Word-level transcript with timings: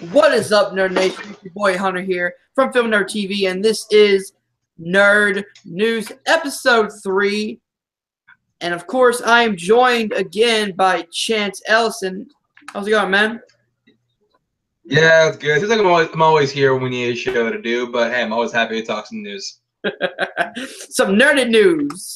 What 0.00 0.34
is 0.34 0.52
up, 0.52 0.72
Nerd 0.72 0.92
Nation? 0.92 1.24
It's 1.30 1.42
your 1.42 1.54
boy 1.54 1.78
Hunter 1.78 2.02
here 2.02 2.34
from 2.54 2.70
Film 2.70 2.88
Nerd 2.88 3.04
TV, 3.04 3.50
and 3.50 3.64
this 3.64 3.86
is 3.90 4.34
Nerd 4.78 5.42
News 5.64 6.12
Episode 6.26 6.90
3. 7.02 7.58
And 8.60 8.74
of 8.74 8.86
course, 8.86 9.22
I 9.22 9.42
am 9.42 9.56
joined 9.56 10.12
again 10.12 10.72
by 10.72 11.06
Chance 11.12 11.62
Ellison. 11.66 12.28
How's 12.74 12.86
it 12.86 12.90
going, 12.90 13.10
man? 13.10 13.40
Yeah, 14.84 15.28
it's 15.28 15.38
good. 15.38 15.60
Seems 15.60 15.70
like 15.70 15.80
I'm 15.80 15.86
always, 15.86 16.10
I'm 16.12 16.20
always 16.20 16.50
here 16.50 16.74
when 16.74 16.82
we 16.82 16.90
need 16.90 17.12
a 17.12 17.16
show 17.16 17.50
to 17.50 17.62
do, 17.62 17.90
but 17.90 18.12
hey, 18.12 18.22
I'm 18.22 18.34
always 18.34 18.52
happy 18.52 18.78
to 18.78 18.86
talk 18.86 19.06
some 19.06 19.22
news. 19.22 19.60
Some 20.90 21.14
nerded 21.14 21.48
news. 21.48 22.12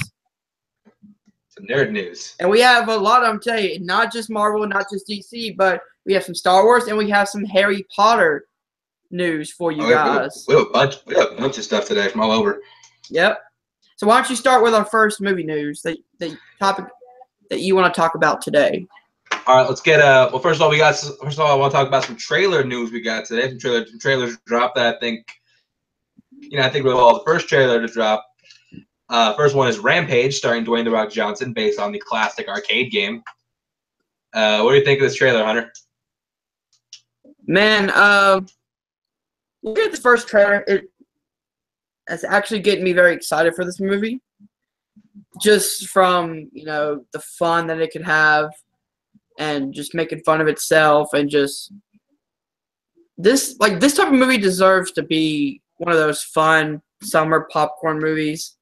Some 1.49 1.67
nerd 1.67 1.93
news. 1.93 2.35
And 2.41 2.51
we 2.51 2.61
have 2.61 2.89
a 2.89 2.97
lot 2.97 3.25
I'm 3.25 3.41
telling 3.41 3.65
you, 3.65 3.81
not 3.81 4.12
just 4.12 4.29
Marvel, 4.29 4.67
not 4.67 4.87
just 4.91 5.09
DC, 5.09 5.57
but 5.57 5.81
we 6.07 6.14
have 6.14 6.25
some 6.25 6.35
Star 6.35 6.64
Wars 6.64 6.85
and 6.85 6.96
we 6.96 7.11
have 7.11 7.29
some 7.29 7.45
Harry 7.45 7.85
Potter 7.95 8.47
news 9.11 9.52
for 9.52 9.73
you 9.73 9.83
Oh, 9.83 9.88
yeah, 9.88 10.05
we 10.05 10.11
have- 10.11 10.23
guys. 10.23 10.45
We 10.48 10.55
have, 10.55 10.66
a 10.66 10.70
bunch, 10.70 10.95
we 11.06 11.15
have 11.16 11.33
a 11.33 11.37
bunch 11.37 11.59
of 11.59 11.65
stuff 11.65 11.87
today 11.87 12.09
from 12.09 12.20
all 12.20 12.30
over. 12.33 12.61
Yep. 13.11 13.38
So 13.97 14.06
why 14.06 14.19
don't 14.20 14.30
you 14.30 14.37
start 14.37 14.62
with 14.62 14.73
our 14.75 14.84
first 14.84 15.20
movie 15.20 15.42
news, 15.45 15.83
the, 15.83 15.98
the 16.19 16.37
topic 16.59 16.87
that 17.51 17.61
you 17.61 17.75
want 17.75 17.92
to 17.92 18.01
talk 18.01 18.15
about 18.15 18.41
today? 18.41 18.87
All 19.47 19.56
right, 19.56 19.69
let's 19.69 19.80
get 19.80 20.01
uh. 20.01 20.28
Well, 20.33 20.41
first 20.41 20.56
of 20.59 20.62
all, 20.62 20.70
we 20.70 20.78
got 20.78 20.95
first 20.97 21.39
of 21.39 21.41
all, 21.41 21.51
I 21.51 21.55
want 21.55 21.73
to 21.73 21.77
talk 21.77 21.89
about 21.89 22.05
some 22.05 22.17
trailer 22.17 22.62
news 22.64 22.92
we 22.92 23.01
got 23.01 23.25
today. 23.25 23.48
Some 23.48 23.59
trailer, 23.59 23.87
some 23.87 23.98
trailers 23.98 24.37
dropped 24.47 24.77
that 24.77 24.97
I 24.97 24.98
think, 24.98 25.27
you 26.30 26.59
know, 26.59 26.64
I 26.64 26.69
think 26.69 26.84
we're 26.84 26.95
all 26.95 27.14
the 27.19 27.25
first 27.25 27.48
trailer 27.48 27.80
to 27.80 27.87
drop. 27.92 28.25
Uh, 29.09 29.34
first 29.34 29.55
one 29.55 29.69
is 29.69 29.78
Rampage, 29.78 30.34
starring 30.37 30.64
Dwayne 30.64 30.84
the 30.84 30.91
Rock 30.91 31.11
Johnson, 31.11 31.53
based 31.53 31.78
on 31.80 31.91
the 31.91 31.98
classic 31.98 32.48
arcade 32.48 32.92
game. 32.92 33.23
Uh, 34.33 34.62
what 34.62 34.73
do 34.73 34.78
you 34.78 34.84
think 34.84 35.01
of 35.01 35.06
this 35.09 35.17
trailer, 35.17 35.45
Hunter? 35.45 35.73
Man, 37.51 37.91
um, 37.97 38.47
look 39.65 39.81
at 39.81 39.91
the 39.91 39.97
first 39.97 40.29
trailer. 40.29 40.62
It 40.69 40.84
it's 42.09 42.23
actually 42.23 42.61
getting 42.61 42.84
me 42.84 42.92
very 42.92 43.12
excited 43.12 43.57
for 43.57 43.65
this 43.65 43.81
movie. 43.81 44.20
Just 45.42 45.89
from 45.89 46.48
you 46.53 46.65
know 46.65 47.05
the 47.12 47.19
fun 47.19 47.67
that 47.67 47.81
it 47.81 47.91
could 47.91 48.05
have, 48.05 48.51
and 49.37 49.75
just 49.75 49.97
making 49.97 50.20
fun 50.20 50.41
of 50.41 50.47
itself, 50.47 51.12
and 51.12 51.29
just 51.29 51.73
this 53.19 53.57
like 53.59 53.81
this 53.81 53.95
type 53.97 54.07
of 54.07 54.14
movie 54.14 54.39
deserves 54.39 54.92
to 54.92 55.03
be 55.03 55.61
one 55.79 55.91
of 55.91 55.98
those 55.98 56.23
fun 56.23 56.81
summer 57.03 57.48
popcorn 57.51 57.98
movies. 57.98 58.59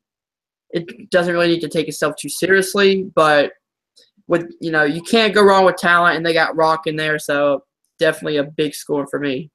It 0.71 1.11
doesn't 1.11 1.35
really 1.35 1.49
need 1.49 1.61
to 1.61 1.69
take 1.69 1.89
itself 1.89 2.15
too 2.17 2.31
seriously, 2.31 3.03
but 3.15 3.53
with 4.29 4.51
you 4.63 4.71
know 4.71 4.85
you 4.85 5.03
can't 5.03 5.35
go 5.35 5.43
wrong 5.43 5.67
with 5.67 5.77
talent, 5.77 6.17
and 6.17 6.25
they 6.25 6.33
got 6.33 6.57
Rock 6.57 6.87
in 6.87 6.97
there, 6.97 7.19
so 7.19 7.65
definitely 7.99 8.37
a 8.39 8.45
big 8.45 8.75
score 8.75 9.07
for 9.07 9.19
me. 9.19 9.51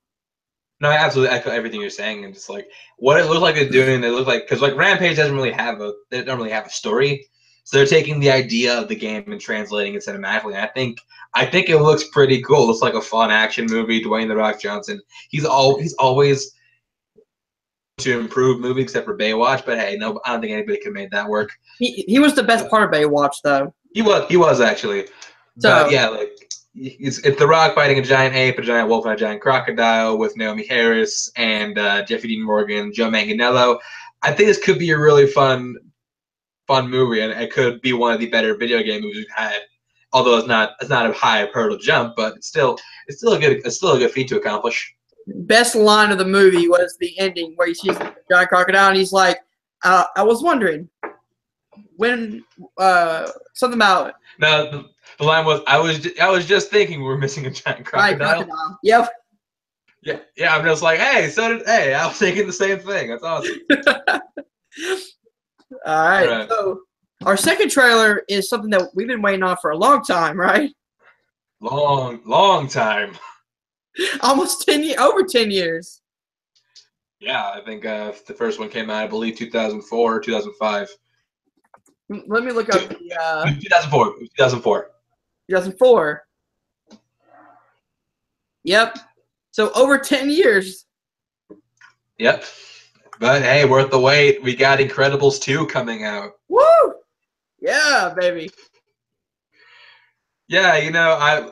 No, 0.82 0.90
I 0.90 0.96
absolutely 0.96 1.36
echo 1.36 1.50
everything 1.50 1.80
you're 1.82 1.90
saying, 1.90 2.26
and 2.26 2.34
just 2.34 2.50
like 2.50 2.68
what 2.98 3.18
it 3.20 3.26
looks 3.28 3.42
like 3.42 3.56
they're 3.56 3.70
doing. 3.70 4.02
They 4.02 4.10
look 4.10 4.28
like 4.28 4.44
because 4.44 4.62
like 4.62 4.76
Rampage 4.76 5.16
doesn't 5.18 5.36
really 5.36 5.52
have 5.52 5.80
a 5.82 5.94
they 6.12 6.24
don't 6.24 6.38
really 6.38 6.50
have 6.52 6.66
a 6.66 6.70
story, 6.70 7.26
so 7.64 7.78
they're 7.78 7.86
taking 7.86 8.20
the 8.20 8.32
idea 8.32 8.78
of 8.78 8.90
the 8.90 8.96
game 8.96 9.24
and 9.32 9.40
translating 9.40 9.94
it 9.94 10.04
cinematically. 10.06 10.56
I 10.56 10.68
think 10.68 11.00
I 11.36 11.46
think 11.46 11.70
it 11.70 11.80
looks 11.80 12.06
pretty 12.10 12.42
cool. 12.42 12.64
It 12.64 12.68
looks 12.68 12.82
like 12.82 12.96
a 12.96 13.02
fun 13.02 13.32
action 13.32 13.66
movie. 13.70 14.04
Dwayne 14.04 14.28
the 14.28 14.36
Rock 14.36 14.60
Johnson. 14.60 15.00
He's 15.30 15.46
all 15.46 15.80
he's 15.80 15.94
always 15.94 16.52
to 18.00 18.20
improve 18.20 18.60
movie 18.60 18.82
except 18.82 19.06
for 19.06 19.16
Baywatch, 19.18 19.66
but 19.66 19.78
hey, 19.78 19.96
no, 19.98 20.20
I 20.26 20.32
don't 20.34 20.42
think 20.42 20.52
anybody 20.52 20.80
could 20.82 20.94
make 20.94 21.12
that 21.12 21.30
work. 21.30 21.52
He, 21.78 22.04
he 22.08 22.20
was 22.20 22.34
the 22.34 22.44
best 22.44 22.68
part 22.70 22.84
of 22.84 22.90
Baywatch, 23.00 23.36
though. 23.44 23.74
He 23.94 24.02
was 24.02 24.28
he 24.30 24.36
was 24.36 24.60
actually, 24.60 25.06
So- 25.60 25.70
but 25.70 25.92
yeah, 25.92 26.08
like 26.10 26.43
it's 26.76 27.20
it's 27.20 27.38
the 27.38 27.48
Rock 27.48 27.76
fighting 27.76 28.00
a 28.00 28.02
giant 28.02 28.36
ape, 28.36 28.58
a 28.58 28.62
giant 28.62 28.90
wolf, 28.90 29.06
and 29.06 29.14
a 29.14 29.18
giant 29.18 29.42
crocodile 29.42 30.18
with 30.18 30.36
Naomie 30.36 30.68
Harris 30.68 31.32
and 31.36 31.78
uh, 31.78 32.04
Jeffrey 32.06 32.30
Dean 32.30 32.44
Morgan, 32.44 32.92
Joe 32.94 33.10
Manganiello. 33.10 33.80
I 34.22 34.32
think 34.32 34.48
this 34.48 34.64
could 34.64 34.80
be 34.80 34.92
a 34.92 34.98
really 34.98 35.28
fun 35.28 35.76
fun 36.68 36.90
movie, 36.90 37.22
and 37.22 37.32
it 37.32 37.52
could 37.52 37.82
be 37.82 37.94
one 37.94 38.14
of 38.14 38.20
the 38.20 38.30
better 38.30 38.56
video 38.56 38.82
game 38.82 39.02
movies 39.02 39.18
we've 39.18 39.36
had. 39.36 39.60
Although 40.14 40.38
it's 40.38 40.48
not 40.48 40.72
it's 40.82 40.90
not 40.90 41.10
a 41.10 41.14
high 41.14 41.48
hurdle 41.54 41.78
jump, 41.78 42.16
but 42.16 42.36
it's 42.36 42.48
still 42.48 42.78
it's 43.08 43.20
still 43.20 43.34
a 43.34 43.40
good 43.40 43.62
it's 43.66 43.78
still 43.78 43.94
a 43.94 44.00
good 44.00 44.12
feat 44.12 44.28
to 44.30 44.38
accomplish. 44.38 44.96
Best 45.28 45.76
line 45.76 46.12
of 46.12 46.18
the 46.18 46.26
movie 46.26 46.68
was 46.68 46.98
the 47.00 47.18
ending 47.20 47.54
where 47.56 47.68
he 47.68 47.74
sees 47.74 47.98
the 47.98 48.14
giant 48.30 48.50
crocodile 48.50 48.90
and 48.90 48.98
he's 48.98 49.14
like, 49.14 49.40
uh, 49.84 50.04
I 50.18 50.24
was 50.24 50.44
wondering 50.44 50.90
when 51.98 52.44
uh, 52.78 53.30
something 53.54 53.78
about 53.78 54.14
Now 54.40 54.70
the, 54.70 54.86
the 55.20 55.24
line 55.26 55.46
was 55.46 55.62
I 55.68 55.80
was 55.80 56.08
I 56.22 56.30
was 56.30 56.46
just 56.46 56.70
thinking 56.70 57.00
we 57.00 57.06
were 57.06 57.18
missing 57.18 57.46
a 57.46 57.52
giant 57.52 57.86
crocodile. 57.86 58.44
crocodile. 58.46 58.80
Yep. 58.84 59.10
Yeah, 60.02 60.20
yeah. 60.36 60.56
I'm 60.56 60.66
just 60.66 60.84
like, 60.84 61.00
hey, 61.00 61.30
so 61.30 61.58
did 61.58 61.68
hey. 61.68 61.94
I 61.94 62.08
was 62.08 62.18
thinking 62.20 62.48
the 62.48 62.54
same 62.54 62.80
thing. 62.80 63.10
That's 63.10 63.24
awesome. 63.24 63.56
All 65.86 66.10
right. 66.10 66.28
Right. 66.28 66.50
So 66.50 66.82
our 67.26 67.38
second 67.38 67.70
trailer 67.70 68.24
is 68.28 68.50
something 68.50 68.70
that 68.72 68.90
we've 68.96 69.08
been 69.08 69.22
waiting 69.22 69.44
on 69.44 69.58
for 69.62 69.72
a 69.72 69.78
long 69.78 70.04
time, 70.04 70.40
right? 70.40 70.72
Long, 71.62 72.22
long 72.26 72.68
time. 72.68 73.18
Almost 74.22 74.66
ten 74.66 74.84
years, 74.84 74.98
over 74.98 75.24
ten 75.24 75.52
years. 75.52 76.02
Yeah, 77.24 77.52
I 77.56 77.62
think 77.62 77.86
uh, 77.86 78.12
the 78.28 78.34
first 78.34 78.60
one 78.60 78.68
came 78.68 78.90
out, 78.90 79.04
I 79.04 79.08
believe, 79.08 79.38
2004 79.38 80.16
or 80.16 80.20
2005. 80.20 80.90
Let 82.28 82.44
me 82.44 82.52
look 82.52 82.74
up 82.74 82.88
the 82.90 83.16
uh, 83.20 83.46
2004. 83.46 84.06
2004. 84.20 84.92
2004. 85.50 86.28
Yep. 88.64 88.98
So 89.52 89.72
over 89.74 89.98
10 89.98 90.30
years. 90.30 90.86
Yep. 92.18 92.46
But 93.20 93.42
hey, 93.42 93.66
worth 93.66 93.92
the 93.92 94.00
wait. 94.00 94.42
We 94.42 94.56
got 94.56 94.80
Incredibles 94.80 95.42
2 95.42 95.68
coming 95.68 96.04
out. 96.04 96.32
Woo! 96.50 96.94
Yeah, 97.60 98.14
baby. 98.18 98.50
Yeah, 100.48 100.78
you 100.78 100.92
know, 100.92 101.18
I 101.20 101.50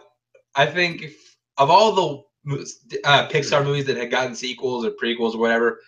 I 0.55 0.65
think 0.65 1.01
if, 1.03 1.37
of 1.57 1.69
all 1.69 1.91
the 1.93 2.97
uh, 3.05 3.27
Pixar 3.29 3.63
movies 3.63 3.85
that 3.85 3.97
had 3.97 4.11
gotten 4.11 4.35
sequels 4.35 4.85
or 4.85 4.91
prequels 4.91 5.33
or 5.33 5.39
whatever, 5.39 5.79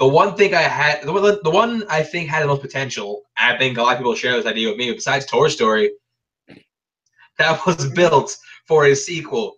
the 0.00 0.08
one 0.08 0.34
thing 0.34 0.54
I 0.54 0.62
had, 0.62 1.02
the 1.02 1.12
one, 1.12 1.38
the 1.42 1.50
one 1.50 1.84
I 1.90 2.02
think 2.02 2.30
had 2.30 2.42
the 2.42 2.46
most 2.46 2.62
potential, 2.62 3.20
I 3.36 3.56
think 3.58 3.76
a 3.76 3.82
lot 3.82 3.92
of 3.92 3.98
people 3.98 4.14
share 4.14 4.34
this 4.34 4.46
idea 4.46 4.68
with 4.68 4.78
me, 4.78 4.90
besides 4.90 5.26
Toy 5.26 5.48
Story, 5.48 5.92
that 7.36 7.64
was 7.66 7.90
built 7.90 8.34
for 8.66 8.86
a 8.86 8.96
sequel. 8.96 9.56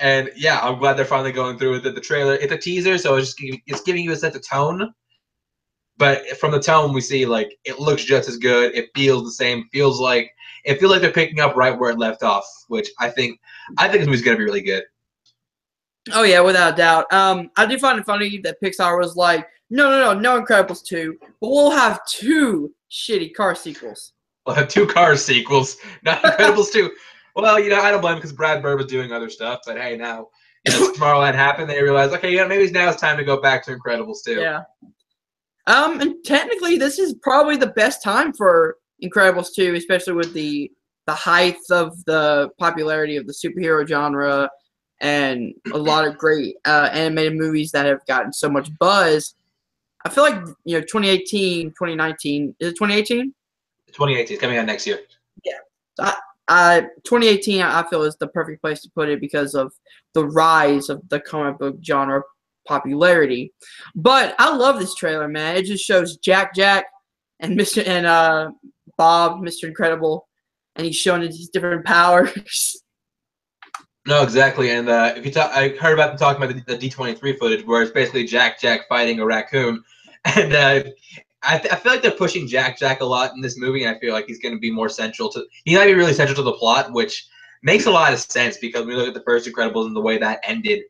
And 0.00 0.32
yeah, 0.34 0.58
I'm 0.60 0.80
glad 0.80 0.94
they're 0.94 1.04
finally 1.04 1.30
going 1.30 1.58
through 1.58 1.70
with 1.70 1.86
it. 1.86 1.94
The 1.94 2.00
trailer, 2.00 2.34
it's 2.34 2.52
a 2.52 2.58
teaser, 2.58 2.98
so 2.98 3.14
it's 3.14 3.28
just 3.28 3.38
giving, 3.38 3.62
it's 3.68 3.82
giving 3.82 4.02
you 4.02 4.10
a 4.10 4.16
sense 4.16 4.34
of 4.34 4.46
tone. 4.46 4.92
But 5.96 6.26
from 6.38 6.50
the 6.50 6.58
tone 6.58 6.92
we 6.92 7.00
see, 7.00 7.24
like 7.24 7.56
it 7.64 7.78
looks 7.78 8.02
just 8.02 8.28
as 8.28 8.36
good. 8.36 8.74
It 8.74 8.90
feels 8.96 9.22
the 9.22 9.30
same. 9.30 9.68
Feels 9.72 10.00
like 10.00 10.28
it 10.64 10.80
feels 10.80 10.90
like 10.90 11.02
they're 11.02 11.12
picking 11.12 11.38
up 11.38 11.54
right 11.54 11.78
where 11.78 11.90
it 11.90 11.98
left 11.98 12.24
off, 12.24 12.44
which 12.66 12.88
I 12.98 13.10
think 13.10 13.38
I 13.78 13.86
think 13.86 14.00
this 14.00 14.06
movie's 14.06 14.22
gonna 14.22 14.36
be 14.36 14.42
really 14.44 14.60
good. 14.60 14.82
Oh, 16.12 16.22
yeah, 16.22 16.40
without 16.40 16.74
a 16.74 16.76
doubt. 16.76 17.12
Um, 17.12 17.50
I 17.56 17.66
do 17.66 17.78
find 17.78 17.98
it 17.98 18.04
funny 18.04 18.38
that 18.38 18.60
Pixar 18.62 18.98
was 18.98 19.16
like, 19.16 19.46
no, 19.70 19.90
no, 19.90 20.14
no, 20.14 20.20
no 20.20 20.44
Incredibles 20.44 20.84
2, 20.84 21.16
but 21.40 21.50
we'll 21.50 21.70
have 21.70 22.04
two 22.06 22.72
shitty 22.90 23.34
car 23.34 23.54
sequels. 23.54 24.12
We'll 24.46 24.56
have 24.56 24.68
two 24.68 24.86
Cars 24.86 25.24
sequels, 25.24 25.78
not 26.02 26.22
Incredibles 26.22 26.70
two. 26.70 26.90
Well, 27.34 27.58
you 27.58 27.70
know 27.70 27.80
I 27.80 27.90
don't 27.90 28.00
blame 28.00 28.16
because 28.16 28.32
Brad 28.32 28.62
Bird 28.62 28.78
was 28.78 28.86
doing 28.86 29.10
other 29.10 29.30
stuff, 29.30 29.60
but 29.66 29.76
hey, 29.76 29.96
now 29.96 30.28
you 30.66 30.72
know, 30.72 30.92
Tomorrowland 30.94 31.34
happened. 31.34 31.68
They 31.68 31.82
realized, 31.82 32.12
okay, 32.12 32.34
yeah, 32.34 32.46
maybe 32.46 32.70
now 32.70 32.90
it's 32.90 33.00
time 33.00 33.16
to 33.16 33.24
go 33.24 33.40
back 33.40 33.64
to 33.64 33.76
Incredibles 33.76 34.18
two. 34.24 34.40
Yeah. 34.40 34.62
Um, 35.66 36.00
and 36.00 36.16
technically, 36.24 36.76
this 36.76 36.98
is 36.98 37.14
probably 37.22 37.56
the 37.56 37.68
best 37.68 38.02
time 38.02 38.34
for 38.34 38.76
Incredibles 39.02 39.54
2, 39.54 39.74
especially 39.74 40.12
with 40.12 40.32
the 40.34 40.70
the 41.06 41.14
height 41.14 41.56
of 41.70 41.92
the 42.04 42.50
popularity 42.58 43.16
of 43.16 43.26
the 43.26 43.32
superhero 43.32 43.86
genre 43.86 44.48
and 45.00 45.54
a 45.72 45.78
lot 45.78 46.06
of 46.06 46.16
great 46.18 46.56
uh, 46.64 46.88
animated 46.92 47.34
movies 47.34 47.72
that 47.72 47.86
have 47.86 48.04
gotten 48.06 48.32
so 48.32 48.48
much 48.48 48.70
buzz. 48.78 49.34
I 50.04 50.10
feel 50.10 50.24
like 50.24 50.36
you 50.64 50.78
know 50.78 50.80
2018, 50.80 51.70
2019 51.70 52.56
is 52.60 52.68
it 52.68 52.72
2018? 52.72 53.34
2018 53.88 54.34
is 54.34 54.40
coming 54.40 54.58
out 54.58 54.66
next 54.66 54.86
year. 54.86 55.00
Yeah, 55.44 55.58
2018 57.04 57.62
I 57.62 57.80
I 57.80 57.88
feel 57.88 58.02
is 58.02 58.16
the 58.16 58.28
perfect 58.28 58.60
place 58.60 58.80
to 58.82 58.90
put 58.90 59.08
it 59.08 59.20
because 59.20 59.54
of 59.54 59.72
the 60.12 60.26
rise 60.26 60.88
of 60.88 61.06
the 61.08 61.20
comic 61.20 61.58
book 61.58 61.76
genre 61.84 62.22
popularity. 62.66 63.52
But 63.94 64.34
I 64.38 64.54
love 64.54 64.78
this 64.78 64.94
trailer, 64.94 65.28
man. 65.28 65.56
It 65.56 65.64
just 65.64 65.84
shows 65.84 66.16
Jack 66.18 66.54
Jack 66.54 66.86
and 67.40 67.58
Mr. 67.58 67.86
and 67.86 68.06
uh 68.06 68.50
Bob, 68.96 69.40
Mr. 69.40 69.64
Incredible, 69.64 70.28
and 70.76 70.86
he's 70.86 70.96
showing 70.96 71.22
his 71.22 71.48
different 71.48 71.84
powers. 71.84 72.80
No, 74.06 74.22
exactly. 74.22 74.70
And 74.70 74.88
uh, 74.88 75.14
if 75.16 75.24
you 75.24 75.32
talk, 75.32 75.50
I 75.54 75.68
heard 75.68 75.94
about 75.94 76.10
them 76.10 76.18
talking 76.18 76.42
about 76.42 76.54
the, 76.54 76.76
the 76.76 76.88
D23 76.88 77.38
footage, 77.38 77.64
where 77.64 77.82
it's 77.82 77.92
basically 77.92 78.24
Jack 78.24 78.60
Jack 78.60 78.86
fighting 78.88 79.18
a 79.20 79.24
raccoon, 79.24 79.82
and 80.24 80.52
uh, 80.52 80.82
I, 81.42 81.56
I 81.56 81.76
feel 81.76 81.92
like 81.92 82.02
they're 82.02 82.10
pushing 82.10 82.46
Jack 82.46 82.78
Jack 82.78 83.00
a 83.00 83.04
lot 83.04 83.32
in 83.34 83.40
this 83.40 83.58
movie, 83.58 83.84
and 83.84 83.94
I 83.94 83.98
feel 83.98 84.12
like 84.12 84.26
he's 84.26 84.38
going 84.38 84.54
to 84.54 84.60
be 84.60 84.70
more 84.70 84.90
central 84.90 85.30
to. 85.30 85.44
He 85.64 85.74
might 85.74 85.86
be 85.86 85.94
really 85.94 86.12
central 86.12 86.36
to 86.36 86.42
the 86.42 86.52
plot, 86.52 86.92
which 86.92 87.26
makes 87.62 87.86
a 87.86 87.90
lot 87.90 88.12
of 88.12 88.18
sense 88.20 88.58
because 88.58 88.80
when 88.80 88.88
we 88.88 88.96
look 88.96 89.08
at 89.08 89.14
the 89.14 89.22
first 89.22 89.48
Incredibles 89.48 89.86
and 89.86 89.96
the 89.96 90.00
way 90.00 90.18
that 90.18 90.40
ended. 90.44 90.82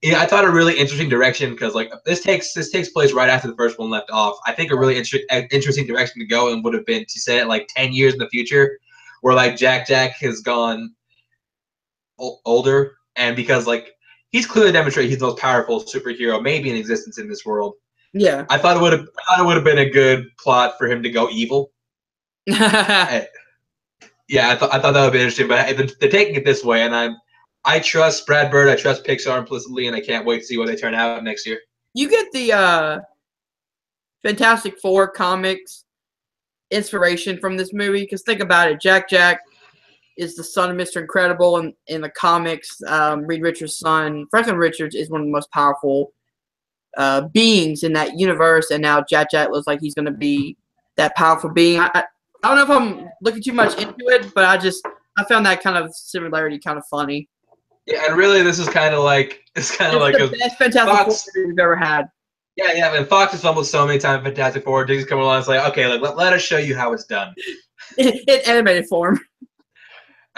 Yeah, 0.00 0.20
I 0.20 0.26
thought 0.26 0.44
a 0.44 0.50
really 0.50 0.78
interesting 0.78 1.08
direction 1.08 1.50
because 1.50 1.74
like 1.74 1.90
this 2.04 2.22
takes 2.22 2.52
this 2.52 2.70
takes 2.70 2.90
place 2.90 3.12
right 3.12 3.28
after 3.28 3.48
the 3.48 3.56
first 3.56 3.80
one 3.80 3.90
left 3.90 4.10
off. 4.12 4.38
I 4.46 4.52
think 4.52 4.70
a 4.70 4.76
really 4.76 4.96
inter- 4.96 5.18
interesting 5.50 5.88
direction 5.88 6.20
to 6.20 6.26
go 6.26 6.52
and 6.52 6.62
would 6.62 6.74
have 6.74 6.86
been 6.86 7.04
to 7.04 7.20
say 7.20 7.40
it 7.40 7.48
like 7.48 7.68
ten 7.74 7.92
years 7.92 8.12
in 8.12 8.20
the 8.20 8.28
future, 8.28 8.78
where 9.22 9.34
like 9.34 9.56
Jack 9.56 9.88
Jack 9.88 10.12
has 10.20 10.40
gone 10.40 10.94
older 12.18 12.96
and 13.16 13.36
because 13.36 13.66
like 13.66 13.92
he's 14.30 14.46
clearly 14.46 14.72
demonstrated 14.72 15.10
he's 15.10 15.20
the 15.20 15.26
most 15.26 15.38
powerful 15.38 15.82
superhero 15.82 16.42
maybe 16.42 16.70
in 16.70 16.76
existence 16.76 17.18
in 17.18 17.28
this 17.28 17.44
world. 17.44 17.74
Yeah. 18.12 18.46
I 18.48 18.58
thought 18.58 18.76
it 18.76 18.80
would 18.80 18.92
have 18.92 19.02
I 19.18 19.36
thought 19.36 19.44
it 19.44 19.46
would 19.46 19.56
have 19.56 19.64
been 19.64 19.78
a 19.78 19.90
good 19.90 20.26
plot 20.38 20.74
for 20.78 20.88
him 20.88 21.02
to 21.02 21.10
go 21.10 21.28
evil. 21.30 21.72
yeah. 22.46 23.24
Yeah, 24.28 24.50
I 24.50 24.56
thought 24.56 24.74
I 24.74 24.78
thought 24.78 24.92
that 24.92 25.04
would 25.04 25.14
be 25.14 25.20
interesting, 25.20 25.48
but 25.48 25.74
they're, 25.74 25.86
they're 26.00 26.10
taking 26.10 26.34
it 26.34 26.44
this 26.44 26.62
way, 26.62 26.82
and 26.82 26.94
I'm 26.94 27.16
I 27.64 27.80
trust 27.80 28.26
Brad 28.26 28.50
Bird, 28.50 28.68
I 28.68 28.76
trust 28.76 29.04
Pixar 29.04 29.38
implicitly, 29.38 29.86
and 29.86 29.96
I 29.96 30.00
can't 30.00 30.26
wait 30.26 30.40
to 30.40 30.44
see 30.44 30.58
what 30.58 30.66
they 30.66 30.76
turn 30.76 30.94
out 30.94 31.24
next 31.24 31.46
year. 31.46 31.58
You 31.94 32.08
get 32.08 32.30
the 32.32 32.52
uh, 32.52 32.98
Fantastic 34.22 34.78
Four 34.80 35.08
comics 35.08 35.84
inspiration 36.70 37.38
from 37.38 37.56
this 37.56 37.72
movie 37.72 38.02
because 38.02 38.22
think 38.22 38.40
about 38.40 38.70
it. 38.70 38.80
Jack 38.80 39.08
Jack 39.08 39.40
is 40.18 40.34
the 40.34 40.44
son 40.44 40.70
of 40.70 40.76
Mr. 40.76 41.00
Incredible, 41.00 41.56
and 41.56 41.72
in 41.86 42.02
the 42.02 42.10
comics, 42.10 42.76
um, 42.88 43.24
Reed 43.24 43.40
Richards' 43.40 43.78
son, 43.78 44.26
Franklin 44.30 44.56
Richards, 44.56 44.94
is 44.94 45.08
one 45.08 45.20
of 45.20 45.26
the 45.26 45.32
most 45.32 45.50
powerful 45.52 46.12
uh, 46.96 47.22
beings 47.28 47.84
in 47.84 47.92
that 47.94 48.18
universe, 48.18 48.70
and 48.70 48.82
now 48.82 49.02
Jack 49.08 49.30
Jack 49.30 49.50
looks 49.50 49.66
like 49.66 49.80
he's 49.80 49.94
going 49.94 50.06
to 50.06 50.10
be 50.10 50.56
that 50.96 51.14
powerful 51.14 51.50
being. 51.50 51.80
I, 51.80 51.90
I, 51.94 52.04
I 52.42 52.48
don't 52.48 52.56
know 52.56 52.74
if 52.74 52.82
I'm 52.82 53.10
looking 53.22 53.42
too 53.42 53.52
much 53.52 53.80
into 53.80 54.08
it, 54.08 54.34
but 54.34 54.44
I 54.44 54.56
just 54.56 54.86
I 55.16 55.24
found 55.24 55.46
that 55.46 55.62
kind 55.62 55.76
of 55.76 55.94
similarity 55.94 56.58
kind 56.58 56.78
of 56.78 56.84
funny. 56.90 57.28
Yeah, 57.86 58.06
and 58.08 58.16
really, 58.16 58.42
this 58.42 58.58
is 58.58 58.68
kind 58.68 58.94
of 58.94 59.04
like 59.04 59.40
it's 59.54 59.74
kind 59.74 59.94
of 59.94 60.02
like 60.02 60.16
the 60.16 60.26
a 60.26 60.30
best 60.30 60.58
Fantastic 60.58 60.94
Fox- 60.94 61.28
Four 61.32 61.46
we've 61.46 61.58
ever 61.58 61.76
had. 61.76 62.08
yeah, 62.56 62.72
yeah. 62.74 62.94
And 62.94 63.06
Fox 63.06 63.32
has 63.32 63.44
almost 63.44 63.70
so 63.70 63.86
many 63.86 63.98
times 63.98 64.24
Fantastic 64.24 64.64
Four. 64.64 64.84
Disney's 64.84 65.06
coming 65.06 65.24
along, 65.24 65.38
it's 65.38 65.48
like 65.48 65.64
okay, 65.70 65.86
like 65.86 66.00
let, 66.00 66.16
let 66.16 66.32
us 66.32 66.42
show 66.42 66.58
you 66.58 66.74
how 66.74 66.92
it's 66.92 67.04
done. 67.04 67.34
in 67.98 68.18
animated 68.46 68.86
form. 68.88 69.20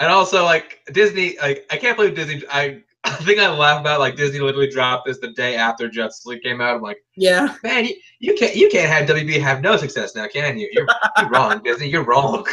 And 0.01 0.09
also 0.11 0.43
like 0.43 0.79
Disney, 0.93 1.37
like 1.39 1.65
I 1.69 1.77
can't 1.77 1.95
believe 1.95 2.15
Disney. 2.15 2.41
I 2.49 2.81
I 3.03 3.15
think 3.15 3.39
I 3.39 3.49
laugh 3.49 3.79
about 3.79 3.99
like 3.99 4.15
Disney 4.15 4.39
literally 4.39 4.69
dropped 4.69 5.07
this 5.07 5.19
the 5.19 5.31
day 5.31 5.55
after 5.55 5.87
Justice 5.89 6.25
League 6.25 6.41
came 6.43 6.59
out. 6.61 6.75
I'm 6.75 6.81
like, 6.81 6.97
Yeah. 7.15 7.55
man, 7.63 7.85
you, 7.85 7.95
you 8.19 8.35
can't 8.35 8.55
you 8.55 8.69
can't 8.69 8.89
have 8.91 9.07
WB 9.07 9.39
have 9.41 9.61
no 9.61 9.77
success 9.77 10.15
now, 10.15 10.27
can 10.27 10.57
you? 10.57 10.69
You're, 10.71 10.87
you're 11.17 11.29
wrong, 11.29 11.61
Disney. 11.63 11.87
You're 11.87 12.03
wrong. 12.03 12.45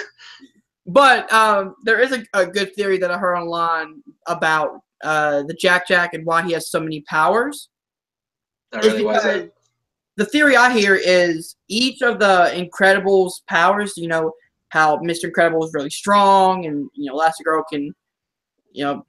But 0.87 1.31
um, 1.33 1.75
there 1.85 2.01
is 2.01 2.13
a, 2.13 2.25
a 2.33 2.47
good 2.47 2.75
theory 2.75 2.97
that 2.99 3.11
I 3.11 3.19
heard 3.19 3.37
online 3.37 4.03
about 4.27 4.81
uh, 5.05 5.43
the 5.43 5.55
Jack 5.55 5.87
Jack 5.87 6.15
and 6.15 6.25
why 6.25 6.43
he 6.43 6.53
has 6.53 6.71
so 6.71 6.81
many 6.81 7.03
powers. 7.03 7.69
It's 8.73 8.87
really. 8.87 9.05
Because 9.05 9.23
that? 9.25 9.53
The 10.17 10.25
theory 10.25 10.57
I 10.57 10.77
hear 10.77 10.97
is 10.97 11.57
each 11.69 12.03
of 12.03 12.19
the 12.19 12.51
Incredibles 12.55 13.33
powers, 13.49 13.95
you 13.97 14.09
know, 14.09 14.33
how 14.71 14.97
Mr. 14.99 15.25
Incredible 15.25 15.65
is 15.65 15.73
really 15.75 15.91
strong 15.91 16.67
and, 16.67 16.89
you 16.95 17.11
know, 17.11 17.17
Elastigirl 17.17 17.63
can, 17.71 17.95
you 18.73 18.85
know, 18.85 19.07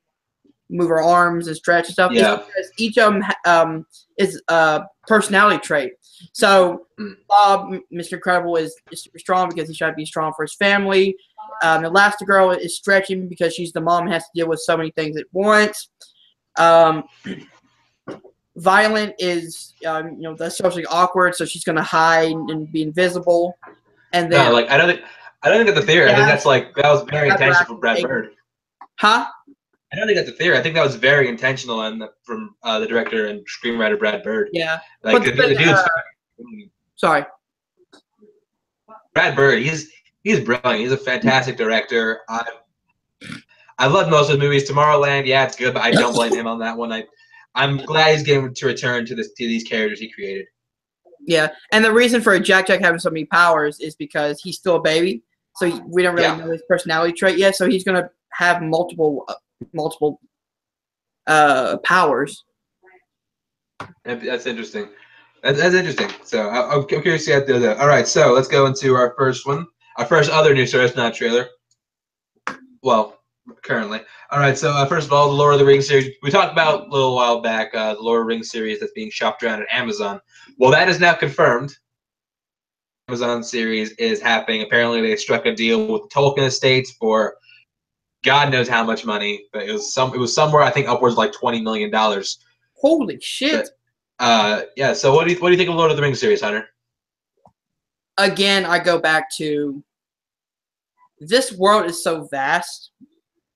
move 0.70 0.90
her 0.90 1.02
arms 1.02 1.48
and 1.48 1.56
stretch 1.56 1.86
and 1.86 1.94
stuff. 1.94 2.12
Yeah. 2.12 2.36
because 2.36 2.72
each 2.78 2.98
of 2.98 3.14
them 3.14 3.24
um, 3.46 3.86
is 4.18 4.42
a 4.50 4.84
personality 5.08 5.60
trait. 5.60 5.94
So 6.34 6.86
Mm. 7.00 7.16
Bob, 7.30 7.74
Mr. 7.94 8.14
Incredible, 8.14 8.58
is, 8.58 8.76
is 8.92 9.04
super 9.04 9.20
strong 9.20 9.50
because 9.50 9.68
he's 9.70 9.78
trying 9.78 9.94
to 9.94 9.96
be 9.96 10.06
strong 10.06 10.34
for 10.36 10.44
his 10.44 10.56
family. 10.56 11.16
Um, 11.64 11.84
Elastigirl 11.84 12.60
is 12.60 12.76
stretching 12.76 13.28
because 13.28 13.54
she's 13.54 13.72
the 13.72 13.82
mom 13.82 14.04
and 14.04 14.14
has 14.14 14.24
to 14.24 14.30
deal 14.36 14.48
with 14.48 14.60
so 14.60 14.76
many 14.76 14.92
things 14.92 15.18
at 15.18 15.26
once. 15.32 15.90
Um, 16.58 17.04
Violet 18.58 19.16
is, 19.20 19.74
um, 19.86 20.16
you 20.16 20.22
know, 20.24 20.36
that's 20.36 20.58
socially 20.58 20.86
awkward, 20.88 21.36
so 21.36 21.46
she's 21.46 21.64
going 21.64 21.78
to 21.78 21.84
hide 21.84 22.32
and 22.32 22.70
be 22.70 22.82
invisible. 22.82 23.58
And 24.12 24.30
then, 24.32 24.48
No, 24.48 24.54
like 24.54 24.70
I 24.70 24.76
don't 24.76 24.90
think 24.90 25.02
I 25.44 25.50
don't 25.50 25.58
think 25.64 25.74
that's 25.74 25.86
the 25.86 25.92
theory. 25.92 26.10
I 26.12 26.16
think 26.16 26.28
that's 26.28 26.46
like 26.46 26.76
that 26.76 26.92
was 26.92 27.04
very 27.10 27.30
intentional 27.30 27.66
from 27.66 27.80
Brad 27.80 27.98
right. 27.98 28.06
Bird. 28.06 28.30
huh? 29.00 29.26
I 29.92 29.96
don't 29.96 30.06
think 30.06 30.18
that's 30.18 30.30
a 30.30 30.34
theory. 30.34 30.58
I 30.58 30.62
think 30.62 30.76
that 30.76 30.84
was 30.84 30.96
very 30.96 31.28
intentional 31.28 31.82
and 31.82 32.04
from 32.24 32.56
uh, 32.62 32.80
the 32.80 32.86
director 32.88 33.28
and 33.28 33.46
screenwriter 33.48 33.98
Brad 33.98 34.22
Bird. 34.22 34.50
Yeah. 34.54 34.80
Like 35.04 35.18
But 35.18 35.24
the, 35.26 35.32
the- 35.32 35.48
the 35.50 35.56
dude's 35.56 35.80
uh, 35.80 35.88
Sorry. 36.96 37.26
Brad 39.14 39.36
Bird. 39.36 39.60
He's 39.60 39.90
he's 40.24 40.40
brilliant. 40.42 40.80
He's 40.80 40.92
a 40.92 40.98
fantastic 40.98 41.58
director. 41.58 42.22
I 42.30 42.46
I 43.78 43.88
love 43.88 44.10
most 44.10 44.30
of 44.30 44.36
his 44.36 44.40
movies. 44.40 44.70
Tomorrowland, 44.70 45.26
yeah, 45.26 45.46
it's 45.46 45.56
good, 45.56 45.74
but 45.74 45.84
I 45.84 45.92
don't 45.92 46.14
blame 46.14 46.34
him 46.34 46.48
on 46.48 46.60
that 46.60 46.78
one. 46.78 46.92
I 46.92 47.06
I'm 47.56 47.78
glad 47.78 48.14
he's 48.14 48.24
getting 48.24 48.54
to 48.54 48.66
return 48.68 49.06
to 49.06 49.16
this 49.16 49.32
to 49.34 49.48
these 49.48 49.64
characters 49.64 50.00
he 50.00 50.12
created. 50.12 50.46
Yeah, 51.26 51.50
and 51.72 51.84
the 51.84 51.92
reason 51.92 52.22
for 52.22 52.38
Jack 52.40 52.68
Jack 52.68 52.82
having 52.82 53.00
so 53.00 53.10
many 53.10 53.26
powers 53.26 53.80
is 53.80 53.96
because 53.96 54.42
he's 54.42 54.58
still 54.58 54.76
a 54.76 54.82
baby, 54.82 55.24
so 55.60 55.68
we 55.88 56.04
don't 56.04 56.16
really 56.16 56.28
Yeah. 56.28 56.38
know 56.38 56.52
his 56.52 56.64
personality 56.68 57.14
trait 57.14 57.38
yet. 57.38 57.56
So 57.56 57.68
he's 57.68 57.84
gonna 57.84 58.10
have 58.34 58.62
multiple, 58.62 59.26
uh, 59.28 59.36
multiple 59.74 60.20
uh, 61.28 61.78
powers. 61.84 62.46
That's 64.04 64.46
interesting. 64.46 64.90
That's, 65.44 65.60
that's 65.60 65.76
interesting. 65.76 66.10
So 66.24 66.50
I, 66.50 66.76
I'm 66.76 66.86
curious 66.86 67.26
to 67.26 67.26
see 67.26 67.32
how 67.32 67.46
do 67.46 67.60
that. 67.60 67.78
All 67.78 67.88
right, 67.88 68.08
so 68.08 68.34
let's 68.34 68.48
go 68.48 68.66
into 68.66 68.96
our 68.96 69.14
first 69.18 69.46
one. 69.48 69.66
Our 69.98 70.06
first 70.06 70.30
other 70.32 70.54
new 70.54 70.66
source, 70.66 70.96
not 70.96 71.14
trailer. 71.14 71.48
Well, 72.82 73.20
currently. 73.64 74.02
All 74.32 74.40
right, 74.40 74.58
so 74.58 74.72
uh, 74.72 74.86
first 74.86 75.08
of 75.08 75.14
all, 75.14 75.30
the 75.30 75.36
Lord 75.36 75.54
of 75.54 75.60
the 75.60 75.66
Rings 75.66 75.88
series. 75.88 76.16
We 76.24 76.32
talked 76.32 76.52
about 76.52 76.88
a 76.88 76.90
little 76.90 77.16
while 77.16 77.42
back 77.42 77.74
uh, 77.74 77.96
the 77.96 78.02
Lord 78.02 78.22
of 78.22 78.26
the 78.26 78.28
Rings 78.28 78.50
series 78.52 78.80
that's 78.80 78.92
being 78.94 79.10
shopped 79.10 79.44
around 79.44 79.62
at 79.62 79.68
Amazon. 79.72 80.20
Well, 80.58 80.72
that 80.72 80.88
is 80.90 81.00
now 81.00 81.14
confirmed. 81.14 81.76
Amazon 83.10 83.42
series 83.42 83.90
is 83.94 84.22
happening. 84.22 84.62
Apparently, 84.62 85.02
they 85.02 85.16
struck 85.16 85.48
a 85.48 85.56
deal 85.56 85.88
with 85.88 86.04
the 86.04 86.10
Tolkien 86.10 86.46
Estates 86.46 86.92
for 86.92 87.38
God 88.24 88.52
knows 88.52 88.68
how 88.68 88.84
much 88.84 89.04
money, 89.04 89.46
but 89.52 89.64
it 89.64 89.72
was 89.72 89.92
some. 89.92 90.14
It 90.14 90.20
was 90.20 90.32
somewhere 90.32 90.62
I 90.62 90.70
think 90.70 90.88
upwards 90.88 91.16
of 91.16 91.18
like 91.18 91.34
twenty 91.34 91.60
million 91.60 91.90
dollars. 91.90 92.38
Holy 92.76 93.20
shit! 93.20 93.68
Uh, 94.20 94.62
yeah. 94.76 94.94
So 94.94 95.12
what 95.12 95.26
do 95.26 95.34
you 95.34 95.40
what 95.40 95.50
do 95.50 95.54
you 95.54 95.58
think 95.58 95.72
of 95.72 95.76
Lord 95.76 95.90
of 95.90 95.98
the 95.98 96.04
Rings 96.04 96.20
series, 96.20 96.42
Hunter? 96.42 96.68
Again, 98.20 98.64
I 98.64 98.78
go 98.78 99.00
back 99.00 99.32
to 99.38 99.84
this 101.20 101.52
world 101.52 101.88
is 101.88 102.04
so 102.04 102.26
vast. 102.26 102.92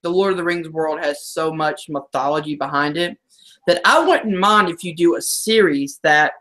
The 0.02 0.10
Lord 0.10 0.32
of 0.32 0.38
the 0.38 0.44
Rings 0.44 0.68
world 0.68 1.00
has 1.00 1.28
so 1.28 1.54
much 1.54 1.90
mythology 1.90 2.56
behind 2.56 2.98
it 2.98 3.20
that 3.68 3.82
I 3.86 4.04
wouldn't 4.04 4.36
mind 4.36 4.70
if 4.70 4.84
you 4.84 4.96
do 4.96 5.16
a 5.16 5.22
series 5.22 6.00
that 6.02 6.32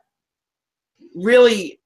really 1.15 1.82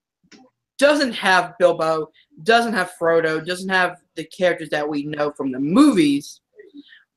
doesn't 0.78 1.12
have 1.12 1.56
Bilbo, 1.58 2.10
doesn't 2.42 2.72
have 2.72 2.92
Frodo, 3.00 3.44
doesn't 3.44 3.68
have 3.68 3.98
the 4.14 4.24
characters 4.24 4.68
that 4.70 4.88
we 4.88 5.04
know 5.04 5.30
from 5.32 5.52
the 5.52 5.58
movies, 5.58 6.40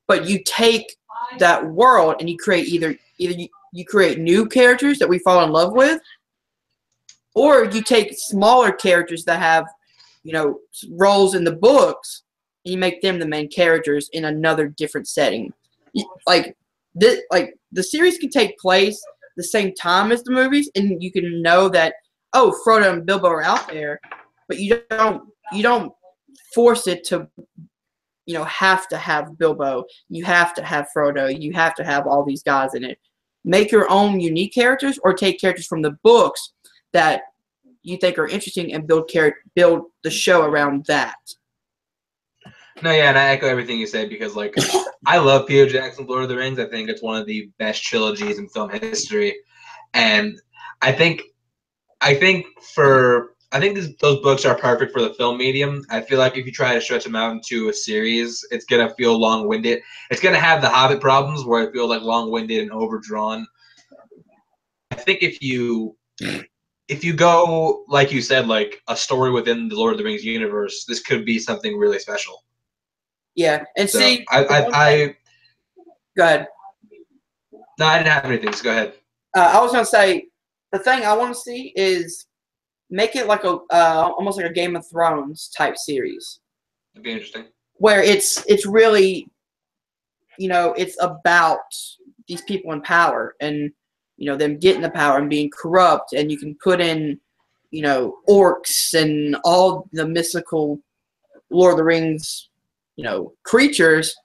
but 0.07 0.25
you 0.25 0.41
take 0.45 0.95
that 1.37 1.65
world 1.65 2.15
and 2.19 2.29
you 2.29 2.37
create 2.37 2.67
either 2.67 2.95
either 3.17 3.33
you, 3.33 3.47
you 3.73 3.85
create 3.85 4.19
new 4.19 4.47
characters 4.47 4.97
that 4.99 5.09
we 5.09 5.19
fall 5.19 5.43
in 5.43 5.51
love 5.51 5.73
with, 5.73 6.01
or 7.35 7.65
you 7.65 7.81
take 7.81 8.13
smaller 8.17 8.71
characters 8.71 9.25
that 9.25 9.39
have, 9.39 9.65
you 10.23 10.33
know, 10.33 10.59
roles 10.91 11.35
in 11.35 11.43
the 11.43 11.55
books 11.55 12.23
and 12.65 12.73
you 12.73 12.77
make 12.77 13.01
them 13.01 13.19
the 13.19 13.27
main 13.27 13.49
characters 13.49 14.09
in 14.13 14.25
another 14.25 14.67
different 14.67 15.07
setting. 15.07 15.53
Like 16.25 16.55
this, 16.95 17.21
like 17.31 17.55
the 17.71 17.83
series 17.83 18.17
can 18.17 18.29
take 18.29 18.57
place 18.57 19.01
the 19.37 19.43
same 19.43 19.73
time 19.73 20.11
as 20.11 20.23
the 20.23 20.31
movies, 20.31 20.69
and 20.75 21.01
you 21.01 21.11
can 21.11 21.41
know 21.41 21.69
that 21.69 21.93
oh, 22.33 22.57
Frodo 22.65 22.93
and 22.93 23.05
Bilbo 23.05 23.27
are 23.27 23.43
out 23.43 23.67
there, 23.67 24.00
but 24.48 24.59
you 24.59 24.81
don't 24.89 25.24
you 25.53 25.63
don't 25.63 25.91
force 26.53 26.88
it 26.88 27.03
to 27.05 27.27
you 28.25 28.33
know 28.36 28.43
have 28.45 28.88
to 28.89 28.98
have 28.98 29.38
Bilbo, 29.38 29.86
you 30.09 30.24
have 30.24 30.53
to 30.55 30.63
have 30.63 30.88
Frodo, 30.95 31.29
you 31.39 31.53
have 31.53 31.75
to 31.75 31.83
have 31.83 32.07
all 32.07 32.24
these 32.24 32.43
guys 32.43 32.74
in 32.74 32.83
it. 32.83 33.00
Make 33.43 33.71
your 33.71 33.89
own 33.89 34.19
unique 34.19 34.53
characters, 34.53 35.00
or 35.03 35.13
take 35.13 35.39
characters 35.39 35.65
from 35.65 35.81
the 35.81 35.98
books 36.03 36.53
that 36.93 37.21
you 37.83 37.98
think 37.98 38.17
are 38.17 38.27
interesting 38.27 38.74
and 38.74 38.88
build 38.88 39.09
char- 39.09 39.38
build 39.55 39.86
the 40.03 40.12
show 40.12 40.43
around 40.43 40.86
that. 40.88 41.17
No, 42.81 42.91
yeah, 42.91 43.09
and 43.09 43.17
I 43.17 43.29
echo 43.29 43.48
everything 43.48 43.77
you 43.77 43.88
said 43.88 44.09
because 44.09 44.36
like 44.36 44.53
I 45.05 45.17
love 45.17 45.48
Peter 45.48 45.67
Jackson's 45.67 46.07
Lord 46.07 46.24
of 46.24 46.29
the 46.29 46.38
Rings. 46.38 46.59
I 46.59 46.65
think 46.65 46.89
it's 46.89 47.01
one 47.01 47.19
of 47.19 47.25
the 47.25 47.50
best 47.57 47.83
trilogies 47.83 48.38
in 48.38 48.48
film 48.50 48.69
history, 48.69 49.36
and 49.93 50.39
I 50.81 50.91
think 50.91 51.24
I 52.01 52.13
think 52.13 52.46
for 52.62 53.34
I 53.51 53.60
think 53.60 53.75
this, 53.75 53.89
those 54.00 54.22
books 54.22 54.46
are 54.46 54.56
perfect 54.56 54.94
for 54.94 55.01
the 55.01 55.13
film 55.15 55.38
medium. 55.38 55.84
I 55.89 56.01
feel 56.01 56.20
like 56.20 56.38
if 56.38 56.46
you 56.46 56.51
try 56.51 56.75
to 56.75 56.82
stretch 56.82 57.03
them 57.03 57.15
out 57.15 57.32
into 57.32 57.70
a 57.70 57.74
series, 57.74 58.46
it's 58.51 58.65
gonna 58.65 58.94
feel 58.96 59.20
long-winded. 59.20 59.82
It's 60.12 60.22
gonna 60.22 60.39
have 60.39 60.62
the 60.62 60.70
Hobbit 60.70 61.01
problems 61.01 61.46
where 61.46 61.63
it 61.63 61.74
feels 61.74 61.89
like 61.89 62.01
long-winded 62.01 62.60
and 62.62 62.72
overdrawn. 62.72 63.48
I 64.91 64.96
think 64.96 65.24
if 65.24 65.41
you 65.41 65.96
if 66.88 67.03
you 67.03 67.13
go 67.13 67.86
like 67.88 68.12
you 68.12 68.22
said, 68.22 68.48
like 68.48 68.82
a 68.88 68.96
story 68.96 69.32
within 69.32 69.68
the 69.68 69.75
Lord 69.75 69.94
of 69.94 69.98
the 69.98 70.03
Rings 70.03 70.24
universe, 70.24 70.86
this 70.86 71.00
could 71.00 71.25
be 71.25 71.39
something 71.39 71.77
really 71.77 72.00
special. 72.00 72.44
Yeah, 73.36 73.63
and 73.77 73.89
So 73.89 74.00
see, 74.00 74.25
I, 74.29 74.44
I, 74.44 74.68
I 74.74 75.15
go 76.15 76.24
ahead. 76.24 76.48
no, 77.79 77.86
I 77.86 77.98
didn't 77.98 78.12
have 78.12 78.25
anything. 78.25 78.53
So 78.53 78.63
go 78.63 78.72
ahead. 78.72 78.94
Uh, 79.36 79.51
I 79.56 79.62
was 79.62 79.72
gonna 79.72 79.86
say 79.86 80.28
the 80.71 80.79
thing 80.79 81.03
I 81.03 81.15
want 81.15 81.33
to 81.33 81.39
see 81.39 81.73
is 81.75 82.25
make 82.89 83.15
it 83.15 83.27
like 83.27 83.43
a 83.43 83.57
uh, 83.71 84.11
almost 84.17 84.38
like 84.38 84.49
a 84.49 84.53
Game 84.53 84.75
of 84.75 84.88
Thrones 84.88 85.49
type 85.55 85.77
series 85.77 86.39
It'd 86.93 87.03
be 87.03 87.11
interesting. 87.11 87.45
where 87.75 88.01
it's 88.01 88.43
it's 88.47 88.65
really 88.65 89.27
you 90.38 90.47
know 90.47 90.73
it's 90.77 90.97
about 91.01 91.59
these 92.27 92.41
people 92.43 92.71
in 92.73 92.81
power 92.81 93.35
and 93.41 93.71
you 94.17 94.25
know 94.25 94.35
them 94.35 94.57
getting 94.57 94.81
the 94.81 94.89
power 94.89 95.17
and 95.17 95.29
being 95.29 95.49
corrupt 95.49 96.13
and 96.13 96.31
you 96.31 96.38
can 96.38 96.55
put 96.63 96.79
in 96.79 97.19
you 97.71 97.81
know 97.81 98.17
orcs 98.27 98.93
and 98.93 99.35
all 99.43 99.88
the 99.93 100.07
mystical 100.07 100.79
Lord 101.49 101.73
of 101.73 101.77
the 101.77 101.83
Rings 101.83 102.49
you 102.95 103.03
know 103.03 103.33
creatures 103.43 104.15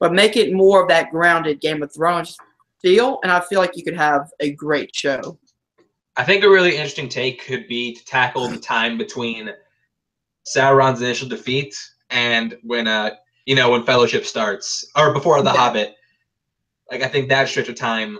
but 0.00 0.12
make 0.12 0.36
it 0.36 0.52
more 0.52 0.82
of 0.82 0.88
that 0.88 1.10
grounded 1.10 1.60
Game 1.60 1.82
of 1.82 1.92
Thrones 1.92 2.36
feel 2.80 3.18
and 3.22 3.32
I 3.32 3.40
feel 3.40 3.60
like 3.60 3.76
you 3.76 3.84
could 3.84 3.96
have 3.96 4.30
a 4.40 4.52
great 4.52 4.94
show. 4.94 5.38
I 6.18 6.24
think 6.24 6.42
a 6.42 6.48
really 6.50 6.72
interesting 6.72 7.08
take 7.08 7.46
could 7.46 7.68
be 7.68 7.94
to 7.94 8.04
tackle 8.04 8.48
the 8.48 8.58
time 8.58 8.98
between 8.98 9.50
Sauron's 10.44 11.00
initial 11.00 11.28
defeat 11.28 11.76
and 12.10 12.56
when 12.62 12.88
uh 12.88 13.10
you 13.46 13.54
know 13.54 13.70
when 13.70 13.84
Fellowship 13.84 14.26
starts 14.26 14.84
or 14.96 15.12
before 15.14 15.40
the 15.42 15.50
Yeah. 15.52 15.56
Hobbit. 15.56 15.94
Like 16.90 17.02
I 17.02 17.08
think 17.08 17.28
that 17.28 17.48
stretch 17.48 17.68
of 17.68 17.76
time 17.76 18.18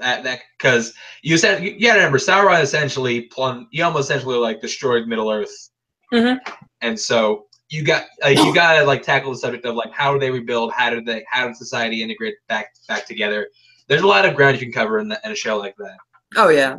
that 0.00 0.22
that 0.24 0.40
because 0.58 0.92
you 1.22 1.38
said 1.38 1.64
you, 1.64 1.80
gotta 1.80 1.98
remember 2.00 2.18
Sauron 2.18 2.62
essentially 2.62 3.22
plum 3.22 3.68
he 3.70 3.80
almost 3.82 4.10
essentially 4.10 4.36
like 4.36 4.60
destroyed 4.60 5.06
Middle 5.08 5.30
Earth, 5.30 5.70
Mhm. 6.12 6.38
and 6.82 6.98
so 6.98 7.46
you 7.70 7.84
got 7.84 8.04
like 8.22 8.36
you 8.36 8.52
gotta 8.54 8.84
like 8.84 9.02
tackle 9.02 9.32
the 9.32 9.38
subject 9.38 9.64
of 9.64 9.76
like 9.76 9.92
how 9.92 10.12
do 10.12 10.18
they 10.18 10.30
rebuild 10.30 10.72
how 10.72 10.90
did 10.90 11.06
they 11.06 11.24
how 11.30 11.46
did 11.46 11.56
society 11.56 12.02
integrate 12.02 12.34
back 12.48 12.74
back 12.86 13.06
together. 13.06 13.48
There's 13.86 14.02
a 14.02 14.06
lot 14.06 14.24
of 14.26 14.34
ground 14.34 14.60
you 14.60 14.66
can 14.66 14.72
cover 14.72 14.98
in, 14.98 15.08
the, 15.08 15.20
in 15.24 15.32
a 15.32 15.36
show 15.36 15.56
like 15.56 15.74
that. 15.78 15.96
Oh 16.36 16.48
yeah. 16.48 16.76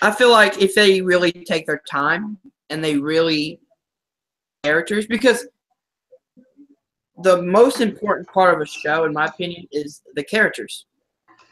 I 0.00 0.10
feel 0.12 0.30
like 0.30 0.60
if 0.62 0.74
they 0.74 1.00
really 1.00 1.32
take 1.32 1.66
their 1.66 1.82
time 1.90 2.38
and 2.70 2.82
they 2.82 2.96
really 2.96 3.60
characters 4.62 5.06
because 5.06 5.46
the 7.22 7.42
most 7.42 7.80
important 7.80 8.28
part 8.28 8.54
of 8.54 8.60
a 8.60 8.66
show 8.66 9.04
in 9.04 9.12
my 9.12 9.26
opinion 9.26 9.66
is 9.72 10.02
the 10.14 10.22
characters. 10.22 10.86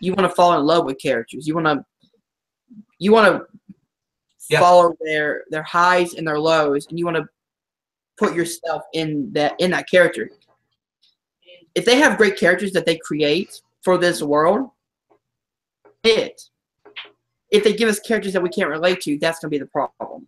You 0.01 0.13
want 0.13 0.29
to 0.31 0.35
fall 0.35 0.59
in 0.59 0.65
love 0.65 0.85
with 0.85 1.01
characters. 1.01 1.47
You 1.47 1.55
want 1.55 1.67
to 1.67 1.85
you 2.99 3.13
want 3.13 3.27
to 3.33 3.47
Yeah. 4.49 4.61
follow 4.61 4.97
their 5.01 5.45
their 5.51 5.65
highs 5.65 6.15
and 6.15 6.27
their 6.27 6.39
lows 6.39 6.87
and 6.89 6.99
you 6.99 7.05
want 7.05 7.17
to 7.17 7.27
put 8.17 8.35
yourself 8.35 8.83
in 8.93 9.33
that 9.33 9.55
in 9.59 9.71
that 9.73 9.89
character. 9.91 10.31
If 11.75 11.85
they 11.85 11.97
have 11.97 12.17
great 12.17 12.39
characters 12.39 12.73
that 12.73 12.87
they 12.87 12.97
create 12.97 13.61
for 13.83 13.99
this 13.99 14.23
world, 14.23 14.71
it 16.05 16.41
if 17.51 17.65
they 17.65 17.73
give 17.73 17.89
us 17.89 18.01
characters 18.01 18.33
that 18.33 18.43
we 18.43 18.49
can't 18.49 18.71
relate 18.71 19.01
to, 19.03 19.19
that's 19.19 19.39
gonna 19.39 19.51
be 19.51 19.59
the 19.59 19.67
problem. 19.67 20.27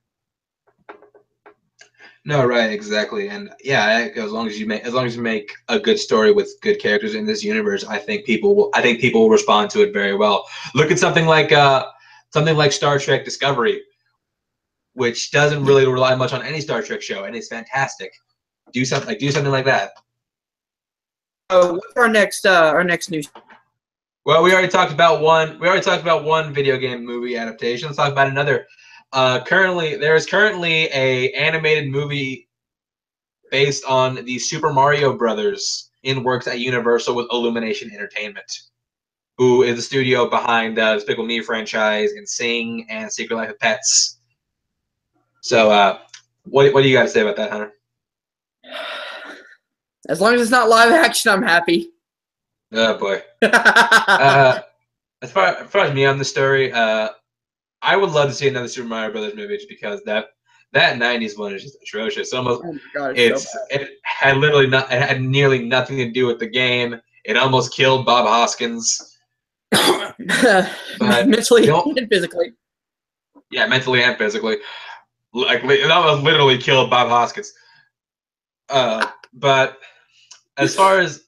No, 2.24 2.44
right, 2.44 2.70
exactly, 2.70 3.28
and 3.28 3.50
yeah, 3.64 4.08
as 4.16 4.30
long 4.32 4.46
as 4.46 4.58
you 4.60 4.66
make 4.66 4.84
as 4.84 4.92
long 4.92 5.06
as 5.06 5.16
you 5.16 5.22
make 5.22 5.52
a 5.68 5.78
good 5.78 5.98
story 5.98 6.30
with 6.30 6.52
good 6.60 6.78
characters 6.78 7.14
in 7.14 7.24
this 7.24 7.42
universe, 7.42 7.84
I 7.84 7.98
think 7.98 8.26
people 8.26 8.54
will. 8.54 8.70
I 8.74 8.82
think 8.82 9.00
people 9.00 9.22
will 9.22 9.30
respond 9.30 9.70
to 9.70 9.82
it 9.82 9.92
very 9.92 10.14
well. 10.14 10.46
Look 10.74 10.90
at 10.90 10.98
something 10.98 11.26
like 11.26 11.52
uh, 11.52 11.86
something 12.30 12.56
like 12.56 12.72
Star 12.72 12.98
Trek 12.98 13.24
Discovery, 13.24 13.82
which 14.92 15.30
doesn't 15.30 15.64
really 15.64 15.86
rely 15.86 16.14
much 16.16 16.32
on 16.32 16.42
any 16.42 16.60
Star 16.60 16.82
Trek 16.82 17.00
show, 17.00 17.24
and 17.24 17.34
it's 17.34 17.48
fantastic. 17.48 18.12
Do 18.72 18.84
something 18.84 19.08
like 19.08 19.18
do 19.18 19.30
something 19.30 19.52
like 19.52 19.64
that. 19.64 19.92
So 21.50 21.74
what's 21.74 21.96
our 21.96 22.08
next 22.08 22.44
uh 22.44 22.72
our 22.74 22.84
next 22.84 23.10
news? 23.10 23.30
Well, 24.28 24.42
we 24.42 24.52
already 24.52 24.68
talked 24.68 24.92
about 24.92 25.22
one. 25.22 25.58
We 25.58 25.66
already 25.66 25.82
talked 25.82 26.02
about 26.02 26.22
one 26.22 26.52
video 26.52 26.76
game 26.76 27.02
movie 27.02 27.38
adaptation. 27.38 27.86
Let's 27.86 27.96
talk 27.96 28.12
about 28.12 28.26
another. 28.26 28.66
Uh, 29.14 29.42
currently, 29.42 29.96
there 29.96 30.14
is 30.16 30.26
currently 30.26 30.84
a 30.92 31.32
animated 31.32 31.90
movie 31.90 32.46
based 33.50 33.86
on 33.86 34.22
the 34.26 34.38
Super 34.38 34.70
Mario 34.70 35.16
Brothers 35.16 35.92
in 36.02 36.22
works 36.22 36.46
at 36.46 36.60
Universal 36.60 37.14
with 37.14 37.26
Illumination 37.32 37.90
Entertainment, 37.90 38.44
who 39.38 39.62
is 39.62 39.76
the 39.76 39.82
studio 39.82 40.28
behind 40.28 40.78
uh, 40.78 40.96
Despicable 40.96 41.24
Me 41.24 41.40
franchise 41.40 42.12
and 42.12 42.28
Sing 42.28 42.86
and 42.90 43.10
Secret 43.10 43.34
Life 43.34 43.48
of 43.48 43.58
Pets. 43.60 44.18
So, 45.40 45.70
uh, 45.70 46.00
what 46.44 46.74
what 46.74 46.82
do 46.82 46.88
you 46.90 46.98
to 46.98 47.08
say 47.08 47.22
about 47.22 47.36
that, 47.36 47.50
Hunter? 47.50 47.72
As 50.10 50.20
long 50.20 50.34
as 50.34 50.42
it's 50.42 50.50
not 50.50 50.68
live 50.68 50.92
action, 50.92 51.30
I'm 51.30 51.42
happy. 51.42 51.92
Oh 52.72 52.98
boy. 52.98 53.22
uh, 53.42 54.60
as 55.22 55.32
far 55.32 55.56
as 55.56 55.70
far 55.70 55.86
as 55.86 55.94
me 55.94 56.04
on 56.04 56.18
the 56.18 56.24
story, 56.24 56.72
uh, 56.72 57.08
I 57.82 57.96
would 57.96 58.10
love 58.10 58.28
to 58.28 58.34
see 58.34 58.48
another 58.48 58.68
Super 58.68 58.88
Mario 58.88 59.12
Brothers 59.12 59.34
movie 59.34 59.56
just 59.56 59.68
because 59.68 60.02
that 60.04 60.26
that 60.72 60.98
'90s 60.98 61.38
one 61.38 61.54
is 61.54 61.62
just 61.62 61.78
atrocious. 61.82 62.32
Almost, 62.32 62.62
oh 62.64 62.78
god, 62.94 63.18
it's, 63.18 63.44
it's 63.44 63.52
so 63.52 63.58
it 63.70 63.90
had 64.02 64.36
literally 64.36 64.66
not, 64.66 64.92
it 64.92 65.00
had 65.00 65.22
nearly 65.22 65.64
nothing 65.64 65.96
to 65.98 66.10
do 66.10 66.26
with 66.26 66.38
the 66.38 66.48
game. 66.48 67.00
It 67.24 67.36
almost 67.36 67.74
killed 67.74 68.06
Bob 68.06 68.26
Hoskins. 68.26 69.16
mentally 70.18 71.68
and 71.68 72.08
physically. 72.08 72.52
Yeah, 73.50 73.66
mentally 73.66 74.02
and 74.02 74.16
physically. 74.16 74.58
Like 75.32 75.62
li- 75.64 75.82
it 75.82 75.90
almost 75.90 76.22
literally 76.22 76.58
killed 76.58 76.90
Bob 76.90 77.08
Hoskins. 77.08 77.52
Uh, 78.68 79.06
but 79.32 79.78
as 80.58 80.74
far 80.74 80.98
as 81.00 81.24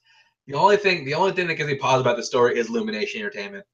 the 0.47 0.55
only 0.55 0.77
thing, 0.77 1.05
the 1.05 1.15
only 1.15 1.33
thing 1.33 1.47
that 1.49 1.55
gives 1.55 1.69
me 1.71 1.77
pause 1.77 2.01
about 2.01 2.17
the 2.17 2.23
story 2.23 2.59
is 2.59 2.69
Illumination 2.69 3.21
Entertainment. 3.21 3.65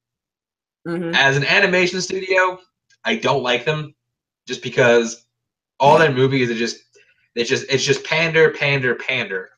hmm 0.87 1.13
as 1.15 1.37
an 1.37 1.45
animation 1.45 2.01
studio, 2.01 2.59
I 3.05 3.17
don't 3.17 3.43
like 3.43 3.65
them 3.65 3.95
just 4.47 4.63
because 4.63 5.27
all 5.81 5.99
their 5.99 6.13
movies 6.13 6.51
are 6.51 6.55
just 6.55 6.79
it's 7.35 7.51
just 7.51 7.67
it's 7.71 7.85
just 7.85 8.05
pander, 8.05 8.51
pander, 8.53 8.95
pander. 8.95 9.51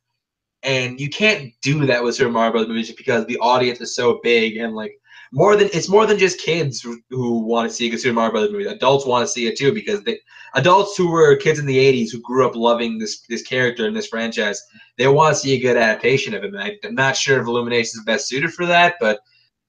And 0.64 1.00
you 1.00 1.08
can't 1.08 1.52
do 1.62 1.86
that 1.86 2.02
with 2.02 2.16
Super 2.16 2.32
Mario 2.32 2.50
Bros. 2.50 2.68
movies 2.68 2.88
just 2.88 2.98
because 2.98 3.24
the 3.26 3.38
audience 3.38 3.80
is 3.80 3.94
so 3.94 4.20
big 4.22 4.56
and 4.56 4.74
like 4.74 5.00
more 5.32 5.56
than 5.56 5.68
it's 5.72 5.88
more 5.88 6.06
than 6.06 6.18
just 6.18 6.40
kids 6.40 6.80
who, 6.80 6.98
who 7.10 7.40
want 7.40 7.68
to 7.68 7.74
see 7.74 7.92
a 7.92 7.98
Super 7.98 8.14
Mario 8.14 8.32
Bros. 8.32 8.50
movie. 8.50 8.66
Adults 8.66 9.06
want 9.06 9.26
to 9.26 9.32
see 9.32 9.46
it 9.46 9.56
too 9.56 9.72
because 9.72 10.02
they 10.02 10.18
adults 10.54 10.96
who 10.96 11.10
were 11.10 11.36
kids 11.36 11.58
in 11.58 11.66
the 11.66 11.76
'80s 11.76 12.10
who 12.10 12.20
grew 12.20 12.46
up 12.46 12.54
loving 12.54 12.98
this 12.98 13.20
this 13.28 13.42
character 13.42 13.86
and 13.86 13.96
this 13.96 14.08
franchise, 14.08 14.62
they 14.96 15.08
want 15.08 15.34
to 15.34 15.40
see 15.40 15.54
a 15.54 15.60
good 15.60 15.76
adaptation 15.76 16.34
of. 16.34 16.44
And 16.44 16.58
I, 16.58 16.76
I'm 16.84 16.94
not 16.94 17.16
sure 17.16 17.40
if 17.40 17.46
Illumination 17.46 17.98
is 17.98 18.04
best 18.04 18.28
suited 18.28 18.52
for 18.52 18.66
that, 18.66 18.94
but 19.00 19.20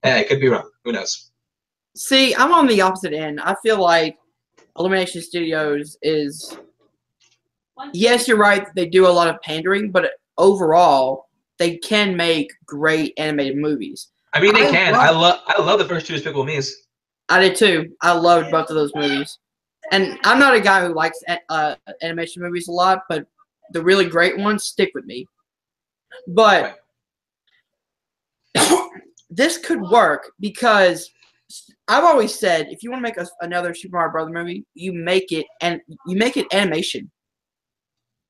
hey, 0.03 0.19
I 0.19 0.23
could 0.23 0.39
be 0.39 0.47
wrong. 0.47 0.69
Who 0.83 0.93
knows? 0.93 1.31
See, 1.95 2.35
I'm 2.35 2.53
on 2.53 2.67
the 2.67 2.81
opposite 2.81 3.13
end. 3.13 3.41
I 3.41 3.55
feel 3.61 3.81
like 3.81 4.17
Illumination 4.77 5.21
Studios 5.21 5.97
is 6.01 6.57
yes, 7.93 8.27
you're 8.27 8.37
right. 8.37 8.67
They 8.75 8.87
do 8.87 9.07
a 9.07 9.09
lot 9.09 9.27
of 9.27 9.41
pandering, 9.41 9.91
but 9.91 10.11
overall, 10.37 11.27
they 11.57 11.77
can 11.77 12.15
make 12.15 12.51
great 12.65 13.13
animated 13.17 13.57
movies. 13.57 14.09
I 14.33 14.39
mean, 14.41 14.53
they 14.53 14.67
I 14.67 14.71
can. 14.71 14.93
love- 14.93 15.01
I 15.01 15.09
love. 15.12 15.39
I 15.48 15.62
love 15.62 15.79
the 15.79 15.86
first 15.86 16.05
two 16.05 16.13
Despicable 16.13 16.45
Me's. 16.45 16.86
I 17.29 17.39
did 17.39 17.55
too. 17.55 17.95
I 18.01 18.12
loved 18.12 18.51
both 18.51 18.69
of 18.69 18.75
those 18.75 18.91
movies. 18.95 19.38
And 19.91 20.19
I'm 20.24 20.39
not 20.39 20.55
a 20.55 20.59
guy 20.59 20.86
who 20.86 20.93
likes 20.93 21.19
uh, 21.50 21.75
animation 22.01 22.41
movies 22.41 22.67
a 22.67 22.71
lot, 22.71 23.03
but 23.07 23.25
the 23.71 23.81
really 23.81 24.05
great 24.05 24.38
ones 24.38 24.65
stick 24.65 24.91
with 24.93 25.05
me. 25.05 25.25
But 26.27 26.79
this 29.29 29.57
could 29.57 29.81
work 29.81 30.31
because 30.39 31.09
I've 31.88 32.03
always 32.03 32.38
said 32.38 32.67
if 32.69 32.83
you 32.83 32.91
want 32.91 33.00
to 33.00 33.03
make 33.03 33.17
a, 33.17 33.27
another 33.41 33.74
Super 33.74 33.98
Mario 33.98 34.12
Brother 34.12 34.31
movie, 34.31 34.65
you 34.74 34.93
make 34.93 35.31
it 35.31 35.45
and 35.62 35.81
you 36.07 36.17
make 36.17 36.38
it 36.38 36.48
animation. 36.53 37.09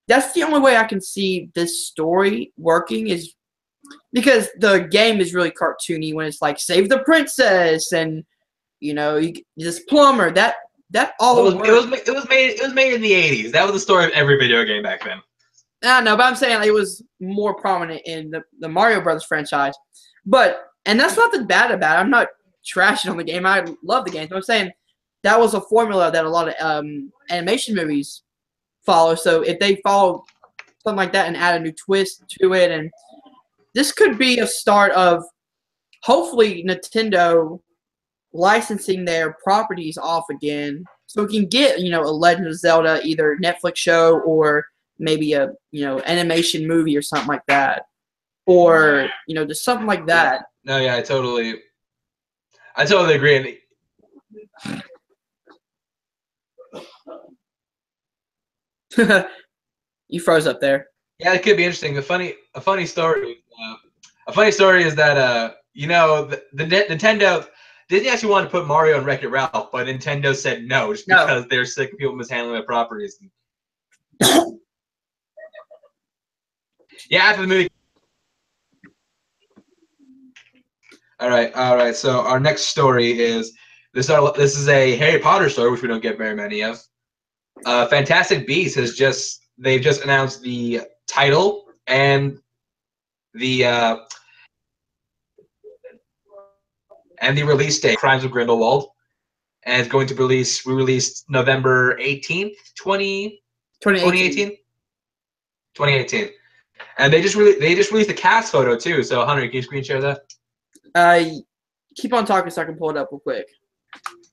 That's 0.08 0.34
the 0.34 0.44
only 0.44 0.60
way 0.60 0.76
I 0.76 0.86
can 0.86 1.02
see 1.02 1.50
this 1.56 1.88
story 1.88 2.52
working 2.58 3.08
is 3.08 3.34
because 4.14 4.50
the 4.60 4.88
game 4.92 5.20
is 5.20 5.34
really 5.34 5.52
cartoony 5.52 6.14
when 6.14 6.26
it's 6.26 6.42
like 6.42 6.60
save 6.60 6.90
the 6.90 7.00
princess 7.00 7.92
and 7.92 8.24
you 8.80 8.94
know 8.94 9.18
you, 9.18 9.34
this 9.58 9.82
plumber 9.82 10.32
that 10.32 10.56
that 10.92 11.14
all 11.20 11.40
It 11.40 11.56
was, 11.56 11.68
it 11.68 11.72
was. 11.72 12.08
It 12.08 12.14
was 12.14 12.28
made. 12.30 12.52
It 12.52 12.64
was 12.64 12.74
made 12.74 12.94
in 12.94 13.02
the 13.02 13.12
'80s. 13.12 13.52
That 13.52 13.64
was 13.64 13.74
the 13.74 13.80
story 13.80 14.06
of 14.06 14.12
every 14.12 14.38
video 14.38 14.64
game 14.66 14.84
back 14.84 15.04
then. 15.04 15.22
I 15.84 16.02
know, 16.02 16.18
but 16.18 16.24
I'm 16.24 16.36
saying 16.36 16.62
it 16.64 16.74
was 16.74 17.04
more 17.20 17.54
prominent 17.54 18.02
in 18.06 18.32
the, 18.32 18.44
the 18.60 18.68
Mario 18.68 19.02
Brothers 19.02 19.24
franchise. 19.24 19.74
But 20.26 20.66
and 20.86 21.00
that's 21.00 21.16
nothing 21.16 21.46
bad 21.46 21.72
about 21.72 21.98
it. 21.98 22.00
I'm 22.00 22.10
not 22.10 22.28
trashing 22.66 23.10
on 23.10 23.18
the 23.18 23.24
game. 23.24 23.46
I 23.46 23.66
love 23.84 24.06
the 24.06 24.12
game. 24.12 24.28
I'm 24.32 24.42
saying 24.42 24.72
that 25.24 25.40
was 25.40 25.54
a 25.54 25.62
formula 25.62 26.12
that 26.12 26.26
a 26.26 26.30
lot 26.30 26.50
of 26.50 26.56
um, 26.60 27.12
animation 27.30 27.76
movies 27.76 28.24
follow. 28.86 29.16
So 29.16 29.42
if 29.42 29.60
they 29.60 29.76
follow 29.84 30.24
something 30.84 30.98
like 30.98 31.14
that 31.14 31.28
and 31.28 31.38
add 31.38 31.60
a 31.60 31.64
new 31.64 31.74
twist 31.74 32.24
to 32.42 32.54
it, 32.54 32.72
and 32.72 32.90
this 33.80 33.94
could 33.94 34.18
be 34.18 34.40
a 34.40 34.46
start 34.46 34.92
of 34.92 35.24
hopefully 36.04 36.66
Nintendo 36.68 37.62
licensing 38.34 39.06
their 39.06 39.38
properties 39.42 39.98
off 39.98 40.26
again, 40.30 40.84
so 41.06 41.24
we 41.24 41.32
can 41.40 41.48
get 41.48 41.80
you 41.80 41.90
know 41.90 42.02
a 42.02 42.12
Legend 42.12 42.48
of 42.48 42.56
Zelda 42.58 43.00
either 43.06 43.38
Netflix 43.42 43.78
show 43.78 44.20
or 44.20 44.66
maybe 45.00 45.32
a 45.32 45.54
you 45.72 45.86
know 45.86 46.02
animation 46.02 46.68
movie 46.68 46.98
or 46.98 47.02
something 47.02 47.30
like 47.30 47.46
that. 47.48 47.84
or 48.48 49.08
you 49.28 49.36
know 49.36 49.46
just 49.46 49.64
something 49.64 49.88
like 49.88 50.06
that. 50.08 50.46
No, 50.66 50.78
yeah, 50.78 50.98
I 50.98 51.02
totally, 51.02 51.56
I 52.76 52.84
totally 52.84 53.16
agree. 53.16 53.62
you 60.10 60.20
froze 60.20 60.48
up 60.48 60.60
there. 60.60 60.88
Yeah, 61.20 61.34
it 61.34 61.44
could 61.44 61.56
be 61.56 61.64
interesting. 61.64 61.98
A 61.98 62.02
funny, 62.02 62.36
a 62.56 62.62
funny 62.62 62.86
story. 62.86 63.39
Uh, 64.30 64.32
a 64.32 64.34
funny 64.34 64.52
story 64.52 64.84
is 64.84 64.96
that 64.96 65.18
uh, 65.18 65.54
you 65.74 65.88
know, 65.88 66.26
the, 66.26 66.44
the 66.54 66.66
Nintendo 66.66 67.48
Disney 67.90 68.10
actually 68.10 68.30
wanted 68.30 68.46
to 68.46 68.52
put 68.52 68.68
Mario 68.68 68.98
and 68.98 69.06
Wreck 69.06 69.24
It 69.24 69.30
Ralph, 69.30 69.72
but 69.72 69.88
Nintendo 69.88 70.36
said 70.36 70.64
no, 70.64 70.94
just 70.94 71.08
No. 71.08 71.26
because 71.26 71.48
they're 71.48 71.66
sick 71.66 71.92
of 71.92 71.98
people 71.98 72.16
mishandling 72.16 72.54
their 72.54 72.64
properties. 72.64 73.20
yeah, 77.10 77.24
after 77.24 77.42
the 77.42 77.48
movie. 77.48 77.70
All 81.20 81.30
right, 81.30 81.54
all 81.54 81.76
right. 81.76 81.96
So 81.96 82.22
our 82.22 82.40
next 82.40 82.64
story 82.64 83.20
is 83.20 83.54
this. 83.94 84.10
Are, 84.10 84.32
this 84.34 84.58
is 84.58 84.70
a 84.70 84.96
Harry 84.96 85.20
Potter 85.20 85.50
story, 85.50 85.72
which 85.72 85.82
we 85.82 85.88
don't 85.88 86.02
get 86.02 86.18
very 86.18 86.36
many 86.36 86.64
of. 86.64 86.80
Uh, 87.66 87.88
Fantastic 87.88 88.48
Beasts 88.48 88.78
has 88.78 88.96
just 88.96 89.48
they've 89.58 89.82
just 89.82 90.04
announced 90.04 90.42
the 90.42 90.82
title 91.08 91.66
and 91.88 92.38
the 93.34 93.66
uh, 93.66 93.98
and 97.22 97.38
the 97.38 97.44
release 97.44 97.80
date. 97.80 97.98
Crimes 97.98 98.24
of 98.24 98.32
Grindelwald, 98.32 98.90
and 99.64 99.80
it's 99.82 99.90
going 99.90 100.08
to 100.08 100.16
release. 100.16 100.66
We 100.66 100.74
released 100.74 101.26
November 101.30 101.98
eighteenth, 102.00 102.58
twenty 102.76 103.42
2018. 103.82 104.50
2018 104.50 104.58
2018 105.76 106.30
and 106.98 107.14
they 107.14 107.22
just 107.22 107.36
really 107.36 107.58
they 107.60 107.74
just 107.76 107.92
released 107.92 108.10
a 108.10 108.14
cast 108.14 108.52
photo 108.52 108.76
too 108.76 109.04
so 109.04 109.24
hunter 109.26 109.44
can 109.44 109.54
you 109.54 109.62
screen 109.62 109.82
share 109.84 110.02
that 110.02 110.22
Uh, 110.96 111.24
keep 111.96 112.12
on 112.14 112.26
talking 112.26 112.50
so 112.52 112.62
I 112.62 112.66
can 112.66 112.76
pull 112.76 112.90
it 112.90 112.98
up 112.98 113.08
real 113.12 113.20
quick. 113.20 113.48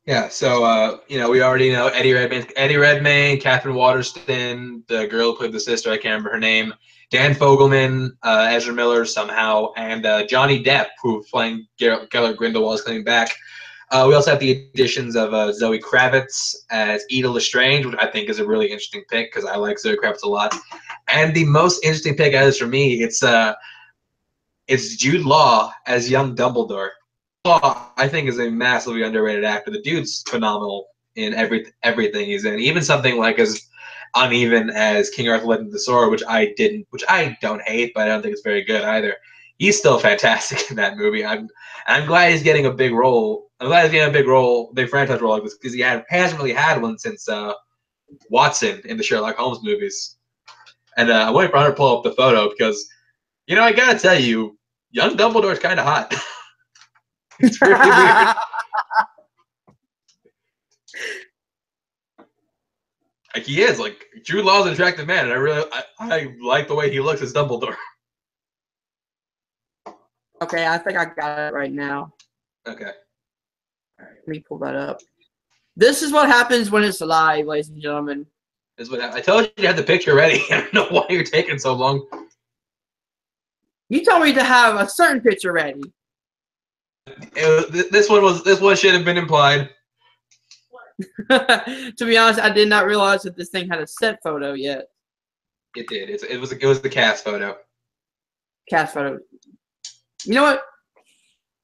yeah 0.07 0.29
so 0.29 0.65
uh 0.65 0.99
you 1.07 1.19
know 1.19 1.31
we 1.31 1.43
already 1.43 1.71
know 1.71 1.87
eddie 1.89 2.13
redmayne 2.13 2.45
eddie 2.57 2.77
redmayne 2.77 3.39
katherine 3.39 3.77
waterston 3.77 4.83
the 4.89 5.07
girl 5.07 5.31
who 5.33 5.37
played 5.39 5.53
the 5.53 5.61
sister 5.61 5.91
i 5.91 5.97
can't 5.97 6.07
remember 6.07 6.31
her 6.31 6.41
name 6.41 6.75
dan 7.11 7.35
fogelman 7.35 8.11
uh, 8.23 8.49
ezra 8.51 8.73
miller 8.73 9.05
somehow 9.05 9.73
and 9.77 10.07
uh, 10.07 10.27
johnny 10.27 10.63
depp 10.63 10.89
who 11.03 11.23
playing 11.31 11.67
Gellert 11.79 12.37
grindelwald 12.37 12.75
is 12.75 12.83
coming 12.83 13.05
back 13.05 13.37
uh, 13.91 14.05
we 14.09 14.15
also 14.15 14.33
have 14.33 14.41
the 14.41 14.69
additions 14.75 15.15
of 15.15 15.33
uh, 15.33 15.53
Zoe 15.53 15.79
Kravitz 15.79 16.57
as 16.71 17.05
Leta 17.11 17.31
Lestrange, 17.31 17.87
which 17.87 17.95
I 18.01 18.09
think 18.09 18.29
is 18.29 18.41
a 18.41 18.47
really 18.47 18.67
interesting 18.67 19.05
pick 19.09 19.33
because 19.33 19.49
I 19.49 19.57
like 19.57 19.79
Zoe 19.79 19.97
Kravitz 19.97 20.25
a 20.25 20.29
lot. 20.29 20.55
And 21.09 21.33
the 21.35 21.45
most 21.45 21.85
interesting 21.85 22.17
pick 22.17 22.33
this 22.33 22.59
for 22.59 22.67
me, 22.67 23.03
it's 23.03 23.23
uh, 23.23 23.55
it's 24.67 24.97
Jude 24.97 25.25
Law 25.25 25.73
as 25.87 26.11
young 26.11 26.35
Dumbledore. 26.35 26.91
Law, 27.45 27.93
I 27.97 28.09
think, 28.09 28.29
is 28.29 28.41
a 28.41 28.51
massively 28.51 29.03
underrated 29.03 29.45
actor. 29.45 29.71
The 29.71 29.83
dude's 29.83 30.25
phenomenal 30.29 30.89
in 31.15 31.33
every 31.33 31.67
everything 31.85 32.27
he's 32.27 32.45
in, 32.45 32.59
even 32.59 32.83
something 32.83 33.17
like 33.17 33.39
as 33.39 33.69
uneven 34.17 34.71
as 34.71 35.11
King 35.11 35.29
Arthur 35.29 35.47
Legend 35.47 35.69
of 35.69 35.73
the 35.73 35.79
Sword, 35.79 36.11
which 36.11 36.23
I 36.27 36.53
didn't, 36.57 36.87
which 36.91 37.05
I 37.09 37.37
don't 37.41 37.63
hate, 37.63 37.93
but 37.95 38.03
I 38.03 38.07
don't 38.07 38.23
think 38.23 38.33
it's 38.33 38.43
very 38.43 38.65
good 38.65 38.83
either. 38.83 39.15
He's 39.59 39.79
still 39.79 39.99
fantastic 40.09 40.71
in 40.71 40.77
that 40.77 40.97
movie. 40.97 41.25
I'm 41.25 41.49
I'm 41.87 42.07
glad 42.07 42.33
he's 42.33 42.43
getting 42.43 42.67
a 42.67 42.73
big 42.73 42.93
role. 42.93 43.51
I'm 43.61 43.69
glad 43.69 43.85
he's 43.85 43.93
getting 43.93 44.11
a 44.11 44.19
big 44.19 44.27
role, 44.27 44.73
big 44.75 44.89
franchise 44.89 45.21
role 45.21 45.33
like 45.33 45.45
this, 45.45 45.57
because 45.57 45.73
he 45.73 45.81
had, 45.81 46.05
hasn't 46.09 46.39
really 46.39 46.53
had 46.53 46.83
one 46.83 46.99
since 46.99 47.27
uh, 47.29 47.55
Watson 48.29 48.83
in 48.85 48.97
the 48.97 49.03
Sherlock 49.03 49.37
Holmes 49.37 49.61
movies. 49.63 50.17
And 50.97 51.11
uh, 51.11 51.27
I 51.29 51.31
waiting 51.31 51.51
for 51.51 51.59
Hunter 51.59 51.73
to 51.73 51.77
pull 51.77 51.97
up 51.97 52.05
the 52.05 52.13
photo 52.13 52.51
because, 52.51 52.87
you 53.47 53.57
know, 53.57 53.63
I 53.63 53.73
gotta 53.73 53.99
tell 53.99 54.19
you, 54.19 54.59
young 54.91 55.17
Dumbledore's 55.17 55.59
kind 55.59 55.79
of 55.79 55.87
hot. 55.87 56.15
it's 57.41 57.61
weird. 57.61 57.79
Like 63.37 63.45
he 63.45 63.61
is, 63.61 63.79
like 63.79 64.07
Jude 64.25 64.47
Law's 64.47 64.67
an 64.67 64.73
attractive 64.73 65.07
man, 65.07 65.25
and 65.25 65.33
I 65.35 65.37
really, 65.37 65.63
I, 65.71 65.83
I 66.01 66.35
like 66.43 66.69
the 66.69 66.75
way 66.75 66.91
he 66.91 67.01
looks 67.01 67.21
as 67.21 67.35
Dumbledore. 67.35 67.77
Okay, 70.43 70.67
I 70.67 70.77
think 70.77 70.99
I 70.99 71.07
got 71.07 71.39
it 71.39 71.55
right 71.55 71.73
now. 71.73 72.13
Okay. 72.69 72.85
All 72.85 72.91
right, 74.05 74.17
let 74.19 74.29
me 74.29 74.41
pull 74.41 74.59
that 74.59 74.75
up. 74.75 75.01
This 75.77 76.03
is 76.03 76.13
what 76.13 76.29
happens 76.29 76.71
when 76.71 76.85
it's 76.85 77.01
live, 77.01 77.47
ladies 77.47 77.71
and 77.71 77.81
gentlemen. 77.81 78.27
This 78.77 78.89
is 78.89 78.93
what 78.93 79.01
I 79.01 79.23
told 79.23 79.45
you 79.45 79.51
you 79.57 79.67
had 79.67 79.79
the 79.79 79.83
picture 79.83 80.15
ready. 80.15 80.43
I 80.51 80.61
don't 80.61 80.75
know 80.75 80.89
why 80.91 81.07
you're 81.09 81.25
taking 81.25 81.59
so 81.59 81.73
long. 81.73 82.07
You 83.89 84.05
told 84.05 84.25
me 84.25 84.35
to 84.35 84.45
have 84.45 84.79
a 84.79 84.87
certain 84.87 85.23
picture 85.23 85.53
ready. 85.53 85.81
Was- 87.35 87.89
this 87.91 88.11
one 88.11 88.23
was 88.23 88.45
this 88.45 88.61
one 88.61 88.77
should 88.77 88.93
have 88.93 89.07
been 89.07 89.17
implied. 89.17 89.71
to 91.31 91.95
be 92.01 92.17
honest, 92.17 92.41
I 92.41 92.51
did 92.51 92.69
not 92.69 92.87
realize 92.87 93.23
that 93.23 93.37
this 93.37 93.51
thing 93.51 93.69
had 93.69 93.81
a 93.81 93.87
set 93.87 94.19
photo 94.23 94.55
yet. 94.55 94.87
It 95.75 95.89
did. 95.89 96.09
It's, 96.09 96.23
it 96.23 96.39
was 96.39 96.53
it 96.53 96.65
was 96.65 96.81
the 96.81 96.89
cast 96.89 97.25
photo. 97.25 97.57
Cast 98.71 98.95
photo. 98.95 99.19
You 100.25 100.35
know 100.35 100.43
what? 100.43 100.63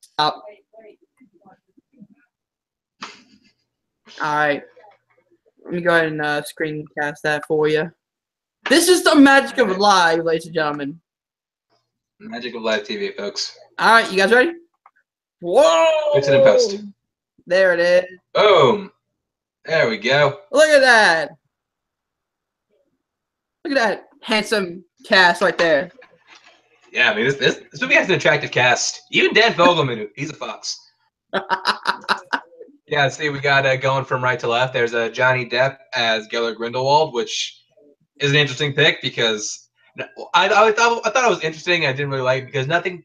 Stop. 0.00 0.42
All 4.20 4.36
right. 4.36 4.62
Let 5.64 5.72
me 5.72 5.80
go 5.80 5.94
ahead 5.94 6.08
and 6.08 6.20
uh, 6.20 6.42
screencast 6.42 7.22
that 7.24 7.46
for 7.46 7.68
you. 7.68 7.90
This 8.68 8.88
is 8.88 9.02
the 9.02 9.14
magic 9.14 9.58
of 9.58 9.78
live, 9.78 10.24
ladies 10.24 10.46
and 10.46 10.54
gentlemen. 10.54 11.00
Magic 12.20 12.54
of 12.54 12.62
live 12.62 12.84
TV, 12.84 13.16
folks. 13.16 13.56
All 13.78 13.92
right, 13.92 14.10
you 14.10 14.18
guys 14.18 14.32
ready? 14.32 14.52
Whoa! 15.40 16.12
Fix 16.14 16.28
it 16.28 16.34
in 16.34 16.42
post. 16.42 16.84
There 17.46 17.74
it 17.74 17.80
is. 17.80 18.04
Boom. 18.34 18.92
There 19.64 19.88
we 19.88 19.98
go. 19.98 20.40
Look 20.50 20.68
at 20.68 20.80
that. 20.80 21.30
Look 23.64 23.78
at 23.78 23.82
that 23.82 24.04
handsome 24.22 24.84
cast 25.06 25.40
right 25.40 25.56
there. 25.56 25.90
Yeah, 26.92 27.10
I 27.10 27.14
mean 27.14 27.24
this 27.24 27.36
this, 27.36 27.60
this 27.70 27.80
movie 27.80 27.94
has 27.94 28.08
an 28.08 28.14
attractive 28.14 28.50
cast. 28.50 29.02
Even 29.10 29.32
Dan 29.32 29.52
Fogelman, 29.54 30.08
he's 30.16 30.30
a 30.30 30.34
fox. 30.34 30.78
Yeah, 32.92 33.08
see, 33.08 33.30
we 33.30 33.40
got 33.40 33.64
uh, 33.64 33.76
going 33.76 34.04
from 34.04 34.22
right 34.22 34.38
to 34.40 34.48
left. 34.48 34.74
There's 34.74 34.92
uh, 34.92 35.08
Johnny 35.08 35.48
Depp 35.48 35.78
as 35.94 36.26
Gellert 36.26 36.58
Grindelwald, 36.58 37.14
which 37.14 37.58
is 38.20 38.32
an 38.32 38.36
interesting 38.36 38.74
pick 38.74 39.00
because 39.00 39.70
I, 40.34 40.50
I, 40.50 40.72
thought, 40.72 41.00
I 41.06 41.08
thought 41.08 41.24
it 41.24 41.30
was 41.30 41.40
interesting. 41.40 41.86
I 41.86 41.92
didn't 41.92 42.10
really 42.10 42.20
like 42.20 42.42
it 42.42 42.46
because 42.46 42.66
nothing. 42.66 43.02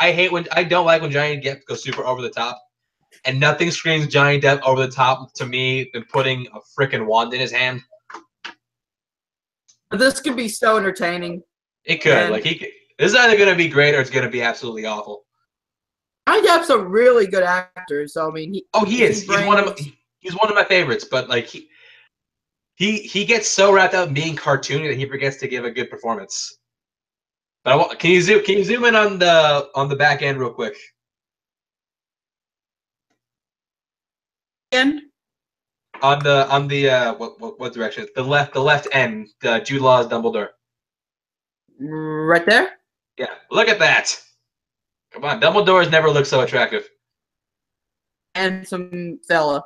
I 0.00 0.10
hate 0.10 0.32
when 0.32 0.48
I 0.50 0.64
don't 0.64 0.86
like 0.86 1.02
when 1.02 1.12
Johnny 1.12 1.40
Depp 1.40 1.60
goes 1.68 1.84
super 1.84 2.04
over 2.04 2.20
the 2.20 2.30
top, 2.30 2.60
and 3.24 3.38
nothing 3.38 3.70
screams 3.70 4.06
Johnny 4.08 4.40
Depp 4.40 4.60
over 4.62 4.84
the 4.86 4.92
top 4.92 5.32
to 5.34 5.46
me 5.46 5.90
than 5.92 6.04
putting 6.04 6.46
a 6.48 6.58
freaking 6.78 7.06
wand 7.06 7.32
in 7.34 7.40
his 7.40 7.52
hand. 7.52 7.82
This 9.90 10.20
could 10.20 10.36
be 10.36 10.48
so 10.48 10.76
entertaining. 10.78 11.42
It 11.84 12.00
could 12.02 12.12
And- 12.12 12.32
like 12.32 12.44
he. 12.44 12.54
Could, 12.58 12.68
this 12.98 13.12
is 13.12 13.16
either 13.16 13.36
going 13.36 13.48
to 13.50 13.56
be 13.56 13.68
great 13.68 13.94
or 13.94 14.00
it's 14.00 14.10
going 14.10 14.24
to 14.24 14.30
be 14.30 14.42
absolutely 14.42 14.86
awful. 14.86 15.24
Johnny 16.28 16.46
Depp's 16.46 16.70
a 16.70 16.78
really 16.78 17.26
good 17.26 17.42
actor, 17.42 18.06
so 18.06 18.28
I 18.28 18.32
mean, 18.32 18.54
he, 18.54 18.64
Oh, 18.74 18.84
he 18.84 19.02
is. 19.02 19.22
He 19.22 19.34
He's 19.34 19.46
one 19.46 19.58
of 19.58 19.66
my, 19.66 19.74
he's 20.20 20.34
one 20.36 20.48
of 20.48 20.54
my 20.54 20.64
favorites. 20.64 21.04
But 21.04 21.28
like 21.28 21.46
he 21.46 21.68
he 22.76 22.98
he 22.98 23.24
gets 23.24 23.48
so 23.48 23.72
wrapped 23.72 23.94
up 23.94 24.08
in 24.08 24.14
being 24.14 24.36
cartoony 24.36 24.88
that 24.88 24.96
he 24.96 25.04
forgets 25.06 25.36
to 25.38 25.48
give 25.48 25.64
a 25.64 25.70
good 25.70 25.90
performance. 25.90 26.58
But 27.64 27.72
I 27.72 27.76
want, 27.76 27.98
can 27.98 28.10
you 28.12 28.22
zoom 28.22 28.44
can 28.44 28.58
you 28.58 28.64
zoom 28.64 28.84
in 28.84 28.94
on 28.94 29.18
the 29.18 29.68
on 29.74 29.88
the 29.88 29.96
back 29.96 30.22
end 30.22 30.38
real 30.38 30.52
quick? 30.52 30.76
Again, 34.72 35.10
On 36.02 36.18
the 36.22 36.48
on 36.50 36.66
the 36.68 36.90
uh 36.90 37.14
what 37.14 37.40
what, 37.40 37.60
what 37.60 37.72
direction? 37.74 38.06
The 38.16 38.22
left 38.22 38.54
the 38.54 38.60
left 38.62 38.88
end. 38.92 39.28
Uh, 39.44 39.60
Jude 39.60 39.82
Law's 39.82 40.06
Dumbledore. 40.08 40.48
right 41.78 42.44
there. 42.46 42.70
Yeah, 43.18 43.34
look 43.50 43.68
at 43.68 43.78
that. 43.78 44.18
Come 45.12 45.24
on, 45.24 45.40
Dumbledore's 45.40 45.90
never 45.90 46.10
looked 46.10 46.26
so 46.28 46.40
attractive. 46.40 46.88
Handsome 48.34 49.20
fella. 49.28 49.62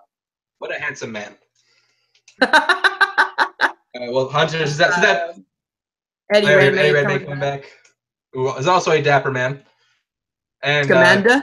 What 0.59 0.75
a 0.75 0.81
handsome 0.81 1.13
man. 1.13 1.37
Uh, 3.99 4.13
well, 4.13 4.29
Hunter 4.29 4.59
is 4.59 4.77
that, 4.77 4.91
is 4.91 4.97
that 4.97 5.31
Uh, 5.31 5.35
Eddie 6.35 6.47
Redmayne 6.49 6.79
Eddie 6.79 6.93
Redmayne 6.93 7.19
coming 7.21 7.25
coming 7.29 7.41
back. 7.41 7.63
back. 7.63 7.71
Who 8.35 8.55
is 8.57 8.67
also 8.69 8.91
a 8.91 9.01
dapper 9.01 9.31
man. 9.31 9.63
And 10.63 10.85
uh, 10.91 10.95
Commander. 10.95 11.43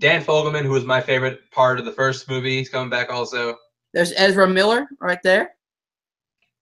Dan 0.00 0.24
Fogelman, 0.24 0.64
who 0.64 0.70
was 0.70 0.84
my 0.84 1.00
favorite 1.00 1.48
part 1.50 1.78
of 1.78 1.84
the 1.84 1.92
first 1.92 2.28
movie, 2.28 2.56
he's 2.56 2.70
coming 2.70 2.88
back 2.88 3.10
also. 3.10 3.56
There's 3.92 4.12
Ezra 4.16 4.48
Miller 4.48 4.88
right 5.00 5.18
there. 5.22 5.54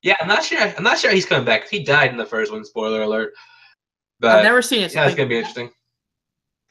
Yeah, 0.02 0.16
I'm 0.20 0.28
not 0.28 0.44
sure. 0.44 0.60
I'm 0.60 0.82
not 0.82 0.98
sure 0.98 1.12
he's 1.12 1.24
coming 1.24 1.44
back. 1.44 1.68
He 1.68 1.82
died 1.82 2.10
in 2.10 2.16
the 2.16 2.26
first 2.26 2.52
one. 2.52 2.64
Spoiler 2.64 3.02
alert. 3.02 3.32
But 4.20 4.36
I've 4.36 4.44
never 4.44 4.60
seen 4.60 4.82
it. 4.82 4.92
so 4.92 5.00
yeah, 5.00 5.06
it's 5.06 5.14
gonna 5.14 5.28
be 5.28 5.38
interesting. 5.38 5.70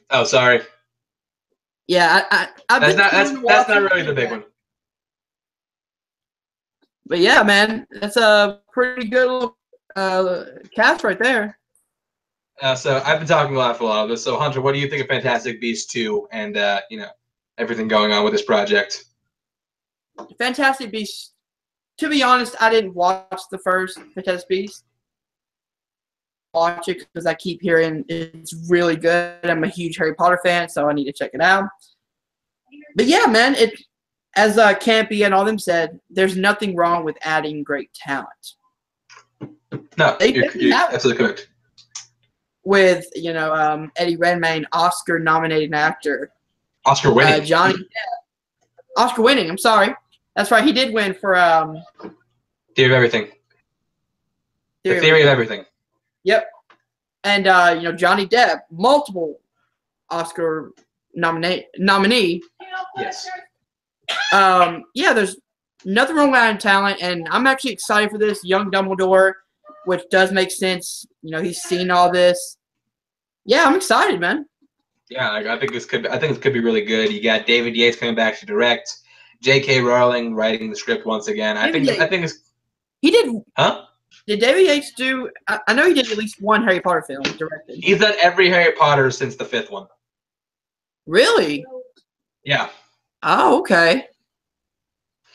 Oh, 0.09 0.23
sorry. 0.23 0.61
Yeah, 1.87 2.23
I, 2.29 2.43
I, 2.43 2.47
I've 2.69 2.97
not. 2.97 3.11
That's 3.11 3.31
that's 3.31 3.69
not 3.69 3.91
really 3.91 4.03
the 4.03 4.13
big 4.13 4.31
one. 4.31 4.43
But 7.05 7.19
yeah, 7.19 7.43
man, 7.43 7.87
that's 7.91 8.17
a 8.17 8.59
pretty 8.73 9.07
good 9.07 9.29
little 9.29 9.57
uh, 9.95 10.43
cast 10.75 11.05
right 11.05 11.19
there. 11.19 11.57
Uh, 12.61 12.73
so 12.75 13.01
I've 13.05 13.19
been 13.19 13.27
talking 13.27 13.55
a 13.55 13.59
lot 13.59 13.77
for 13.77 13.83
a 13.83 13.87
lot 13.87 14.03
of 14.03 14.09
this. 14.09 14.23
So 14.23 14.37
Hunter, 14.37 14.61
what 14.61 14.73
do 14.73 14.79
you 14.79 14.89
think 14.89 15.01
of 15.01 15.07
Fantastic 15.07 15.61
Beasts 15.61 15.91
two 15.91 16.27
and 16.31 16.57
uh, 16.57 16.81
you 16.89 16.97
know 16.97 17.09
everything 17.57 17.87
going 17.87 18.11
on 18.11 18.23
with 18.23 18.33
this 18.33 18.43
project? 18.43 19.05
Fantastic 20.39 20.91
Beasts. 20.91 21.33
To 21.99 22.09
be 22.09 22.23
honest, 22.23 22.55
I 22.59 22.69
didn't 22.69 22.93
watch 22.93 23.41
the 23.51 23.57
first 23.59 23.99
Fantastic 24.15 24.49
Beasts. 24.49 24.83
Watch 26.53 26.87
it 26.87 27.07
because 27.13 27.27
I 27.27 27.35
keep 27.35 27.61
hearing 27.61 28.03
it's 28.07 28.55
really 28.69 28.95
good. 28.95 29.37
I'm 29.43 29.63
a 29.63 29.67
huge 29.67 29.97
Harry 29.97 30.15
Potter 30.15 30.39
fan, 30.43 30.69
so 30.69 30.89
I 30.89 30.93
need 30.93 31.05
to 31.05 31.13
check 31.13 31.31
it 31.33 31.41
out. 31.41 31.65
But 32.95 33.05
yeah, 33.05 33.25
man, 33.27 33.53
it 33.55 33.79
as 34.35 34.57
uh, 34.57 34.73
Campy 34.75 35.25
and 35.25 35.33
all 35.33 35.45
them 35.45 35.59
said, 35.59 35.99
there's 36.09 36.35
nothing 36.37 36.75
wrong 36.75 37.03
with 37.03 37.17
adding 37.21 37.63
great 37.63 37.91
talent. 37.93 38.53
No, 39.97 40.15
They- 40.19 40.33
you're, 40.33 40.51
you're 40.57 40.75
absolutely 40.75 41.23
correct. 41.23 41.49
With 42.67 43.05
you 43.15 43.31
know 43.31 43.53
um, 43.53 43.93
Eddie 43.95 44.17
Redmayne, 44.17 44.65
Oscar-nominated 44.73 45.73
actor, 45.73 46.33
Oscar 46.83 47.11
uh, 47.11 47.13
winning. 47.13 47.45
Johnny 47.45 47.75
Depp, 47.75 48.97
Oscar 48.97 49.21
winning. 49.21 49.49
I'm 49.49 49.57
sorry, 49.57 49.95
that's 50.35 50.51
right. 50.51 50.65
He 50.65 50.73
did 50.73 50.93
win 50.93 51.13
for 51.13 51.37
um, 51.37 51.81
Theory 52.75 52.91
of 52.91 52.95
everything. 52.95 53.31
Theory 54.83 54.97
of 54.97 55.03
theory 55.03 55.21
of 55.23 55.29
everything. 55.29 55.65
Yep. 56.25 56.47
And 57.23 57.47
uh, 57.47 57.73
you 57.75 57.83
know, 57.83 57.93
Johnny 57.93 58.27
Depp, 58.27 58.59
multiple 58.69 59.39
Oscar 60.09 60.73
nominate 61.15 61.67
nominee. 61.77 62.43
Yes. 62.97 63.27
Um, 64.31 64.83
yeah, 64.93 65.13
there's 65.13 65.37
nothing 65.85 66.17
wrong 66.17 66.31
with 66.31 66.39
adding 66.39 66.59
talent, 66.59 66.99
and 67.01 67.27
I'm 67.31 67.47
actually 67.47 67.71
excited 67.71 68.11
for 68.11 68.17
this 68.19 68.43
young 68.43 68.69
Dumbledore, 68.69 69.33
which 69.85 70.03
does 70.11 70.31
make 70.31 70.51
sense. 70.51 71.07
You 71.27 71.31
know, 71.31 71.41
he's 71.41 71.61
seen 71.61 71.91
all 71.91 72.09
this. 72.09 72.55
Yeah, 73.43 73.65
I'm 73.65 73.75
excited, 73.75 74.17
man. 74.17 74.45
Yeah, 75.09 75.29
I, 75.29 75.55
I 75.55 75.59
think 75.59 75.73
this 75.73 75.83
could. 75.83 76.03
Be, 76.03 76.09
I 76.09 76.17
think 76.17 76.31
this 76.31 76.41
could 76.41 76.53
be 76.53 76.61
really 76.61 76.85
good. 76.85 77.11
You 77.11 77.21
got 77.21 77.45
David 77.45 77.75
Yates 77.75 77.97
coming 77.97 78.15
back 78.15 78.39
to 78.39 78.45
direct. 78.45 78.99
J.K. 79.41 79.81
Rowling 79.81 80.35
writing 80.35 80.69
the 80.69 80.75
script 80.77 81.05
once 81.05 81.27
again. 81.27 81.57
I 81.57 81.69
David 81.69 81.85
think. 81.85 81.99
I 81.99 82.07
think 82.07 82.23
it's. 82.23 82.53
He 83.01 83.11
did. 83.11 83.35
Huh? 83.57 83.83
Did 84.25 84.39
David 84.39 84.67
Yates 84.67 84.93
do? 84.93 85.29
I, 85.49 85.59
I 85.67 85.73
know 85.73 85.85
he 85.85 85.93
did 85.93 86.09
at 86.09 86.17
least 86.17 86.41
one 86.41 86.63
Harry 86.63 86.79
Potter 86.79 87.01
film 87.01 87.23
directed. 87.23 87.83
He's 87.83 87.99
done 87.99 88.13
every 88.23 88.49
Harry 88.49 88.71
Potter 88.71 89.11
since 89.11 89.35
the 89.35 89.43
fifth 89.43 89.69
one. 89.69 89.87
Really? 91.07 91.65
Yeah. 92.45 92.69
Oh, 93.21 93.59
okay. 93.59 94.07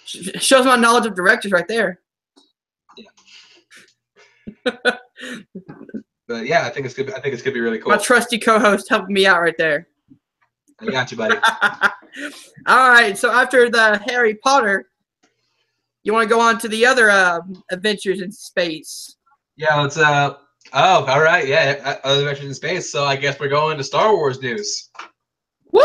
Shows 0.07 0.64
my 0.64 0.76
knowledge 0.76 1.05
of 1.05 1.14
directors 1.14 1.52
right 1.52 1.68
there. 1.68 2.00
But 6.28 6.46
yeah, 6.46 6.64
I 6.64 6.70
think 6.70 6.87
it's 6.87 6.94
good. 6.94 7.12
I 7.12 7.20
think 7.20 7.35
it's 7.35 7.42
gonna 7.42 7.54
be 7.54 7.61
really 7.61 7.78
cool. 7.78 7.90
My 7.90 7.98
trusty 7.98 8.38
co-host 8.38 8.88
helping 8.88 9.12
me 9.12 9.26
out 9.26 9.40
right 9.40 9.56
there. 9.58 9.88
I 10.80 10.87
got 10.87 11.11
you, 11.11 11.16
buddy. 11.16 11.37
All 12.66 12.90
right. 12.90 13.16
So 13.16 13.30
after 13.30 13.70
the 13.70 13.98
Harry 14.06 14.35
Potter, 14.37 14.88
you 16.04 16.12
want 16.12 16.28
to 16.28 16.35
go 16.35 16.40
on 16.40 16.58
to 16.58 16.68
the 16.68 16.85
other 16.85 17.11
uh, 17.11 17.40
adventures 17.70 18.20
in 18.20 18.32
space? 18.32 19.16
Yeah, 19.56 19.80
let's. 19.80 19.96
Uh. 19.96 20.37
Oh, 20.74 21.04
all 21.06 21.20
right. 21.20 21.46
Yeah, 21.46 21.80
uh, 21.85 22.06
other 22.06 22.20
adventures 22.20 22.46
in 22.46 22.54
space. 22.54 22.90
So 22.90 23.04
I 23.04 23.16
guess 23.16 23.38
we're 23.38 23.48
going 23.48 23.76
to 23.76 23.85
Star 23.85 24.14
Wars 24.14 24.40
news. 24.40 24.90
Woo! 25.72 25.82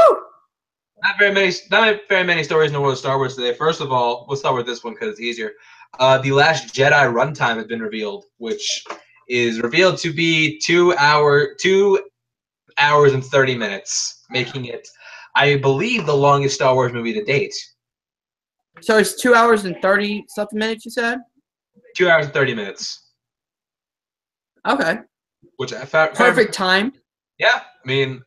Not 1.04 1.20
very 1.20 1.34
many. 1.34 1.54
Not 1.72 2.02
very 2.10 2.24
many 2.24 2.44
stories 2.44 2.70
in 2.70 2.74
the 2.74 2.82
world 2.82 2.94
of 2.94 3.00
Star 3.00 3.18
Wars 3.18 3.36
today. 3.36 3.54
First 3.54 3.82
of 3.82 3.92
all, 3.92 4.26
we'll 4.28 4.38
start 4.38 4.56
with 4.56 4.66
this 4.66 4.84
one 4.84 4.94
because 4.94 5.10
it's 5.10 5.20
easier. 5.20 5.52
Uh, 6.00 6.18
the 6.20 6.32
Last 6.32 6.74
Jedi 6.74 6.92
runtime 7.12 7.58
has 7.58 7.66
been 7.66 7.82
revealed, 7.82 8.26
which 8.38 8.84
is 9.28 9.62
revealed 9.62 9.98
to 10.00 10.14
be 10.14 10.60
two 10.60 10.94
hour, 10.98 11.54
two 11.60 12.02
hours 12.78 13.14
and 13.14 13.24
thirty 13.24 13.56
minutes, 13.56 14.24
making 14.30 14.66
it, 14.66 14.88
I 15.36 15.58
believe, 15.58 16.06
the 16.06 16.16
longest 16.16 16.56
Star 16.56 16.74
Wars 16.74 16.94
movie 16.94 17.14
to 17.14 17.24
date. 17.24 17.54
So 18.82 18.98
it's 18.98 19.20
two 19.20 19.34
hours 19.34 19.66
and 19.66 19.76
thirty 19.82 20.26
something 20.30 20.60
minutes. 20.60 20.86
You 20.86 20.92
said? 20.92 21.20
Two 21.96 22.10
hours 22.10 22.26
and 22.26 22.34
thirty 22.34 22.54
minutes, 22.54 23.12
Okay. 24.68 24.98
which 25.58 25.74
I 25.74 25.86
found 25.86 26.14
Perfect 26.14 26.54
time. 26.54 26.94
Yeah, 27.40 27.62
I 27.62 27.88
mean, 27.88 28.22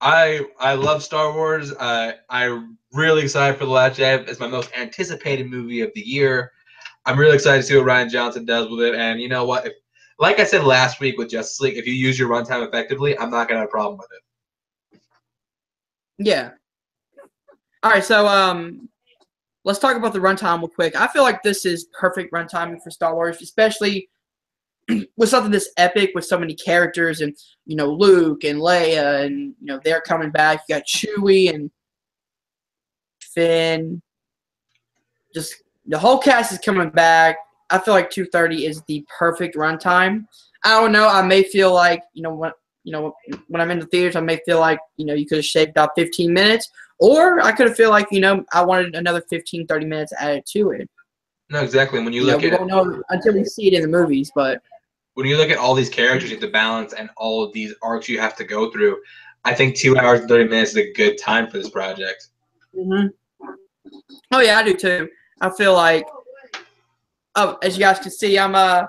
I 0.00 0.46
I 0.58 0.74
love 0.74 1.02
Star 1.02 1.32
Wars. 1.32 1.72
Uh, 1.72 2.12
I 2.28 2.46
I'm 2.46 2.78
really 2.92 3.22
excited 3.22 3.58
for 3.58 3.66
the 3.66 3.70
Last 3.70 3.98
Jedi. 3.98 4.28
It's 4.28 4.40
my 4.40 4.48
most 4.48 4.70
anticipated 4.76 5.48
movie 5.50 5.80
of 5.80 5.90
the 5.94 6.00
year. 6.00 6.52
I'm 7.06 7.18
really 7.18 7.36
excited 7.36 7.62
to 7.62 7.66
see 7.66 7.76
what 7.76 7.86
Rian 7.86 8.10
Johnson 8.10 8.44
does 8.44 8.68
with 8.68 8.80
it. 8.80 8.94
And 8.94 9.20
you 9.20 9.28
know 9.28 9.44
what? 9.44 9.66
If, 9.66 9.72
like 10.20 10.38
I 10.38 10.44
said 10.44 10.64
last 10.64 11.00
week 11.00 11.18
with 11.18 11.30
Justice 11.30 11.60
League, 11.60 11.78
if 11.78 11.86
you 11.86 11.94
use 11.94 12.18
your 12.18 12.28
runtime 12.28 12.66
effectively, 12.66 13.18
I'm 13.18 13.30
not 13.30 13.48
gonna 13.48 13.60
have 13.60 13.68
a 13.68 13.70
problem 13.70 13.98
with 13.98 14.08
it. 14.12 15.00
Yeah. 16.18 16.50
All 17.82 17.90
right. 17.90 18.04
So 18.04 18.28
um, 18.28 18.90
let's 19.64 19.78
talk 19.78 19.96
about 19.96 20.12
the 20.12 20.18
runtime 20.18 20.58
real 20.58 20.68
quick. 20.68 20.94
I 20.94 21.06
feel 21.08 21.22
like 21.22 21.42
this 21.42 21.64
is 21.64 21.88
perfect 21.98 22.34
runtime 22.34 22.78
for 22.82 22.90
Star 22.90 23.14
Wars, 23.14 23.40
especially 23.40 24.10
with 25.16 25.30
something 25.30 25.50
this 25.50 25.70
epic 25.78 26.10
with 26.14 26.26
so 26.26 26.38
many 26.38 26.54
characters 26.54 27.22
and 27.22 27.34
you 27.64 27.74
know 27.76 27.90
Luke 27.90 28.44
and 28.44 28.60
Leia 28.60 29.24
and 29.24 29.54
you 29.58 29.66
know 29.66 29.80
they're 29.82 30.02
coming 30.02 30.30
back. 30.30 30.60
You 30.68 30.74
got 30.74 30.84
Chewie 30.86 31.54
and 31.54 31.70
Finn. 33.22 34.02
Just 35.34 35.62
the 35.86 35.98
whole 35.98 36.18
cast 36.18 36.52
is 36.52 36.58
coming 36.58 36.90
back. 36.90 37.36
I 37.70 37.78
feel 37.78 37.94
like 37.94 38.10
230 38.10 38.66
is 38.66 38.82
the 38.86 39.04
perfect 39.18 39.56
runtime. 39.56 40.24
I 40.64 40.80
don't 40.80 40.92
know. 40.92 41.08
I 41.08 41.22
may 41.22 41.42
feel 41.42 41.72
like 41.72 42.02
you 42.12 42.22
know 42.22 42.34
when 42.34 42.52
you 42.84 42.92
know 42.92 43.14
when 43.48 43.60
I'm 43.60 43.70
in 43.70 43.78
the 43.78 43.86
theaters, 43.86 44.16
I 44.16 44.20
may 44.20 44.40
feel 44.44 44.58
like 44.60 44.78
you 44.96 45.06
know 45.06 45.14
you 45.14 45.26
could 45.26 45.38
have 45.38 45.44
shaved 45.44 45.78
off 45.78 45.90
15 45.96 46.32
minutes, 46.32 46.68
or 46.98 47.40
I 47.40 47.52
could 47.52 47.68
have 47.68 47.76
feel 47.76 47.90
like 47.90 48.06
you 48.10 48.20
know 48.20 48.44
I 48.52 48.64
wanted 48.64 48.94
another 48.94 49.22
15, 49.30 49.66
30 49.66 49.86
minutes 49.86 50.12
added 50.18 50.44
to 50.52 50.70
it. 50.70 50.88
No, 51.50 51.62
exactly. 51.62 52.02
When 52.02 52.12
you 52.12 52.22
You 52.22 52.28
know, 52.28 52.34
look 52.34 52.42
we 52.42 52.50
at 52.50 52.58
don't 52.58 52.66
know 52.68 53.02
until 53.10 53.34
we 53.34 53.44
see 53.44 53.68
it 53.68 53.74
in 53.74 53.82
the 53.82 53.88
movies, 53.88 54.30
but 54.34 54.60
when 55.14 55.26
you 55.26 55.36
look 55.36 55.50
at 55.50 55.58
all 55.58 55.74
these 55.74 55.88
characters 55.88 56.30
you 56.30 56.36
have 56.36 56.44
to 56.44 56.50
balance 56.50 56.92
and 56.92 57.10
all 57.16 57.42
of 57.44 57.52
these 57.52 57.74
arcs 57.82 58.08
you 58.08 58.20
have 58.20 58.36
to 58.36 58.44
go 58.44 58.70
through, 58.70 59.00
I 59.44 59.54
think 59.54 59.76
two 59.76 59.96
hours 59.98 60.20
and 60.20 60.28
thirty 60.28 60.48
minutes 60.48 60.72
is 60.72 60.76
a 60.78 60.92
good 60.92 61.18
time 61.18 61.48
for 61.50 61.58
this 61.58 61.70
project. 61.70 62.28
hmm 62.74 63.06
Oh 64.32 64.40
yeah, 64.40 64.58
I 64.58 64.62
do 64.62 64.74
too. 64.76 65.08
I 65.40 65.50
feel 65.50 65.74
like, 65.74 66.06
oh, 67.34 67.58
as 67.62 67.76
you 67.76 67.80
guys 67.80 67.98
can 67.98 68.10
see, 68.10 68.38
I'm 68.38 68.54
uh, 68.54 68.84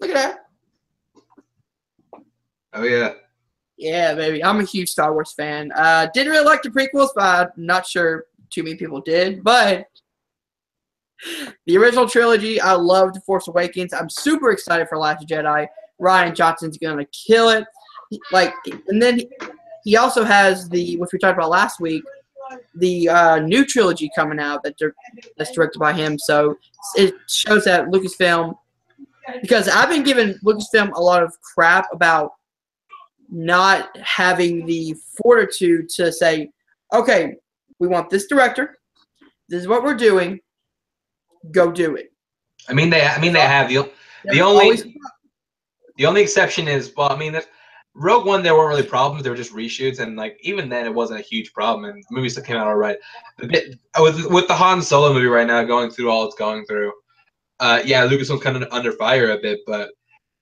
look 0.00 0.10
at 0.10 0.14
that. 0.14 0.38
Oh 2.72 2.82
yeah. 2.82 3.14
Yeah, 3.78 4.14
baby, 4.14 4.42
I'm 4.42 4.60
a 4.60 4.64
huge 4.64 4.88
Star 4.88 5.12
Wars 5.12 5.32
fan. 5.32 5.70
Uh, 5.72 6.08
didn't 6.14 6.32
really 6.32 6.46
like 6.46 6.62
the 6.62 6.70
prequels, 6.70 7.10
but 7.14 7.52
I'm 7.56 7.66
not 7.66 7.86
sure 7.86 8.24
too 8.50 8.62
many 8.62 8.76
people 8.76 9.02
did. 9.02 9.44
But 9.44 9.86
the 11.66 11.76
original 11.76 12.08
trilogy, 12.08 12.60
I 12.60 12.72
loved 12.72 13.22
Force 13.24 13.48
Awakens. 13.48 13.92
I'm 13.92 14.08
super 14.08 14.50
excited 14.50 14.88
for 14.88 14.96
Last 14.96 15.26
Jedi. 15.28 15.66
Rian 16.00 16.34
Johnson's 16.34 16.78
gonna 16.78 17.06
kill 17.06 17.50
it. 17.50 17.64
Like, 18.32 18.54
and 18.88 19.00
then 19.00 19.20
he 19.84 19.96
also 19.96 20.24
has 20.24 20.68
the 20.68 20.96
which 20.96 21.10
we 21.12 21.18
talked 21.18 21.38
about 21.38 21.50
last 21.50 21.80
week, 21.80 22.02
the 22.74 23.08
uh, 23.08 23.38
new 23.38 23.64
trilogy 23.64 24.10
coming 24.14 24.38
out 24.38 24.62
that 24.62 24.74
that's 25.36 25.52
directed 25.52 25.78
by 25.78 25.92
him. 25.92 26.18
So 26.18 26.56
it 26.96 27.14
shows 27.28 27.64
that 27.64 27.86
Lucasfilm, 27.86 28.56
because 29.40 29.68
I've 29.68 29.88
been 29.88 30.02
giving 30.02 30.34
Lucasfilm 30.44 30.92
a 30.94 31.00
lot 31.00 31.22
of 31.22 31.34
crap 31.42 31.86
about 31.92 32.32
not 33.30 33.96
having 33.98 34.66
the 34.66 34.94
fortitude 35.20 35.88
to 35.90 36.12
say, 36.12 36.50
okay, 36.92 37.34
we 37.78 37.88
want 37.88 38.08
this 38.10 38.26
director. 38.26 38.76
This 39.48 39.60
is 39.62 39.68
what 39.68 39.82
we're 39.82 39.94
doing. 39.94 40.40
Go 41.50 41.70
do 41.70 41.96
it. 41.96 42.12
I 42.68 42.72
mean 42.72 42.90
they. 42.90 43.02
I 43.06 43.20
mean 43.20 43.32
they 43.32 43.40
have 43.40 43.68
the. 43.68 43.90
There's 44.24 44.40
only- 44.40 44.64
always- 44.64 44.84
The 45.96 46.04
only 46.06 46.20
exception 46.22 46.68
is, 46.68 46.92
well, 46.96 47.10
I 47.10 47.16
mean, 47.16 47.32
there's- 47.32 47.48
Rogue 47.98 48.26
One, 48.26 48.42
there 48.42 48.54
weren't 48.54 48.68
really 48.68 48.82
problems. 48.82 49.24
They 49.24 49.30
were 49.30 49.36
just 49.36 49.54
reshoots, 49.54 50.00
and 50.00 50.16
like 50.16 50.38
even 50.42 50.68
then, 50.68 50.84
it 50.84 50.94
wasn't 50.94 51.20
a 51.20 51.22
huge 51.22 51.52
problem, 51.54 51.86
and 51.86 52.04
the 52.08 52.14
movie 52.14 52.28
still 52.28 52.44
came 52.44 52.56
out 52.56 52.66
all 52.66 52.76
right. 52.76 52.98
Bit 53.38 53.78
with 53.98 54.26
with 54.30 54.46
the 54.48 54.54
Han 54.54 54.82
Solo 54.82 55.14
movie 55.14 55.26
right 55.26 55.46
now 55.46 55.62
going 55.64 55.90
through 55.90 56.10
all 56.10 56.26
it's 56.26 56.34
going 56.34 56.66
through, 56.66 56.92
uh, 57.60 57.80
yeah, 57.84 58.06
Lucasfilm's 58.06 58.42
kind 58.42 58.62
of 58.62 58.70
under 58.70 58.92
fire 58.92 59.30
a 59.30 59.38
bit, 59.38 59.60
but 59.66 59.90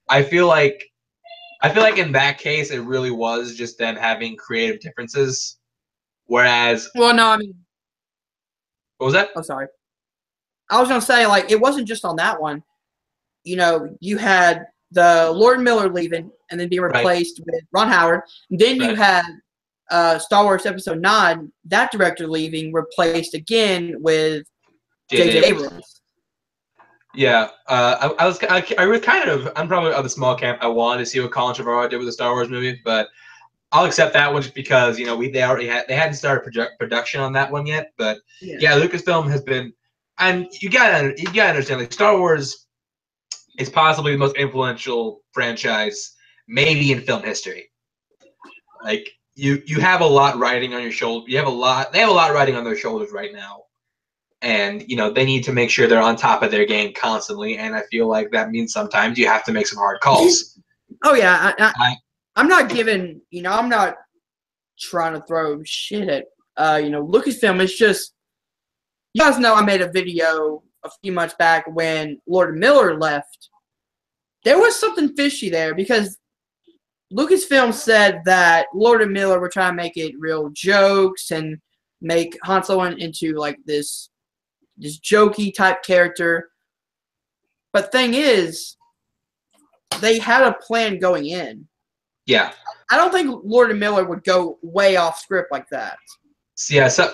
I 0.09 0.23
feel 0.23 0.49
like 0.49 0.83
I 1.63 1.73
feel 1.73 1.83
like 1.83 1.99
in 1.99 2.11
that 2.13 2.39
case, 2.39 2.73
it 2.73 2.81
really 2.81 3.13
was 3.13 3.55
just 3.55 3.79
them 3.79 3.95
having 3.95 4.37
creative 4.37 4.81
differences. 4.81 5.59
Whereas, 6.27 6.91
well, 6.97 7.15
no, 7.15 7.29
I 7.29 7.37
mean, 7.37 7.55
what 8.99 9.07
was 9.07 9.15
that? 9.15 9.31
I'm 9.37 9.45
sorry. 9.45 9.69
I 10.71 10.81
was 10.81 10.89
gonna 10.89 11.01
say 11.01 11.27
like 11.27 11.53
it 11.53 11.61
wasn't 11.61 11.87
just 11.87 12.05
on 12.05 12.17
that 12.17 12.41
one. 12.41 12.65
You 13.45 13.57
know, 13.57 13.97
you 14.01 14.19
had 14.19 14.67
the 14.91 15.31
Lord 15.33 15.61
Miller 15.61 15.89
leaving 15.89 16.31
and 16.55 16.61
then 16.61 16.69
being 16.69 16.83
Right. 16.83 16.95
replaced 16.97 17.41
with 17.45 17.63
Ron 17.73 17.89
Howard. 17.89 18.21
Then 18.49 18.77
you 18.77 18.95
had 18.95 19.25
uh, 19.91 20.19
Star 20.21 20.45
Wars 20.45 20.67
Episode 20.67 21.01
Nine, 21.01 21.53
that 21.65 21.91
director 21.91 22.29
leaving, 22.29 22.73
replaced 22.73 23.35
again 23.35 23.97
with 23.99 24.47
J.J. 25.11 25.45
Abrams. 25.47 26.01
Yeah, 27.13 27.49
uh, 27.69 28.13
I, 28.19 28.25
I 28.25 28.27
was 28.27 28.39
I, 28.45 28.65
I 28.79 28.87
was 28.87 29.01
kind 29.01 29.29
of 29.29 29.53
I'm 29.57 29.67
probably 29.69 29.93
of 29.93 30.05
the 30.05 30.11
small 30.11 30.37
camp. 30.37 30.59
I 30.63 30.69
wanted 30.69 31.01
to 31.01 31.07
see 31.07 31.19
what 31.21 31.33
Colin 31.33 31.55
Trevorrow 31.57 31.91
did 31.91 31.97
with 31.99 32.07
the 32.07 32.13
Star 32.13 32.33
Wars 32.33 32.49
movie, 32.49 32.81
but 32.85 33.09
I'll 33.73 33.85
accept 33.85 34.13
that 34.15 34.33
one 34.33 34.43
just 34.43 34.55
because 34.55 34.99
you 34.99 35.07
know 35.07 35.17
we 35.17 35.31
they 35.31 35.43
already 35.43 35.67
had 35.67 35.87
they 35.89 35.95
hadn't 35.97 36.15
started 36.15 36.49
produ- 36.49 36.77
production 36.79 37.21
on 37.21 37.33
that 37.35 37.51
one 37.51 37.67
yet. 37.67 37.93
But 37.99 38.19
Yeah. 38.41 38.57
yeah, 38.61 38.79
Lucasfilm 38.79 39.29
has 39.31 39.43
been, 39.43 39.73
and 40.19 40.47
you 40.61 40.71
gotta 40.71 41.13
you 41.17 41.27
gotta 41.27 41.51
understand 41.51 41.81
like 41.81 41.93
Star 41.93 42.17
Wars 42.19 42.67
is 43.59 43.69
possibly 43.71 44.13
the 44.13 44.19
most 44.19 44.37
influential 44.37 45.21
franchise 45.33 46.14
maybe 46.49 46.93
in 46.93 47.01
film 47.03 47.23
history. 47.23 47.71
Like 48.83 49.09
you 49.35 49.63
you 49.67 49.81
have 49.81 50.01
a 50.01 50.07
lot 50.07 50.39
riding 50.39 50.75
on 50.75 50.83
your 50.83 50.93
shoulder. 50.93 51.27
You 51.29 51.39
have 51.39 51.47
a 51.47 51.51
lot. 51.51 51.93
They 51.93 52.01
have 52.01 52.11
a 52.11 52.13
lot 52.13 52.33
riding 52.33 52.57
on 52.57 52.65
their 52.65 52.77
shoulders 52.77 53.11
right 53.13 53.33
now 53.33 53.63
and 54.43 54.85
you 54.89 54.97
know 54.97 55.11
they 55.11 55.25
need 55.25 55.43
to 55.45 55.53
make 55.53 55.71
sure 55.71 55.87
they're 55.87 56.03
on 56.03 56.17
top 56.17 56.43
of 56.43 56.51
their 56.51 56.67
game 56.67 56.93
constantly 56.95 57.57
and 57.57 57.75
i 57.75 57.81
feel 57.91 58.09
like 58.09 58.31
that 58.33 58.51
means 58.51 58.73
sometimes 58.73 59.17
you 59.17 59.27
have 59.29 59.45
to 59.45 59.53
make 59.53 59.67
some 59.67 59.79
hard 59.79 59.99
calls 60.01 60.59
Oh 61.05 61.15
yeah, 61.15 61.55
I, 61.59 61.65
I, 61.65 61.73
I- 61.77 61.97
I'm 62.37 62.49
not 62.49 62.69
giving. 62.69 63.21
You 63.31 63.43
know, 63.43 63.53
I'm 63.53 63.69
not 63.69 63.97
trying 64.81 65.13
to 65.15 65.21
throw 65.27 65.63
shit 65.65 66.09
at. 66.09 66.25
Uh, 66.57 66.81
you 66.83 66.91
know, 66.91 67.05
Lucasfilm. 67.07 67.61
It's 67.63 67.77
just 67.77 68.15
you 69.13 69.21
guys 69.23 69.39
know 69.39 69.55
I 69.55 69.63
made 69.63 69.83
a 69.83 69.91
video 69.91 70.63
a 70.85 70.91
few 71.03 71.13
months 71.13 71.35
back 71.39 71.65
when 71.73 72.21
Lord 72.27 72.57
Miller 72.57 72.99
left. 72.99 73.51
There 74.45 74.59
was 74.59 74.79
something 74.79 75.15
fishy 75.15 75.49
there 75.51 75.75
because 75.75 76.19
Lucasfilm 77.15 77.73
said 77.73 78.21
that 78.25 78.67
Lord 78.75 79.01
and 79.01 79.13
Miller 79.13 79.39
were 79.39 79.49
trying 79.49 79.73
to 79.73 79.77
make 79.77 79.97
it 79.97 80.19
real 80.19 80.51
jokes 80.51 81.31
and 81.31 81.59
make 82.01 82.37
Han 82.43 82.65
Solo 82.65 82.85
into 82.85 83.35
like 83.35 83.59
this 83.65 84.11
this 84.77 84.99
jokey 84.99 85.55
type 85.55 85.83
character. 85.85 86.51
But 87.73 87.93
thing 87.93 88.15
is, 88.15 88.77
they 90.01 90.19
had 90.19 90.43
a 90.43 90.55
plan 90.55 90.99
going 90.99 91.27
in. 91.27 91.67
yeah 92.27 92.53
I 92.91 92.97
don't 92.97 93.13
think 93.13 93.43
Lord 93.45 93.71
and 93.71 93.81
Miller 93.81 94.05
would 94.05 94.25
go 94.25 94.59
way 94.63 94.97
off 94.97 95.19
script 95.19 95.53
like 95.53 95.69
that. 95.71 95.97
yeah 96.69 96.89
so 96.89 97.13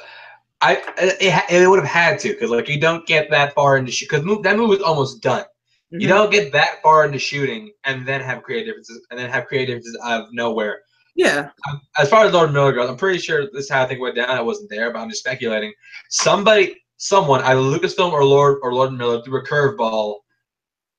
i 0.63 0.77
it, 0.99 1.63
it 1.63 1.69
would 1.69 1.79
have 1.79 1.89
had 1.89 2.19
to 2.21 2.29
because 2.29 2.51
like 2.51 2.69
you 2.69 2.79
don't 2.81 3.07
get 3.07 3.31
that 3.31 3.55
far 3.55 3.79
into 3.79 3.93
because 4.01 4.23
that 4.43 4.57
movie 4.57 4.77
was 4.77 4.83
almost 4.83 5.23
done 5.23 5.45
you 5.91 6.07
Mhm. 6.07 6.09
don't 6.09 6.31
get 6.33 6.53
that 6.53 6.81
far 6.83 7.05
into 7.05 7.19
shooting 7.19 7.73
and 7.85 8.07
then 8.07 8.21
have 8.21 8.43
creative 8.43 8.67
differences 8.67 9.07
and 9.11 9.19
then 9.19 9.29
have 9.31 9.47
creative 9.47 9.69
differences 9.79 9.99
out 10.05 10.23
of 10.23 10.33
nowhere 10.33 10.83
Yeah. 11.17 11.51
as 11.99 12.09
far 12.09 12.25
as 12.25 12.33
Lord 12.33 12.53
Miller 12.53 12.73
goes, 12.73 12.89
I'm 12.89 12.97
pretty 12.97 13.19
sure 13.19 13.47
this 13.53 13.65
is 13.65 13.71
how 13.71 13.83
I 13.83 13.87
think 13.87 14.01
went 14.01 14.15
down. 14.17 14.31
I 14.31 14.41
wasn't 14.41 14.71
there, 14.71 14.93
but 14.93 15.01
I'm 15.01 15.09
just 15.11 15.21
speculating. 15.21 15.73
Somebody, 16.09 16.81
someone, 16.97 17.43
either 17.43 17.61
Lucasfilm 17.61 18.13
or 18.13 18.25
Lord 18.25 18.59
or 18.63 18.73
Lord 18.73 18.93
Miller 18.93 19.21
threw 19.23 19.41
a 19.41 19.45
curveball, 19.45 20.21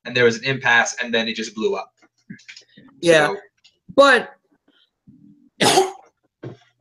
and 0.06 0.16
there 0.16 0.26
was 0.26 0.38
an 0.38 0.44
impasse, 0.44 0.96
and 1.02 1.14
then 1.14 1.28
it 1.28 1.36
just 1.36 1.56
blew 1.56 1.76
up. 1.76 1.94
Yeah. 3.00 3.28
So, 3.28 3.38
But 3.96 4.34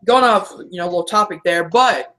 going 0.04 0.24
off, 0.24 0.52
you 0.70 0.78
know, 0.78 0.84
a 0.84 0.90
little 0.90 1.04
topic 1.04 1.40
there, 1.44 1.68
but 1.68 2.16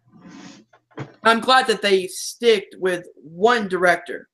I'm 1.24 1.40
glad 1.40 1.68
that 1.68 1.82
they 1.82 2.08
sticked 2.08 2.76
with 2.80 3.06
one 3.16 3.68
director 3.68 4.30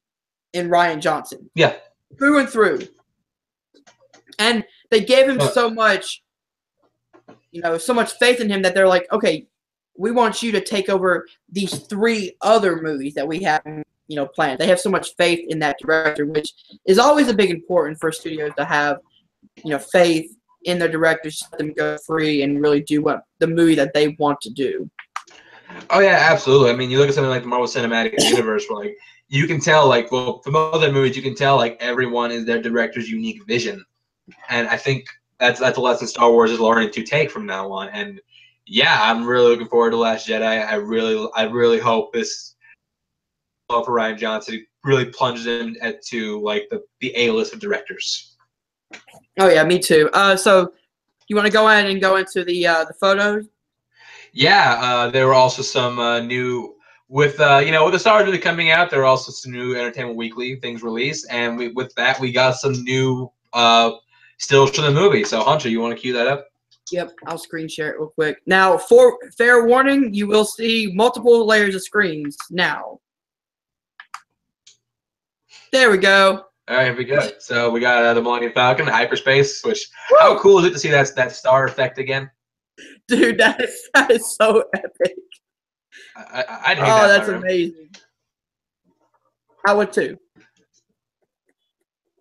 in 0.53 0.69
Rian 0.69 1.01
Johnson. 1.01 1.49
Yeah. 1.55 1.75
Through 2.17 2.39
and 2.39 2.49
through. 2.49 2.87
And 4.39 4.65
they 4.91 5.01
gave 5.01 5.27
him 5.27 5.39
so 5.39 5.69
much, 5.69 6.23
you 7.51 7.61
know, 7.61 7.77
so 7.77 7.93
much 7.93 8.13
faith 8.13 8.39
in 8.39 8.49
him 8.49 8.61
that 8.61 8.73
they're 8.73 8.87
like, 8.87 9.11
okay, 9.11 9.47
we 9.97 10.11
want 10.11 10.43
you 10.43 10.51
to 10.51 10.61
take 10.61 10.89
over 10.89 11.25
these 11.49 11.79
three 11.79 12.35
other 12.41 12.81
movies 12.81 13.15
that 13.15 13.27
we 13.27 13.39
have, 13.43 13.61
you 13.65 14.15
know, 14.15 14.27
planned. 14.27 14.59
They 14.59 14.67
have 14.67 14.79
so 14.79 14.91
much 14.91 15.15
faith 15.17 15.45
in 15.49 15.59
that 15.59 15.77
director, 15.81 16.25
which 16.25 16.53
is 16.85 16.99
always 16.99 17.27
a 17.27 17.33
big 17.33 17.49
important 17.49 17.99
for 17.99 18.11
studios 18.11 18.51
to 18.57 18.65
have, 18.65 18.99
you 19.63 19.71
know, 19.71 19.79
faith 19.79 20.31
in 20.63 20.77
their 20.77 20.89
directors, 20.89 21.43
let 21.51 21.57
them 21.57 21.73
go 21.73 21.97
free 22.05 22.43
and 22.43 22.61
really 22.61 22.81
do 22.81 23.01
what 23.01 23.23
the 23.39 23.47
movie 23.47 23.75
that 23.75 23.93
they 23.93 24.09
want 24.19 24.39
to 24.41 24.49
do. 24.49 24.89
Oh 25.89 25.99
yeah, 25.99 26.27
absolutely. 26.29 26.69
I 26.71 26.75
mean, 26.75 26.89
you 26.89 26.97
look 26.97 27.09
at 27.09 27.15
something 27.15 27.29
like 27.29 27.41
the 27.41 27.47
Marvel 27.47 27.67
Cinematic 27.67 28.21
Universe, 28.29 28.65
where 28.69 28.85
like 28.85 28.97
you 29.29 29.47
can 29.47 29.59
tell, 29.59 29.87
like, 29.87 30.11
well, 30.11 30.39
from 30.39 30.55
other 30.55 30.91
movies, 30.91 31.15
you 31.15 31.21
can 31.21 31.35
tell 31.35 31.57
like 31.57 31.77
everyone 31.79 32.31
is 32.31 32.45
their 32.45 32.61
director's 32.61 33.09
unique 33.09 33.45
vision, 33.45 33.83
and 34.49 34.67
I 34.67 34.77
think 34.77 35.05
that's 35.39 35.59
that's 35.59 35.77
a 35.77 35.81
lesson 35.81 36.07
Star 36.07 36.31
Wars 36.31 36.51
is 36.51 36.59
learning 36.59 36.91
to 36.91 37.03
take 37.03 37.29
from 37.29 37.45
now 37.45 37.71
on. 37.71 37.89
And 37.89 38.21
yeah, 38.65 38.99
I'm 39.01 39.25
really 39.25 39.51
looking 39.51 39.67
forward 39.67 39.91
to 39.91 39.97
Last 39.97 40.27
Jedi. 40.27 40.65
I 40.65 40.75
really, 40.75 41.29
I 41.35 41.43
really 41.43 41.79
hope 41.79 42.13
this 42.13 42.55
love 43.69 43.85
for 43.85 43.91
Rian 43.91 44.17
Johnson 44.17 44.65
really 44.83 45.05
plunges 45.05 45.45
him 45.45 45.75
at, 45.81 46.01
to 46.05 46.41
like 46.41 46.67
the 46.69 46.83
the 47.01 47.13
A 47.15 47.31
list 47.31 47.53
of 47.53 47.59
directors. 47.59 48.35
Oh 49.39 49.49
yeah, 49.49 49.63
me 49.63 49.79
too. 49.79 50.09
Uh, 50.13 50.35
so 50.35 50.73
you 51.27 51.35
want 51.35 51.45
to 51.45 51.51
go 51.51 51.67
ahead 51.67 51.89
and 51.89 51.99
go 52.01 52.15
into 52.15 52.43
the 52.43 52.65
uh, 52.65 52.85
the 52.85 52.93
photos? 52.93 53.45
Yeah, 54.31 54.77
uh, 54.81 55.09
there 55.09 55.27
were 55.27 55.33
also 55.33 55.61
some 55.61 55.99
uh, 55.99 56.19
new 56.19 56.76
with 57.09 57.39
uh, 57.39 57.61
you 57.63 57.71
know 57.71 57.85
with 57.85 57.93
the 57.93 57.99
Star 57.99 58.15
Wars 58.15 58.25
movie 58.25 58.37
coming 58.37 58.71
out. 58.71 58.89
There 58.89 59.01
are 59.01 59.05
also 59.05 59.31
some 59.31 59.51
new 59.51 59.75
Entertainment 59.75 60.17
Weekly 60.17 60.55
things 60.57 60.83
released, 60.83 61.27
and 61.29 61.57
we, 61.57 61.69
with 61.69 61.93
that 61.95 62.19
we 62.19 62.31
got 62.31 62.55
some 62.55 62.73
new 62.83 63.31
uh, 63.53 63.91
stills 64.37 64.71
from 64.71 64.85
the 64.85 64.91
movie. 64.91 65.23
So 65.23 65.41
Hunter, 65.41 65.69
you 65.69 65.79
want 65.79 65.95
to 65.95 66.01
cue 66.01 66.13
that 66.13 66.27
up? 66.27 66.47
Yep, 66.91 67.11
I'll 67.25 67.37
screen 67.37 67.67
share 67.67 67.91
it 67.91 67.99
real 67.99 68.09
quick. 68.09 68.41
Now, 68.45 68.77
for 68.77 69.17
fair 69.37 69.65
warning, 69.65 70.13
you 70.13 70.27
will 70.27 70.45
see 70.45 70.91
multiple 70.93 71.45
layers 71.45 71.75
of 71.75 71.83
screens 71.83 72.37
now. 72.49 72.99
There 75.73 75.91
we 75.91 75.97
go. 75.97 76.45
All 76.69 76.75
right, 76.75 76.85
here 76.85 76.97
we 76.97 77.05
go. 77.05 77.29
So 77.39 77.69
we 77.69 77.79
got 77.79 78.03
uh, 78.03 78.13
the 78.13 78.21
Millennium 78.21 78.53
Falcon, 78.53 78.87
hyperspace. 78.87 79.63
Which 79.63 79.89
how 80.19 80.39
cool 80.39 80.59
is 80.59 80.65
it 80.65 80.71
to 80.71 80.79
see 80.79 80.89
that 80.89 81.13
that 81.15 81.31
star 81.33 81.65
effect 81.65 81.97
again? 81.97 82.29
Dude, 83.07 83.37
that 83.37 83.61
is, 83.61 83.89
that 83.93 84.11
is 84.11 84.35
so 84.35 84.63
epic. 84.75 85.15
I, 86.17 86.41
I, 86.41 86.71
I'd 86.71 86.77
hate 86.77 86.83
Oh, 86.83 86.95
that 86.95 87.07
that's 87.07 87.17
if 87.17 87.23
I 87.23 87.27
were 87.27 87.35
him. 87.35 87.43
amazing. 87.43 87.89
I 89.67 89.73
would 89.73 89.91
too. 89.93 90.17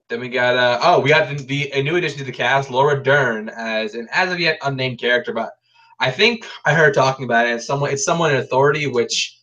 Then 0.09 0.21
we 0.21 0.29
got 0.29 0.57
uh 0.57 0.79
oh 0.83 1.01
we 1.01 1.09
got 1.11 1.29
the, 1.29 1.43
the 1.45 1.73
a 1.73 1.83
new 1.83 1.97
addition 1.97 2.19
to 2.19 2.25
the 2.25 2.33
cast, 2.33 2.71
Laura 2.71 3.03
Dern 3.03 3.49
as 3.49 3.95
an 3.95 4.07
as 4.13 4.33
of 4.33 4.39
yet 4.39 4.59
unnamed 4.63 4.99
character, 5.01 5.33
but 5.33 5.53
I 5.99 6.11
think 6.11 6.47
I 6.65 6.75
heard 6.75 6.95
talking 6.95 7.25
about 7.25 7.47
it. 7.47 7.55
It's 7.55 7.67
someone 7.67 7.91
it's 7.91 8.05
someone 8.05 8.31
in 8.31 8.37
authority, 8.37 8.87
which 8.87 9.41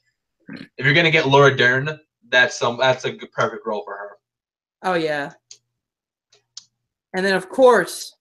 if 0.78 0.86
you're 0.86 0.94
gonna 0.94 1.12
get 1.12 1.28
Laura 1.28 1.56
Dern, 1.56 2.00
that's 2.30 2.58
some 2.58 2.78
that's 2.78 3.04
a 3.06 3.12
good, 3.12 3.32
perfect 3.34 3.66
role 3.66 3.84
for 3.84 3.94
her. 3.94 4.10
Oh 4.84 4.94
yeah. 4.94 5.34
And 7.14 7.26
then 7.26 7.36
of 7.36 7.50
course, 7.50 8.16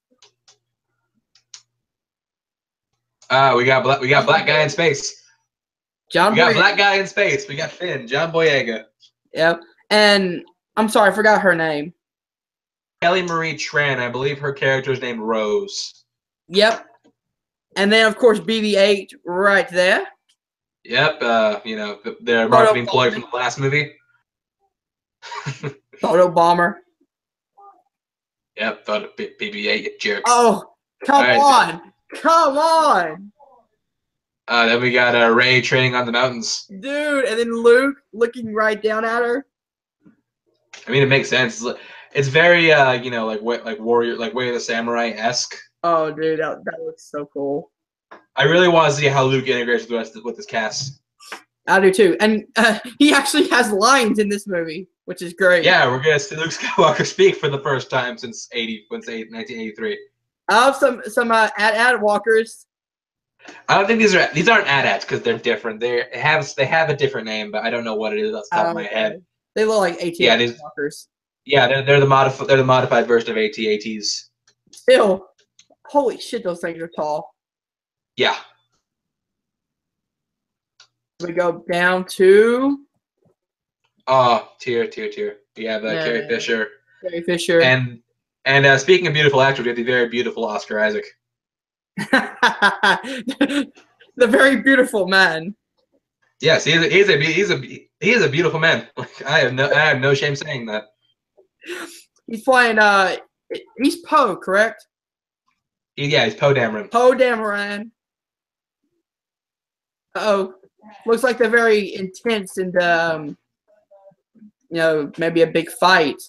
Uh 3.30 3.54
we 3.56 3.64
got 3.64 3.84
black 3.84 4.00
we 4.00 4.08
got 4.08 4.26
black 4.26 4.46
guy 4.46 4.62
in 4.62 4.68
space. 4.68 5.21
John 6.12 6.32
We 6.32 6.36
got 6.36 6.52
Boyega. 6.52 6.56
black 6.56 6.76
guy 6.76 6.94
in 6.96 7.06
space. 7.06 7.48
We 7.48 7.56
got 7.56 7.70
Finn, 7.70 8.06
John 8.06 8.32
Boyega, 8.32 8.84
Yep. 9.34 9.60
And 9.90 10.44
I'm 10.76 10.88
sorry, 10.88 11.10
I 11.10 11.14
forgot 11.14 11.40
her 11.40 11.54
name. 11.54 11.92
Kelly 13.00 13.22
Marie 13.22 13.54
Tran. 13.54 13.98
I 13.98 14.08
believe 14.08 14.38
her 14.38 14.52
character 14.52 14.92
is 14.92 15.00
named 15.00 15.20
Rose. 15.20 16.04
Yep. 16.48 16.86
And 17.76 17.90
then 17.90 18.06
of 18.06 18.16
course 18.16 18.38
BB-8 18.40 19.08
right 19.24 19.68
there. 19.70 20.06
Yep, 20.84 21.22
uh, 21.22 21.60
you 21.64 21.76
know 21.76 21.96
th- 22.04 22.16
their 22.20 22.48
marketing 22.48 22.86
ploy 22.86 23.10
from 23.10 23.22
the 23.22 23.36
last 23.36 23.58
movie. 23.58 23.92
Photo 26.00 26.28
bomber. 26.28 26.80
Yep, 28.56 28.84
thought 28.84 29.16
B- 29.16 29.30
BB-8 29.40 29.82
you 29.84 29.98
jerk. 29.98 30.22
Oh, 30.26 30.72
come 31.06 31.24
All 31.24 31.40
on. 31.54 31.92
Come 32.16 32.58
on. 32.58 33.31
Uh, 34.52 34.66
then 34.66 34.82
we 34.82 34.92
got 34.92 35.14
uh, 35.14 35.30
Rey 35.30 35.62
training 35.62 35.94
on 35.94 36.04
the 36.04 36.12
mountains. 36.12 36.66
Dude, 36.80 37.24
and 37.24 37.40
then 37.40 37.54
Luke 37.54 37.96
looking 38.12 38.52
right 38.52 38.82
down 38.82 39.02
at 39.02 39.22
her. 39.22 39.46
I 40.86 40.90
mean, 40.90 41.02
it 41.02 41.08
makes 41.08 41.30
sense. 41.30 41.64
It's, 42.12 42.28
very, 42.28 42.70
uh, 42.70 42.92
you 42.92 43.10
know, 43.10 43.24
like 43.26 43.40
like 43.40 43.80
warrior, 43.80 44.18
like 44.18 44.34
Way 44.34 44.48
of 44.48 44.54
the 44.54 44.60
Samurai 44.60 45.08
esque. 45.16 45.56
Oh, 45.82 46.12
dude, 46.12 46.40
that, 46.40 46.62
that 46.66 46.80
looks 46.84 47.10
so 47.10 47.24
cool. 47.32 47.72
I 48.36 48.42
really 48.42 48.68
want 48.68 48.92
to 48.92 49.00
see 49.00 49.06
how 49.06 49.24
Luke 49.24 49.48
integrates 49.48 49.84
with 49.84 49.88
the 49.88 49.96
rest 49.96 50.16
of, 50.16 50.24
with 50.24 50.36
this 50.36 50.44
cast. 50.44 51.00
I 51.66 51.80
do 51.80 51.90
too. 51.90 52.18
And 52.20 52.44
uh, 52.56 52.78
he 52.98 53.14
actually 53.14 53.48
has 53.48 53.72
lines 53.72 54.18
in 54.18 54.28
this 54.28 54.46
movie, 54.46 54.86
which 55.06 55.22
is 55.22 55.32
great. 55.32 55.64
Yeah, 55.64 55.86
we're 55.86 56.02
gonna 56.02 56.18
see 56.18 56.36
Luke 56.36 56.50
Skywalker 56.50 57.06
speak 57.06 57.36
for 57.36 57.48
the 57.48 57.60
first 57.60 57.88
time 57.88 58.18
since 58.18 58.50
eighty, 58.52 58.84
since 58.92 59.08
eight- 59.08 59.32
1983. 59.32 59.98
I 60.50 60.64
have 60.66 60.76
some 60.76 61.00
some 61.06 61.32
uh, 61.32 61.48
AT-AT 61.56 62.02
walkers. 62.02 62.66
I 63.68 63.76
don't 63.78 63.86
think 63.86 63.98
these 64.00 64.14
are 64.14 64.28
these 64.34 64.48
aren't 64.48 64.66
AT-ATs 64.66 65.04
because 65.04 65.22
they're 65.22 65.38
different. 65.38 65.80
They 65.80 66.04
have 66.12 66.52
they 66.56 66.66
have 66.66 66.90
a 66.90 66.96
different 66.96 67.26
name, 67.26 67.50
but 67.50 67.64
I 67.64 67.70
don't 67.70 67.84
know 67.84 67.94
what 67.94 68.12
it 68.12 68.20
is 68.20 68.34
off 68.34 68.44
the 68.50 68.56
top 68.56 68.66
of 68.68 68.74
my 68.74 68.82
head. 68.84 69.22
They 69.54 69.64
look 69.64 69.80
like 69.80 69.94
AT 70.02 70.18
Yeah, 70.18 70.36
is. 70.36 70.58
walkers. 70.60 71.08
Yeah, 71.44 71.66
they're, 71.66 71.82
they're 71.82 72.00
the 72.00 72.06
modified 72.06 72.48
they're 72.48 72.56
the 72.56 72.64
modified 72.64 73.06
version 73.06 73.30
of 73.30 73.36
AT-ATs. 73.36 74.30
Still, 74.70 75.26
holy 75.86 76.18
shit, 76.18 76.44
those 76.44 76.60
things 76.60 76.80
are 76.80 76.88
tall. 76.88 77.34
Yeah, 78.16 78.36
We 81.20 81.32
go 81.32 81.64
down 81.70 82.04
to 82.16 82.78
oh, 84.06 84.48
tier, 84.60 84.86
tier, 84.86 85.08
tier. 85.10 85.36
We 85.56 85.64
have 85.64 85.84
uh, 85.84 85.88
Yeah. 85.88 86.04
Carrie 86.04 86.28
Fisher, 86.28 86.68
Carrie 87.02 87.22
Fisher. 87.22 87.60
and 87.62 88.00
and 88.44 88.66
uh, 88.66 88.76
speaking 88.78 89.06
of 89.06 89.12
beautiful 89.14 89.40
actors, 89.40 89.64
we 89.64 89.68
have 89.68 89.76
the 89.76 89.82
very 89.84 90.08
beautiful 90.08 90.44
Oscar 90.44 90.80
Isaac. 90.80 91.04
the 91.96 93.70
very 94.16 94.56
beautiful 94.62 95.06
man. 95.06 95.54
Yes, 96.40 96.64
he's 96.64 96.82
a, 96.82 96.88
he's 96.88 97.08
a 97.08 97.16
he's 97.18 97.50
a 97.50 97.58
he 97.58 97.88
is 98.00 98.24
a 98.24 98.28
beautiful 98.28 98.58
man. 98.58 98.88
Like 98.96 99.24
I 99.24 99.40
have 99.40 99.54
no 99.54 99.70
I 99.70 99.80
have 99.80 100.00
no 100.00 100.14
shame 100.14 100.36
saying 100.36 100.66
that. 100.66 100.84
He's 102.26 102.42
playing. 102.42 102.78
Uh, 102.78 103.16
he's 103.78 103.96
Poe, 104.02 104.36
correct? 104.36 104.86
Yeah, 105.96 106.24
he's 106.24 106.34
Poe 106.34 106.54
Dameron. 106.54 106.90
Poe 106.90 107.12
Dameron. 107.12 107.90
Oh, 110.14 110.54
looks 111.06 111.22
like 111.22 111.38
they're 111.38 111.48
very 111.48 111.94
intense 111.94 112.58
and 112.58 112.76
um, 112.82 113.36
you 114.70 114.78
know, 114.78 115.12
maybe 115.18 115.42
a 115.42 115.46
big 115.46 115.70
fight. 115.70 116.20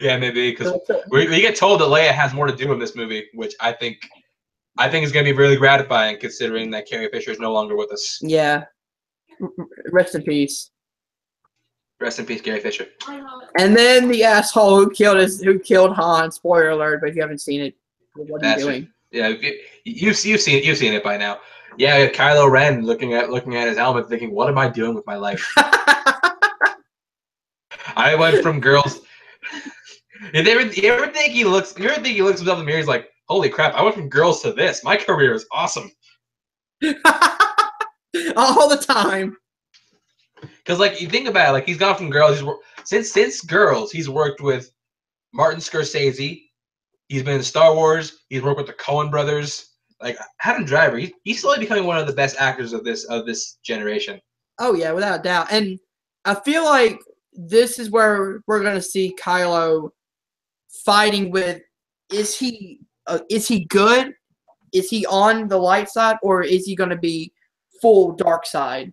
Yeah, 0.00 0.16
maybe 0.18 0.50
because 0.50 0.72
we, 1.10 1.28
we 1.28 1.40
get 1.40 1.54
told 1.56 1.80
that 1.80 1.84
Leia 1.86 2.10
has 2.10 2.34
more 2.34 2.46
to 2.46 2.54
do 2.54 2.72
in 2.72 2.78
this 2.78 2.96
movie, 2.96 3.26
which 3.34 3.54
I 3.60 3.72
think 3.72 4.08
I 4.76 4.88
think 4.88 5.04
is 5.04 5.12
going 5.12 5.24
to 5.24 5.32
be 5.32 5.36
really 5.38 5.56
gratifying 5.56 6.18
considering 6.18 6.70
that 6.72 6.88
Carrie 6.88 7.08
Fisher 7.12 7.30
is 7.30 7.38
no 7.38 7.52
longer 7.52 7.76
with 7.76 7.92
us. 7.92 8.18
Yeah. 8.20 8.64
R- 9.40 9.48
r- 9.58 9.66
Rest 9.92 10.16
in 10.16 10.22
peace. 10.22 10.70
Rest 12.00 12.18
in 12.18 12.26
peace, 12.26 12.40
Carrie 12.40 12.58
Fisher. 12.60 12.88
And 13.58 13.76
then 13.76 14.08
the 14.08 14.24
asshole 14.24 14.76
who 14.76 14.90
killed 14.90 15.18
his 15.18 15.40
who 15.40 15.58
killed 15.60 15.94
Han. 15.94 16.32
Spoiler 16.32 16.70
alert! 16.70 17.00
But 17.00 17.10
if 17.10 17.16
you 17.16 17.22
haven't 17.22 17.40
seen 17.40 17.60
it, 17.60 17.74
what 18.16 18.26
are 18.26 18.32
you 18.32 18.38
Bastard. 18.40 18.62
doing? 18.64 18.88
Yeah, 19.12 19.28
you, 19.28 19.60
you've 19.84 20.24
you've 20.24 20.40
seen 20.40 20.64
you've 20.64 20.76
seen 20.78 20.92
it 20.92 21.04
by 21.04 21.16
now. 21.16 21.38
Yeah, 21.78 22.08
Kylo 22.08 22.50
Ren 22.50 22.82
looking 22.84 23.14
at 23.14 23.30
looking 23.30 23.54
at 23.54 23.68
his 23.68 23.78
helmet, 23.78 24.08
thinking, 24.08 24.32
"What 24.34 24.48
am 24.48 24.58
I 24.58 24.68
doing 24.68 24.94
with 24.94 25.06
my 25.06 25.14
life?" 25.14 25.48
I 27.96 28.16
went 28.16 28.42
from 28.42 28.60
girls. 28.60 29.00
You 30.32 30.40
ever, 30.40 30.62
you 30.62 30.92
ever 30.92 31.12
think 31.12 31.32
he 31.32 31.44
looks? 31.44 31.74
You 31.78 31.88
ever 31.88 32.00
think 32.00 32.16
he 32.16 32.22
looks 32.22 32.40
himself 32.40 32.58
in 32.58 32.64
the 32.64 32.66
mirror? 32.66 32.78
He's 32.78 32.88
like, 32.88 33.08
"Holy 33.28 33.48
crap! 33.48 33.74
I 33.74 33.82
went 33.82 33.94
from 33.94 34.08
girls 34.08 34.42
to 34.42 34.52
this. 34.52 34.82
My 34.84 34.96
career 34.96 35.34
is 35.34 35.46
awesome." 35.52 35.90
All 38.36 38.68
the 38.68 38.82
time. 38.86 39.36
Because 40.40 40.78
like 40.78 41.00
you 41.00 41.08
think 41.08 41.28
about 41.28 41.50
it, 41.50 41.52
like 41.52 41.66
he's 41.66 41.78
gone 41.78 41.96
from 41.96 42.10
girls. 42.10 42.40
He's 42.40 42.48
since 42.84 43.12
since 43.12 43.40
girls, 43.40 43.90
he's 43.90 44.08
worked 44.08 44.40
with 44.40 44.70
Martin 45.32 45.60
Scorsese. 45.60 46.42
He's 47.08 47.22
been 47.22 47.36
in 47.36 47.42
Star 47.42 47.74
Wars. 47.74 48.24
He's 48.28 48.42
worked 48.42 48.58
with 48.58 48.66
the 48.66 48.74
Coen 48.74 49.10
Brothers. 49.10 49.72
Like 50.00 50.16
Adam 50.42 50.64
Driver, 50.64 50.98
he, 50.98 51.14
he's 51.24 51.40
slowly 51.40 51.60
becoming 51.60 51.84
one 51.84 51.98
of 51.98 52.06
the 52.06 52.12
best 52.12 52.36
actors 52.38 52.72
of 52.72 52.84
this 52.84 53.04
of 53.04 53.26
this 53.26 53.58
generation. 53.62 54.20
Oh 54.58 54.74
yeah, 54.74 54.92
without 54.92 55.20
a 55.20 55.22
doubt. 55.22 55.48
And 55.50 55.78
I 56.24 56.34
feel 56.34 56.64
like 56.64 56.98
this 57.32 57.78
is 57.78 57.90
where 57.90 58.40
we're 58.46 58.62
gonna 58.62 58.82
see 58.82 59.14
Kylo 59.20 59.90
fighting 60.84 61.30
with. 61.30 61.62
Is 62.12 62.38
he? 62.38 62.80
Uh, 63.06 63.20
is 63.30 63.48
he 63.48 63.64
good? 63.66 64.14
Is 64.72 64.90
he 64.90 65.06
on 65.06 65.48
the 65.48 65.58
light 65.58 65.88
side, 65.88 66.16
or 66.22 66.42
is 66.42 66.64
he 66.66 66.74
gonna 66.74 66.98
be 66.98 67.32
full 67.80 68.12
dark 68.12 68.46
side? 68.46 68.92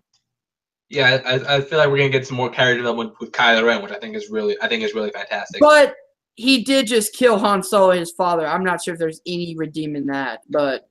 Yeah, 0.89 1.21
I, 1.25 1.55
I 1.55 1.61
feel 1.61 1.79
like 1.79 1.89
we're 1.89 1.97
gonna 1.97 2.09
get 2.09 2.27
some 2.27 2.37
more 2.37 2.49
character 2.49 2.77
development 2.77 3.13
with 3.19 3.31
Kylo 3.31 3.65
Ren, 3.65 3.81
which 3.81 3.91
I 3.91 3.99
think 3.99 4.15
is 4.15 4.29
really 4.29 4.55
I 4.61 4.67
think 4.67 4.83
is 4.83 4.93
really 4.93 5.11
fantastic. 5.11 5.61
But 5.61 5.95
he 6.35 6.63
did 6.63 6.87
just 6.87 7.13
kill 7.13 7.37
Han 7.39 7.63
Solo, 7.63 7.91
his 7.91 8.11
father. 8.11 8.47
I'm 8.47 8.63
not 8.63 8.83
sure 8.83 8.93
if 8.93 8.99
there's 8.99 9.21
any 9.25 9.55
redeeming 9.55 10.05
that, 10.07 10.41
but 10.49 10.89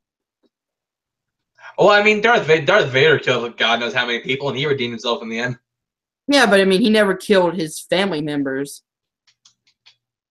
well, 1.78 1.90
I 1.90 2.02
mean, 2.02 2.20
Darth 2.20 2.46
Vader, 2.46 2.66
Darth 2.66 2.90
Vader 2.90 3.18
killed 3.18 3.56
God 3.56 3.80
knows 3.80 3.94
how 3.94 4.06
many 4.06 4.20
people, 4.20 4.48
and 4.48 4.58
he 4.58 4.66
redeemed 4.66 4.92
himself 4.92 5.22
in 5.22 5.28
the 5.28 5.38
end. 5.38 5.58
yeah, 6.28 6.46
but 6.46 6.60
I 6.60 6.64
mean, 6.64 6.80
he 6.80 6.90
never 6.90 7.14
killed 7.14 7.54
his 7.54 7.80
family 7.80 8.20
members. 8.20 8.82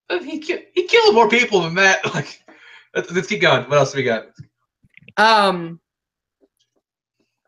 He 0.23 0.39
ki- 0.39 0.65
he 0.73 0.87
killed 0.87 1.13
more 1.13 1.29
people 1.29 1.61
than 1.61 1.75
that. 1.75 2.03
Like, 2.13 2.43
let's, 2.95 3.11
let's 3.11 3.27
keep 3.27 3.41
going. 3.41 3.69
What 3.69 3.77
else 3.79 3.91
do 3.91 3.97
we 3.97 4.03
got? 4.03 4.27
Um. 5.17 5.79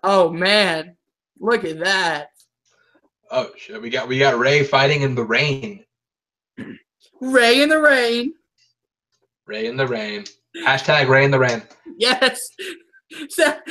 Oh 0.04 0.32
man, 0.32 0.95
look 1.39 1.63
at 1.63 1.80
that. 1.80 2.28
Oh 3.30 3.50
shit, 3.58 3.82
we 3.82 3.89
got 3.89 4.08
we 4.08 4.19
got 4.19 4.38
Rey 4.38 4.63
fighting 4.63 5.02
in 5.02 5.15
the 5.15 5.24
rain. 5.24 5.84
Rey 7.21 7.62
in 7.62 7.69
the 7.69 7.80
rain. 7.80 8.34
Rey 9.45 9.67
in 9.67 9.78
the 9.78 9.88
rain. 9.88 10.26
Hashtag 10.65 11.08
Rey 11.08 11.26
in 11.26 11.32
the 11.32 11.39
rain. 11.39 11.62
Yes. 11.97 12.39
That 13.38 13.62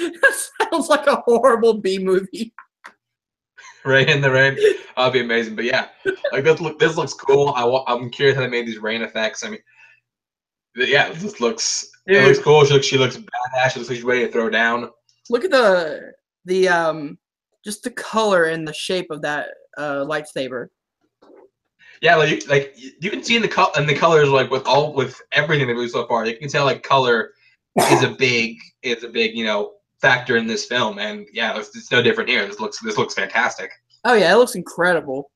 sounds 0.71 0.89
like 0.89 1.07
a 1.07 1.17
horrible 1.25 1.73
B 1.73 1.99
movie. 1.99 2.53
Rey 3.85 4.07
in 4.07 4.21
the 4.21 4.31
rain. 4.31 4.57
That'd 4.97 5.13
be 5.13 5.21
amazing. 5.21 5.57
But 5.57 5.65
yeah, 5.65 5.89
like 6.33 6.45
this 6.45 6.61
look 6.61 6.79
this 6.79 6.97
looks 6.97 7.15
cool. 7.15 7.53
I 7.57 7.93
I'm 7.93 8.11
curious 8.11 8.37
how 8.37 8.43
they 8.43 8.49
made 8.49 8.67
these 8.67 8.79
rain 8.79 9.03
effects. 9.03 9.45
I 9.45 9.51
mean, 9.51 9.61
yeah, 10.77 11.11
this 11.13 11.41
looks 11.41 11.91
it 12.07 12.25
looks 12.25 12.39
cool. 12.39 12.65
She 12.65 12.75
looks 12.75 12.87
she 12.87 12.99
looks 12.99 13.17
badass. 13.17 13.73
She 13.73 13.79
looks 13.79 13.89
like 13.89 13.97
she's 13.97 14.05
ready 14.05 14.27
to 14.27 14.33
throw 14.33 14.51
down. 14.51 14.91
Look 15.29 15.45
at 15.45 15.51
the 15.51 16.13
the 16.45 16.69
um 16.69 17.19
just 17.65 17.83
the 17.83 17.91
color 17.91 18.45
and 18.45 18.67
the 18.67 18.73
shape 18.75 19.11
of 19.11 19.23
that 19.23 19.49
uh 19.79 20.05
lightsaber. 20.05 20.69
Yeah, 22.03 22.17
like 22.17 22.31
you, 22.31 22.49
like 22.49 22.75
you 22.77 23.11
can 23.11 23.23
see 23.23 23.37
in 23.37 23.43
the 23.43 23.49
co- 23.49 23.73
in 23.77 23.87
the 23.87 23.95
colors 23.95 24.29
like 24.29 24.51
with 24.51 24.67
all 24.67 24.95
with 24.95 25.21
everything 25.33 25.67
they've 25.67 25.91
so 25.91 26.07
far. 26.07 26.27
You 26.27 26.37
can 26.37 26.49
tell 26.49 26.65
like 26.65 26.83
color 26.83 27.33
is 27.91 28.03
a 28.03 28.11
big 28.11 28.57
is 28.83 29.05
a 29.05 29.09
big 29.09 29.37
you 29.37 29.45
know 29.45 29.75
factor 30.01 30.37
in 30.37 30.47
this 30.47 30.67
film, 30.67 30.99
and 30.99 31.27
yeah, 31.33 31.59
it's, 31.59 31.77
it's 31.77 31.91
no 31.91 32.03
different 32.03 32.29
here. 32.29 32.47
This 32.47 32.61
looks 32.61 32.81
this 32.81 32.97
looks 32.97 33.15
fantastic. 33.15 33.71
Oh 34.05 34.15
yeah, 34.15 34.33
it 34.33 34.37
looks 34.37 34.55
incredible. 34.55 35.31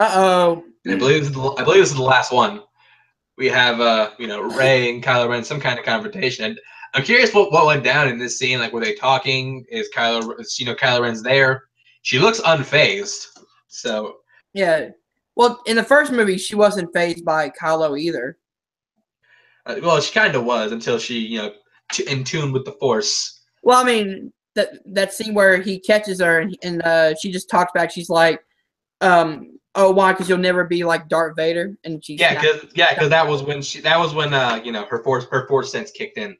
Uh 0.00 0.10
oh. 0.14 0.64
I 0.86 0.94
believe 0.94 1.20
this 1.20 1.28
is 1.28 1.34
the, 1.34 1.54
I 1.58 1.64
believe 1.64 1.82
this 1.82 1.90
is 1.90 1.96
the 1.96 2.02
last 2.02 2.32
one. 2.32 2.62
We 3.36 3.46
have 3.48 3.80
uh 3.80 4.10
you 4.18 4.26
know 4.26 4.42
Rey 4.42 4.90
and 4.90 5.02
Kylo 5.02 5.28
Ren 5.28 5.44
some 5.44 5.60
kind 5.60 5.78
of 5.78 5.84
confrontation. 5.84 6.44
And 6.46 6.60
I'm 6.94 7.02
curious 7.02 7.34
what, 7.34 7.52
what 7.52 7.66
went 7.66 7.84
down 7.84 8.08
in 8.08 8.18
this 8.18 8.38
scene. 8.38 8.58
Like 8.58 8.72
were 8.72 8.80
they 8.80 8.94
talking? 8.94 9.64
Is 9.70 9.90
Kylo 9.94 10.40
is, 10.40 10.58
you 10.58 10.66
know 10.66 10.74
Kylo 10.74 11.02
Ren's 11.02 11.22
there? 11.22 11.64
She 12.02 12.18
looks 12.18 12.40
unfazed. 12.40 13.26
So 13.68 14.18
Yeah. 14.54 14.90
Well, 15.36 15.62
in 15.66 15.76
the 15.76 15.84
first 15.84 16.10
movie, 16.10 16.36
she 16.36 16.56
wasn't 16.56 16.92
phased 16.92 17.24
by 17.24 17.50
Kylo 17.50 18.00
either. 18.00 18.38
Uh, 19.68 19.76
well 19.82 20.00
she 20.00 20.12
kind 20.12 20.34
of 20.34 20.44
was 20.44 20.72
until 20.72 20.98
she 20.98 21.18
you 21.18 21.38
know 21.38 21.52
t- 21.92 22.10
in 22.10 22.24
tune 22.24 22.52
with 22.52 22.64
the 22.64 22.72
Force. 22.72 23.42
Well, 23.62 23.80
I 23.80 23.84
mean 23.84 24.32
that 24.54 24.70
that 24.86 25.12
scene 25.12 25.34
where 25.34 25.60
he 25.60 25.78
catches 25.78 26.20
her 26.20 26.40
and, 26.40 26.58
and 26.62 26.82
uh, 26.82 27.14
she 27.14 27.30
just 27.30 27.48
talks 27.48 27.72
back. 27.72 27.90
She's 27.90 28.10
like, 28.10 28.40
um, 29.00 29.58
"Oh, 29.74 29.92
why? 29.92 30.12
Because 30.12 30.28
you'll 30.28 30.38
never 30.38 30.64
be 30.64 30.84
like 30.84 31.08
Darth 31.08 31.36
Vader." 31.36 31.76
And 31.84 32.04
she 32.04 32.16
Yeah, 32.16 32.34
because 32.34 32.66
yeah, 32.74 32.94
because 32.94 33.10
that 33.10 33.26
was 33.26 33.42
when 33.42 33.62
she 33.62 33.80
that 33.82 33.98
was 33.98 34.14
when 34.14 34.34
uh 34.34 34.60
you 34.64 34.72
know 34.72 34.84
her 34.86 35.02
force 35.04 35.26
her 35.30 35.46
force 35.46 35.70
sense 35.70 35.90
kicked 35.90 36.18
in. 36.18 36.36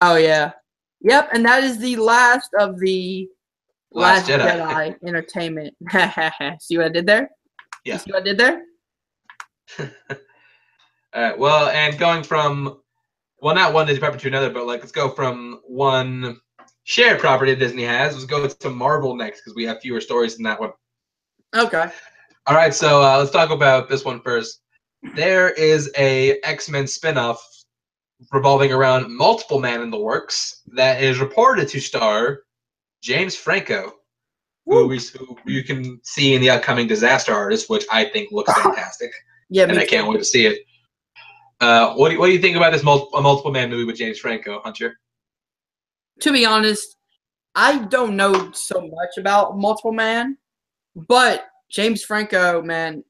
Oh 0.00 0.16
yeah. 0.16 0.52
Yep, 1.00 1.30
and 1.34 1.44
that 1.44 1.62
is 1.64 1.78
the 1.78 1.96
last 1.96 2.50
of 2.58 2.78
the 2.80 3.28
Last 3.94 4.28
Last, 4.28 4.40
Jedi. 4.40 4.50
Jedi. 4.50 4.96
entertainment. 5.06 5.74
see 6.60 6.76
what 6.76 6.86
I 6.86 6.88
did 6.88 7.06
there? 7.06 7.30
Yeah. 7.84 7.98
See 7.98 8.10
what 8.10 8.22
I 8.22 8.24
did 8.24 8.38
there? 8.38 8.62
All 11.14 11.22
right. 11.22 11.38
Well, 11.38 11.68
and 11.68 11.98
going 11.98 12.22
from 12.22 12.80
well, 13.40 13.54
not 13.54 13.72
one 13.72 13.86
Disney 13.86 14.00
property 14.00 14.22
to 14.22 14.28
another, 14.28 14.50
but 14.50 14.66
like 14.66 14.80
let's 14.80 14.92
go 14.92 15.08
from 15.08 15.60
one 15.66 16.40
shared 16.84 17.20
property 17.20 17.54
Disney 17.54 17.84
has. 17.84 18.14
Let's 18.14 18.26
go 18.26 18.48
to 18.48 18.70
Marvel 18.70 19.16
next 19.16 19.40
because 19.40 19.54
we 19.54 19.64
have 19.64 19.80
fewer 19.80 20.00
stories 20.00 20.36
than 20.36 20.44
that 20.44 20.58
one. 20.58 20.70
Okay. 21.54 21.90
All 22.46 22.56
right. 22.56 22.74
So 22.74 23.02
uh, 23.02 23.18
let's 23.18 23.30
talk 23.30 23.50
about 23.50 23.88
this 23.88 24.04
one 24.04 24.20
first. 24.20 24.60
There 25.14 25.50
is 25.50 25.90
a 25.96 26.40
X 26.42 26.68
Men 26.68 26.84
spinoff 26.84 27.36
revolving 28.32 28.72
around 28.72 29.14
multiple 29.14 29.60
man 29.60 29.82
in 29.82 29.90
the 29.90 29.98
works 29.98 30.62
that 30.72 31.02
is 31.02 31.20
reported 31.20 31.68
to 31.68 31.80
star 31.80 32.40
James 33.02 33.36
Franco, 33.36 33.92
who, 34.64 34.86
we, 34.86 34.98
who 34.98 35.36
you 35.44 35.62
can 35.62 36.00
see 36.02 36.34
in 36.34 36.40
the 36.40 36.50
upcoming 36.50 36.86
Disaster 36.86 37.34
Artist, 37.34 37.68
which 37.68 37.84
I 37.92 38.06
think 38.06 38.32
looks 38.32 38.52
fantastic, 38.62 39.12
Yeah, 39.50 39.64
and 39.64 39.78
I 39.78 39.84
can't 39.84 40.08
wait 40.08 40.18
to 40.18 40.24
see 40.24 40.46
it. 40.46 40.60
Uh, 41.64 41.94
what 41.94 42.08
do 42.08 42.14
you, 42.14 42.20
what 42.20 42.26
do 42.26 42.32
you 42.32 42.38
think 42.38 42.56
about 42.56 42.72
this 42.72 42.82
mul- 42.82 43.08
a 43.14 43.22
multiple 43.22 43.50
man 43.50 43.70
movie 43.70 43.84
with 43.84 43.96
James 43.96 44.18
Franco, 44.18 44.60
Hunter? 44.60 44.98
to 46.20 46.32
be 46.32 46.44
honest, 46.44 46.96
I 47.54 47.78
don't 47.78 48.16
know 48.16 48.50
so 48.52 48.80
much 48.80 49.16
about 49.18 49.56
Multiple 49.58 49.92
Man, 49.92 50.36
but 50.94 51.46
James 51.70 52.04
Franco, 52.04 52.62
man, 52.62 53.04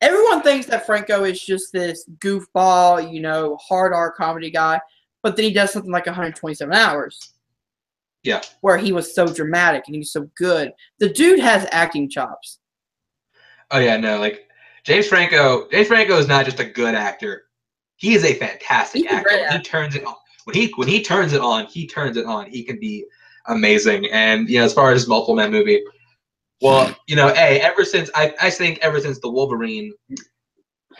everyone 0.00 0.42
thinks 0.42 0.66
that 0.66 0.86
Franco 0.86 1.24
is 1.24 1.40
just 1.42 1.72
this 1.72 2.08
goofball, 2.18 3.12
you 3.12 3.20
know, 3.20 3.56
hard 3.60 3.92
R 3.92 4.12
comedy 4.12 4.50
guy, 4.50 4.80
but 5.22 5.36
then 5.36 5.44
he 5.44 5.52
does 5.52 5.72
something 5.72 5.92
like 5.92 6.06
127 6.06 6.74
hours. 6.74 7.34
Yeah. 8.22 8.42
Where 8.60 8.76
he 8.76 8.92
was 8.92 9.14
so 9.14 9.26
dramatic 9.26 9.84
and 9.86 9.96
he's 9.96 10.12
so 10.12 10.28
good. 10.36 10.72
The 10.98 11.08
dude 11.08 11.40
has 11.40 11.66
acting 11.72 12.10
chops. 12.10 12.58
Oh 13.70 13.78
yeah, 13.78 13.96
no, 13.96 14.18
like 14.18 14.49
James 14.84 15.06
Franco. 15.06 15.68
James 15.70 15.88
Franco 15.88 16.16
is 16.16 16.28
not 16.28 16.44
just 16.44 16.60
a 16.60 16.64
good 16.64 16.94
actor; 16.94 17.44
he 17.96 18.14
is 18.14 18.24
a 18.24 18.34
fantastic 18.34 19.02
He's 19.02 19.12
actor. 19.12 19.30
When 19.30 19.52
he 19.52 19.62
turns 19.62 19.94
it 19.94 20.04
on. 20.04 20.14
When 20.44 20.56
he 20.56 20.72
when 20.76 20.88
he 20.88 21.02
turns 21.02 21.32
it 21.32 21.40
on, 21.40 21.66
he 21.66 21.86
turns 21.86 22.16
it 22.16 22.26
on. 22.26 22.50
He 22.50 22.62
can 22.62 22.78
be 22.78 23.04
amazing. 23.46 24.06
And 24.10 24.48
you 24.48 24.58
know, 24.58 24.64
as 24.64 24.72
far 24.72 24.92
as 24.92 25.06
multiple 25.06 25.36
man 25.36 25.50
movie, 25.50 25.82
well, 26.60 26.94
you 27.06 27.16
know, 27.16 27.32
hey, 27.32 27.60
ever 27.60 27.84
since 27.84 28.10
I, 28.14 28.34
I 28.40 28.50
think 28.50 28.78
ever 28.82 29.00
since 29.00 29.18
the 29.20 29.30
Wolverine, 29.30 29.92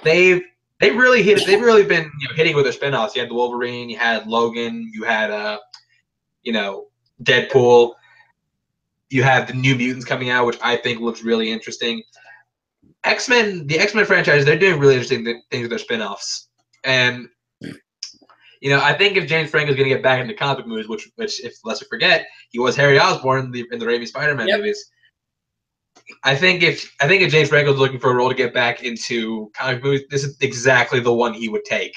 they've 0.04 0.42
they 0.80 0.90
really 0.90 1.22
hit. 1.22 1.46
They've 1.46 1.60
really 1.60 1.84
been 1.84 2.10
you 2.20 2.28
know, 2.28 2.34
hitting 2.34 2.56
with 2.56 2.64
their 2.64 2.72
spinoffs. 2.72 3.14
You 3.14 3.20
had 3.20 3.30
the 3.30 3.34
Wolverine, 3.34 3.90
you 3.90 3.98
had 3.98 4.26
Logan, 4.26 4.90
you 4.92 5.04
had 5.04 5.30
uh, 5.30 5.58
you 6.42 6.52
know, 6.52 6.86
Deadpool. 7.22 7.94
You 9.10 9.22
have 9.22 9.46
the 9.46 9.54
New 9.54 9.74
Mutants 9.74 10.04
coming 10.06 10.30
out, 10.30 10.46
which 10.46 10.58
I 10.62 10.76
think 10.76 11.00
looks 11.00 11.22
really 11.22 11.50
interesting. 11.50 12.02
X 13.04 13.28
Men, 13.28 13.66
the 13.66 13.78
X 13.78 13.94
Men 13.94 14.04
franchise, 14.04 14.44
they're 14.44 14.58
doing 14.58 14.78
really 14.78 14.94
interesting 14.94 15.24
th- 15.24 15.42
things 15.50 15.68
with 15.68 15.70
their 15.70 15.98
spinoffs, 15.98 16.46
and 16.84 17.28
you 18.60 18.68
know, 18.68 18.80
I 18.80 18.92
think 18.92 19.16
if 19.16 19.26
James 19.26 19.50
Franco 19.50 19.70
is 19.70 19.76
going 19.76 19.88
to 19.88 19.94
get 19.94 20.02
back 20.02 20.20
into 20.20 20.34
comic 20.34 20.66
movies, 20.66 20.86
which, 20.86 21.10
which, 21.16 21.42
if 21.42 21.54
let's 21.64 21.82
forget, 21.86 22.26
he 22.50 22.58
was 22.58 22.76
Harry 22.76 22.98
Osborn 22.98 23.46
in 23.46 23.50
the 23.50 23.66
in 23.72 23.78
the 23.78 23.86
Raimi 23.86 24.06
Spider-Man 24.06 24.48
Yep. 24.48 24.58
movies. 24.58 24.90
I 26.24 26.36
think 26.36 26.62
if 26.62 26.94
I 27.00 27.08
think 27.08 27.22
if 27.22 27.32
James 27.32 27.48
Franco 27.48 27.72
is 27.72 27.78
looking 27.78 27.98
for 27.98 28.10
a 28.10 28.14
role 28.14 28.28
to 28.28 28.34
get 28.34 28.52
back 28.52 28.82
into 28.82 29.50
comic 29.54 29.82
movies, 29.82 30.02
this 30.10 30.24
is 30.24 30.36
exactly 30.40 31.00
the 31.00 31.12
one 31.12 31.32
he 31.32 31.48
would 31.48 31.64
take. 31.64 31.94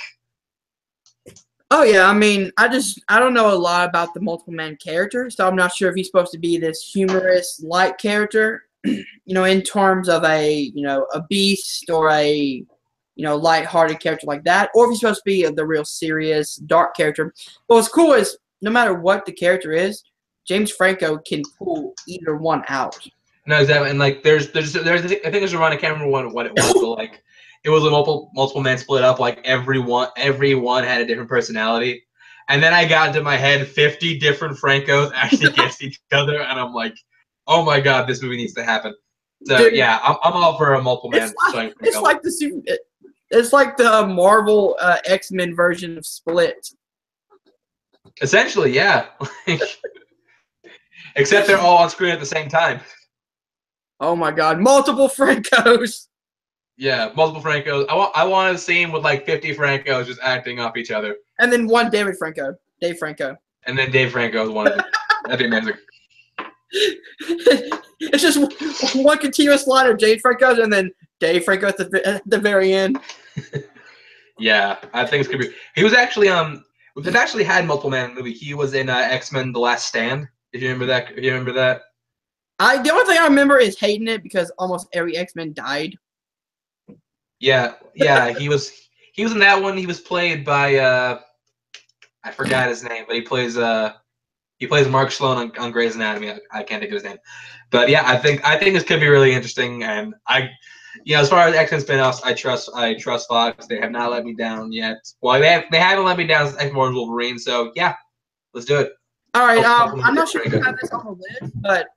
Oh 1.69 1.83
yeah, 1.83 2.07
I 2.07 2.13
mean, 2.13 2.51
I 2.57 2.67
just 2.67 3.01
I 3.09 3.19
don't 3.19 3.33
know 3.33 3.51
a 3.51 3.57
lot 3.57 3.89
about 3.89 4.13
the 4.13 4.21
multiple 4.21 4.53
man 4.53 4.77
character, 4.77 5.29
so 5.29 5.47
I'm 5.47 5.55
not 5.55 5.73
sure 5.73 5.89
if 5.89 5.95
he's 5.95 6.07
supposed 6.07 6.31
to 6.31 6.37
be 6.37 6.57
this 6.57 6.83
humorous 6.83 7.61
light 7.63 7.97
character, 7.97 8.65
you 9.25 9.33
know, 9.33 9.45
in 9.45 9.61
terms 9.61 10.09
of 10.09 10.23
a 10.23 10.71
you 10.73 10.81
know 10.81 11.07
a 11.13 11.21
beast 11.23 11.89
or 11.89 12.09
a 12.09 12.63
you 13.15 13.23
know 13.23 13.35
light-hearted 13.35 13.99
character 13.99 14.27
like 14.27 14.43
that, 14.43 14.69
or 14.75 14.85
if 14.85 14.91
he's 14.91 14.99
supposed 14.99 15.19
to 15.19 15.25
be 15.25 15.45
the 15.45 15.65
real 15.65 15.85
serious 15.85 16.55
dark 16.55 16.95
character. 16.95 17.33
But 17.67 17.75
what's 17.75 17.87
cool 17.87 18.13
is 18.13 18.37
no 18.61 18.71
matter 18.71 18.93
what 18.93 19.25
the 19.25 19.31
character 19.31 19.71
is, 19.71 20.03
James 20.47 20.71
Franco 20.71 21.17
can 21.27 21.43
pull 21.57 21.93
either 22.07 22.35
one 22.35 22.63
out. 22.69 22.97
No, 23.45 23.59
exactly. 23.59 23.89
And 23.89 23.99
like, 23.99 24.23
there's, 24.23 24.51
there's, 24.51 24.73
there's, 24.73 25.03
I 25.03 25.07
think 25.07 25.33
there's 25.33 25.53
a 25.53 25.57
run. 25.57 25.73
I 25.73 25.75
can't 25.75 25.93
remember 25.93 26.11
what, 26.11 26.33
what 26.33 26.45
it 26.45 26.53
was, 26.53 26.73
but 26.73 26.89
like, 26.97 27.21
it 27.63 27.69
was 27.69 27.83
a 27.83 27.89
multiple, 27.89 28.31
multiple 28.33 28.61
men 28.61 28.77
split 28.77 29.03
up. 29.03 29.19
Like 29.19 29.39
everyone, 29.45 30.09
everyone 30.17 30.83
had 30.83 31.01
a 31.01 31.05
different 31.05 31.29
personality. 31.29 32.03
And 32.49 32.61
then 32.61 32.73
I 32.73 32.85
got 32.85 33.09
into 33.09 33.21
my 33.21 33.37
head 33.37 33.67
50 33.67 34.19
different 34.19 34.57
Francos 34.57 35.11
acting 35.13 35.45
against 35.47 35.81
each 35.81 36.01
other, 36.11 36.41
and 36.41 36.59
I'm 36.59 36.73
like, 36.73 36.93
oh 37.47 37.63
my 37.63 37.79
god, 37.79 38.07
this 38.07 38.21
movie 38.21 38.37
needs 38.37 38.53
to 38.53 38.63
happen. 38.63 38.93
So 39.45 39.57
Dude. 39.57 39.75
yeah, 39.75 39.99
I'm, 40.03 40.15
I'm 40.23 40.33
all 40.33 40.57
for 40.57 40.73
a 40.75 40.81
multiple 40.81 41.09
man. 41.09 41.23
It's 41.23 41.53
like, 41.55 41.73
it's 41.81 41.99
like 41.99 42.21
the 42.21 42.31
super, 42.31 42.61
it- 42.65 42.79
it's 43.29 43.51
like 43.51 43.77
the 43.77 44.05
Marvel 44.05 44.77
uh, 44.79 44.97
X 45.05 45.31
Men 45.31 45.55
version 45.55 45.97
of 45.97 46.05
Split. 46.05 46.67
essentially, 48.21 48.71
yeah. 48.71 49.07
Except 51.15 51.47
they're 51.47 51.57
all 51.57 51.77
on 51.77 51.89
screen 51.89 52.11
at 52.11 52.19
the 52.19 52.25
same 52.25 52.47
time. 52.49 52.79
Oh 53.99 54.15
my 54.15 54.31
God, 54.31 54.59
multiple 54.59 55.07
Francos. 55.07 56.07
Yeah, 56.77 57.11
multiple 57.15 57.41
Francos. 57.41 57.85
I 57.89 57.95
want, 57.95 58.11
I 58.15 58.23
want 58.23 58.55
a 58.55 58.57
scene 58.57 58.91
with 58.91 59.03
like 59.03 59.25
50 59.25 59.55
Francos 59.55 60.05
just 60.07 60.19
acting 60.23 60.59
off 60.59 60.75
each 60.77 60.91
other, 60.91 61.15
And 61.39 61.51
then 61.51 61.67
one 61.67 61.89
David 61.91 62.15
Franco. 62.17 62.55
Dave 62.81 62.97
Franco. 62.97 63.35
and 63.65 63.77
then 63.77 63.91
Dave 63.91 64.11
Franco 64.11 64.43
is 64.43 64.49
one 64.49 64.67
of 64.67 64.75
them. 64.77 64.85
That'd 65.25 65.39
be 65.39 65.45
amazing. 65.45 65.75
It's 66.73 68.21
just 68.21 68.95
one 68.95 69.17
continuous 69.19 69.67
line 69.67 69.87
of 69.87 69.97
Dave 69.97 70.21
Franco 70.21 70.61
and 70.61 70.73
then 70.73 70.91
Dave 71.19 71.45
Franco 71.45 71.67
at 71.67 71.77
the, 71.77 72.01
at 72.05 72.21
the 72.29 72.39
very 72.39 72.73
end. 72.73 72.99
Yeah, 74.39 74.77
I 74.93 75.05
think 75.05 75.21
it's 75.21 75.29
gonna 75.29 75.43
be. 75.43 75.53
He 75.75 75.83
was 75.83 75.93
actually 75.93 76.29
um. 76.29 76.63
They've 76.95 77.15
actually 77.15 77.43
had 77.43 77.65
multiple 77.65 77.89
man 77.89 78.13
movie. 78.13 78.33
He 78.33 78.53
was 78.53 78.73
in 78.73 78.89
uh, 78.89 78.97
X 78.97 79.31
Men: 79.31 79.51
The 79.51 79.59
Last 79.59 79.87
Stand. 79.87 80.27
If 80.53 80.61
you 80.61 80.67
remember 80.67 80.85
that, 80.87 81.11
if 81.11 81.23
you 81.23 81.31
remember 81.31 81.53
that. 81.53 81.81
I 82.59 82.81
the 82.81 82.91
only 82.91 83.05
thing 83.05 83.17
I 83.19 83.25
remember 83.25 83.57
is 83.57 83.79
hating 83.79 84.07
it 84.07 84.23
because 84.23 84.51
almost 84.57 84.87
every 84.93 85.17
X 85.17 85.35
Men 85.35 85.53
died. 85.53 85.95
Yeah, 87.39 87.73
yeah. 87.95 88.31
He 88.31 88.49
was 88.49 88.71
he 89.13 89.23
was 89.23 89.33
in 89.33 89.39
that 89.39 89.61
one. 89.61 89.77
He 89.77 89.85
was 89.85 89.99
played 89.99 90.43
by 90.43 90.75
uh, 90.75 91.19
I 92.23 92.31
forgot 92.31 92.69
his 92.69 92.83
name, 92.83 93.05
but 93.07 93.15
he 93.15 93.21
plays 93.21 93.57
uh, 93.57 93.93
he 94.63 94.67
plays 94.67 94.87
Mark 94.87 95.11
Sloan 95.11 95.37
on, 95.37 95.57
on 95.57 95.71
Grey's 95.71 95.95
Anatomy. 95.95 96.31
I, 96.31 96.39
I 96.53 96.63
can't 96.63 96.79
think 96.79 96.93
of 96.93 96.93
his 96.93 97.03
name, 97.03 97.17
but 97.69 97.89
yeah, 97.89 98.03
I 98.05 98.15
think 98.15 98.45
I 98.45 98.57
think 98.57 98.73
this 98.73 98.83
could 98.83 99.01
be 99.01 99.09
really 99.09 99.33
interesting. 99.33 99.83
And 99.83 100.15
I, 100.25 100.51
you 101.03 101.15
know, 101.15 101.21
as 101.21 101.29
far 101.29 101.45
as 101.45 101.53
X 101.53 101.69
Men 101.69 101.81
spinoffs, 101.81 102.21
I 102.23 102.33
trust 102.33 102.69
I 102.73 102.93
trust 102.93 103.27
Fox. 103.27 103.67
They 103.67 103.77
have 103.81 103.91
not 103.91 104.11
let 104.11 104.23
me 104.23 104.33
down 104.33 104.71
yet. 104.71 105.05
Well, 105.19 105.37
they 105.37 105.49
have, 105.49 105.65
they 105.69 105.79
haven't 105.79 106.05
let 106.05 106.17
me 106.17 106.25
down 106.25 106.47
since 106.47 106.61
X 106.61 106.73
Men 106.73 106.95
Wolverine. 106.95 107.37
So 107.37 107.73
yeah, 107.75 107.93
let's 108.53 108.65
do 108.65 108.79
it. 108.79 108.93
All 109.33 109.45
right, 109.45 109.61
Oh, 109.65 109.89
um, 109.89 110.01
I'm 110.01 110.15
not 110.15 110.29
sure 110.29 110.43
if 110.43 110.53
you 110.53 110.61
have 110.61 110.77
this 110.79 110.91
on 110.91 111.03
the 111.03 111.11
list, 111.41 111.61
but 111.61 111.87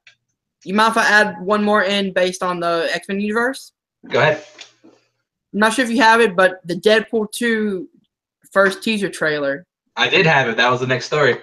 you 0.65 0.75
mind 0.75 0.91
if 0.91 0.97
I 0.97 1.09
add 1.09 1.41
one 1.41 1.63
more 1.63 1.85
in 1.85 2.13
based 2.13 2.43
on 2.43 2.59
the 2.59 2.89
X 2.93 3.07
Men 3.07 3.21
universe? 3.21 3.71
Go 4.09 4.19
ahead. 4.19 4.45
I'm 4.83 5.61
not 5.61 5.73
sure 5.73 5.85
if 5.85 5.91
you 5.93 6.03
have 6.03 6.21
it, 6.21 6.35
but 6.35 6.67
the 6.67 6.75
Deadpool 6.75 7.31
2 7.31 7.89
first 8.51 8.83
teaser 8.83 9.09
trailer. 9.09 9.67
I 9.95 10.09
did 10.09 10.27
have 10.27 10.49
it. 10.49 10.57
That 10.57 10.69
was 10.69 10.81
the 10.81 10.87
next 10.89 11.07
story. 11.07 11.39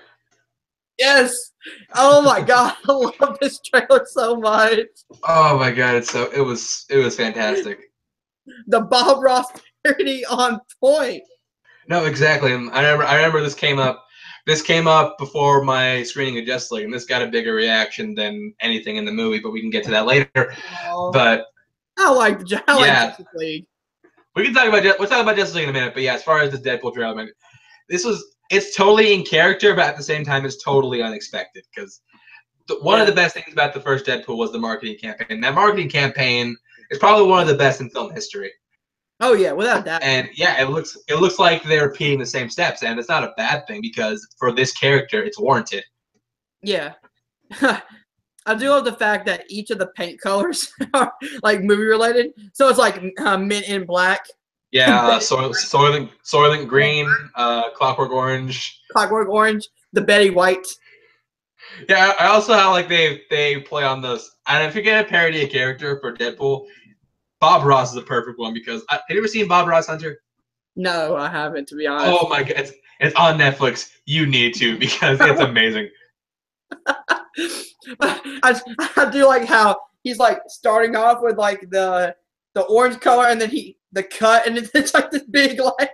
Yes. 1.00 1.52
Oh 1.96 2.22
my 2.22 2.42
god, 2.42 2.76
I 2.88 2.92
love 2.92 3.38
this 3.42 3.60
trailer 3.62 4.06
so 4.06 4.36
much. 4.36 4.80
Oh 5.28 5.58
my 5.58 5.72
god, 5.72 5.96
it's 5.96 6.12
so 6.12 6.30
it 6.32 6.42
was 6.42 6.86
it 6.90 6.98
was 6.98 7.16
fantastic. 7.16 7.80
The 8.68 8.82
Bob 8.82 9.24
Ross 9.24 9.48
parody 9.86 10.26
on 10.26 10.60
point. 10.80 11.24
No, 11.88 12.06
exactly. 12.06 12.52
I 12.52 12.56
remember 12.56 13.04
I 13.06 13.16
remember 13.16 13.42
this 13.42 13.56
came 13.56 13.80
up 13.80 14.06
this 14.46 14.62
came 14.62 14.88
up 14.88 15.18
before 15.18 15.64
my 15.64 16.04
screening 16.04 16.38
of 16.40 16.46
Justice 16.46 16.72
League, 16.72 16.86
and 16.86 16.94
this 16.94 17.06
got 17.06 17.22
a 17.22 17.28
bigger 17.28 17.54
reaction 17.56 18.14
than 18.14 18.54
anything 18.60 18.98
in 18.98 19.06
the 19.06 19.12
movie, 19.12 19.40
but 19.40 19.52
we 19.52 19.62
can 19.62 19.70
get 19.70 19.84
to 19.86 19.92
that 19.92 20.06
later. 20.06 20.54
Oh, 20.88 21.12
But 21.12 21.46
I 21.98 22.12
like 22.12 22.40
the 22.40 22.62
I 22.68 22.76
like 22.76 22.86
Yeah. 22.86 23.08
Justice 23.10 23.26
League. 23.36 23.66
we 24.36 24.44
can 24.44 24.54
talk 24.54 24.68
about 24.68 24.84
we'll 25.00 25.08
talk 25.08 25.22
about 25.22 25.38
Justice 25.38 25.56
League 25.56 25.64
in 25.64 25.70
a 25.70 25.74
minute. 25.74 25.94
But 25.94 26.04
yeah, 26.04 26.14
as 26.16 26.24
far 26.24 26.40
as 26.42 26.52
this 26.52 26.60
Deadpool 26.62 26.94
trailer, 26.94 27.26
this 27.90 28.04
was 28.04 28.33
it's 28.54 28.76
totally 28.76 29.14
in 29.14 29.24
character, 29.24 29.74
but 29.74 29.86
at 29.86 29.98
the 29.98 30.04
same 30.04 30.24
time, 30.24 30.46
it's 30.46 30.64
totally 30.64 31.02
unexpected 31.02 31.66
because 31.74 32.02
one 32.82 33.02
of 33.02 33.08
the 33.08 33.14
best 33.14 33.34
things 33.34 33.52
about 33.52 33.74
the 33.74 33.82
first 33.82 34.06
Deadpool 34.06 34.38
was 34.38 34.52
the 34.52 34.60
marketing 34.60 34.98
campaign. 34.98 35.42
That 35.42 35.56
marketing 35.56 35.90
campaign 35.90 36.56
is 36.92 37.00
probably 37.00 37.28
one 37.28 37.42
of 37.42 37.48
the 37.48 37.56
best 37.56 37.82
in 37.82 37.90
film 37.90 38.14
history. 38.14 38.52
Oh 39.20 39.34
yeah, 39.34 39.52
without 39.52 39.86
that. 39.86 40.04
And 40.04 40.30
yeah, 40.36 40.62
it 40.62 40.70
looks 40.70 40.98
it 41.08 41.16
looks 41.16 41.40
like 41.40 41.64
they're 41.64 41.88
repeating 41.88 42.20
the 42.20 42.26
same 42.26 42.50
steps, 42.50 42.84
and 42.84 43.00
it's 43.00 43.10
not 43.10 43.24
a 43.24 43.34
bad 43.38 43.66
thing 43.68 43.82
because 43.82 44.28
for 44.38 44.52
this 44.52 44.74
character, 44.74 45.24
it's 45.24 45.40
warranted. 45.40 45.84
Yeah. 46.62 46.94
I 48.46 48.56
do 48.56 48.70
love 48.70 48.84
the 48.84 48.94
fact 48.94 49.26
that 49.28 49.46
each 49.50 49.70
of 49.72 49.80
the 49.80 49.88
paint 49.88 50.20
colors 50.20 50.72
are 50.94 51.14
like 51.42 51.62
movie 51.62 51.84
related. 51.84 52.32
So 52.54 52.68
it's 52.68 52.80
like 52.80 53.02
uh, 53.20 53.38
mint 53.38 53.68
in 53.70 53.86
black, 53.86 54.26
Yeah, 54.74 55.06
uh, 55.08 55.20
Soil, 55.20 55.52
Soylent, 55.52 56.10
Soylent 56.26 56.68
Green, 56.68 57.08
uh, 57.36 57.70
Clockwork 57.72 58.12
Orange. 58.12 58.82
clockwork 58.92 59.30
orange, 59.30 59.70
the 59.94 60.02
Betty 60.02 60.32
White. 60.32 60.66
Yeah, 61.88 62.14
I 62.20 62.28
also 62.28 62.54
how 62.54 62.72
like 62.72 62.90
they 62.90 63.22
they 63.30 63.62
play 63.62 63.84
on 63.84 64.02
those. 64.02 64.30
And 64.48 64.68
if 64.68 64.76
you're 64.76 64.84
gonna 64.84 65.06
parody 65.06 65.44
a 65.44 65.48
character 65.48 66.00
for 66.02 66.14
Deadpool, 66.14 66.66
Bob 67.40 67.64
Ross 67.66 67.90
is 67.90 67.96
the 67.96 68.02
perfect 68.02 68.40
one 68.40 68.54
because 68.54 68.84
I, 68.90 68.96
have 68.96 69.04
you 69.10 69.20
ever 69.20 69.28
seen 69.28 69.48
Bob 69.48 69.68
Ross 69.68 69.88
Hunter? 69.88 70.20
No, 70.76 71.16
I 71.16 71.30
haven't 71.30 71.68
to 71.70 71.76
be 71.76 71.86
honest. 71.86 72.20
Oh 72.20 72.28
my 72.28 72.42
god, 72.42 72.54
it's, 72.58 72.72
it's 73.00 73.16
on 73.16 73.38
Netflix. 73.38 73.92
You 74.06 74.26
need 74.26 74.56
to 74.56 74.78
because 74.80 75.20
it's 75.22 75.40
amazing. 75.40 75.90
I, 78.00 78.60
I 78.98 79.10
do 79.12 79.28
like 79.28 79.46
how 79.46 79.80
he's 80.02 80.18
like 80.18 80.40
starting 80.48 80.96
off 80.96 81.20
with 81.22 81.38
like 81.38 81.70
the 81.70 82.16
the 82.56 82.62
orange 82.64 83.00
color 83.00 83.28
and 83.28 83.40
then 83.40 83.50
he 83.50 83.78
the 83.94 84.04
cut 84.04 84.46
and 84.48 84.58
it's 84.74 84.94
like 84.94 85.10
this 85.12 85.24
big 85.24 85.60
like 85.60 85.92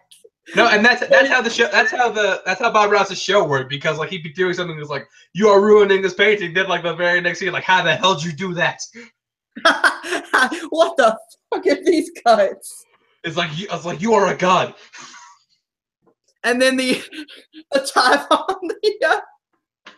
No, 0.55 0.67
and 0.67 0.83
that's 0.83 1.05
that's 1.07 1.29
how 1.29 1.41
the 1.41 1.49
show 1.49 1.67
that's 1.71 1.91
how 1.91 2.09
the 2.09 2.41
that's 2.45 2.59
how 2.59 2.71
Bob 2.71 2.91
Ross's 2.91 3.21
show 3.21 3.43
worked 3.43 3.69
because 3.69 3.99
like 3.99 4.09
he'd 4.09 4.23
be 4.23 4.33
doing 4.33 4.53
something 4.53 4.77
that's 4.77 4.89
like 4.89 5.07
you 5.33 5.47
are 5.47 5.61
ruining 5.61 6.01
this 6.01 6.15
painting. 6.15 6.53
Then 6.53 6.67
like 6.67 6.83
the 6.83 6.95
very 6.95 7.21
next 7.21 7.39
scene, 7.39 7.51
like 7.51 7.63
how 7.63 7.83
the 7.83 7.95
hell 7.95 8.15
did 8.15 8.23
you 8.25 8.31
do 8.33 8.53
that? 8.55 8.81
what 10.69 10.95
the 10.97 11.17
fuck 11.53 11.65
are 11.67 11.83
these 11.83 12.09
cuts? 12.25 12.85
It's 13.23 13.37
like 13.37 13.55
you, 13.57 13.67
I 13.71 13.75
was 13.75 13.85
like 13.85 14.01
you 14.01 14.13
are 14.13 14.33
a 14.33 14.37
god. 14.37 14.73
And 16.43 16.61
then 16.61 16.77
the 16.77 17.01
the 17.71 17.79
time 17.93 18.25
on 18.31 18.55
the 18.61 19.07
uh, 19.07 19.19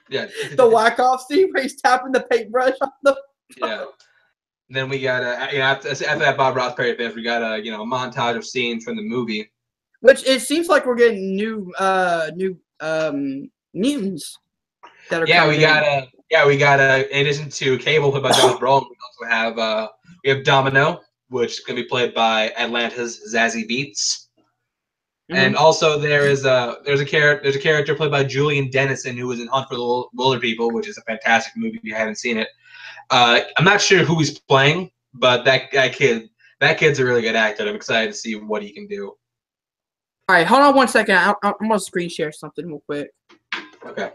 Yeah. 0.09 0.27
the 0.55 0.67
whack 0.67 0.99
off 0.99 1.23
scene 1.29 1.49
where 1.51 1.63
he's 1.63 1.79
tapping 1.79 2.11
the 2.11 2.25
paintbrush 2.31 2.75
on 2.81 2.89
the 3.03 3.15
yeah. 3.57 3.85
And 4.71 4.77
then 4.77 4.87
we 4.87 5.01
got 5.01 5.21
uh, 5.21 5.49
you 5.51 5.57
know 5.59 5.65
after, 5.65 5.89
after 5.89 6.19
that 6.19 6.37
Bob 6.37 6.55
Ross 6.55 6.75
parody 6.75 6.95
finish, 6.95 7.13
we 7.13 7.23
got 7.23 7.41
a 7.41 7.61
you 7.61 7.71
know 7.71 7.81
a 7.81 7.85
montage 7.85 8.37
of 8.37 8.45
scenes 8.45 8.85
from 8.85 8.95
the 8.95 9.01
movie. 9.01 9.51
which 9.99 10.25
it 10.25 10.41
seems 10.41 10.69
like 10.69 10.85
we're 10.85 10.95
getting 10.95 11.35
new 11.35 11.73
uh 11.77 12.31
new 12.37 12.57
um 12.79 13.51
mutants 13.73 14.37
that 15.09 15.23
are 15.23 15.27
Yeah, 15.27 15.45
we 15.45 15.55
in. 15.55 15.59
got 15.59 15.83
a 15.83 16.07
yeah 16.29 16.47
we 16.47 16.55
got 16.55 16.79
a 16.79 17.05
in 17.13 17.25
addition 17.27 17.49
to 17.49 17.77
Cable 17.79 18.11
played 18.11 18.23
by 18.23 18.31
Josh 18.31 18.57
Brolin, 18.61 18.85
we 18.89 18.95
also 19.03 19.29
have 19.29 19.57
uh 19.59 19.89
we 20.23 20.29
have 20.29 20.45
Domino, 20.45 21.01
which 21.27 21.51
is 21.51 21.59
gonna 21.59 21.81
be 21.81 21.87
played 21.89 22.13
by 22.13 22.53
Atlanta's 22.57 23.19
Zazie 23.35 23.69
Beetz. 23.69 24.27
And 25.31 25.57
also 25.57 25.99
there 25.99 26.27
is 26.29 26.45
a 26.45 26.77
there's 26.85 27.01
a 27.01 27.05
character 27.05 27.43
there's 27.43 27.57
a 27.57 27.59
character 27.59 27.93
played 27.93 28.11
by 28.11 28.23
Julian 28.23 28.69
Dennison 28.69 29.17
who 29.17 29.27
was 29.27 29.41
in 29.41 29.47
Hunt 29.47 29.67
for 29.67 29.75
the 29.75 29.81
Wil- 29.81 30.09
Wilder 30.13 30.39
People, 30.39 30.71
which 30.71 30.87
is 30.87 30.97
a 30.97 31.01
fantastic 31.01 31.57
movie 31.57 31.75
if 31.75 31.83
you 31.83 31.93
haven't 31.93 32.15
seen 32.15 32.37
it. 32.37 32.47
Uh, 33.11 33.41
I'm 33.57 33.65
not 33.65 33.81
sure 33.81 34.03
who 34.03 34.17
he's 34.19 34.39
playing, 34.39 34.89
but 35.13 35.43
that 35.45 35.71
that 35.73 35.93
kid 35.93 36.29
that 36.59 36.77
kid's 36.77 36.99
a 36.99 37.05
really 37.05 37.21
good 37.21 37.35
actor. 37.35 37.67
I'm 37.67 37.75
excited 37.75 38.07
to 38.11 38.17
see 38.17 38.35
what 38.35 38.63
he 38.63 38.71
can 38.71 38.87
do. 38.87 39.13
All 40.29 40.35
right, 40.35 40.47
hold 40.47 40.61
on 40.61 40.75
one 40.75 40.87
second. 40.87 41.15
I, 41.15 41.33
I'm 41.43 41.53
gonna 41.59 41.79
screen 41.79 42.09
share 42.09 42.31
something 42.31 42.65
real 42.65 42.81
quick. 42.87 43.11
Okay. 43.85 44.11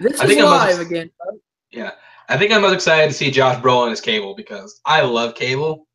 This 0.00 0.18
I 0.18 0.24
is 0.24 0.30
think 0.30 0.40
I'm 0.40 0.46
live 0.46 0.80
again. 0.80 1.10
Yeah. 1.70 1.90
I 2.30 2.38
think 2.38 2.52
I'm 2.52 2.62
most 2.62 2.74
excited 2.74 3.08
to 3.08 3.12
see 3.12 3.30
Josh 3.30 3.60
Brolin 3.60 3.90
as 3.90 4.00
Cable 4.00 4.34
because 4.34 4.80
I 4.86 5.02
love 5.02 5.34
Cable. 5.34 5.88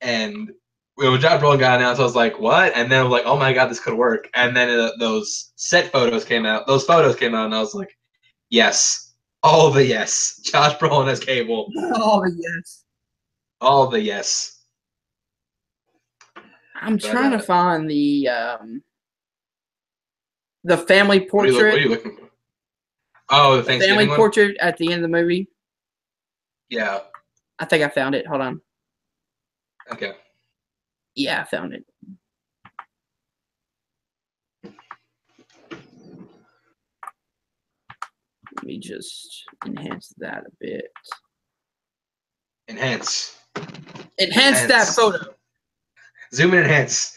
And 0.00 0.50
when 0.94 1.20
Josh 1.20 1.40
Brolin 1.40 1.60
got 1.60 1.78
announced, 1.78 2.00
I 2.00 2.04
was 2.04 2.16
like, 2.16 2.40
what? 2.40 2.72
And 2.74 2.90
then 2.90 3.00
I 3.00 3.02
was 3.02 3.12
like, 3.12 3.26
oh 3.26 3.36
my 3.36 3.52
God, 3.52 3.68
this 3.68 3.78
could 3.78 3.94
work. 3.94 4.28
And 4.34 4.56
then 4.56 4.68
uh, 4.70 4.92
those 4.98 5.52
set 5.56 5.92
photos 5.92 6.24
came 6.24 6.46
out. 6.46 6.66
Those 6.66 6.84
photos 6.84 7.14
came 7.14 7.34
out, 7.34 7.44
and 7.44 7.54
I 7.54 7.60
was 7.60 7.74
like, 7.74 7.94
yes. 8.48 9.07
All 9.42 9.70
the 9.70 9.84
yes. 9.84 10.40
Josh 10.44 10.76
Brolin 10.78 11.08
as 11.10 11.20
Cable. 11.20 11.70
All 11.94 12.20
the 12.20 12.36
yes. 12.36 12.84
All 13.60 13.86
the 13.86 14.00
yes. 14.00 14.62
I'm 16.80 16.96
But, 16.96 17.10
trying 17.10 17.34
uh, 17.34 17.38
to 17.38 17.42
find 17.42 17.90
the 17.90 18.28
um 18.28 18.82
the 20.64 20.76
family 20.76 21.26
What 21.30 21.44
are, 21.44 21.48
you, 21.48 21.52
portrait. 21.52 21.72
what 21.72 21.78
are 21.78 21.82
you 21.82 21.88
looking 21.88 22.16
for? 22.16 22.30
Oh, 23.30 23.56
the 23.56 23.62
the 23.62 23.80
family 23.80 24.08
one? 24.08 24.16
portrait 24.16 24.56
at 24.60 24.76
the 24.76 24.86
end 24.86 24.96
of 24.96 25.02
the 25.02 25.16
movie. 25.16 25.48
Yeah. 26.68 27.00
I 27.58 27.64
think 27.64 27.84
I 27.84 27.88
found 27.88 28.14
it. 28.14 28.26
Hold 28.26 28.40
on. 28.40 28.60
Okay. 29.92 30.12
Yeah, 31.14 31.40
I 31.42 31.44
found 31.44 31.74
it. 31.74 31.84
Let 38.58 38.64
me 38.64 38.78
just 38.78 39.44
enhance 39.66 40.12
that 40.18 40.44
a 40.46 40.50
bit. 40.60 40.86
Enhance. 42.68 43.36
Enhance 44.20 44.62
that 44.66 44.88
photo. 44.88 45.18
Zoom 46.34 46.52
and 46.54 46.64
enhance. 46.64 47.16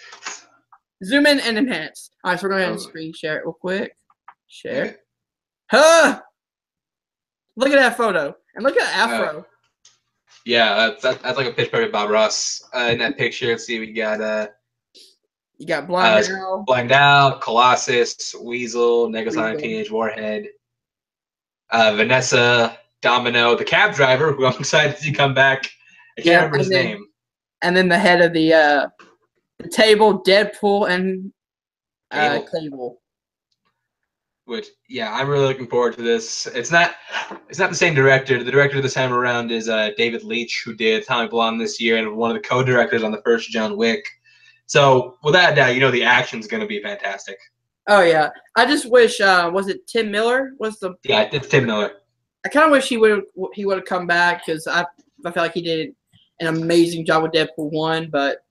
Zoom 1.03 1.25
in 1.25 1.39
and 1.39 1.57
enhance. 1.57 2.11
All 2.23 2.31
right, 2.31 2.39
so 2.39 2.47
we're 2.47 2.57
going 2.57 2.67
to 2.69 2.73
Oh. 2.75 2.77
screen 2.77 3.11
share 3.13 3.39
it 3.39 3.43
real 3.45 3.53
quick. 3.53 3.95
Share. 4.47 4.83
Okay. 4.83 4.95
Huh! 5.71 6.21
Look 7.55 7.69
at 7.71 7.75
that 7.79 7.97
photo. 7.97 8.35
And 8.55 8.63
look 8.63 8.77
at 8.77 8.95
Afro. 8.95 9.45
Yeah, 10.45 10.75
that's, 10.75 11.01
that, 11.03 11.21
that's 11.23 11.37
like 11.37 11.47
a 11.47 11.51
pitch 11.53 11.71
perfect 11.71 11.91
Bob 11.91 12.09
Ross. 12.09 12.61
Uh, 12.73 12.89
in 12.91 12.99
that 12.99 13.17
picture, 13.17 13.47
let's 13.47 13.65
see, 13.65 13.79
we 13.79 13.91
got 13.93 14.21
uh, 14.21 14.47
you 15.57 15.67
got 15.67 15.87
Blind 15.87 16.25
uh, 16.25 16.27
Arrow. 16.29 16.63
Blind 16.65 16.91
Al, 16.91 17.37
Colossus, 17.39 18.33
Weasel, 18.41 19.07
Negasonic 19.09 19.59
Teenage 19.59 19.91
Warhead, 19.91 20.47
uh, 21.71 21.93
Vanessa, 21.95 22.77
Domino, 23.01 23.55
the 23.55 23.63
cab 23.65 23.93
driver, 23.95 24.31
who 24.33 24.45
I'm 24.45 24.53
excited 24.59 24.95
to 24.97 25.01
see 25.01 25.11
come 25.11 25.33
back. 25.33 25.65
I 26.17 26.21
can't 26.21 26.25
Yeah, 26.25 26.35
remember 26.37 26.57
his 26.59 26.69
then- 26.69 26.85
name. 26.85 27.05
And 27.63 27.77
then 27.77 27.87
the 27.89 27.99
head 27.99 28.21
of 28.21 28.33
the 28.33 28.53
uh 28.53 28.87
the 29.59 29.69
table, 29.69 30.23
Deadpool 30.23 30.89
and 30.89 31.31
uh 32.09 32.39
Cable. 32.39 32.47
Cable. 32.59 33.01
Which, 34.45 34.67
yeah, 34.89 35.13
I'm 35.13 35.29
really 35.29 35.45
looking 35.45 35.67
forward 35.67 35.95
to 35.95 36.01
this. 36.01 36.47
It's 36.47 36.71
not, 36.71 36.95
it's 37.47 37.59
not 37.59 37.69
the 37.69 37.75
same 37.75 37.93
director. 37.93 38.43
The 38.43 38.51
director 38.51 38.81
this 38.81 38.95
time 38.95 39.13
around 39.13 39.51
is 39.51 39.69
uh, 39.69 39.91
David 39.95 40.23
Leitch, 40.23 40.63
who 40.65 40.73
did 40.73 41.03
Atomic 41.03 41.29
Blonde 41.29 41.61
this 41.61 41.79
year, 41.79 41.97
and 41.97 42.17
one 42.17 42.31
of 42.35 42.41
the 42.41 42.45
co-directors 42.49 43.03
on 43.03 43.11
the 43.11 43.21
first 43.23 43.49
John 43.51 43.77
Wick. 43.77 44.03
So, 44.65 45.17
without 45.23 45.53
a 45.53 45.55
doubt, 45.55 45.75
you 45.75 45.79
know 45.79 45.91
the 45.91 46.03
action's 46.03 46.47
going 46.47 46.59
to 46.61 46.67
be 46.67 46.81
fantastic. 46.81 47.37
Oh 47.87 48.01
yeah. 48.01 48.29
I 48.55 48.65
just 48.65 48.89
wish 48.89 49.19
uh 49.21 49.49
was 49.53 49.67
it 49.67 49.87
Tim 49.87 50.11
Miller 50.11 50.53
was 50.59 50.79
the 50.79 50.93
Yeah, 51.03 51.29
it's 51.31 51.47
Tim 51.47 51.65
Miller. 51.65 51.91
I 52.45 52.49
kind 52.49 52.65
of 52.65 52.71
wish 52.71 52.87
he 52.87 52.97
would 52.97 53.23
he 53.53 53.65
would 53.65 53.77
have 53.77 53.85
come 53.85 54.07
back 54.07 54.45
because 54.45 54.67
I 54.67 54.85
I 55.25 55.31
feel 55.31 55.43
like 55.43 55.53
he 55.53 55.61
did 55.61 55.95
an 56.39 56.47
amazing 56.47 57.05
job 57.05 57.23
with 57.23 57.31
Deadpool 57.31 57.71
one, 57.71 58.09
but 58.09 58.43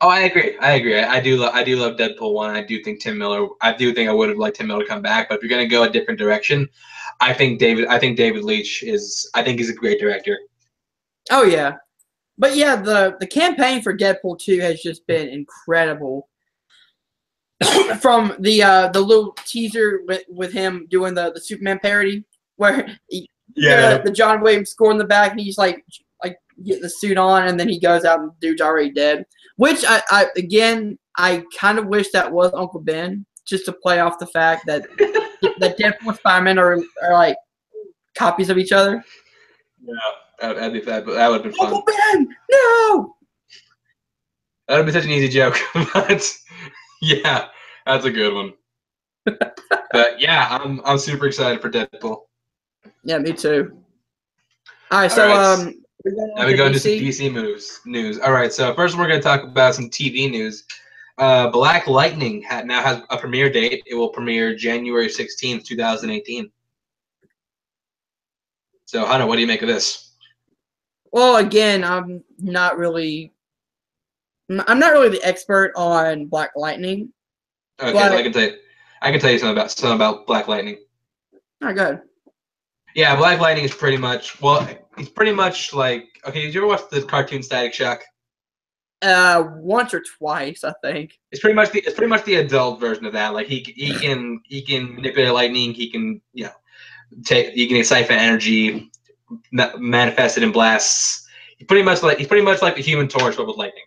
Oh, 0.00 0.08
I 0.08 0.20
agree. 0.20 0.56
I 0.58 0.74
agree. 0.74 0.96
I, 0.96 1.14
I 1.16 1.20
do. 1.20 1.36
Lo- 1.38 1.50
I 1.52 1.64
do 1.64 1.74
love 1.76 1.96
Deadpool 1.96 2.32
one. 2.32 2.54
I 2.54 2.62
do 2.62 2.80
think 2.84 3.00
Tim 3.00 3.18
Miller. 3.18 3.48
I 3.60 3.72
do 3.72 3.92
think 3.92 4.08
I 4.08 4.12
would 4.12 4.28
have 4.28 4.38
liked 4.38 4.56
Tim 4.58 4.68
Miller 4.68 4.84
to 4.84 4.88
come 4.88 5.02
back. 5.02 5.28
But 5.28 5.36
if 5.38 5.42
you're 5.42 5.50
gonna 5.50 5.66
go 5.66 5.82
a 5.82 5.90
different 5.90 6.20
direction, 6.20 6.68
I 7.20 7.32
think 7.32 7.58
David. 7.58 7.86
I 7.88 7.98
think 7.98 8.16
David 8.16 8.44
Leitch 8.44 8.84
is. 8.84 9.28
I 9.34 9.42
think 9.42 9.58
he's 9.58 9.70
a 9.70 9.74
great 9.74 9.98
director. 9.98 10.38
oh 11.32 11.42
yeah, 11.42 11.78
but 12.38 12.54
yeah, 12.54 12.76
the 12.76 13.16
the 13.18 13.26
campaign 13.26 13.82
for 13.82 13.96
Deadpool 13.96 14.38
two 14.38 14.60
has 14.60 14.80
just 14.80 15.04
been 15.08 15.28
incredible. 15.30 16.28
From 18.00 18.34
the 18.38 18.62
uh 18.62 18.88
the 18.88 19.00
little 19.00 19.36
teaser 19.44 20.02
with, 20.06 20.22
with 20.28 20.52
him 20.52 20.86
doing 20.90 21.14
the 21.14 21.32
the 21.32 21.40
Superman 21.40 21.80
parody 21.80 22.24
where 22.56 22.98
he, 23.08 23.28
the, 23.54 24.02
the 24.04 24.12
John 24.12 24.40
Williams 24.40 24.70
score 24.70 24.92
in 24.92 24.98
the 24.98 25.04
back 25.04 25.32
and 25.32 25.40
he's 25.40 25.58
like 25.58 25.84
like 26.22 26.38
getting 26.64 26.82
the 26.82 26.90
suit 26.90 27.18
on 27.18 27.48
and 27.48 27.58
then 27.58 27.68
he 27.68 27.80
goes 27.80 28.04
out 28.04 28.20
and 28.20 28.30
dude's 28.40 28.60
already 28.60 28.92
dead. 28.92 29.26
Which 29.56 29.84
I, 29.86 30.02
I 30.10 30.26
again 30.36 30.98
I 31.16 31.44
kind 31.58 31.78
of 31.78 31.86
wish 31.86 32.10
that 32.12 32.30
was 32.30 32.52
Uncle 32.54 32.80
Ben 32.80 33.26
just 33.44 33.64
to 33.64 33.72
play 33.72 33.98
off 33.98 34.18
the 34.18 34.26
fact 34.26 34.66
that 34.66 34.82
that 35.58 35.78
Deadpool 35.78 36.08
and 36.08 36.16
Spider-Man 36.16 36.58
are, 36.58 36.78
are 37.02 37.12
like 37.12 37.36
copies 38.14 38.50
of 38.50 38.58
each 38.58 38.72
other. 38.72 39.02
Yeah, 39.82 39.94
that, 40.40 40.56
that'd 40.56 40.72
be 40.72 40.80
that. 40.80 41.06
That 41.06 41.28
would 41.28 41.34
have 41.34 41.42
been 41.42 41.52
fun. 41.54 41.74
Uncle 41.74 41.82
Ben, 42.12 42.28
no. 42.50 43.16
That 44.68 44.76
would 44.76 44.86
be 44.86 44.92
such 44.92 45.04
an 45.04 45.10
easy 45.10 45.28
joke. 45.28 45.56
but 45.94 46.30
yeah, 47.02 47.48
that's 47.86 48.04
a 48.04 48.10
good 48.10 48.34
one. 48.34 48.54
but 49.92 50.20
yeah, 50.20 50.48
I'm 50.50 50.80
I'm 50.84 50.98
super 50.98 51.26
excited 51.26 51.60
for 51.60 51.70
Deadpool. 51.70 52.22
Yeah, 53.04 53.18
me 53.18 53.32
too. 53.32 53.78
All 54.90 55.00
right, 55.00 55.10
so 55.10 55.26
right. 55.26 55.36
um, 55.36 55.74
Now 56.04 56.46
we 56.46 56.52
to 56.52 56.56
go 56.56 56.66
into 56.66 56.80
some 56.80 56.92
DC. 56.92 57.28
DC 57.28 57.32
moves 57.32 57.80
news. 57.84 58.18
All 58.18 58.32
right, 58.32 58.52
so 58.52 58.74
first 58.74 58.96
we're 58.96 59.06
going 59.06 59.20
to 59.20 59.24
talk 59.24 59.42
about 59.42 59.74
some 59.74 59.90
TV 59.90 60.30
news. 60.30 60.64
Uh, 61.18 61.50
Black 61.50 61.86
Lightning 61.86 62.42
ha- 62.42 62.62
now 62.62 62.82
has 62.82 63.02
a 63.10 63.18
premiere 63.18 63.50
date. 63.50 63.82
It 63.86 63.94
will 63.94 64.08
premiere 64.08 64.54
January 64.54 65.08
sixteenth, 65.08 65.64
two 65.64 65.76
thousand 65.76 66.10
eighteen. 66.10 66.50
So, 68.86 69.04
Hunter, 69.04 69.26
what 69.26 69.34
do 69.34 69.42
you 69.42 69.46
make 69.46 69.60
of 69.60 69.68
this? 69.68 70.12
Well, 71.12 71.36
again, 71.36 71.84
I'm 71.84 72.24
not 72.38 72.78
really, 72.78 73.34
I'm 74.50 74.78
not 74.78 74.92
really 74.92 75.10
the 75.10 75.22
expert 75.24 75.72
on 75.76 76.26
Black 76.26 76.50
Lightning. 76.56 77.12
Okay, 77.80 77.92
Black- 77.92 78.12
I 78.12 78.22
can 78.22 78.32
tell 78.32 78.42
you, 78.42 78.56
I 79.02 79.10
can 79.10 79.20
tell 79.20 79.30
you 79.30 79.38
something 79.38 79.56
about 79.56 79.70
something 79.70 79.94
about 79.96 80.26
Black 80.26 80.48
Lightning. 80.48 80.78
Oh, 81.62 81.72
good. 81.72 82.00
Yeah, 82.94 83.14
Black 83.16 83.40
Lightning 83.40 83.64
is 83.64 83.74
pretty 83.74 83.96
much 83.98 84.40
well, 84.40 84.66
it's 84.96 85.10
pretty 85.10 85.32
much 85.32 85.72
like 85.74 86.06
okay. 86.26 86.42
Did 86.42 86.54
you 86.54 86.60
ever 86.60 86.68
watch 86.68 86.82
the 86.90 87.02
cartoon 87.02 87.42
Static 87.42 87.74
Shock? 87.74 88.02
Uh, 89.00 89.50
once 89.58 89.94
or 89.94 90.02
twice, 90.18 90.64
I 90.64 90.72
think. 90.82 91.18
It's 91.30 91.40
pretty 91.40 91.54
much 91.54 91.70
the 91.70 91.80
it's 91.80 91.94
pretty 91.94 92.08
much 92.08 92.24
the 92.24 92.36
adult 92.36 92.80
version 92.80 93.04
of 93.04 93.12
that. 93.12 93.34
Like 93.34 93.46
he 93.46 93.60
he 93.76 93.92
can 93.94 94.40
he 94.44 94.62
can 94.62 94.94
manipulate 94.94 95.32
lightning. 95.32 95.72
He 95.74 95.90
can 95.90 96.20
you 96.32 96.44
know 96.44 96.52
take 97.24 97.52
he 97.52 97.68
can 97.68 97.84
siphon 97.84 98.16
energy, 98.16 98.90
ma- 99.52 99.76
manifest 99.76 100.36
it 100.38 100.42
in 100.42 100.50
blasts. 100.50 101.28
He's 101.58 101.66
pretty 101.66 101.84
much 101.84 102.02
like 102.02 102.18
he's 102.18 102.26
pretty 102.26 102.44
much 102.44 102.62
like 102.62 102.74
the 102.74 102.82
Human 102.82 103.06
Torch 103.06 103.36
but 103.36 103.46
with 103.46 103.56
lightning. 103.56 103.84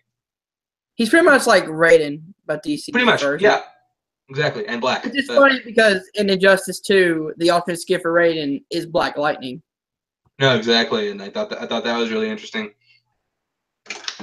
He's 0.94 1.08
pretty 1.08 1.24
much 1.24 1.46
like 1.46 1.64
Raiden, 1.64 2.22
but 2.46 2.64
DC. 2.64 2.92
Pretty 2.92 3.06
much, 3.06 3.22
version. 3.22 3.44
yeah, 3.44 3.62
exactly. 4.28 4.66
And 4.66 4.80
black. 4.80 5.04
It's 5.06 5.14
just 5.14 5.28
funny 5.28 5.60
because 5.64 6.02
in 6.14 6.28
Injustice 6.28 6.80
2, 6.80 7.34
the 7.38 7.50
alternate 7.50 7.80
skin 7.80 8.00
for 8.00 8.12
Raiden 8.12 8.62
is 8.70 8.86
Black 8.86 9.16
Lightning. 9.16 9.62
No, 10.38 10.54
exactly. 10.54 11.10
And 11.10 11.22
I 11.22 11.30
thought 11.30 11.50
that 11.50 11.60
I 11.62 11.66
thought 11.66 11.84
that 11.84 11.96
was 11.96 12.10
really 12.10 12.28
interesting. 12.28 12.72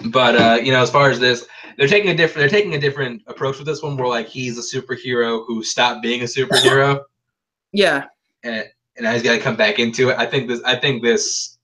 But 0.06 0.36
uh, 0.36 0.60
you 0.62 0.72
know, 0.72 0.82
as 0.82 0.90
far 0.90 1.10
as 1.10 1.20
this, 1.20 1.48
they're 1.78 1.88
taking 1.88 2.12
a 2.12 2.16
different 2.16 2.40
they're 2.40 2.60
taking 2.60 2.76
a 2.76 2.80
different 2.80 3.22
approach 3.28 3.58
with 3.58 3.68
this 3.68 3.82
one. 3.82 3.98
Where 3.98 4.08
like 4.08 4.28
he's 4.28 4.58
a 4.58 4.62
superhero 4.62 5.46
who 5.46 5.64
stopped 5.64 6.02
being 6.02 6.22
a 6.22 6.26
superhero. 6.26 7.02
Yeah. 7.72 8.06
and 8.44 8.66
and 8.98 9.04
now 9.04 9.14
he's 9.14 9.22
got 9.22 9.34
to 9.34 9.40
come 9.40 9.56
back 9.56 9.78
into 9.78 10.10
it. 10.10 10.18
I 10.18 10.26
think 10.26 10.48
this. 10.48 10.60
I 10.64 10.76
think 10.76 11.04
this. 11.04 11.60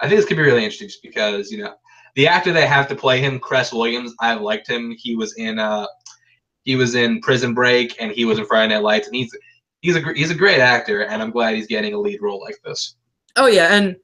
I 0.00 0.06
think 0.06 0.18
this 0.20 0.26
could 0.28 0.36
be 0.36 0.42
really 0.42 0.64
interesting, 0.64 0.88
just 0.88 1.02
because 1.02 1.50
you 1.50 1.58
know 1.64 1.74
the 2.16 2.26
actor 2.26 2.52
they 2.52 2.66
have 2.66 2.88
to 2.88 2.96
play 2.96 3.20
him, 3.20 3.38
Cress 3.38 3.72
Williams. 3.72 4.14
I 4.20 4.34
liked 4.34 4.68
him. 4.68 4.94
He 4.98 5.14
was 5.14 5.34
in. 5.36 5.58
uh 5.58 5.86
He 6.64 6.74
was 6.74 6.96
in 6.96 7.20
Prison 7.20 7.54
Break, 7.54 7.94
and 8.00 8.10
he 8.10 8.24
was 8.24 8.38
in 8.38 8.46
Friday 8.46 8.74
Night 8.74 8.82
Lights, 8.82 9.06
and 9.06 9.14
he's 9.14 9.30
he's 9.80 9.96
a 9.96 10.12
he's 10.14 10.30
a 10.30 10.34
great 10.34 10.60
actor, 10.60 11.02
and 11.02 11.22
I'm 11.22 11.30
glad 11.30 11.54
he's 11.54 11.66
getting 11.66 11.94
a 11.94 11.98
lead 11.98 12.20
role 12.20 12.40
like 12.40 12.58
this. 12.64 12.96
Oh, 13.36 13.46
yeah. 13.46 13.74
And 13.74 13.96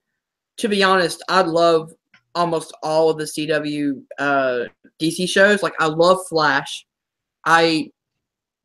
to 0.59 0.69
be 0.69 0.83
honest, 0.83 1.23
I 1.29 1.43
love 1.43 1.93
almost 2.35 2.75
all 2.83 3.11
of 3.11 3.19
the 3.19 3.25
CW 3.25 4.03
uh, 4.19 4.65
DC 5.01 5.29
shows. 5.29 5.63
Like, 5.63 5.75
I 5.81 5.87
love 5.87 6.19
Flash. 6.29 6.87
I 7.45 7.91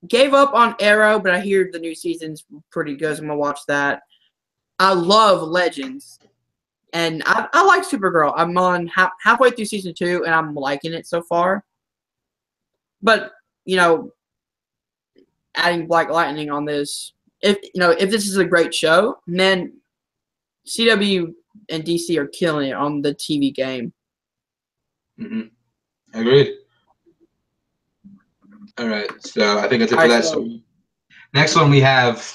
gave 0.07 0.33
up 0.33 0.53
on 0.53 0.75
Arrow, 0.79 1.19
but 1.19 1.33
I 1.33 1.39
hear 1.39 1.69
the 1.71 1.79
new 1.79 1.95
season's 1.95 2.45
pretty 2.69 2.95
good. 2.95 3.15
So 3.15 3.23
I'm 3.23 3.29
to 3.29 3.35
watch 3.35 3.59
that. 3.67 4.01
I 4.79 4.93
love 4.93 5.41
Legends. 5.41 6.19
And 6.93 7.21
I, 7.25 7.47
I 7.53 7.63
like 7.65 7.83
Supergirl. 7.83 8.33
I'm 8.35 8.57
on 8.57 8.87
half, 8.87 9.11
halfway 9.21 9.51
through 9.51 9.65
season 9.65 9.93
two, 9.93 10.23
and 10.25 10.33
I'm 10.33 10.55
liking 10.55 10.93
it 10.93 11.05
so 11.07 11.21
far. 11.21 11.63
but 13.01 13.33
you 13.65 13.75
know, 13.75 14.11
adding 15.55 15.87
Black 15.87 16.09
Lightning 16.09 16.49
on 16.49 16.63
this, 16.63 17.11
if 17.41 17.57
you 17.63 17.79
know, 17.81 17.91
if 17.91 18.09
this 18.09 18.27
is 18.27 18.37
a 18.37 18.45
great 18.45 18.73
show, 18.73 19.17
then 19.27 19.73
CW 20.65 21.33
and 21.69 21.83
DC 21.83 22.15
are 22.17 22.27
killing 22.27 22.69
it 22.69 22.73
on 22.73 23.01
the 23.01 23.13
TV 23.15 23.53
game. 23.53 23.91
hmm 25.17 25.41
Agreed. 26.13 26.53
All 28.77 28.87
right, 28.87 29.09
so 29.19 29.57
I 29.59 29.67
think 29.67 29.81
that's 29.81 29.91
it 29.91 29.95
for 29.99 30.07
that. 30.07 30.23
so- 30.23 30.33
So 30.45 30.59
next 31.33 31.55
one 31.55 31.69
we 31.69 31.81
have 31.81 32.31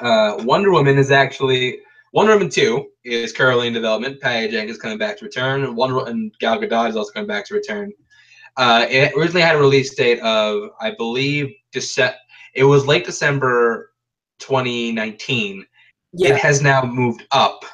uh, 0.00 0.36
Wonder 0.44 0.70
Woman 0.72 0.98
is 0.98 1.10
actually 1.10 1.80
Wonder 2.12 2.32
Woman 2.34 2.48
two 2.48 2.88
is 3.04 3.32
currently 3.32 3.66
in 3.68 3.72
development. 3.72 4.20
Patty 4.20 4.48
Jenkins 4.48 4.78
coming 4.78 4.98
back 4.98 5.18
to 5.18 5.24
return. 5.24 5.74
Wonder 5.76 6.06
and 6.08 6.32
Gal 6.40 6.58
Gadot 6.58 6.88
is 6.88 6.96
also 6.96 7.12
coming 7.12 7.26
back 7.28 7.44
to 7.46 7.54
return. 7.54 7.92
Uh, 8.56 8.86
it 8.88 9.12
originally 9.14 9.42
had 9.42 9.56
a 9.56 9.58
release 9.58 9.94
date 9.94 10.20
of 10.20 10.70
I 10.80 10.92
believe 10.92 11.54
Dece- 11.74 12.14
It 12.54 12.64
was 12.64 12.86
late 12.86 13.04
December 13.04 13.92
2019. 14.38 15.64
Yeah, 16.12 16.30
It 16.34 16.38
has 16.38 16.62
now 16.62 16.82
moved 16.84 17.26
up 17.32 17.64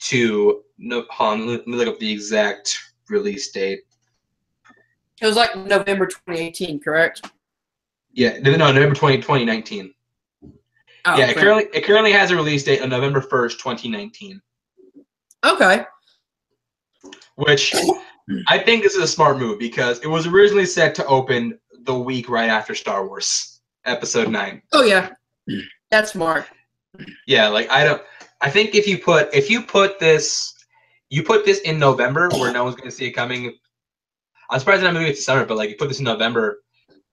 to 0.00 0.62
no. 0.78 1.04
Hold 1.10 1.40
on, 1.40 1.46
let 1.48 1.66
me 1.66 1.76
look 1.76 1.88
up 1.88 1.98
the 1.98 2.10
exact 2.10 2.76
release 3.08 3.50
date. 3.50 3.80
it 5.20 5.26
was 5.26 5.36
like 5.36 5.56
November 5.56 6.06
2018, 6.06 6.80
correct? 6.80 7.28
Yeah, 8.12 8.38
no, 8.40 8.52
no, 8.56 8.70
November 8.72 8.94
20, 8.94 9.16
2019. 9.18 9.92
Oh, 11.04 11.16
yeah, 11.16 11.30
it 11.30 11.36
currently 11.36 11.64
it 11.72 11.84
currently 11.84 12.12
has 12.12 12.30
a 12.30 12.36
release 12.36 12.62
date 12.62 12.80
of 12.80 12.88
November 12.88 13.20
1st, 13.20 13.58
2019. 13.58 14.40
okay. 15.44 15.84
Which 17.36 17.74
I 18.46 18.58
think 18.58 18.82
this 18.82 18.94
is 18.94 19.02
a 19.02 19.08
smart 19.08 19.38
move 19.38 19.58
because 19.58 19.98
it 20.00 20.06
was 20.06 20.26
originally 20.26 20.66
set 20.66 20.94
to 20.96 21.06
open 21.06 21.58
the 21.84 21.94
week 21.94 22.28
right 22.28 22.48
after 22.48 22.74
Star 22.74 23.06
Wars 23.06 23.60
Episode 23.84 24.28
9. 24.28 24.62
Oh 24.72 24.84
yeah, 24.84 25.10
that's 25.90 26.12
smart. 26.12 26.46
Yeah, 27.26 27.48
like 27.48 27.68
I 27.70 27.84
don't 27.84 28.02
I 28.40 28.50
think 28.50 28.74
if 28.74 28.86
you 28.86 28.98
put 28.98 29.34
if 29.34 29.50
you 29.50 29.62
put 29.62 29.98
this 29.98 30.54
you 31.10 31.22
put 31.22 31.44
this 31.44 31.60
in 31.60 31.78
November 31.78 32.28
where 32.30 32.52
no 32.52 32.64
one's 32.64 32.76
gonna 32.76 32.90
see 32.90 33.06
it 33.06 33.12
coming. 33.12 33.56
I'm 34.50 34.58
surprised 34.60 34.82
that 34.82 34.92
movie 34.92 35.10
it's 35.10 35.24
summer, 35.24 35.44
but 35.46 35.56
like 35.56 35.70
you 35.70 35.76
put 35.76 35.88
this 35.88 35.98
in 35.98 36.04
November, 36.04 36.62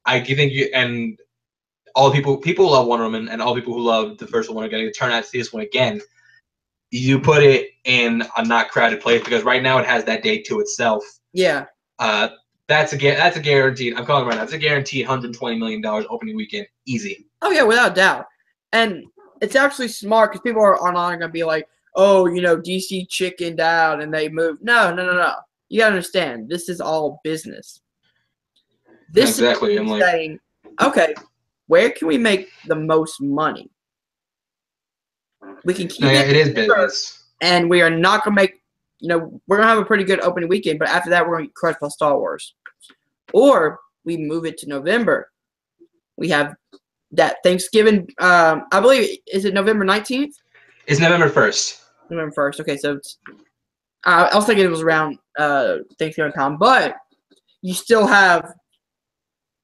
I 0.05 0.19
do 0.19 0.35
think 0.35 0.51
you 0.51 0.69
and 0.75 1.17
all 1.95 2.09
the 2.09 2.15
people 2.15 2.37
people 2.37 2.69
love 2.71 2.87
Wonder 2.87 3.05
Woman 3.05 3.29
and 3.29 3.41
all 3.41 3.53
the 3.53 3.61
people 3.61 3.73
who 3.75 3.81
love 3.81 4.17
the 4.17 4.27
first 4.27 4.51
one 4.53 4.63
are 4.63 4.69
gonna 4.69 4.91
turn 4.91 5.11
out 5.11 5.23
to 5.23 5.29
see 5.29 5.37
this 5.37 5.53
one 5.53 5.63
again. 5.63 6.01
You 6.91 7.19
put 7.19 7.43
it 7.43 7.69
in 7.85 8.23
a 8.37 8.43
not 8.45 8.69
crowded 8.69 8.99
place 9.01 9.23
because 9.23 9.43
right 9.43 9.61
now 9.61 9.77
it 9.77 9.85
has 9.85 10.03
that 10.05 10.23
date 10.23 10.45
to 10.47 10.59
itself. 10.59 11.03
Yeah, 11.33 11.65
Uh 11.99 12.29
that's 12.67 12.93
a 12.93 12.97
that's 12.97 13.37
a 13.37 13.39
guaranteed. 13.41 13.95
I'm 13.95 14.05
calling 14.05 14.25
right 14.27 14.35
now. 14.35 14.41
That's 14.41 14.53
a 14.53 14.57
guaranteed 14.57 15.05
120 15.07 15.57
million 15.57 15.81
dollars 15.81 16.05
opening 16.09 16.35
weekend, 16.35 16.67
easy. 16.85 17.25
Oh 17.41 17.51
yeah, 17.51 17.63
without 17.63 17.95
doubt. 17.95 18.25
And 18.73 19.05
it's 19.41 19.55
actually 19.55 19.87
smart 19.87 20.31
because 20.31 20.41
people 20.43 20.61
are, 20.61 20.77
are 20.79 20.91
not 20.93 21.11
gonna 21.19 21.29
be 21.29 21.43
like, 21.43 21.67
oh, 21.95 22.27
you 22.27 22.41
know, 22.41 22.57
DC 22.57 23.07
chickened 23.09 23.59
out 23.59 24.01
and 24.01 24.13
they 24.13 24.29
moved. 24.29 24.61
No, 24.63 24.93
no, 24.93 25.05
no, 25.05 25.13
no. 25.13 25.33
You 25.69 25.79
gotta 25.79 25.91
understand, 25.95 26.49
this 26.49 26.69
is 26.69 26.81
all 26.81 27.21
business. 27.23 27.81
This 29.11 29.29
Exactly, 29.39 29.73
is 29.73 29.79
I'm 29.79 29.87
like- 29.87 30.01
saying, 30.03 30.39
okay, 30.81 31.13
where 31.69 31.91
can 31.91 32.07
we 32.07 32.17
make 32.17 32.49
the 32.65 32.75
most 32.75 33.21
money? 33.21 33.69
We 35.63 35.75
can 35.75 35.87
keep 35.87 36.01
No, 36.01 36.09
it, 36.09 36.29
it 36.29 36.35
is 36.35 36.49
business. 36.49 37.25
and 37.41 37.69
we 37.69 37.81
are 37.81 37.89
not 37.91 38.23
gonna 38.23 38.35
make. 38.35 38.55
You 38.99 39.09
know, 39.09 39.41
we're 39.47 39.57
gonna 39.57 39.69
have 39.69 39.77
a 39.77 39.85
pretty 39.85 40.03
good 40.03 40.19
opening 40.21 40.49
weekend, 40.49 40.79
but 40.79 40.89
after 40.89 41.09
that, 41.11 41.27
we're 41.27 41.37
gonna 41.37 41.49
crush 41.55 41.75
crushed 41.75 41.79
by 41.81 41.87
Star 41.89 42.17
Wars. 42.17 42.55
Or 43.33 43.79
we 44.03 44.17
move 44.17 44.45
it 44.45 44.57
to 44.59 44.67
November. 44.67 45.31
We 46.17 46.27
have 46.29 46.55
that 47.11 47.37
Thanksgiving. 47.43 48.09
Um, 48.19 48.63
I 48.71 48.79
believe 48.79 49.19
is 49.31 49.45
it 49.45 49.53
November 49.53 49.85
nineteenth, 49.85 50.35
It's 50.87 50.99
November 50.99 51.29
1st. 51.29 51.81
November 52.09 52.31
first. 52.33 52.59
Okay, 52.59 52.77
so 52.77 52.95
it's. 52.95 53.19
Uh, 54.05 54.27
I 54.31 54.35
was 54.35 54.45
thinking 54.45 54.65
it 54.65 54.69
was 54.71 54.81
around 54.81 55.19
uh, 55.37 55.77
Thanksgiving 55.99 56.31
time, 56.33 56.57
but 56.57 56.95
you 57.61 57.73
still 57.73 58.07
have, 58.07 58.53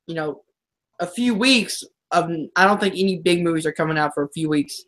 you 0.07 0.13
know, 0.15 0.43
a 0.99 1.07
few 1.07 1.33
weeks 1.33 1.83
I 2.11 2.65
don't 2.65 2.79
think 2.79 2.95
any 2.95 3.17
big 3.17 3.43
movies 3.43 3.65
are 3.65 3.71
coming 3.71 3.97
out 3.97 4.13
for 4.13 4.23
a 4.23 4.29
few 4.29 4.49
weeks. 4.49 4.83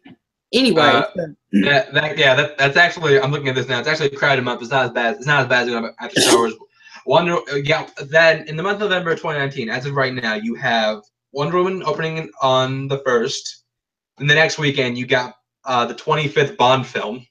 Anyway, 0.54 0.82
Uh, 0.82 1.04
so- 1.16 1.36
That, 1.52 1.94
that 1.94 2.18
yeah, 2.18 2.36
that, 2.36 2.58
that's 2.58 2.78
actually 2.78 3.20
I'm 3.20 3.32
looking 3.32 3.50
at 3.50 3.56
this 3.56 3.68
now. 3.68 3.80
It's 3.80 3.88
actually 3.88 4.08
a 4.08 4.16
crowded 4.16 4.44
month. 4.44 4.62
It's 4.62 4.72
not 4.72 4.86
as 4.86 4.92
bad. 4.92 5.16
It's 5.16 5.26
not 5.26 5.42
as 5.42 5.48
bad 5.48 5.68
as 5.68 5.94
after 6.00 6.22
Star 6.22 6.38
Wars. 6.38 6.54
Wonder 7.06 7.38
uh, 7.52 7.56
yeah. 7.56 7.88
Then 8.10 8.48
in 8.48 8.56
the 8.58 8.64
month 8.64 8.82
of 8.82 8.90
November 8.90 9.12
2019, 9.16 9.70
as 9.70 9.86
of 9.86 9.94
right 9.96 10.14
now, 10.14 10.36
you 10.36 10.56
have 10.56 11.02
Wonder 11.32 11.58
Woman 11.58 11.84
opening 11.86 12.30
on 12.42 12.88
the 12.88 13.00
first. 13.00 13.64
And 14.20 14.30
the 14.30 14.36
next 14.36 14.58
weekend, 14.58 14.98
you 14.98 15.06
got 15.06 15.36
uh, 15.66 15.86
the 15.86 15.94
25th 15.94 16.58
Bond 16.58 16.86
film. 16.88 17.26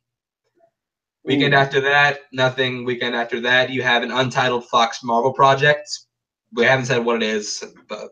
Weekend 1.25 1.55
Ooh. 1.55 1.59
after 1.59 1.81
that, 1.81 2.21
nothing. 2.33 2.85
Weekend 2.85 3.15
after 3.15 3.41
that, 3.41 3.71
you 3.71 3.83
have 3.83 4.03
an 4.03 4.13
untitled 4.13 4.67
Fox 4.69 5.03
Marvel 5.03 5.33
project. 5.33 5.89
We 6.53 6.65
haven't 6.65 6.87
said 6.87 7.05
what 7.05 7.17
it 7.17 7.23
is, 7.25 7.65
but 7.89 8.11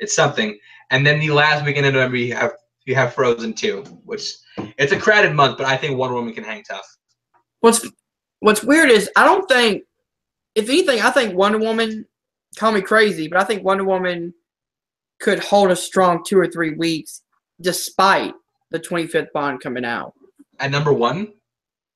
it's 0.00 0.14
something. 0.14 0.58
And 0.90 1.06
then 1.06 1.20
the 1.20 1.30
last 1.30 1.64
weekend 1.64 1.86
in 1.86 1.94
November, 1.94 2.16
you 2.16 2.34
have 2.34 2.52
you 2.86 2.94
have 2.94 3.12
Frozen 3.14 3.54
2, 3.54 3.82
which 4.04 4.34
it's 4.78 4.92
a 4.92 4.98
crowded 4.98 5.34
month, 5.34 5.58
but 5.58 5.66
I 5.66 5.76
think 5.76 5.98
Wonder 5.98 6.14
Woman 6.14 6.32
can 6.32 6.44
hang 6.44 6.62
tough. 6.62 6.86
What's 7.60 7.86
What's 8.40 8.62
weird 8.62 8.90
is 8.90 9.10
I 9.16 9.24
don't 9.24 9.48
think, 9.48 9.82
if 10.54 10.68
anything, 10.68 11.00
I 11.00 11.10
think 11.10 11.34
Wonder 11.34 11.58
Woman. 11.58 12.06
Call 12.56 12.72
me 12.72 12.80
crazy, 12.80 13.28
but 13.28 13.38
I 13.38 13.44
think 13.44 13.62
Wonder 13.62 13.84
Woman 13.84 14.32
could 15.20 15.38
hold 15.38 15.70
a 15.70 15.76
strong 15.76 16.24
two 16.26 16.38
or 16.38 16.46
three 16.46 16.74
weeks, 16.74 17.22
despite 17.60 18.32
the 18.70 18.78
25th 18.80 19.28
Bond 19.34 19.60
coming 19.60 19.84
out. 19.84 20.14
At 20.58 20.70
number 20.70 20.92
one, 20.92 21.34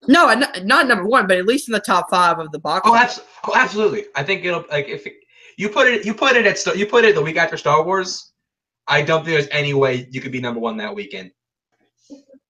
No, 0.08 0.32
not, 0.34 0.64
not 0.64 0.86
number 0.88 1.06
one, 1.06 1.26
but 1.26 1.38
at 1.38 1.46
least 1.46 1.68
in 1.68 1.72
the 1.72 1.80
top 1.80 2.10
five 2.10 2.38
of 2.38 2.52
the 2.52 2.58
box. 2.58 2.86
oh, 2.88 2.94
abs- 2.94 3.20
oh 3.44 3.54
absolutely. 3.56 4.04
I 4.14 4.22
think 4.22 4.44
it'll 4.44 4.64
like 4.70 4.88
if 4.88 5.06
it, 5.06 5.14
you 5.56 5.68
put 5.70 5.86
it 5.88 6.04
you 6.04 6.12
put 6.12 6.36
it 6.36 6.44
at 6.46 6.76
you 6.76 6.86
put 6.86 7.04
it 7.04 7.14
the 7.14 7.22
week 7.22 7.36
after 7.38 7.56
Star 7.56 7.82
Wars. 7.82 8.31
I 8.88 9.02
don't 9.02 9.24
think 9.24 9.36
there's 9.36 9.48
any 9.50 9.74
way 9.74 10.08
you 10.10 10.20
could 10.20 10.32
be 10.32 10.40
number 10.40 10.60
one 10.60 10.76
that 10.78 10.94
weekend. 10.94 11.30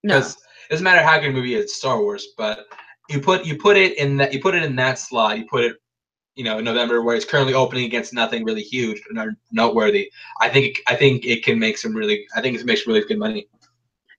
no. 0.03 0.17
it 0.17 0.35
doesn't 0.69 0.83
matter 0.83 1.03
how 1.03 1.19
good 1.19 1.29
a 1.29 1.33
movie 1.33 1.55
is, 1.55 1.75
Star 1.75 2.01
Wars, 2.01 2.29
but 2.37 2.65
you 3.09 3.19
put 3.19 3.45
you 3.45 3.57
put 3.57 3.77
it 3.77 3.97
in 3.97 4.17
that 4.17 4.33
you 4.33 4.41
put 4.41 4.55
it 4.55 4.63
in 4.63 4.75
that 4.77 4.97
slot. 4.99 5.37
You 5.37 5.45
put 5.45 5.63
it, 5.63 5.75
you 6.35 6.43
know, 6.43 6.57
in 6.57 6.65
November 6.65 7.01
where 7.01 7.15
it's 7.15 7.25
currently 7.25 7.53
opening 7.53 7.85
against 7.85 8.13
nothing 8.13 8.43
really 8.43 8.63
huge 8.63 8.99
or 8.99 9.13
no- 9.13 9.35
noteworthy. 9.51 10.11
I 10.41 10.49
think 10.49 10.81
I 10.87 10.95
think 10.95 11.25
it 11.25 11.43
can 11.43 11.59
make 11.59 11.77
some 11.77 11.93
really 11.93 12.25
I 12.35 12.41
think 12.41 12.57
it 12.57 12.65
makes 12.65 12.87
really 12.87 13.01
good 13.01 13.19
money. 13.19 13.47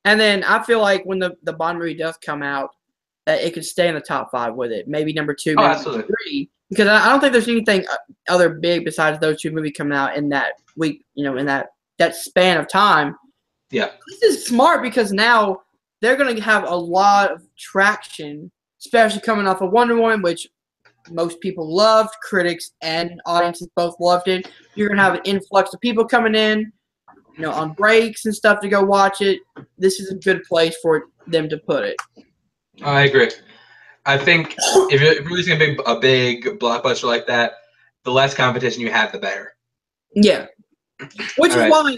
And 0.04 0.20
then 0.20 0.44
I 0.44 0.62
feel 0.62 0.80
like 0.80 1.02
when 1.04 1.18
the, 1.18 1.34
the 1.44 1.54
Bond 1.54 1.78
movie 1.78 1.94
does 1.94 2.18
come 2.18 2.42
out, 2.42 2.70
that 3.26 3.40
it 3.40 3.54
could 3.54 3.64
stay 3.64 3.88
in 3.88 3.94
the 3.94 4.00
top 4.00 4.30
five 4.30 4.54
with 4.54 4.70
it. 4.70 4.86
Maybe 4.86 5.12
number 5.12 5.34
two, 5.34 5.54
maybe 5.54 5.66
absolutely. 5.66 6.02
number 6.02 6.14
three. 6.24 6.50
Because 6.68 6.88
I 6.88 7.06
I 7.06 7.08
don't 7.08 7.20
think 7.20 7.32
there's 7.32 7.48
anything 7.48 7.86
uh, 7.90 7.96
other 8.28 8.50
big 8.50 8.84
besides 8.84 9.18
those 9.18 9.40
two 9.40 9.50
movies 9.50 9.72
coming 9.76 9.96
out 9.96 10.16
in 10.16 10.28
that 10.30 10.54
week, 10.76 11.04
you 11.14 11.24
know, 11.24 11.36
in 11.36 11.46
that, 11.46 11.68
that 11.98 12.14
span 12.14 12.58
of 12.58 12.68
time. 12.68 13.16
Yeah. 13.70 13.90
This 14.08 14.22
is 14.22 14.46
smart 14.46 14.82
because 14.82 15.12
now 15.12 15.60
they're 16.00 16.16
going 16.16 16.34
to 16.34 16.42
have 16.42 16.68
a 16.68 16.74
lot 16.74 17.32
of 17.32 17.42
traction, 17.58 18.50
especially 18.80 19.20
coming 19.20 19.46
off 19.46 19.62
of 19.62 19.70
Wonder 19.70 19.96
Woman, 19.96 20.22
which 20.22 20.46
most 21.10 21.40
people 21.40 21.74
loved. 21.74 22.14
Critics 22.22 22.72
and 22.82 23.20
audiences 23.26 23.68
both 23.76 23.94
loved 24.00 24.28
it. 24.28 24.50
You're 24.74 24.88
going 24.88 24.98
to 24.98 25.04
have 25.04 25.14
an 25.14 25.22
influx 25.24 25.72
of 25.74 25.80
people 25.80 26.04
coming 26.04 26.34
in, 26.34 26.72
you 27.36 27.42
know, 27.42 27.52
on 27.52 27.72
breaks 27.72 28.26
and 28.26 28.34
stuff 28.34 28.60
to 28.60 28.68
go 28.68 28.82
watch 28.82 29.20
it. 29.20 29.40
This 29.78 30.00
is 30.00 30.10
a 30.10 30.16
good 30.16 30.42
place 30.44 30.76
for 30.82 31.06
them 31.26 31.48
to 31.48 31.58
put 31.58 31.84
it. 31.84 31.96
I 32.82 33.04
agree. 33.04 33.30
I 34.06 34.18
think 34.18 34.54
if 34.90 35.00
you're, 35.00 35.24
releasing 35.24 35.54
a 35.54 35.58
big 35.58 35.80
a 35.86 35.98
big 35.98 36.44
blockbuster 36.58 37.04
like 37.04 37.26
that, 37.26 37.52
the 38.04 38.12
less 38.12 38.34
competition 38.34 38.82
you 38.82 38.90
have, 38.90 39.12
the 39.12 39.18
better. 39.18 39.54
Yeah. 40.14 40.46
Which 41.38 41.50
is 41.52 41.56
All 41.56 41.62
right. 41.62 41.70
why 41.70 41.96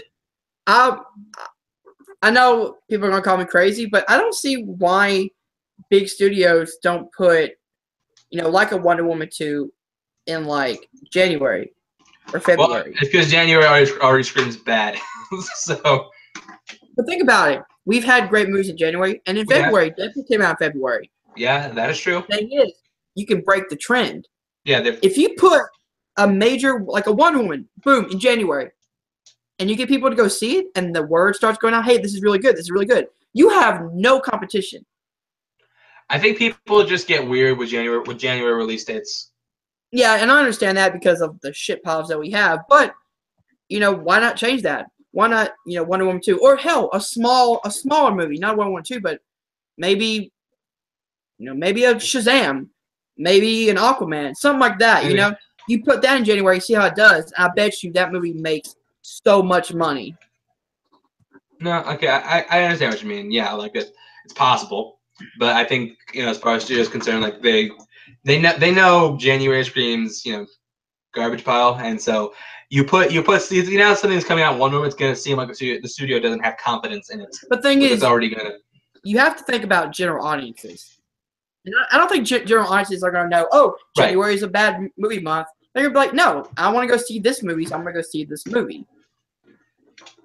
I 0.67 0.97
I 2.21 2.31
know 2.31 2.77
people 2.89 3.07
are 3.07 3.11
gonna 3.11 3.21
call 3.21 3.37
me 3.37 3.45
crazy, 3.45 3.85
but 3.85 4.03
I 4.09 4.17
don't 4.17 4.33
see 4.33 4.63
why 4.63 5.29
big 5.89 6.07
studios 6.07 6.77
don't 6.81 7.11
put, 7.13 7.51
you 8.31 8.41
know, 8.41 8.49
like 8.49 8.71
a 8.71 8.77
Wonder 8.77 9.03
Woman 9.05 9.29
2 9.31 9.71
in 10.25 10.45
like 10.45 10.89
January 11.11 11.71
or 12.33 12.39
Well, 12.39 12.41
February. 12.41 12.91
it's 12.99 13.11
because 13.11 13.29
January 13.31 13.65
already, 13.65 13.91
already 14.01 14.23
screams 14.23 14.57
bad. 14.57 14.97
so 15.55 16.09
but 16.95 17.05
think 17.05 17.21
about 17.21 17.51
it. 17.51 17.61
We've 17.85 18.03
had 18.03 18.29
great 18.29 18.49
movies 18.49 18.69
in 18.69 18.77
January 18.77 19.21
and 19.27 19.37
in. 19.37 19.45
February. 19.47 19.91
Deadpool 19.91 20.27
came 20.27 20.41
out 20.41 20.51
in 20.51 20.57
February. 20.57 21.11
yeah, 21.35 21.69
that 21.69 21.89
is 21.91 21.99
true. 21.99 22.23
thing 22.23 22.51
is, 22.51 22.73
you 23.15 23.25
can 23.27 23.41
break 23.41 23.69
the 23.69 23.75
trend. 23.75 24.27
Yeah, 24.65 24.81
If 25.01 25.17
you 25.17 25.29
put 25.37 25.61
a 26.17 26.27
major 26.27 26.81
like 26.81 27.05
a 27.07 27.11
Wonder 27.13 27.39
Woman, 27.39 27.69
boom, 27.83 28.09
in 28.11 28.19
January, 28.19 28.71
and 29.59 29.69
you 29.69 29.75
get 29.75 29.89
people 29.89 30.09
to 30.09 30.15
go 30.15 30.27
see 30.27 30.57
it, 30.57 30.67
and 30.75 30.95
the 30.95 31.03
word 31.03 31.35
starts 31.35 31.57
going 31.57 31.73
out, 31.73 31.85
hey, 31.85 31.97
this 31.97 32.13
is 32.13 32.21
really 32.21 32.39
good, 32.39 32.55
this 32.55 32.65
is 32.65 32.71
really 32.71 32.85
good. 32.85 33.07
You 33.33 33.49
have 33.49 33.93
no 33.93 34.19
competition. 34.19 34.85
I 36.09 36.19
think 36.19 36.37
people 36.37 36.85
just 36.85 37.07
get 37.07 37.27
weird 37.27 37.57
with 37.57 37.69
January 37.69 38.01
with 38.01 38.17
January 38.17 38.53
release 38.53 38.85
dates. 38.85 39.31
Yeah, 39.91 40.15
and 40.15 40.31
I 40.31 40.39
understand 40.39 40.77
that 40.77 40.93
because 40.93 41.21
of 41.21 41.39
the 41.41 41.53
shit 41.53 41.83
piles 41.83 42.07
that 42.09 42.19
we 42.19 42.31
have, 42.31 42.59
but 42.69 42.93
you 43.69 43.79
know, 43.79 43.91
why 43.91 44.19
not 44.19 44.37
change 44.37 44.61
that? 44.61 44.87
Why 45.11 45.27
not, 45.27 45.51
you 45.65 45.75
know, 45.75 45.83
Wonder 45.83 46.05
Woman 46.05 46.21
2 46.23 46.39
or 46.39 46.55
hell, 46.55 46.89
a 46.93 47.01
small 47.01 47.59
a 47.65 47.71
smaller 47.71 48.15
movie, 48.15 48.37
not 48.37 48.57
Wonder 48.57 48.71
Woman 48.71 48.83
2, 48.83 49.01
but 49.01 49.19
maybe 49.77 50.31
you 51.37 51.45
know, 51.45 51.53
maybe 51.53 51.83
a 51.85 51.95
Shazam, 51.95 52.67
maybe 53.17 53.69
an 53.69 53.77
Aquaman, 53.77 54.35
something 54.35 54.59
like 54.59 54.79
that, 54.79 55.05
you 55.05 55.15
know? 55.15 55.33
You 55.67 55.83
put 55.83 56.01
that 56.01 56.17
in 56.17 56.25
January, 56.25 56.55
you 56.55 56.61
see 56.61 56.73
how 56.73 56.85
it 56.85 56.95
does. 56.95 57.31
I 57.37 57.49
bet 57.49 57.83
you 57.83 57.91
that 57.93 58.11
movie 58.11 58.33
makes 58.33 58.75
so 59.07 59.41
much 59.41 59.73
money. 59.73 60.15
No, 61.61 61.81
okay, 61.85 62.09
I, 62.09 62.41
I 62.49 62.63
understand 62.63 62.93
what 62.93 63.01
you 63.01 63.07
mean. 63.07 63.31
Yeah, 63.31 63.53
like 63.53 63.75
it, 63.75 63.91
it's 64.25 64.33
possible, 64.33 64.99
but 65.39 65.55
I 65.55 65.63
think 65.63 65.97
you 66.13 66.23
know, 66.23 66.29
as 66.29 66.37
far 66.37 66.55
as 66.55 66.65
studios 66.65 66.89
concerned, 66.89 67.21
like 67.21 67.41
they 67.41 67.71
they 68.25 68.39
know 68.39 68.57
they 68.57 68.71
know 68.71 69.17
January 69.17 69.63
screams 69.63 70.25
you 70.25 70.33
know 70.33 70.45
garbage 71.15 71.43
pile, 71.43 71.75
and 71.81 71.99
so 71.99 72.33
you 72.69 72.83
put 72.83 73.11
you 73.11 73.23
put 73.23 73.49
you 73.49 73.77
know 73.77 73.93
something's 73.95 74.25
coming 74.25 74.43
out 74.43 74.59
one 74.59 74.71
moment, 74.71 74.91
it's 74.91 74.99
gonna 74.99 75.15
seem 75.15 75.37
like 75.37 75.47
the 75.47 75.55
studio, 75.55 75.79
the 75.81 75.89
studio 75.89 76.19
doesn't 76.19 76.43
have 76.43 76.57
confidence 76.57 77.09
in 77.09 77.21
it. 77.21 77.35
But 77.49 77.63
thing 77.63 77.81
is, 77.81 77.91
it's 77.93 78.03
already 78.03 78.29
gonna. 78.29 78.55
You 79.03 79.17
have 79.19 79.37
to 79.37 79.43
think 79.45 79.63
about 79.63 79.93
general 79.93 80.25
audiences. 80.27 80.99
And 81.65 81.73
I 81.91 81.97
don't 81.97 82.09
think 82.09 82.27
general 82.27 82.67
audiences 82.67 83.03
are 83.03 83.11
gonna 83.11 83.29
know. 83.29 83.47
Oh, 83.51 83.75
January 83.95 84.31
right. 84.31 84.37
is 84.37 84.43
a 84.43 84.47
bad 84.47 84.89
movie 84.97 85.21
month. 85.21 85.47
They're 85.73 85.89
gonna 85.89 85.93
be 85.93 86.07
like, 86.07 86.13
no, 86.13 86.47
I 86.57 86.71
want 86.71 86.87
to 86.87 86.95
go 86.95 87.01
see 87.01 87.19
this 87.19 87.41
movie, 87.41 87.65
so 87.65 87.75
I'm 87.75 87.81
gonna 87.81 87.93
go 87.93 88.01
see 88.01 88.25
this 88.25 88.45
movie. 88.45 88.85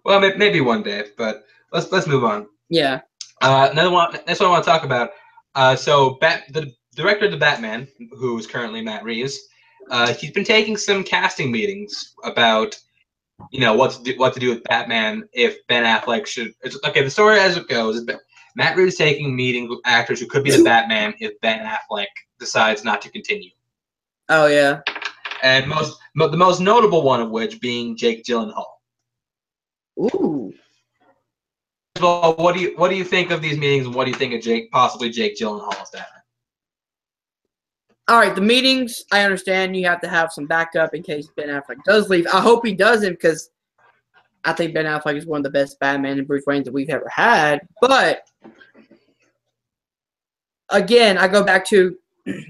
Well, 0.04 0.20
maybe 0.20 0.60
one 0.60 0.82
day, 0.82 1.04
but 1.16 1.44
let's 1.72 1.90
let's 1.92 2.06
move 2.06 2.24
on. 2.24 2.48
Yeah. 2.68 3.00
Uh, 3.40 3.68
another 3.70 3.90
one. 3.90 4.12
That's 4.26 4.40
what 4.40 4.46
I 4.46 4.50
want 4.50 4.64
to 4.64 4.70
talk 4.70 4.84
about. 4.84 5.10
Uh, 5.54 5.76
so, 5.76 6.16
Bat, 6.20 6.44
the 6.50 6.72
director 6.94 7.26
of 7.26 7.32
the 7.32 7.36
Batman, 7.36 7.88
who 8.12 8.38
is 8.38 8.46
currently 8.46 8.80
Matt 8.80 9.04
Reeves, 9.04 9.38
uh, 9.90 10.12
he's 10.14 10.30
been 10.30 10.44
taking 10.44 10.76
some 10.76 11.04
casting 11.04 11.50
meetings 11.50 12.14
about, 12.24 12.78
you 13.50 13.60
know, 13.60 13.74
what 13.74 13.92
to 13.92 14.02
do, 14.02 14.18
what 14.18 14.32
to 14.34 14.40
do 14.40 14.50
with 14.50 14.62
Batman 14.64 15.28
if 15.32 15.58
Ben 15.66 15.84
Affleck 15.84 16.26
should. 16.26 16.52
okay, 16.84 17.02
the 17.02 17.10
story 17.10 17.38
as 17.38 17.56
it 17.56 17.68
goes 17.68 17.96
is 17.96 18.08
Matt 18.56 18.76
Reeves 18.76 18.96
taking 18.96 19.34
meetings 19.34 19.70
with 19.70 19.80
actors 19.84 20.20
who 20.20 20.26
could 20.26 20.44
be 20.44 20.50
the 20.50 20.64
Batman 20.64 21.14
if 21.20 21.38
Ben 21.40 21.60
Affleck 21.60 22.06
decides 22.38 22.84
not 22.84 23.02
to 23.02 23.10
continue. 23.10 23.50
Oh 24.28 24.46
yeah. 24.46 24.80
And 25.42 25.66
most 25.66 25.98
the 26.14 26.36
most 26.36 26.60
notable 26.60 27.02
one 27.02 27.20
of 27.20 27.30
which 27.30 27.60
being 27.60 27.96
Jake 27.96 28.24
Gyllenhaal. 28.24 28.71
Ooh. 29.98 30.52
Well, 32.00 32.34
what 32.36 32.54
do 32.54 32.60
you 32.60 32.74
what 32.76 32.88
do 32.88 32.96
you 32.96 33.04
think 33.04 33.30
of 33.30 33.42
these 33.42 33.58
meetings, 33.58 33.86
and 33.86 33.94
what 33.94 34.04
do 34.04 34.10
you 34.10 34.16
think 34.16 34.34
of 34.34 34.40
Jake 34.40 34.70
possibly 34.70 35.10
Jake 35.10 35.36
Gyllenhaal's 35.36 35.90
dad? 35.90 36.06
All 38.08 38.18
right, 38.18 38.34
the 38.34 38.40
meetings. 38.40 39.04
I 39.12 39.22
understand 39.22 39.76
you 39.76 39.86
have 39.86 40.00
to 40.00 40.08
have 40.08 40.32
some 40.32 40.46
backup 40.46 40.94
in 40.94 41.02
case 41.02 41.28
Ben 41.36 41.48
Affleck 41.48 41.84
does 41.84 42.08
leave. 42.08 42.26
I 42.26 42.40
hope 42.40 42.66
he 42.66 42.74
doesn't 42.74 43.12
because 43.12 43.50
I 44.44 44.52
think 44.52 44.74
Ben 44.74 44.86
Affleck 44.86 45.16
is 45.16 45.26
one 45.26 45.38
of 45.38 45.44
the 45.44 45.50
best 45.50 45.78
Batman 45.78 46.18
and 46.18 46.26
Bruce 46.26 46.44
Wayne 46.46 46.64
that 46.64 46.72
we've 46.72 46.90
ever 46.90 47.08
had. 47.08 47.60
But 47.80 48.28
again, 50.70 51.16
I 51.16 51.28
go 51.28 51.44
back 51.44 51.64
to 51.66 51.96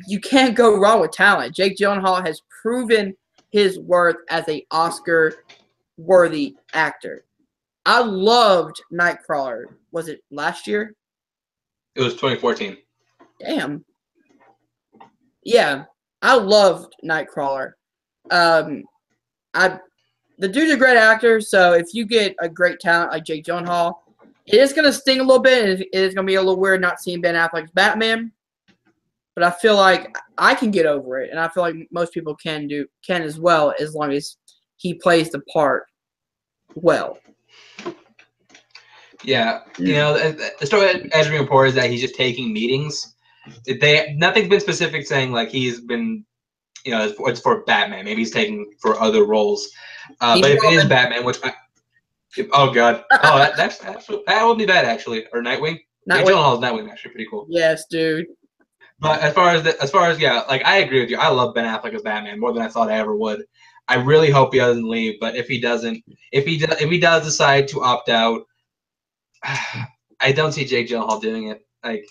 you 0.06 0.20
can't 0.20 0.54
go 0.54 0.78
wrong 0.78 1.00
with 1.00 1.12
talent. 1.12 1.54
Jake 1.54 1.76
Gyllenhaal 1.76 2.24
has 2.26 2.40
proven 2.62 3.14
his 3.50 3.78
worth 3.78 4.16
as 4.30 4.48
a 4.48 4.64
Oscar 4.70 5.34
worthy 5.98 6.56
actor. 6.72 7.24
I 7.84 8.00
loved 8.00 8.80
Nightcrawler. 8.92 9.64
Was 9.90 10.08
it 10.08 10.20
last 10.30 10.66
year? 10.66 10.94
It 11.94 12.00
was 12.00 12.14
2014. 12.14 12.76
Damn. 13.40 13.84
Yeah, 15.44 15.84
I 16.22 16.36
loved 16.36 16.94
Nightcrawler. 17.04 17.72
Um, 18.30 18.84
I 19.54 19.78
the 20.38 20.48
dude's 20.48 20.72
a 20.72 20.76
great 20.76 20.96
actor, 20.96 21.40
so 21.40 21.72
if 21.72 21.92
you 21.92 22.04
get 22.04 22.34
a 22.40 22.48
great 22.48 22.80
talent 22.80 23.12
like 23.12 23.24
Jake 23.24 23.44
Gyllenhaal, 23.44 23.94
it 24.46 24.58
is 24.58 24.72
gonna 24.72 24.92
sting 24.92 25.20
a 25.20 25.24
little 25.24 25.42
bit. 25.42 25.80
It 25.80 25.88
is 25.92 26.14
gonna 26.14 26.26
be 26.26 26.36
a 26.36 26.40
little 26.40 26.60
weird 26.60 26.80
not 26.80 27.00
seeing 27.00 27.20
Ben 27.20 27.34
Affleck's 27.34 27.70
Batman. 27.72 28.32
But 29.34 29.44
I 29.44 29.50
feel 29.50 29.76
like 29.76 30.14
I 30.36 30.54
can 30.54 30.70
get 30.70 30.86
over 30.86 31.20
it, 31.20 31.30
and 31.30 31.40
I 31.40 31.48
feel 31.48 31.62
like 31.62 31.74
most 31.90 32.12
people 32.12 32.36
can 32.36 32.68
do 32.68 32.86
can 33.04 33.22
as 33.22 33.40
well, 33.40 33.74
as 33.80 33.94
long 33.94 34.12
as 34.12 34.36
he 34.76 34.94
plays 34.94 35.30
the 35.30 35.40
part 35.52 35.84
well. 36.74 37.18
Yeah, 39.24 39.60
you 39.78 39.94
know, 39.94 40.14
the 40.14 40.66
story 40.66 41.10
as 41.12 41.28
we 41.28 41.38
report 41.38 41.68
is 41.68 41.74
that 41.74 41.90
he's 41.90 42.00
just 42.00 42.14
taking 42.14 42.52
meetings. 42.52 43.14
They 43.66 44.14
nothing's 44.16 44.48
been 44.48 44.60
specific 44.60 45.06
saying 45.06 45.32
like 45.32 45.48
he's 45.48 45.80
been, 45.80 46.24
you 46.84 46.92
know, 46.92 47.04
it's 47.04 47.14
for, 47.14 47.30
it's 47.30 47.40
for 47.40 47.64
Batman. 47.64 48.04
Maybe 48.04 48.22
he's 48.22 48.30
taking 48.30 48.72
for 48.80 49.00
other 49.00 49.24
roles. 49.24 49.68
Uh, 50.20 50.40
but 50.40 50.50
if 50.50 50.62
it 50.62 50.72
is 50.72 50.84
Batman, 50.84 51.24
which 51.24 51.38
I, 51.42 51.54
oh 52.52 52.72
god, 52.72 53.04
oh 53.12 53.38
that, 53.38 53.56
that's, 53.56 53.78
that's 53.78 54.06
that 54.26 54.44
would 54.44 54.58
be 54.58 54.66
bad 54.66 54.84
actually, 54.84 55.26
or 55.32 55.42
Nightwing. 55.42 55.78
Nightwing. 56.08 56.34
Hall's 56.34 56.60
Nightwing 56.60 56.90
actually 56.90 57.12
pretty 57.12 57.28
cool. 57.30 57.46
Yes, 57.48 57.84
dude. 57.88 58.26
But 58.98 59.20
as 59.20 59.34
far 59.34 59.50
as 59.50 59.64
the, 59.64 59.80
as 59.82 59.90
far 59.90 60.08
as 60.10 60.20
yeah, 60.20 60.42
like 60.48 60.64
I 60.64 60.78
agree 60.78 61.00
with 61.00 61.10
you. 61.10 61.18
I 61.18 61.28
love 61.28 61.54
Ben 61.54 61.64
Affleck 61.64 61.94
as 61.94 62.02
Batman 62.02 62.38
more 62.38 62.52
than 62.52 62.62
I 62.62 62.68
thought 62.68 62.90
I 62.90 62.98
ever 62.98 63.16
would. 63.16 63.44
I 63.88 63.96
really 63.96 64.30
hope 64.30 64.52
he 64.52 64.60
doesn't 64.60 64.88
leave, 64.88 65.18
but 65.20 65.34
if 65.34 65.48
he 65.48 65.60
doesn't, 65.60 66.04
if 66.30 66.46
he 66.46 66.58
does, 66.58 66.80
if 66.80 66.88
he 66.88 67.00
does 67.00 67.24
decide 67.24 67.66
to 67.68 67.82
opt 67.82 68.08
out, 68.08 68.42
I 70.20 70.32
don't 70.32 70.52
see 70.52 70.64
Jake 70.64 70.88
Gyllenhaal 70.88 71.20
doing 71.20 71.48
it. 71.48 71.66
Like, 71.82 72.06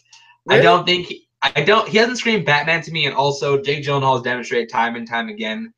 really? 0.45 0.59
I 0.59 0.63
don't 0.63 0.85
think 0.85 1.07
he, 1.07 1.27
I 1.41 1.61
don't. 1.61 1.87
He 1.87 1.97
hasn't 1.97 2.17
screamed 2.17 2.45
Batman 2.45 2.81
to 2.83 2.91
me, 2.91 3.05
and 3.05 3.15
also 3.15 3.61
Jake 3.61 3.83
Gyllenhaal 3.83 4.15
has 4.15 4.23
demonstrated 4.23 4.69
time 4.69 4.95
and 4.95 5.07
time 5.07 5.29
again 5.29 5.73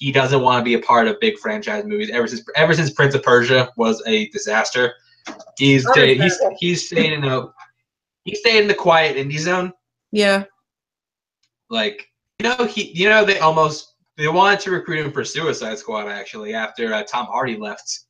he 0.00 0.10
doesn't 0.10 0.40
want 0.40 0.60
to 0.60 0.64
be 0.64 0.74
a 0.74 0.78
part 0.78 1.06
of 1.06 1.20
big 1.20 1.38
franchise 1.38 1.84
movies. 1.84 2.10
Ever 2.10 2.26
since 2.26 2.42
ever 2.56 2.74
since 2.74 2.90
Prince 2.90 3.14
of 3.14 3.22
Persia 3.22 3.70
was 3.76 4.02
a 4.06 4.28
disaster, 4.28 4.94
he's 5.58 5.86
he's 5.94 6.40
he's 6.58 6.86
staying 6.86 7.12
in 7.12 7.24
a 7.24 7.48
he 8.24 8.34
stayed 8.34 8.62
in 8.62 8.68
the 8.68 8.74
quiet 8.74 9.16
indie 9.16 9.38
zone. 9.38 9.72
Yeah. 10.10 10.44
Like 11.68 12.10
you 12.38 12.48
know 12.48 12.64
he 12.64 12.90
you 12.92 13.10
know 13.10 13.24
they 13.26 13.38
almost 13.40 13.94
they 14.16 14.26
wanted 14.26 14.60
to 14.60 14.70
recruit 14.70 15.04
him 15.04 15.12
for 15.12 15.22
Suicide 15.22 15.78
Squad 15.78 16.08
actually 16.08 16.54
after 16.54 16.92
uh, 16.94 17.02
Tom 17.04 17.26
Hardy 17.26 17.58
left. 17.58 18.06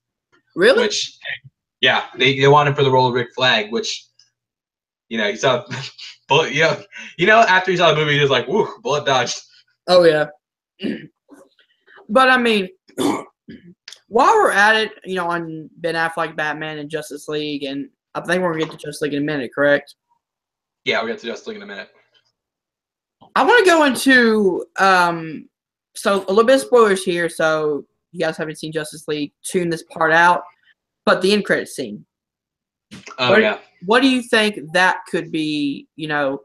Really? 0.55 0.82
Which 0.84 1.18
yeah, 1.80 2.04
they, 2.16 2.38
they 2.38 2.48
wanted 2.48 2.70
him 2.70 2.76
for 2.76 2.84
the 2.84 2.90
role 2.90 3.08
of 3.08 3.14
Rick 3.14 3.28
Flag, 3.34 3.72
which 3.72 4.06
you 5.08 5.18
know, 5.18 5.30
he 5.30 5.36
saw 5.36 5.64
but 6.28 6.54
you 6.54 6.62
know 6.62 6.80
you 7.18 7.26
know 7.26 7.40
after 7.40 7.70
he 7.70 7.76
saw 7.76 7.90
the 7.90 7.96
movie 7.96 8.14
he 8.14 8.20
was 8.20 8.30
like, 8.30 8.48
woo, 8.48 8.68
bullet 8.82 9.04
dodged. 9.04 9.40
Oh 9.88 10.04
yeah. 10.04 10.26
but 12.08 12.30
I 12.30 12.38
mean 12.38 12.68
while 14.08 14.34
we're 14.34 14.50
at 14.50 14.76
it, 14.76 14.92
you 15.04 15.14
know, 15.14 15.28
on 15.28 15.70
Ben 15.76 15.94
Affleck, 15.94 16.36
Batman, 16.36 16.78
and 16.78 16.90
Justice 16.90 17.28
League, 17.28 17.62
and 17.62 17.88
I 18.14 18.20
think 18.20 18.42
we're 18.42 18.52
gonna 18.52 18.64
get 18.64 18.72
to 18.72 18.76
Justice 18.76 19.02
League 19.02 19.14
in 19.14 19.22
a 19.22 19.26
minute, 19.26 19.52
correct? 19.54 19.94
Yeah, 20.84 20.98
we'll 21.00 21.12
get 21.12 21.20
to 21.20 21.26
Justice 21.26 21.46
League 21.48 21.56
in 21.58 21.62
a 21.62 21.66
minute. 21.66 21.88
I 23.36 23.44
want 23.44 23.64
to 23.64 23.70
go 23.70 23.84
into 23.84 24.64
um, 24.78 25.48
so 25.94 26.24
a 26.24 26.30
little 26.30 26.44
bit 26.44 26.56
of 26.56 26.62
spoilers 26.62 27.04
here. 27.04 27.28
So 27.28 27.84
you 28.12 28.20
guys 28.20 28.36
haven't 28.36 28.56
seen 28.56 28.72
Justice 28.72 29.06
League, 29.06 29.32
tune 29.44 29.70
this 29.70 29.84
part 29.84 30.12
out. 30.12 30.42
But 31.11 31.22
the 31.22 31.32
end 31.32 31.44
credit 31.44 31.68
scene. 31.68 32.06
Oh 33.18 33.30
what, 33.30 33.40
yeah. 33.40 33.58
What 33.84 34.00
do 34.00 34.08
you 34.08 34.22
think 34.22 34.58
that 34.72 34.98
could 35.11 35.32
be? 35.32 35.88
You 35.96 36.06
know, 36.06 36.40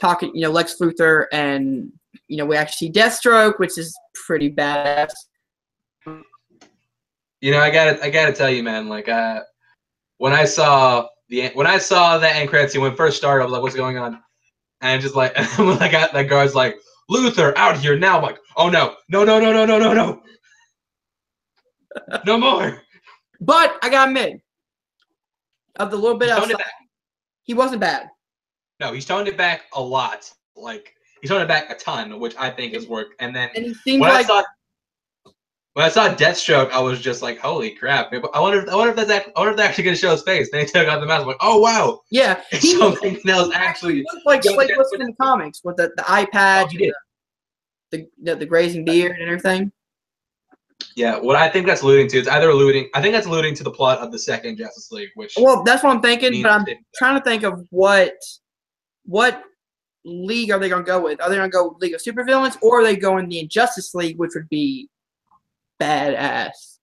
talking. 0.00 0.32
You 0.34 0.42
know, 0.42 0.50
Lex 0.50 0.76
Luthor, 0.80 1.26
and 1.32 1.92
you 2.26 2.36
know 2.36 2.44
we 2.44 2.56
actually 2.56 2.88
see 2.88 2.92
Deathstroke, 2.92 3.58
which 3.58 3.78
is 3.78 3.96
pretty 4.26 4.52
badass. 4.52 5.12
You 7.40 7.52
know, 7.52 7.60
I 7.60 7.70
got 7.70 7.84
to 7.84 8.04
I 8.04 8.10
got 8.10 8.26
to 8.26 8.32
tell 8.32 8.50
you, 8.50 8.64
man. 8.64 8.88
Like, 8.88 9.08
uh, 9.08 9.42
when 10.18 10.32
I 10.32 10.44
saw 10.44 11.06
the 11.28 11.50
when 11.54 11.68
I 11.68 11.78
saw 11.78 12.18
that 12.18 12.34
end 12.34 12.48
credit 12.48 12.72
scene 12.72 12.82
when 12.82 12.92
it 12.92 12.96
first 12.96 13.16
started, 13.16 13.42
I 13.42 13.46
was 13.46 13.52
like, 13.52 13.62
"What's 13.62 13.76
going 13.76 13.96
on?" 13.96 14.20
And 14.80 15.00
just 15.00 15.14
like 15.14 15.36
when 15.58 15.78
I 15.78 15.88
got 15.88 16.12
that 16.12 16.24
guard's 16.24 16.56
like, 16.56 16.76
"Luthor 17.08 17.54
out 17.56 17.76
here 17.76 17.96
now!" 17.96 18.16
I'm 18.16 18.22
like, 18.22 18.38
"Oh 18.56 18.68
no, 18.68 18.96
no, 19.08 19.24
no, 19.24 19.38
no, 19.38 19.52
no, 19.52 19.66
no, 19.66 19.78
no, 19.78 19.92
no, 19.92 20.22
no 22.26 22.38
more!" 22.38 22.83
But 23.44 23.78
I 23.82 23.90
got 23.90 24.10
mid 24.10 24.40
of 25.76 25.90
the 25.90 25.96
little 25.96 26.18
bit 26.18 26.26
he 26.26 26.32
outside. 26.32 26.64
He 27.42 27.52
wasn't 27.52 27.80
bad. 27.80 28.08
No, 28.80 28.92
he's 28.92 29.04
toned 29.04 29.28
it 29.28 29.36
back 29.36 29.62
a 29.74 29.82
lot. 29.82 30.32
Like 30.56 30.94
he's 31.20 31.30
toned 31.30 31.42
it 31.42 31.48
back 31.48 31.70
a 31.70 31.74
ton, 31.74 32.18
which 32.20 32.34
I 32.38 32.50
think 32.50 32.74
is 32.74 32.86
work. 32.86 33.08
And 33.20 33.36
then 33.36 33.50
and 33.54 33.76
when 33.84 34.00
like 34.00 34.12
I 34.12 34.22
saw 34.22 34.42
when 35.74 35.84
I 35.84 35.88
saw 35.88 36.14
Deathstroke, 36.14 36.70
I 36.70 36.80
was 36.80 37.00
just 37.00 37.20
like, 37.20 37.38
"Holy 37.38 37.70
crap!" 37.70 38.12
I 38.12 38.40
wonder, 38.40 38.62
if, 38.62 38.68
I 38.68 38.76
wonder 38.76 38.90
if 38.90 38.96
that's 38.96 39.10
actually, 39.10 39.32
I 39.36 39.40
wonder 39.40 39.50
if 39.50 39.56
they're 39.58 39.66
actually 39.66 39.84
gonna 39.84 39.96
show 39.96 40.12
his 40.12 40.22
face. 40.22 40.48
Then 40.50 40.60
he 40.60 40.66
took 40.66 40.88
out 40.88 41.00
the 41.00 41.06
mask. 41.06 41.22
I'm 41.22 41.26
like, 41.28 41.36
"Oh 41.40 41.58
wow!" 41.58 42.00
Yeah, 42.10 42.40
he 42.50 42.76
something 42.76 43.18
else 43.28 43.52
actually 43.52 44.04
like 44.24 44.42
Slade 44.42 44.70
Wilson 44.76 45.02
in 45.02 45.08
the 45.08 45.16
comics 45.20 45.62
with 45.64 45.76
the, 45.76 45.92
the 45.96 46.28
patch, 46.32 46.74
oh, 46.74 46.90
the, 47.90 48.06
the 48.22 48.36
the 48.36 48.46
grazing 48.46 48.84
beard 48.84 49.18
and 49.18 49.28
everything. 49.28 49.72
Yeah, 50.96 51.18
what 51.18 51.36
I 51.36 51.48
think 51.48 51.66
that's 51.66 51.82
alluding 51.82 52.08
to 52.08 52.18
is 52.18 52.28
either 52.28 52.50
alluding. 52.50 52.88
I 52.94 53.02
think 53.02 53.14
that's 53.14 53.26
alluding 53.26 53.54
to 53.56 53.64
the 53.64 53.70
plot 53.70 53.98
of 53.98 54.12
the 54.12 54.18
second 54.18 54.58
Justice 54.58 54.92
League, 54.92 55.10
which 55.14 55.34
well, 55.36 55.62
that's 55.64 55.82
what 55.82 55.94
I'm 55.94 56.02
thinking. 56.02 56.42
But 56.42 56.52
I'm 56.52 56.66
trying 56.94 57.18
to 57.18 57.24
think 57.24 57.42
of 57.42 57.66
what 57.70 58.14
what 59.04 59.42
league 60.04 60.50
are 60.50 60.58
they 60.58 60.68
going 60.68 60.84
to 60.84 60.86
go 60.86 61.02
with? 61.02 61.20
Are 61.20 61.28
they 61.28 61.36
going 61.36 61.50
to 61.50 61.54
go 61.54 61.76
League 61.80 61.94
of 61.94 62.02
Supervillains 62.02 62.56
or 62.62 62.80
are 62.80 62.84
they 62.84 62.96
going 62.96 63.28
the 63.28 63.40
Injustice 63.40 63.94
League, 63.94 64.18
which 64.18 64.32
would 64.34 64.48
be 64.48 64.88
badass? 65.80 66.78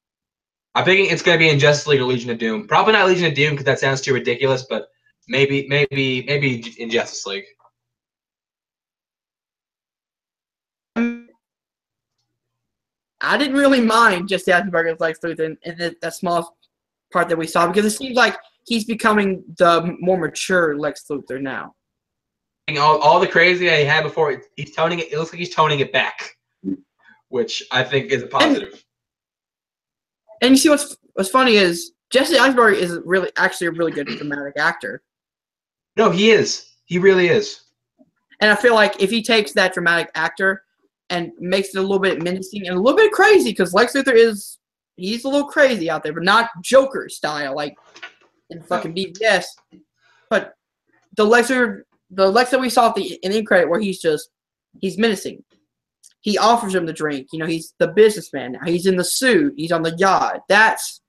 I'm 0.73 0.85
thinking 0.85 1.11
it's 1.11 1.21
going 1.21 1.37
to 1.37 1.39
be 1.39 1.49
Injustice 1.49 1.87
League 1.87 1.99
or 1.99 2.05
Legion 2.05 2.31
of 2.31 2.39
Doom. 2.39 2.67
Probably 2.67 2.93
not 2.93 3.07
Legion 3.07 3.27
of 3.27 3.33
Doom 3.33 3.51
because 3.51 3.65
that 3.65 3.79
sounds 3.79 4.01
too 4.01 4.13
ridiculous, 4.13 4.65
but 4.69 4.87
maybe, 5.27 5.67
maybe, 5.67 6.23
maybe 6.27 6.73
Injustice 6.77 7.25
League. 7.25 7.45
I 13.21 13.37
didn't 13.37 13.55
really 13.55 13.81
mind 13.81 14.29
Jesse 14.29 14.51
Eisenberg 14.51 14.87
as 14.87 14.99
Lex 14.99 15.19
Luthor 15.19 15.39
in, 15.39 15.57
in 15.63 15.77
the, 15.77 15.95
that 16.01 16.15
small 16.15 16.57
part 17.11 17.29
that 17.29 17.37
we 17.37 17.47
saw 17.47 17.67
because 17.67 17.85
it 17.85 17.95
seems 17.95 18.15
like 18.15 18.37
he's 18.65 18.85
becoming 18.85 19.43
the 19.57 19.95
more 19.99 20.17
mature 20.17 20.77
Lex 20.77 21.05
Luthor 21.09 21.41
now. 21.41 21.75
All, 22.77 22.99
all 22.99 23.19
the 23.19 23.27
crazy 23.27 23.65
that 23.65 23.79
he 23.79 23.85
had 23.85 24.03
before, 24.03 24.41
he's 24.55 24.73
toning 24.73 24.99
it. 24.99 25.11
It 25.11 25.17
looks 25.17 25.33
like 25.33 25.39
he's 25.39 25.53
toning 25.53 25.81
it 25.81 25.91
back, 25.91 26.37
which 27.27 27.61
I 27.69 27.83
think 27.83 28.11
is 28.11 28.23
a 28.23 28.27
positive. 28.27 28.71
And, 28.73 28.83
and 30.41 30.51
you 30.51 30.57
see 30.57 30.69
what's 30.69 30.95
what's 31.13 31.29
funny 31.29 31.55
is 31.55 31.91
Jesse 32.11 32.37
Eisenberg 32.37 32.77
is 32.77 32.99
really 33.03 33.29
actually 33.35 33.67
a 33.67 33.71
really 33.71 33.91
good 33.91 34.07
dramatic 34.07 34.53
actor. 34.57 35.01
No, 35.97 36.09
he 36.09 36.31
is. 36.31 36.65
He 36.85 36.97
really 36.97 37.27
is. 37.27 37.61
And 38.39 38.49
I 38.49 38.55
feel 38.55 38.73
like 38.73 39.01
if 39.01 39.09
he 39.09 39.21
takes 39.21 39.51
that 39.53 39.73
dramatic 39.73 40.09
actor 40.15 40.63
and 41.11 41.31
makes 41.39 41.69
it 41.69 41.77
a 41.77 41.81
little 41.81 41.99
bit 41.99 42.23
menacing 42.23 42.67
and 42.67 42.77
a 42.77 42.81
little 42.81 42.97
bit 42.97 43.11
crazy, 43.11 43.51
because 43.51 43.73
Lex 43.73 43.93
Luthor 43.93 44.15
is 44.15 44.57
he's 44.95 45.25
a 45.25 45.29
little 45.29 45.47
crazy 45.47 45.89
out 45.89 46.03
there, 46.03 46.13
but 46.13 46.23
not 46.23 46.49
Joker 46.63 47.09
style 47.09 47.55
like 47.55 47.75
in 48.49 48.63
fucking 48.63 48.95
BVS. 48.95 49.45
But 50.29 50.53
the 51.17 51.25
Lex 51.25 51.49
Luthor, 51.49 51.81
the 52.09 52.29
Lex 52.29 52.51
that 52.51 52.59
we 52.59 52.69
saw 52.69 52.89
at 52.89 52.95
the 52.95 53.19
in 53.21 53.31
the 53.31 53.37
end 53.37 53.47
credit 53.47 53.69
where 53.69 53.79
he's 53.79 53.99
just 53.99 54.29
he's 54.79 54.97
menacing. 54.97 55.43
He 56.21 56.37
offers 56.37 56.75
him 56.75 56.85
the 56.85 56.93
drink. 56.93 57.27
You 57.33 57.39
know, 57.39 57.47
he's 57.47 57.73
the 57.79 57.87
businessman 57.89 58.53
now. 58.53 58.59
He's 58.65 58.85
in 58.85 58.95
the 58.95 59.03
suit. 59.03 59.53
He's 59.57 59.71
on 59.71 59.81
the 59.81 59.95
yacht. 59.97 60.41
That's 60.47 61.01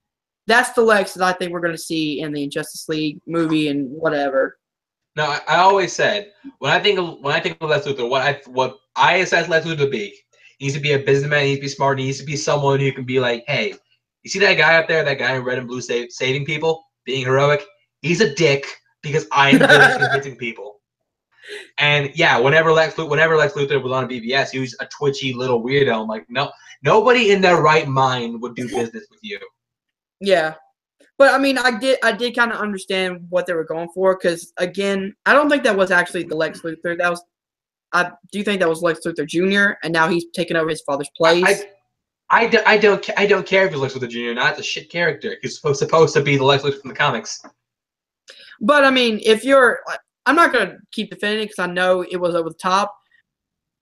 that's 0.46 0.72
the 0.72 0.82
Lex 0.82 1.14
that 1.14 1.24
I 1.24 1.32
think 1.32 1.53
we're 1.53 1.61
going 1.61 1.74
to 1.74 1.78
see 1.78 2.20
in 2.20 2.32
the 2.32 2.42
Injustice 2.42 2.88
League 2.88 3.20
movie 3.26 3.68
and 3.68 3.90
whatever. 3.90 4.59
No, 5.14 5.26
I, 5.26 5.40
I, 5.46 5.57
always 5.59 5.92
said 5.92 6.32
when 6.59 6.72
I 6.72 6.80
think 6.80 6.98
of 6.98 7.20
when 7.20 7.34
I 7.34 7.40
think 7.40 7.59
of 7.61 7.68
Lex 7.68 7.86
Luthor, 7.86 8.09
what 8.09 8.22
I 8.22 8.40
what 8.46 8.78
I 8.97 9.16
assess 9.16 9.49
Lex 9.49 9.66
Luthor 9.66 9.78
to 9.78 9.90
be, 9.90 10.14
he 10.59 10.66
needs 10.66 10.74
to 10.74 10.80
be 10.80 10.93
a 10.93 10.99
businessman. 10.99 11.45
He 11.45 11.49
needs 11.51 11.59
to 11.59 11.62
be 11.62 11.68
smart. 11.68 11.99
He 11.99 12.07
needs 12.07 12.18
to 12.18 12.24
be 12.24 12.36
someone 12.36 12.78
who 12.78 12.93
can 12.93 13.05
be 13.05 13.18
like, 13.18 13.45
hey, 13.47 13.74
you 14.22 14.30
see 14.30 14.38
that 14.38 14.55
guy 14.55 14.76
up 14.76 14.86
there, 14.86 15.03
that 15.05 15.18
guy 15.18 15.34
in 15.34 15.43
red 15.43 15.59
and 15.59 15.66
blue 15.66 15.80
save, 15.80 16.12
saving 16.12 16.45
people, 16.45 16.84
being 17.05 17.24
heroic. 17.24 17.64
He's 18.03 18.20
a 18.20 18.34
dick 18.34 18.66
because 19.03 19.26
I 19.32 19.51
am 19.51 19.59
good 19.59 19.70
at 19.70 20.01
convincing 20.01 20.36
people. 20.36 20.80
And 21.78 22.12
yeah, 22.14 22.38
whenever 22.38 22.72
Lex 22.72 22.97
whenever 22.97 23.36
Lex 23.36 23.55
Luthor 23.55 23.82
was 23.82 23.93
on 23.93 24.05
a 24.05 24.07
BVS, 24.07 24.51
he 24.51 24.61
was 24.61 24.76
a 24.80 24.86
twitchy 24.86 25.32
little 25.32 25.62
weirdo. 25.62 26.03
I'm 26.03 26.07
like, 26.07 26.24
no, 26.28 26.53
nobody 26.84 27.32
in 27.32 27.40
their 27.40 27.61
right 27.61 27.88
mind 27.88 28.40
would 28.40 28.55
do 28.55 28.68
business 28.68 29.07
with 29.11 29.18
you. 29.22 29.40
Yeah, 30.20 30.55
but 31.18 31.34
I 31.34 31.38
mean, 31.38 31.59
I 31.59 31.76
did 31.78 31.99
I 32.05 32.12
did 32.12 32.36
kind 32.36 32.53
of 32.53 32.61
understand 32.61 33.26
what 33.28 33.47
they 33.47 33.55
were 33.55 33.64
going 33.64 33.88
for 33.95 34.16
because 34.16 34.53
again, 34.59 35.14
I 35.26 35.32
don't 35.32 35.51
think 35.51 35.64
that 35.64 35.76
was 35.76 35.90
actually 35.90 36.22
the 36.24 36.36
Lex 36.36 36.61
Luthor. 36.61 36.97
That 36.97 37.11
was 37.11 37.22
I 37.93 38.11
do 38.30 38.43
think 38.43 38.61
that 38.61 38.68
was 38.68 38.82
Lex 38.82 39.01
Luthor 39.05 39.26
Jr. 39.26 39.74
and 39.82 39.93
now 39.93 40.09
he's 40.09 40.24
taken 40.34 40.57
over 40.57 40.70
his 40.70 40.80
father's 40.82 41.11
place. 41.16 41.45
I, 41.47 41.64
I, 42.30 42.47
do, 42.47 42.59
I 42.64 42.78
don't 42.78 43.11
I 43.18 43.26
don't 43.26 43.47
care 43.47 43.66
if 43.66 43.72
he's 43.72 43.80
Lex 43.80 43.95
Luthor 43.95 44.09
Jr. 44.09 44.30
or 44.30 44.34
not. 44.34 44.53
It's 44.53 44.61
a 44.61 44.62
shit 44.62 44.90
character. 44.90 45.36
He's 45.43 45.57
supposed, 45.57 45.80
supposed 45.80 46.14
to 46.14 46.22
be 46.22 46.36
the 46.36 46.45
Lex 46.45 46.62
Luthor 46.62 46.80
from 46.80 46.88
the 46.88 46.97
comics. 46.97 47.43
But 48.61 48.84
I 48.84 48.90
mean, 48.90 49.20
if 49.24 49.45
you're, 49.45 49.80
I'm 50.24 50.36
not 50.36 50.53
gonna 50.53 50.78
keep 50.93 51.11
defending 51.11 51.40
it 51.43 51.47
because 51.47 51.59
I 51.59 51.66
know 51.66 52.03
it 52.03 52.16
was 52.16 52.34
over 52.34 52.49
the 52.49 52.55
top. 52.55 52.97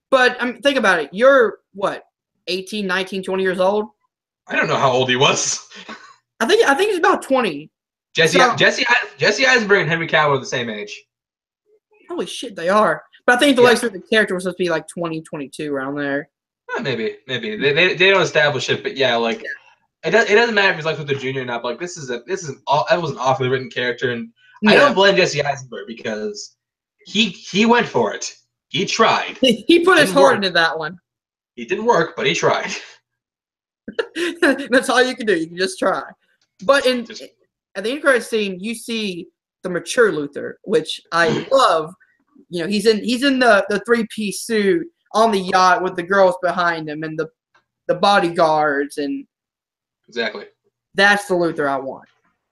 But 0.09 0.41
I 0.41 0.45
mean, 0.45 0.61
think 0.61 0.77
about 0.77 0.99
it. 0.99 1.09
You're 1.13 1.59
what, 1.73 2.03
18, 2.47 2.85
19, 2.85 3.23
20 3.23 3.43
years 3.43 3.59
old? 3.59 3.87
I 4.47 4.55
don't 4.55 4.67
know 4.67 4.75
how 4.75 4.91
old 4.91 5.09
he 5.09 5.15
was. 5.15 5.69
I 6.41 6.45
think 6.45 6.67
I 6.67 6.73
think 6.73 6.89
he's 6.89 6.99
about 6.99 7.21
20. 7.21 7.69
Jesse 8.13 8.37
so, 8.37 8.55
Jesse 8.57 8.83
Jesse 9.17 9.45
Eisenberg 9.45 9.81
and 9.81 9.89
Henry 9.89 10.07
Cavill 10.07 10.35
are 10.35 10.39
the 10.39 10.45
same 10.45 10.69
age. 10.69 11.01
Holy 12.09 12.25
shit, 12.25 12.55
they 12.55 12.67
are. 12.67 13.03
But 13.25 13.35
I 13.35 13.39
think 13.39 13.55
the 13.55 13.63
yeah. 13.63 13.73
Luthor 13.73 14.09
character 14.09 14.33
was 14.33 14.43
supposed 14.43 14.57
to 14.57 14.63
be 14.63 14.69
like 14.69 14.87
20, 14.87 15.21
22 15.21 15.73
around 15.73 15.95
there. 15.95 16.29
Eh, 16.75 16.81
maybe, 16.81 17.17
maybe 17.27 17.55
they, 17.55 17.73
they, 17.73 17.93
they 17.95 18.09
don't 18.09 18.21
establish 18.21 18.69
it, 18.69 18.83
but 18.83 18.95
yeah, 18.95 19.15
like 19.15 19.41
yeah. 19.41 20.09
it, 20.09 20.11
does, 20.11 20.29
it 20.29 20.35
doesn't 20.35 20.55
matter 20.55 20.69
if 20.69 20.75
he's 20.77 20.85
like 20.85 20.97
with 20.97 21.07
the 21.07 21.15
junior 21.15 21.41
or 21.41 21.45
not. 21.45 21.61
But 21.61 21.69
like 21.69 21.79
this 21.79 21.97
is 21.97 22.09
a 22.09 22.21
this 22.27 22.43
is 22.43 22.49
an 22.49 22.61
that 22.89 23.01
was 23.01 23.11
an 23.11 23.17
awfully 23.17 23.49
written 23.49 23.69
character, 23.69 24.11
and 24.11 24.29
yeah. 24.61 24.71
I 24.71 24.75
don't 24.75 24.95
blame 24.95 25.15
Jesse 25.15 25.43
Eisenberg 25.43 25.87
because 25.87 26.55
he 27.05 27.29
he 27.29 27.65
went 27.65 27.87
for 27.87 28.13
it. 28.13 28.33
He 28.69 28.85
tried. 28.85 29.37
he 29.41 29.83
put 29.83 29.99
his 29.99 30.11
heart 30.11 30.35
into 30.35 30.49
that 30.51 30.77
one. 30.77 30.97
He 31.55 31.65
didn't 31.65 31.85
work, 31.85 32.15
but 32.15 32.25
he 32.25 32.33
tried. 32.33 32.71
That's 34.41 34.89
all 34.89 35.03
you 35.03 35.15
can 35.15 35.25
do. 35.25 35.35
You 35.35 35.47
can 35.47 35.57
just 35.57 35.79
try. 35.79 36.03
But 36.63 36.85
in 36.85 37.05
just, 37.05 37.23
at 37.75 37.83
the 37.83 37.91
end 37.91 38.01
credit 38.01 38.23
scene, 38.23 38.59
you 38.59 38.75
see 38.75 39.27
the 39.63 39.69
mature 39.69 40.11
Luthor, 40.11 40.53
which 40.63 41.01
I 41.11 41.47
love. 41.51 41.93
You 42.51 42.61
know, 42.61 42.67
he's 42.67 42.85
in 42.85 43.01
he's 43.03 43.23
in 43.23 43.39
the 43.39 43.65
the 43.69 43.79
three 43.85 44.05
piece 44.13 44.41
suit 44.41 44.85
on 45.13 45.31
the 45.31 45.39
yacht 45.39 45.81
with 45.81 45.95
the 45.95 46.03
girls 46.03 46.35
behind 46.43 46.89
him 46.89 47.03
and 47.03 47.17
the 47.17 47.29
the 47.87 47.95
bodyguards 47.95 48.97
and 48.97 49.25
exactly. 50.07 50.45
That's 50.93 51.27
the 51.27 51.33
Luthor 51.33 51.69
I 51.69 51.77
want. 51.77 52.09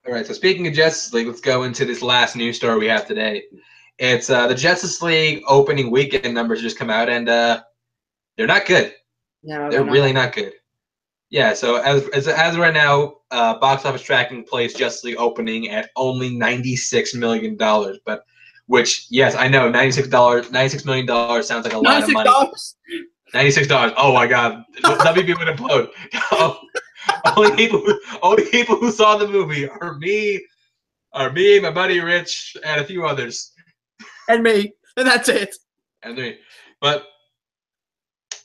All 0.07 0.13
right. 0.13 0.25
So 0.25 0.31
speaking 0.31 0.65
of 0.67 0.73
Justice 0.73 1.11
League, 1.11 1.27
let's 1.27 1.41
go 1.41 1.63
into 1.63 1.83
this 1.83 2.01
last 2.01 2.37
news 2.37 2.55
story 2.55 2.79
we 2.79 2.87
have 2.87 3.05
today. 3.05 3.43
It's 3.97 4.29
uh, 4.29 4.47
the 4.47 4.55
Justice 4.55 5.01
League 5.01 5.43
opening 5.45 5.91
weekend 5.91 6.33
numbers 6.33 6.61
just 6.61 6.79
come 6.79 6.89
out, 6.89 7.09
and 7.09 7.27
uh, 7.27 7.61
they're 8.37 8.47
not 8.47 8.65
good. 8.65 8.93
No, 9.43 9.69
they're, 9.69 9.83
they're 9.83 9.91
really 9.91 10.13
not. 10.13 10.27
not 10.27 10.35
good. 10.35 10.53
Yeah. 11.29 11.53
So 11.53 11.75
as 11.75 12.07
as, 12.09 12.29
as 12.29 12.57
right 12.57 12.73
now, 12.73 13.15
uh, 13.31 13.59
box 13.59 13.83
office 13.83 14.01
tracking 14.01 14.45
plays 14.45 14.73
Justice 14.73 15.03
League 15.03 15.17
opening 15.17 15.67
at 15.69 15.89
only 15.97 16.37
ninety 16.37 16.77
six 16.77 17.13
million 17.13 17.57
dollars, 17.57 17.99
but 18.05 18.23
which 18.69 19.07
yes, 19.09 19.33
I 19.35 19.47
know 19.47 19.67
ninety 19.67 19.91
six 19.91 20.07
dollars, 20.07 20.51
ninety 20.51 20.69
six 20.69 20.85
million 20.85 21.07
dollars 21.07 21.47
sounds 21.47 21.65
like 21.65 21.73
a 21.73 21.79
lot 21.79 22.03
of 22.03 22.13
money. 22.13 22.29
Ninety 23.33 23.49
six 23.49 23.67
dollars. 23.67 23.93
Oh 23.97 24.13
my 24.13 24.27
god, 24.27 24.63
WB 24.83 25.27
would 25.39 25.47
implode. 25.47 25.89
Oh, 26.31 26.59
only 27.37 27.55
people, 27.55 27.79
who, 27.79 27.99
only 28.21 28.45
people 28.51 28.75
who 28.75 28.91
saw 28.91 29.17
the 29.17 29.27
movie 29.27 29.67
are 29.67 29.95
me, 29.95 30.45
are 31.13 31.31
me, 31.31 31.59
my 31.59 31.71
buddy 31.71 31.99
Rich, 31.99 32.55
and 32.63 32.79
a 32.79 32.83
few 32.83 33.05
others. 33.05 33.51
And 34.27 34.43
me, 34.43 34.73
and 34.95 35.07
that's 35.07 35.27
it. 35.27 35.55
And 36.03 36.15
me, 36.15 36.37
but 36.79 37.07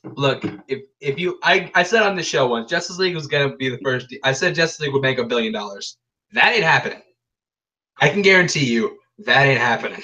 look, 0.05 0.43
if 0.69 0.85
if 1.01 1.19
you, 1.19 1.39
I 1.43 1.71
I 1.75 1.83
said 1.83 2.03
on 2.03 2.17
the 2.17 2.23
show 2.23 2.47
once, 2.47 2.71
Justice 2.71 2.99
League 2.99 3.15
was 3.15 3.27
gonna 3.27 3.55
be 3.57 3.69
the 3.69 3.79
first. 3.85 4.07
I 4.23 4.33
said 4.33 4.55
Justice 4.55 4.81
League 4.81 4.95
would 4.95 5.03
make 5.03 5.19
a 5.19 5.25
billion 5.25 5.53
dollars. 5.53 5.99
That 6.33 6.55
ain't 6.55 6.65
happening. 6.65 7.03
I 8.01 8.09
can 8.09 8.23
guarantee 8.23 8.65
you 8.65 8.99
that 9.19 9.47
ain't 9.47 9.61
happening. 9.61 10.03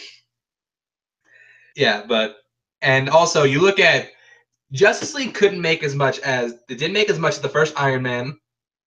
Yeah, 1.76 2.04
but 2.06 2.36
and 2.82 3.08
also 3.08 3.44
you 3.44 3.60
look 3.60 3.78
at 3.78 4.10
Justice 4.72 5.14
League 5.14 5.34
couldn't 5.34 5.60
make 5.60 5.82
as 5.82 5.94
much 5.94 6.20
as 6.20 6.54
they 6.68 6.74
didn't 6.74 6.94
make 6.94 7.10
as 7.10 7.18
much 7.18 7.34
as 7.34 7.40
the 7.40 7.48
first 7.48 7.74
Iron 7.76 8.02
Man, 8.02 8.38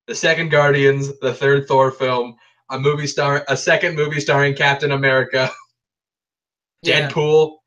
the 0.08 0.16
second 0.16 0.50
Guardians, 0.50 1.20
the 1.20 1.34
third 1.34 1.68
Thor 1.68 1.92
film, 1.92 2.36
a 2.72 2.80
movie 2.80 3.08
star, 3.08 3.44
a 3.50 3.58
second 3.58 3.96
movie 3.96 4.20
starring 4.20 4.56
Captain 4.56 4.92
America, 4.92 5.52
yeah. 6.82 7.10
Deadpool. 7.10 7.58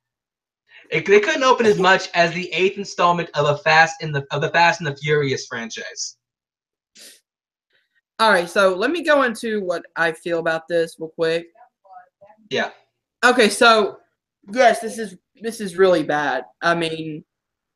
It, 0.91 1.05
they 1.05 1.21
couldn't 1.21 1.43
open 1.43 1.67
as 1.67 1.79
much 1.79 2.09
as 2.15 2.33
the 2.33 2.51
eighth 2.53 2.79
installment 2.79 3.29
of 3.35 3.47
a 3.47 3.59
Fast 3.59 4.03
in 4.03 4.13
the 4.13 4.25
of 4.31 4.41
the 4.41 4.51
Fast 4.51 4.81
and 4.81 4.87
the 4.87 4.97
Furious 4.97 5.47
franchise. 5.47 6.17
All 8.19 8.31
right, 8.31 8.49
so 8.49 8.75
let 8.75 8.91
me 8.91 9.03
go 9.03 9.25
into 9.25 9.63
what 9.63 9.85
I 9.97 10.13
feel 10.13 10.39
about 10.39 10.69
this 10.69 10.97
real 10.99 11.11
quick. 11.11 11.49
Yeah. 12.51 12.71
Okay, 13.25 13.49
so 13.49 13.99
yes, 14.53 14.81
this 14.81 14.99
is 14.99 15.17
this 15.41 15.61
is 15.61 15.77
really 15.77 16.03
bad. 16.03 16.45
I 16.63 16.75
mean, 16.75 17.25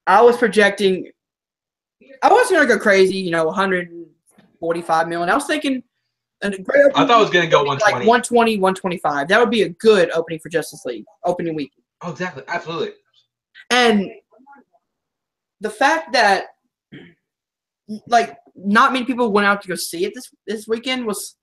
I 0.07 0.23
was 0.23 0.37
projecting. 0.37 1.11
I 2.23 2.33
wasn't 2.33 2.61
gonna 2.61 2.68
go 2.68 2.79
crazy, 2.79 3.16
you 3.16 3.31
know, 3.31 3.45
145 3.47 5.09
million. 5.09 5.29
I 5.29 5.35
was 5.35 5.47
thinking. 5.47 5.83
I 6.43 6.51
thought 6.51 7.11
I 7.11 7.21
was 7.21 7.31
gonna 7.31 7.47
go 7.47 7.64
120. 7.64 7.83
Like 7.83 8.09
120, 8.09 8.57
125. 8.57 9.29
That 9.29 9.41
would 9.41 9.51
be 9.51 9.62
a 9.62 9.68
good 9.68 10.11
opening 10.12 10.39
for 10.39 10.49
Justice 10.49 10.85
League 10.85 11.05
opening 11.25 11.55
week. 11.55 11.73
Oh, 12.03 12.12
exactly, 12.12 12.43
absolutely. 12.49 12.93
And 13.68 14.11
the 15.61 15.68
fact 15.68 16.14
that, 16.14 16.45
like, 18.07 18.39
not 18.55 18.95
many 18.95 19.05
people 19.05 19.33
went 19.33 19.47
out 19.47 19.61
to 19.62 19.68
go 19.68 19.75
see 19.75 20.07
it 20.07 20.14
this 20.14 20.31
this 20.47 20.66
weekend 20.66 21.05
was 21.05 21.37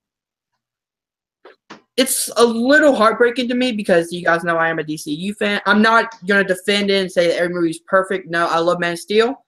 it's 1.98 2.30
a 2.38 2.46
little 2.46 2.96
heartbreaking 2.96 3.48
to 3.50 3.56
me 3.56 3.72
because 3.72 4.12
you 4.12 4.24
guys 4.24 4.44
know 4.44 4.56
I 4.56 4.70
am 4.70 4.80
a 4.80 4.84
DCU 4.84 5.36
fan. 5.36 5.62
I'm 5.66 5.82
not 5.82 6.14
gonna 6.28 6.44
defend 6.44 6.92
it 6.92 7.02
and 7.02 7.12
say 7.12 7.28
that 7.28 7.38
every 7.38 7.70
is 7.70 7.80
perfect. 7.80 8.30
No, 8.30 8.48
I 8.48 8.60
love 8.60 8.80
Man 8.80 8.94
of 8.94 9.00
Steel. 9.00 9.44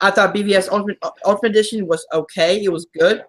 I 0.00 0.10
thought 0.10 0.34
BVS 0.34 0.68
Ultimate, 0.70 0.98
uh, 1.02 1.10
Ultimate 1.24 1.50
Edition 1.50 1.86
was 1.86 2.06
okay. 2.12 2.62
It 2.62 2.70
was 2.70 2.86
good. 2.98 3.24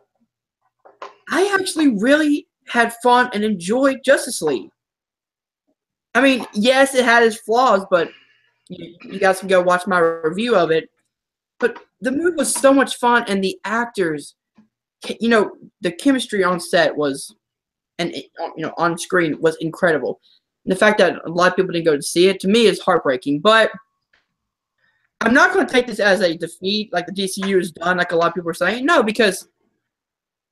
I 1.32 1.58
actually 1.60 1.98
really 1.98 2.48
had 2.68 2.94
fun 3.02 3.30
and 3.34 3.44
enjoyed 3.44 4.00
Justice 4.04 4.42
League. 4.42 4.70
I 6.14 6.22
mean, 6.22 6.46
yes, 6.54 6.94
it 6.94 7.06
had 7.06 7.24
its 7.24 7.38
flaws, 7.38 7.86
but 7.90 8.10
you, 8.70 8.96
you 9.04 9.20
guys 9.20 9.40
can 9.40 9.48
go 9.48 9.62
watch 9.62 9.88
my 9.88 10.00
review 10.00 10.56
of 10.56 10.72
it. 10.72 10.90
But 11.60 11.80
the 12.02 12.12
movie 12.12 12.36
was 12.36 12.54
so 12.54 12.74
much 12.74 12.98
fun, 12.98 13.24
and 13.28 13.44
the 13.44 13.58
actors, 13.64 14.36
you 15.20 15.30
know, 15.30 15.52
the 15.82 15.92
chemistry 15.92 16.44
on 16.44 16.60
set 16.60 16.96
was, 16.96 17.34
and 18.00 18.12
eh, 18.14 18.20
it- 18.20 18.32
you 18.56 18.64
know, 18.64 18.74
on 18.78 18.98
screen 18.98 19.40
was 19.40 19.56
incredible. 19.58 20.20
And 20.66 20.72
the 20.72 20.80
fact 20.80 20.98
that 21.00 21.20
a 21.26 21.30
lot 21.30 21.52
of 21.52 21.56
people 21.56 21.72
didn't 21.72 21.86
go 21.86 21.96
to 21.96 22.02
see 22.02 22.28
it 22.28 22.40
to 22.42 22.48
me 22.48 22.66
is 22.66 22.80
heartbreaking. 22.80 23.40
But 23.40 23.72
I'm 25.22 25.34
not 25.34 25.54
going 25.54 25.66
to 25.66 25.72
take 25.72 25.88
this 25.88 26.00
as 26.00 26.22
a 26.22 26.38
defeat, 26.38 26.92
like 26.94 27.08
the 27.08 27.12
DCU 27.14 27.60
is 27.60 27.72
done, 27.72 27.98
like 27.98 28.12
a 28.12 28.16
lot 28.16 28.28
of 28.28 28.34
people 28.36 28.50
are 28.52 28.54
saying. 28.54 28.86
No, 28.86 29.02
because 29.02 29.48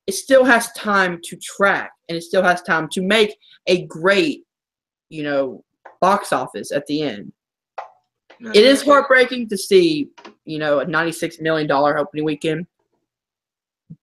it 0.07 0.13
still 0.13 0.43
has 0.43 0.71
time 0.73 1.19
to 1.23 1.35
track, 1.37 1.91
and 2.09 2.17
it 2.17 2.21
still 2.21 2.43
has 2.43 2.61
time 2.61 2.87
to 2.93 3.01
make 3.01 3.35
a 3.67 3.85
great, 3.87 4.43
you 5.09 5.23
know, 5.23 5.63
box 6.01 6.31
office 6.31 6.71
at 6.71 6.85
the 6.87 7.01
end. 7.01 7.31
It 8.53 8.65
is 8.65 8.81
heartbreaking 8.83 9.49
to 9.49 9.57
see, 9.57 10.09
you 10.43 10.59
know, 10.59 10.79
a 10.79 10.85
$96 10.85 11.41
million 11.41 11.71
opening 11.71 12.25
weekend. 12.25 12.67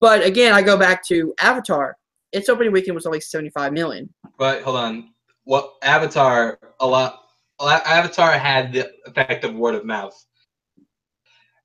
But 0.00 0.24
again, 0.24 0.54
I 0.54 0.62
go 0.62 0.76
back 0.76 1.04
to 1.08 1.34
Avatar. 1.40 1.96
Its 2.32 2.48
opening 2.48 2.72
weekend 2.72 2.94
was 2.94 3.06
only 3.06 3.20
75 3.20 3.72
million. 3.72 4.12
But 4.38 4.62
hold 4.62 4.76
on, 4.76 5.10
what 5.44 5.74
Avatar 5.82 6.58
a 6.80 6.86
lot? 6.86 7.20
Avatar 7.60 8.32
had 8.32 8.72
the 8.72 8.90
effect 9.06 9.44
of 9.44 9.54
word 9.54 9.74
of 9.74 9.84
mouth. 9.84 10.18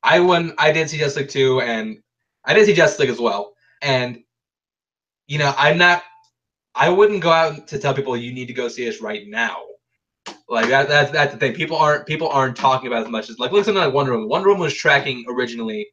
I 0.03 0.20
went. 0.20 0.53
I 0.57 0.72
did 0.72 0.89
see 0.89 0.97
Justice 0.97 1.18
League 1.18 1.30
two, 1.30 1.61
and 1.61 1.97
I 2.45 2.53
did 2.53 2.65
see 2.65 2.74
Justice 2.74 2.99
League 2.99 3.09
as 3.09 3.20
well. 3.20 3.53
And 3.82 4.24
you 5.28 5.38
know, 5.38 5.53
I'm 5.57 5.78
not. 5.78 6.03
I 6.76 6.89
wouldn't 6.89 7.22
go 7.22 7.32
out 7.32 7.68
to 7.70 7.80
tell 7.80 7.93
people 7.93 8.15
you 8.15 8.34
need 8.34 8.47
to 8.47 8.53
go 8.53 8.68
see 8.68 8.86
this 8.86 9.01
right 9.01 9.28
now. 9.28 9.57
Like 10.47 10.68
that. 10.70 10.88
That's 10.88 11.11
that's 11.11 11.34
the 11.34 11.39
thing. 11.39 11.53
People 11.53 11.78
aren't 11.78 12.05
people 12.05 12.30
aren't 12.30 12.55
talking 12.55 12.88
about 12.88 13.03
as 13.03 13.09
much 13.09 13.30
as 13.30 13.39
like 13.39 13.51
look 13.51 13.65
something 13.65 13.84
like 13.84 13.93
Wonder 13.93 14.13
Woman. 14.13 14.30
Wonder 14.30 14.49
Woman 14.49 14.63
was 14.63 14.74
tracking 14.74 15.26
originally 15.30 15.88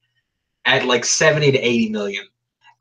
at 0.65 0.87
like 0.87 1.05
70 1.05 1.53
to 1.53 1.59
80 1.59 1.91
million 1.91 2.25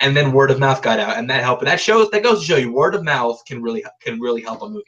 and 0.04 0.16
then 0.16 0.32
word 0.32 0.52
of 0.52 0.60
mouth 0.60 0.82
got 0.82 1.00
out 1.00 1.18
and 1.18 1.30
that 1.30 1.44
helped 1.44 1.62
and 1.62 1.70
that 1.70 1.80
shows 1.80 2.10
that 2.12 2.24
goes 2.24 2.40
to 2.40 2.46
show 2.46 2.58
you 2.58 2.72
word 2.72 2.94
of 2.94 3.04
mouth 3.04 3.42
can 3.48 3.62
really 3.62 3.84
can 4.02 4.20
really 4.20 4.42
help 4.42 4.62
a 4.62 4.70
movie 4.70 4.84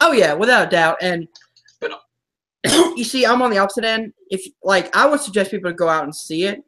Oh 0.00 0.12
yeah, 0.12 0.32
without 0.32 0.68
a 0.68 0.70
doubt. 0.70 0.96
And 1.02 1.28
But- 1.80 2.00
you 2.96 3.04
see, 3.04 3.26
I'm 3.26 3.42
on 3.42 3.50
the 3.50 3.58
opposite 3.58 3.84
end. 3.84 4.12
If 4.30 4.42
like, 4.62 4.94
I 4.96 5.06
would 5.06 5.20
suggest 5.20 5.50
people 5.50 5.70
to 5.70 5.76
go 5.76 5.88
out 5.88 6.04
and 6.04 6.14
see 6.14 6.44
it, 6.44 6.60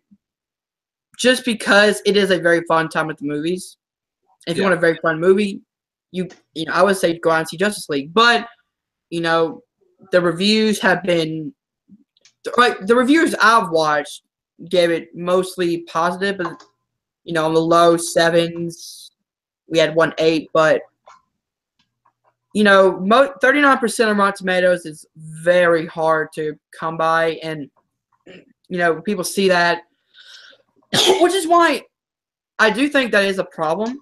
just 1.18 1.44
because 1.44 2.00
it 2.06 2.16
is 2.16 2.30
a 2.30 2.38
very 2.38 2.62
fun 2.68 2.88
time 2.88 3.10
at 3.10 3.18
the 3.18 3.26
movies. 3.26 3.76
If 4.46 4.56
you 4.56 4.64
want 4.64 4.74
a 4.74 4.80
very 4.80 4.98
fun 5.02 5.20
movie, 5.20 5.62
you 6.10 6.28
you 6.54 6.66
know, 6.66 6.72
I 6.72 6.82
would 6.82 6.96
say 6.96 7.18
go 7.18 7.30
out 7.30 7.40
and 7.40 7.48
see 7.48 7.56
Justice 7.56 7.88
League. 7.88 8.12
But 8.12 8.46
you 9.10 9.20
know, 9.20 9.62
the 10.10 10.20
reviews 10.20 10.80
have 10.80 11.02
been 11.02 11.54
like 12.56 12.86
the 12.86 12.96
reviews 12.96 13.34
I've 13.42 13.70
watched 13.70 14.22
gave 14.68 14.90
it 14.90 15.14
mostly 15.14 15.82
positive, 15.82 16.38
but 16.38 16.62
you 17.24 17.32
know, 17.32 17.46
on 17.46 17.54
the 17.54 17.60
low 17.60 17.96
sevens, 17.96 19.12
we 19.68 19.78
had 19.78 19.94
one 19.94 20.12
eight, 20.18 20.48
but 20.52 20.82
you 22.54 22.64
know, 22.64 22.92
39% 23.42 24.10
of 24.10 24.16
Rotten 24.16 24.36
Tomatoes 24.36 24.84
is 24.84 25.06
very 25.16 25.86
hard 25.86 26.28
to 26.34 26.58
come 26.78 26.96
by. 26.96 27.38
And, 27.42 27.70
you 28.26 28.78
know, 28.78 29.00
people 29.00 29.24
see 29.24 29.48
that, 29.48 29.82
which 31.20 31.32
is 31.32 31.46
why 31.46 31.82
I 32.58 32.70
do 32.70 32.88
think 32.88 33.10
that 33.12 33.24
is 33.24 33.38
a 33.38 33.44
problem. 33.44 34.00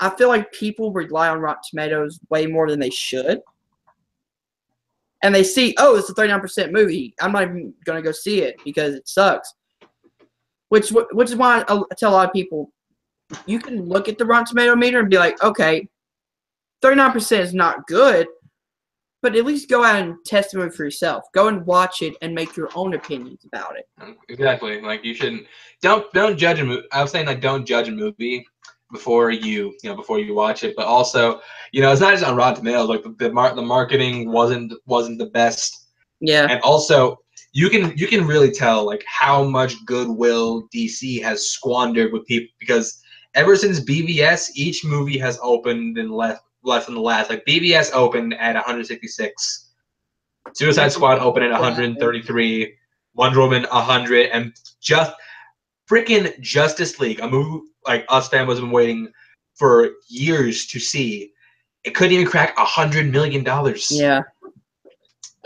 I 0.00 0.10
feel 0.10 0.28
like 0.28 0.52
people 0.52 0.92
rely 0.92 1.28
on 1.28 1.38
Rotten 1.38 1.62
Tomatoes 1.70 2.18
way 2.30 2.46
more 2.46 2.68
than 2.68 2.80
they 2.80 2.90
should. 2.90 3.40
And 5.22 5.34
they 5.34 5.44
see, 5.44 5.74
oh, 5.78 5.96
it's 5.96 6.10
a 6.10 6.14
39% 6.14 6.72
movie. 6.72 7.14
I'm 7.20 7.32
not 7.32 7.44
even 7.44 7.72
to 7.86 8.02
go 8.02 8.12
see 8.12 8.42
it 8.42 8.56
because 8.64 8.94
it 8.94 9.08
sucks. 9.08 9.54
Which, 10.74 10.90
which 11.12 11.30
is 11.30 11.36
why 11.36 11.62
I 11.68 11.82
tell 11.96 12.10
a 12.10 12.16
lot 12.18 12.26
of 12.26 12.32
people, 12.32 12.72
you 13.46 13.60
can 13.60 13.88
look 13.88 14.08
at 14.08 14.18
the 14.18 14.26
Rotten 14.26 14.46
Tomato 14.46 14.74
meter 14.74 14.98
and 14.98 15.08
be 15.08 15.18
like, 15.18 15.40
okay, 15.40 15.86
39% 16.82 17.38
is 17.38 17.54
not 17.54 17.86
good, 17.86 18.26
but 19.22 19.36
at 19.36 19.44
least 19.46 19.68
go 19.70 19.84
out 19.84 20.02
and 20.02 20.16
test 20.26 20.50
the 20.50 20.58
movie 20.58 20.74
for 20.76 20.82
yourself. 20.82 21.26
Go 21.32 21.46
and 21.46 21.64
watch 21.64 22.02
it 22.02 22.16
and 22.22 22.34
make 22.34 22.56
your 22.56 22.70
own 22.74 22.94
opinions 22.94 23.44
about 23.44 23.76
it. 23.78 23.86
exactly 24.28 24.80
like 24.80 25.04
you 25.04 25.14
shouldn't 25.14 25.46
don't 25.80 26.12
don't 26.12 26.36
judge 26.36 26.58
a 26.58 26.64
movie 26.64 26.82
i 26.92 27.00
was 27.00 27.10
saying 27.12 27.26
like 27.26 27.40
don't 27.40 27.64
judge 27.64 27.88
a 27.88 27.92
movie 27.92 28.44
before 28.92 29.30
you 29.30 29.72
you 29.82 29.88
know 29.90 29.94
before 29.96 30.18
you 30.18 30.34
watch 30.34 30.64
it 30.64 30.74
but 30.76 30.86
also 30.86 31.40
you 31.72 31.80
know 31.80 31.90
it's 31.92 32.00
not 32.00 32.12
just 32.12 32.24
on 32.24 32.36
rotten 32.36 32.56
tomatoes 32.56 32.88
like 32.88 33.02
the 33.04 33.14
the, 33.18 33.30
mar- 33.32 33.54
the 33.54 33.62
marketing 33.62 34.30
wasn't 34.30 34.72
wasn't 34.86 35.18
the 35.18 35.26
best 35.26 35.86
Yeah. 36.20 36.46
and 36.50 36.60
also 36.62 37.18
you 37.54 37.70
can 37.70 37.96
you 37.96 38.06
can 38.06 38.26
really 38.26 38.50
tell 38.50 38.84
like 38.84 39.02
how 39.06 39.42
much 39.42 39.74
goodwill 39.86 40.68
dc 40.74 41.22
has 41.22 41.48
squandered 41.48 42.12
with 42.12 42.26
people 42.26 42.52
because 42.58 43.00
ever 43.34 43.56
since 43.56 43.80
BVS 43.80 44.50
each 44.54 44.84
movie 44.84 45.18
has 45.18 45.38
opened 45.42 45.96
in 45.98 46.10
less 46.10 46.38
less 46.62 46.86
than 46.86 46.94
the 46.94 47.00
last 47.00 47.30
like 47.30 47.44
BVS 47.46 47.92
opened 47.92 48.34
at 48.34 48.54
166 48.54 49.70
suicide 50.52 50.92
squad 50.92 51.18
opened 51.18 51.46
at 51.46 51.52
133 51.52 52.74
wonder 53.14 53.40
woman 53.40 53.62
100 53.70 54.30
and 54.30 54.52
just 54.80 55.12
freaking 55.90 56.38
justice 56.40 57.00
league 57.00 57.20
a 57.20 57.28
movie 57.28 57.66
like 57.86 58.04
us 58.08 58.28
fans 58.28 58.48
have 58.48 58.58
been 58.58 58.70
waiting 58.70 59.08
for 59.54 59.90
years 60.08 60.66
to 60.66 60.80
see. 60.80 61.32
It 61.84 61.94
couldn't 61.94 62.12
even 62.12 62.26
crack 62.26 62.54
a 62.58 62.64
hundred 62.64 63.10
million 63.12 63.44
dollars. 63.44 63.88
Yeah. 63.90 64.22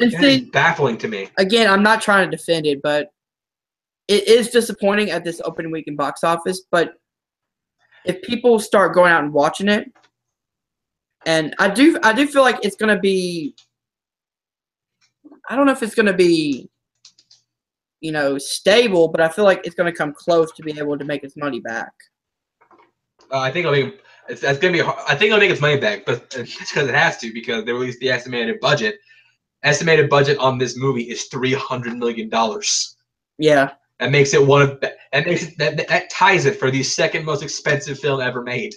And 0.01 0.13
that 0.13 0.25
is 0.25 0.41
see, 0.41 0.45
baffling 0.51 0.99
to 0.99 1.09
me 1.09 1.29
again, 1.39 1.69
I'm 1.69 1.83
not 1.83 2.01
trying 2.01 2.31
to 2.31 2.37
defend 2.37 2.67
it, 2.67 2.81
but 2.83 3.11
it 4.07 4.27
is 4.27 4.51
disappointing 4.51 5.11
at 5.11 5.25
this 5.25 5.41
opening 5.45 5.71
weekend 5.71 5.97
box 5.97 6.25
office. 6.25 6.63
But 6.71 6.95
if 8.05 8.23
people 8.23 8.59
start 8.59 8.95
going 8.95 9.13
out 9.13 9.25
and 9.25 9.33
watching 9.33 9.69
it, 9.69 9.93
and 11.27 11.55
I 11.59 11.69
do, 11.69 11.99
I 12.03 12.13
do 12.13 12.27
feel 12.27 12.43
like 12.43 12.59
it's 12.63 12.77
gonna 12.77 12.99
be. 12.99 13.55
I 15.51 15.57
don't 15.57 15.67
know 15.67 15.73
if 15.73 15.83
it's 15.83 15.95
gonna 15.95 16.13
be, 16.13 16.69
you 18.01 18.13
know, 18.13 18.39
stable, 18.39 19.09
but 19.09 19.21
I 19.21 19.29
feel 19.29 19.45
like 19.45 19.61
it's 19.65 19.75
gonna 19.75 19.93
come 19.93 20.15
close 20.15 20.53
to 20.53 20.63
being 20.63 20.79
able 20.79 20.97
to 20.97 21.05
make 21.05 21.25
its 21.25 21.37
money 21.37 21.61
back. 21.61 21.93
Uh, 23.31 23.41
I 23.41 23.51
think 23.51 23.67
it'll 23.67 23.73
make 23.73 24.01
it's, 24.29 24.43
it's 24.43 24.59
gonna 24.59 24.73
be. 24.73 24.83
I 24.83 25.15
think 25.15 25.29
it'll 25.29 25.39
make 25.39 25.51
its 25.51 25.61
money 25.61 25.79
back, 25.79 26.05
but 26.05 26.33
it's 26.37 26.59
because 26.59 26.89
it 26.89 26.95
has 26.95 27.17
to 27.19 27.33
because 27.33 27.65
they 27.65 27.73
released 27.73 28.01
the 28.01 28.11
estimated 28.11 28.61
budget. 28.61 28.99
Estimated 29.65 30.09
budget 30.09 30.39
on 30.39 30.57
this 30.59 30.77
movie 30.77 31.03
is 31.11 31.25
three 31.25 31.53
hundred 31.55 31.97
million 31.97 32.29
dollars. 32.29 32.97
Yeah, 33.39 33.71
That 34.01 34.11
makes 34.11 34.33
it 34.35 34.45
one 34.47 34.63
of 34.63 34.81
that 34.81 35.27
makes 35.27 35.45
it, 35.49 35.59
that, 35.59 35.89
that 35.89 36.11
ties 36.11 36.45
it 36.47 36.59
for 36.59 36.71
the 36.71 36.83
second 36.83 37.25
most 37.25 37.43
expensive 37.43 37.99
film 37.99 38.21
ever 38.21 38.43
made. 38.43 38.75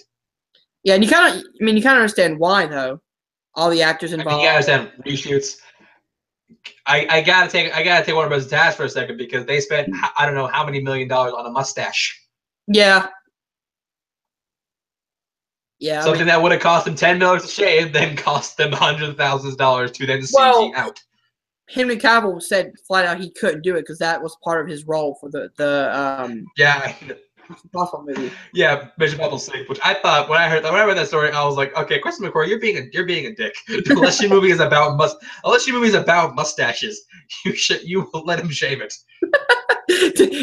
yeah, 0.84 0.94
and 0.94 1.04
you 1.04 1.10
kind 1.10 1.36
of, 1.36 1.42
I 1.60 1.64
mean, 1.64 1.76
you 1.76 1.82
kind 1.82 1.96
of 1.96 2.02
understand 2.02 2.38
why 2.38 2.66
though. 2.66 3.00
All 3.54 3.68
the 3.70 3.82
actors 3.82 4.12
I 4.12 4.16
involved. 4.16 4.36
mean, 4.38 4.44
you 4.44 4.48
understand 4.50 4.90
reshoots. 5.06 5.56
I, 6.86 7.06
I 7.10 7.20
gotta 7.22 7.50
take 7.50 7.72
I 7.74 7.82
gotta 7.82 8.04
take 8.04 8.14
Warner 8.14 8.28
Bros. 8.30 8.46
task 8.46 8.76
for 8.76 8.84
a 8.84 8.88
second 8.88 9.16
because 9.18 9.46
they 9.46 9.60
spent 9.60 9.88
mm. 9.92 10.00
I 10.16 10.26
don't 10.26 10.34
know 10.34 10.46
how 10.46 10.64
many 10.64 10.80
million 10.80 11.06
dollars 11.08 11.32
on 11.36 11.46
a 11.46 11.50
mustache. 11.50 12.18
Yeah. 12.66 13.08
Yeah. 15.82 15.94
I 15.94 15.96
mean- 15.96 16.04
Something 16.04 16.26
that 16.28 16.40
would 16.40 16.52
have 16.52 16.60
cost 16.60 16.84
them 16.86 16.94
ten 16.94 17.18
dollars 17.18 17.42
to 17.42 17.48
shave, 17.48 17.92
then 17.92 18.16
cost 18.28 18.56
them 18.56 18.72
hundreds 18.72 19.10
of 19.10 19.16
thousands 19.16 19.54
of 19.54 19.58
dollars 19.58 19.90
to 19.92 20.06
then 20.06 20.20
CG 20.20 20.30
Well, 20.34 20.72
out. 20.76 20.98
Henry 21.68 21.96
Cavill 21.96 22.40
said 22.42 22.72
flat 22.86 23.04
out 23.04 23.18
he 23.20 23.30
couldn't 23.30 23.62
do 23.62 23.74
it 23.76 23.80
because 23.82 23.98
that 23.98 24.22
was 24.22 24.36
part 24.44 24.60
of 24.62 24.68
his 24.68 24.86
role 24.86 25.16
for 25.20 25.28
the 25.30 25.50
the 25.56 25.90
um 25.98 26.44
Yeah, 26.56 26.94
Impossible 27.64 28.04
movie. 28.06 28.30
yeah, 28.54 28.88
Mission 28.98 29.14
Impossible 29.16 29.38
Six, 29.38 29.68
which 29.68 29.80
I 29.82 29.94
thought 29.94 30.28
when 30.28 30.38
I 30.40 30.48
heard 30.48 30.62
that 30.64 30.72
when 30.72 30.80
I 30.80 30.84
read 30.84 30.96
that 30.98 31.08
story, 31.08 31.30
I 31.32 31.44
was 31.44 31.56
like, 31.56 31.76
okay, 31.76 31.98
Chris 31.98 32.20
McQuarrie, 32.20 32.48
you're 32.48 32.60
being 32.60 32.76
a 32.78 32.82
you're 32.92 33.06
being 33.06 33.26
a 33.26 33.34
dick. 33.34 33.54
unless 33.90 34.20
your 34.20 34.30
movie 34.30 34.50
is 34.52 34.60
about 34.60 34.96
must 34.96 35.16
unless 35.44 35.66
your 35.66 35.74
movie 35.76 35.88
is 35.88 35.94
about 35.94 36.34
mustaches, 36.36 37.02
you 37.44 37.54
should 37.54 37.82
you 37.82 38.08
will 38.12 38.24
let 38.24 38.38
him 38.38 38.50
shave 38.50 38.80
it. 38.80 38.94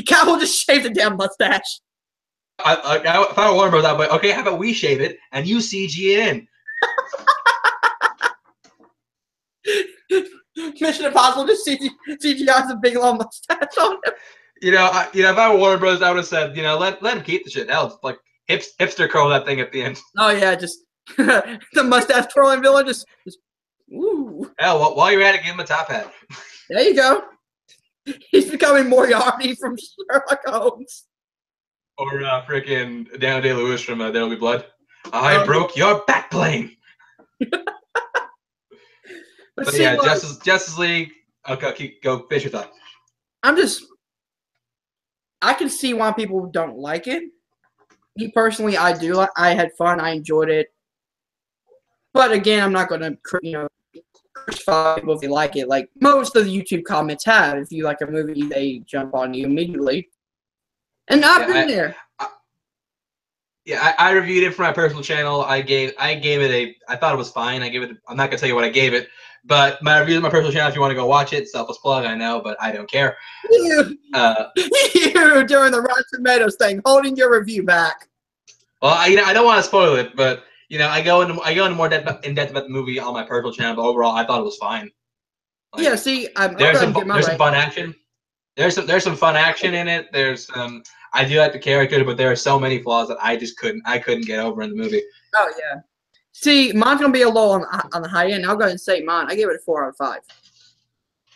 Cavill 0.07 0.39
just 0.39 0.65
shaved 0.65 0.85
a 0.85 0.89
damn 0.89 1.15
mustache. 1.15 1.79
I, 2.65 2.75
I, 2.75 2.97
I, 2.97 3.29
if 3.29 3.37
I 3.37 3.49
were 3.49 3.55
Warner 3.55 3.71
Bros, 3.71 3.85
I'd 3.85 3.93
be 3.93 3.99
like, 3.99 4.11
okay, 4.11 4.31
how 4.31 4.41
about 4.41 4.59
we 4.59 4.73
shave 4.73 5.01
it 5.01 5.17
and 5.31 5.47
you 5.47 5.57
CG 5.57 5.97
it 5.97 6.27
in? 6.27 6.47
Mission 10.81 11.05
Impossible 11.05 11.45
just 11.45 11.67
CG, 11.67 11.89
CGI's 12.09 12.71
a 12.71 12.75
big 12.81 12.97
long 12.97 13.17
mustache 13.17 13.77
on 13.79 13.93
him. 13.93 14.13
You 14.61 14.71
know, 14.71 14.89
I, 14.91 15.07
you 15.13 15.23
know, 15.23 15.31
if 15.31 15.37
I 15.37 15.51
were 15.51 15.59
Warner 15.59 15.77
Bros, 15.77 16.01
I 16.01 16.09
would 16.09 16.17
have 16.17 16.27
said, 16.27 16.55
you 16.57 16.63
know, 16.63 16.77
let 16.77 17.01
let 17.01 17.17
him 17.17 17.23
keep 17.23 17.45
the 17.45 17.49
shit. 17.49 17.69
Hell, 17.69 17.97
like 18.03 18.17
hips, 18.47 18.73
hipster 18.79 19.09
curl 19.09 19.29
that 19.29 19.45
thing 19.45 19.61
at 19.61 19.71
the 19.71 19.81
end. 19.81 19.97
Oh 20.17 20.31
yeah, 20.31 20.55
just 20.55 20.79
the 21.17 21.83
mustache 21.83 22.31
twirling 22.33 22.61
villain 22.61 22.85
just, 22.85 23.05
just 23.25 23.39
ooh. 23.93 24.51
Hell, 24.59 24.79
while, 24.79 24.95
while 24.95 25.11
you're 25.11 25.23
at 25.23 25.35
it, 25.35 25.43
give 25.43 25.53
him 25.53 25.59
a 25.59 25.65
top 25.65 25.87
hat. 25.87 26.11
There 26.69 26.81
you 26.81 26.95
go. 26.95 27.23
He's 28.31 28.49
becoming 28.49 28.89
Moriarty 28.89 29.55
from 29.55 29.77
Sherlock 29.77 30.41
Holmes. 30.45 31.05
Or 31.99 32.23
uh, 32.23 32.45
freaking 32.45 33.19
Daniel 33.19 33.41
Day 33.41 33.53
Lewis 33.53 33.81
from 33.81 33.99
uh, 33.99 34.09
There'll 34.09 34.29
Be 34.29 34.37
Blood. 34.37 34.65
I 35.11 35.35
Oh. 35.35 35.45
broke 35.45 35.75
your 35.75 36.05
backplane. 36.05 36.77
But, 37.39 37.51
But 39.55 39.67
see, 39.67 39.83
yeah, 39.83 39.95
like, 39.95 40.03
Justice 40.07 40.37
Justice 40.37 40.77
League. 40.77 41.11
Okay, 41.49 41.73
keep, 41.73 42.01
go 42.01 42.25
finish 42.29 42.43
your 42.43 42.51
thought. 42.51 42.71
I'm 43.43 43.57
just. 43.57 43.83
I 45.41 45.53
can 45.53 45.69
see 45.69 45.93
why 45.93 46.11
people 46.13 46.45
don't 46.47 46.77
like 46.77 47.07
it. 47.07 47.23
Me 48.15 48.31
personally, 48.33 48.77
I 48.77 48.97
do. 48.97 49.25
I 49.37 49.53
had 49.53 49.71
fun. 49.77 49.99
I 49.99 50.11
enjoyed 50.11 50.49
it. 50.49 50.67
But 52.13 52.31
again, 52.31 52.63
I'm 52.63 52.73
not 52.73 52.89
going 52.89 53.01
to, 53.01 53.17
you 53.41 53.51
know, 53.53 53.67
crucify 54.33 54.95
people 54.95 55.13
if 55.13 55.21
they 55.21 55.27
like 55.27 55.55
it. 55.55 55.67
Like 55.67 55.89
most 56.01 56.35
of 56.35 56.45
the 56.45 56.51
YouTube 56.61 56.83
comments 56.83 57.23
have. 57.25 57.57
If 57.57 57.71
you 57.71 57.83
like 57.83 58.01
a 58.01 58.07
movie, 58.07 58.43
they 58.43 58.79
jump 58.85 59.13
on 59.13 59.33
you 59.33 59.45
immediately. 59.45 60.09
And 61.09 61.25
I've 61.25 61.41
Yeah, 61.41 61.47
been 61.47 61.57
I- 61.57 61.67
there. 61.67 61.95
Yeah, 63.65 63.93
I, 63.99 64.09
I 64.09 64.11
reviewed 64.13 64.45
it 64.45 64.55
for 64.55 64.63
my 64.63 64.71
personal 64.71 65.03
channel. 65.03 65.41
I 65.43 65.61
gave 65.61 65.93
I 65.99 66.15
gave 66.15 66.41
it 66.41 66.49
a 66.49 66.75
I 66.91 66.95
thought 66.95 67.13
it 67.13 67.17
was 67.17 67.29
fine. 67.29 67.61
I 67.61 67.69
gave 67.69 67.83
it 67.83 67.91
I'm 68.07 68.17
not 68.17 68.29
gonna 68.31 68.39
tell 68.39 68.49
you 68.49 68.55
what 68.55 68.63
I 68.63 68.69
gave 68.69 68.95
it, 68.95 69.09
but 69.45 69.83
my 69.83 69.99
review 69.99 70.15
on 70.15 70.23
my 70.23 70.29
personal 70.29 70.51
channel 70.51 70.69
if 70.69 70.75
you 70.75 70.81
want 70.81 70.89
to 70.91 70.95
go 70.95 71.05
watch 71.05 71.33
it, 71.33 71.47
selfless 71.49 71.77
plug, 71.77 72.03
I 72.05 72.15
know, 72.15 72.41
but 72.43 72.57
I 72.59 72.71
don't 72.71 72.89
care. 72.89 73.15
You, 73.51 73.95
Uh, 74.13 74.45
you 74.55 75.43
during 75.45 75.71
the 75.71 75.81
Rotten 75.87 76.03
Tomatoes 76.11 76.55
thing, 76.55 76.81
holding 76.83 77.15
your 77.15 77.31
review 77.37 77.61
back. 77.61 78.07
well, 78.81 78.95
I 78.95 79.07
you 79.07 79.17
know 79.17 79.23
I 79.25 79.33
don't 79.33 79.45
want 79.45 79.57
to 79.61 79.63
spoil 79.67 79.95
it, 79.97 80.15
but 80.15 80.45
you 80.69 80.79
know 80.79 80.87
I 80.87 81.03
go 81.03 81.21
into 81.21 81.39
I 81.41 81.53
go 81.53 81.65
into 81.65 81.75
more 81.75 81.89
depth, 81.89 82.25
in 82.25 82.33
depth 82.33 82.49
about 82.51 82.63
the 82.63 82.69
movie 82.69 82.97
on 82.99 83.13
my 83.13 83.23
personal 83.23 83.51
channel, 83.53 83.75
but 83.75 83.87
overall 83.87 84.15
I 84.15 84.25
thought 84.25 84.39
it 84.39 84.45
was 84.45 84.57
fine. 84.57 84.89
Like, 85.73 85.83
yeah, 85.83 85.95
see, 85.95 86.29
I'm, 86.35 86.55
there's 86.55 86.79
some 86.79 86.93
to 86.93 86.99
get 87.01 87.07
my 87.07 87.15
there's 87.15 87.27
some 87.27 87.37
fun 87.37 87.53
action. 87.53 87.93
There's 88.59 88.75
some 88.75 88.85
there's 88.85 89.05
some 89.05 89.15
fun 89.15 89.37
action 89.37 89.73
in 89.73 89.87
it. 89.87 90.09
There's 90.11 90.49
um 90.53 90.83
I 91.13 91.23
do 91.23 91.39
like 91.39 91.53
the 91.53 91.59
character, 91.59 92.03
but 92.03 92.17
there 92.17 92.29
are 92.29 92.35
so 92.35 92.59
many 92.59 92.79
flaws 92.83 93.07
that 93.07 93.17
I 93.21 93.37
just 93.37 93.57
couldn't 93.57 93.81
I 93.85 93.99
couldn't 93.99 94.25
get 94.25 94.39
over 94.39 94.61
in 94.61 94.71
the 94.71 94.75
movie. 94.75 95.01
Oh 95.33 95.49
yeah. 95.57 95.79
See, 96.33 96.73
mine's 96.73 96.99
gonna 96.99 97.13
be 97.13 97.21
a 97.21 97.29
low 97.29 97.51
on 97.51 97.63
on 97.93 98.01
the 98.01 98.09
high 98.09 98.29
end. 98.31 98.45
I'll 98.45 98.55
go 98.57 98.63
ahead 98.63 98.71
and 98.71 98.81
say 98.81 99.01
mine. 99.01 99.27
I 99.29 99.35
gave 99.35 99.47
it 99.47 99.55
a 99.55 99.59
four 99.59 99.85
out 99.85 99.89
of 99.91 99.95
five. 99.95 100.19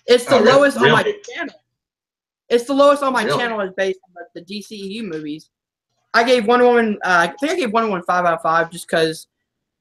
It's 0.06 0.26
the 0.26 0.36
Oh, 0.36 0.40
really? 0.40 0.52
lowest 0.52 0.78
on 0.78 0.92
my 0.92 1.04
channel. 1.34 1.56
It's 2.50 2.66
the 2.66 2.74
lowest 2.74 3.04
on 3.04 3.14
my 3.14 3.24
Really? 3.24 3.38
channel 3.38 3.62
is 3.62 3.72
based 3.78 4.00
on 4.06 4.26
the, 4.36 4.42
the 4.42 4.60
DCEU 4.60 5.06
movies. 5.06 5.50
I 6.14 6.26
gave 6.26 6.46
Wonder 6.46 6.66
Woman. 6.66 7.00
Uh, 7.06 7.28
I 7.30 7.34
think 7.40 7.54
I 7.54 7.56
gave 7.56 7.72
Wonder 7.72 7.88
Woman 7.88 8.04
five 8.06 8.26
out 8.26 8.34
of 8.34 8.42
five 8.42 8.70
just 8.70 8.86
because 8.86 9.28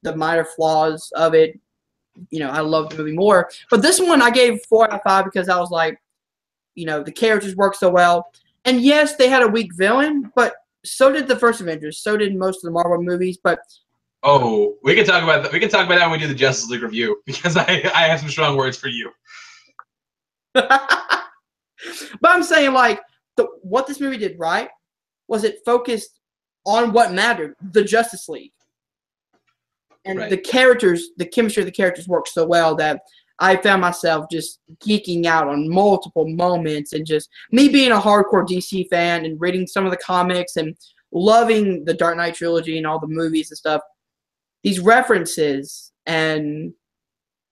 the 0.02 0.14
minor 0.14 0.44
flaws 0.44 1.10
of 1.16 1.34
it. 1.34 1.58
You 2.30 2.38
know, 2.38 2.50
I 2.50 2.60
love 2.60 2.90
the 2.90 2.98
movie 2.98 3.16
more. 3.16 3.50
But 3.68 3.82
this 3.82 3.98
one 4.00 4.22
I 4.22 4.30
gave 4.30 4.64
four 4.66 4.84
out 4.84 4.92
of 4.92 5.02
five 5.02 5.24
because 5.24 5.48
I 5.48 5.58
was 5.58 5.70
like, 5.72 6.00
you 6.74 6.86
know, 6.86 7.02
the 7.02 7.12
characters 7.12 7.56
work 7.56 7.74
so 7.74 7.90
well. 7.90 8.26
And 8.64 8.80
yes, 8.80 9.16
they 9.16 9.28
had 9.28 9.42
a 9.42 9.48
weak 9.48 9.74
villain, 9.74 10.30
but 10.34 10.54
so 10.84 11.12
did 11.12 11.28
the 11.28 11.36
first 11.36 11.60
Avengers. 11.60 11.98
So 11.98 12.16
did 12.16 12.34
most 12.36 12.58
of 12.58 12.62
the 12.62 12.70
Marvel 12.70 13.02
movies. 13.02 13.38
But 13.42 13.60
Oh, 14.24 14.76
we 14.84 14.94
can 14.94 15.04
talk 15.04 15.22
about 15.24 15.42
that. 15.42 15.52
We 15.52 15.58
can 15.58 15.68
talk 15.68 15.84
about 15.86 15.98
that 15.98 16.08
when 16.08 16.18
we 16.20 16.24
do 16.24 16.28
the 16.28 16.34
Justice 16.34 16.70
League 16.70 16.82
review 16.82 17.20
because 17.26 17.56
I, 17.56 17.90
I 17.94 18.06
have 18.06 18.20
some 18.20 18.28
strong 18.28 18.56
words 18.56 18.76
for 18.76 18.88
you. 18.88 19.10
but 20.54 21.26
I'm 22.24 22.42
saying 22.42 22.72
like 22.72 23.00
the, 23.36 23.48
what 23.62 23.86
this 23.86 24.00
movie 24.00 24.18
did 24.18 24.38
right 24.38 24.68
was 25.28 25.44
it 25.44 25.58
focused 25.64 26.20
on 26.64 26.92
what 26.92 27.12
mattered, 27.12 27.56
the 27.72 27.82
Justice 27.82 28.28
League. 28.28 28.52
And 30.04 30.18
Right. 30.18 30.30
the 30.30 30.36
characters, 30.36 31.08
the 31.16 31.26
chemistry 31.26 31.62
of 31.62 31.66
the 31.66 31.72
characters 31.72 32.08
worked 32.08 32.28
so 32.28 32.44
well 32.44 32.74
that 32.76 33.02
I 33.42 33.56
found 33.56 33.82
myself 33.82 34.26
just 34.30 34.60
geeking 34.86 35.26
out 35.26 35.48
on 35.48 35.68
multiple 35.68 36.28
moments 36.28 36.92
and 36.92 37.04
just 37.04 37.28
me 37.50 37.68
being 37.68 37.90
a 37.90 37.98
hardcore 37.98 38.46
DC 38.46 38.88
fan 38.88 39.24
and 39.24 39.40
reading 39.40 39.66
some 39.66 39.84
of 39.84 39.90
the 39.90 39.96
comics 39.96 40.54
and 40.54 40.76
loving 41.10 41.84
the 41.84 41.92
Dark 41.92 42.16
Knight 42.16 42.36
trilogy 42.36 42.78
and 42.78 42.86
all 42.86 43.00
the 43.00 43.08
movies 43.08 43.50
and 43.50 43.58
stuff. 43.58 43.82
These 44.62 44.78
references 44.78 45.92
and 46.06 46.72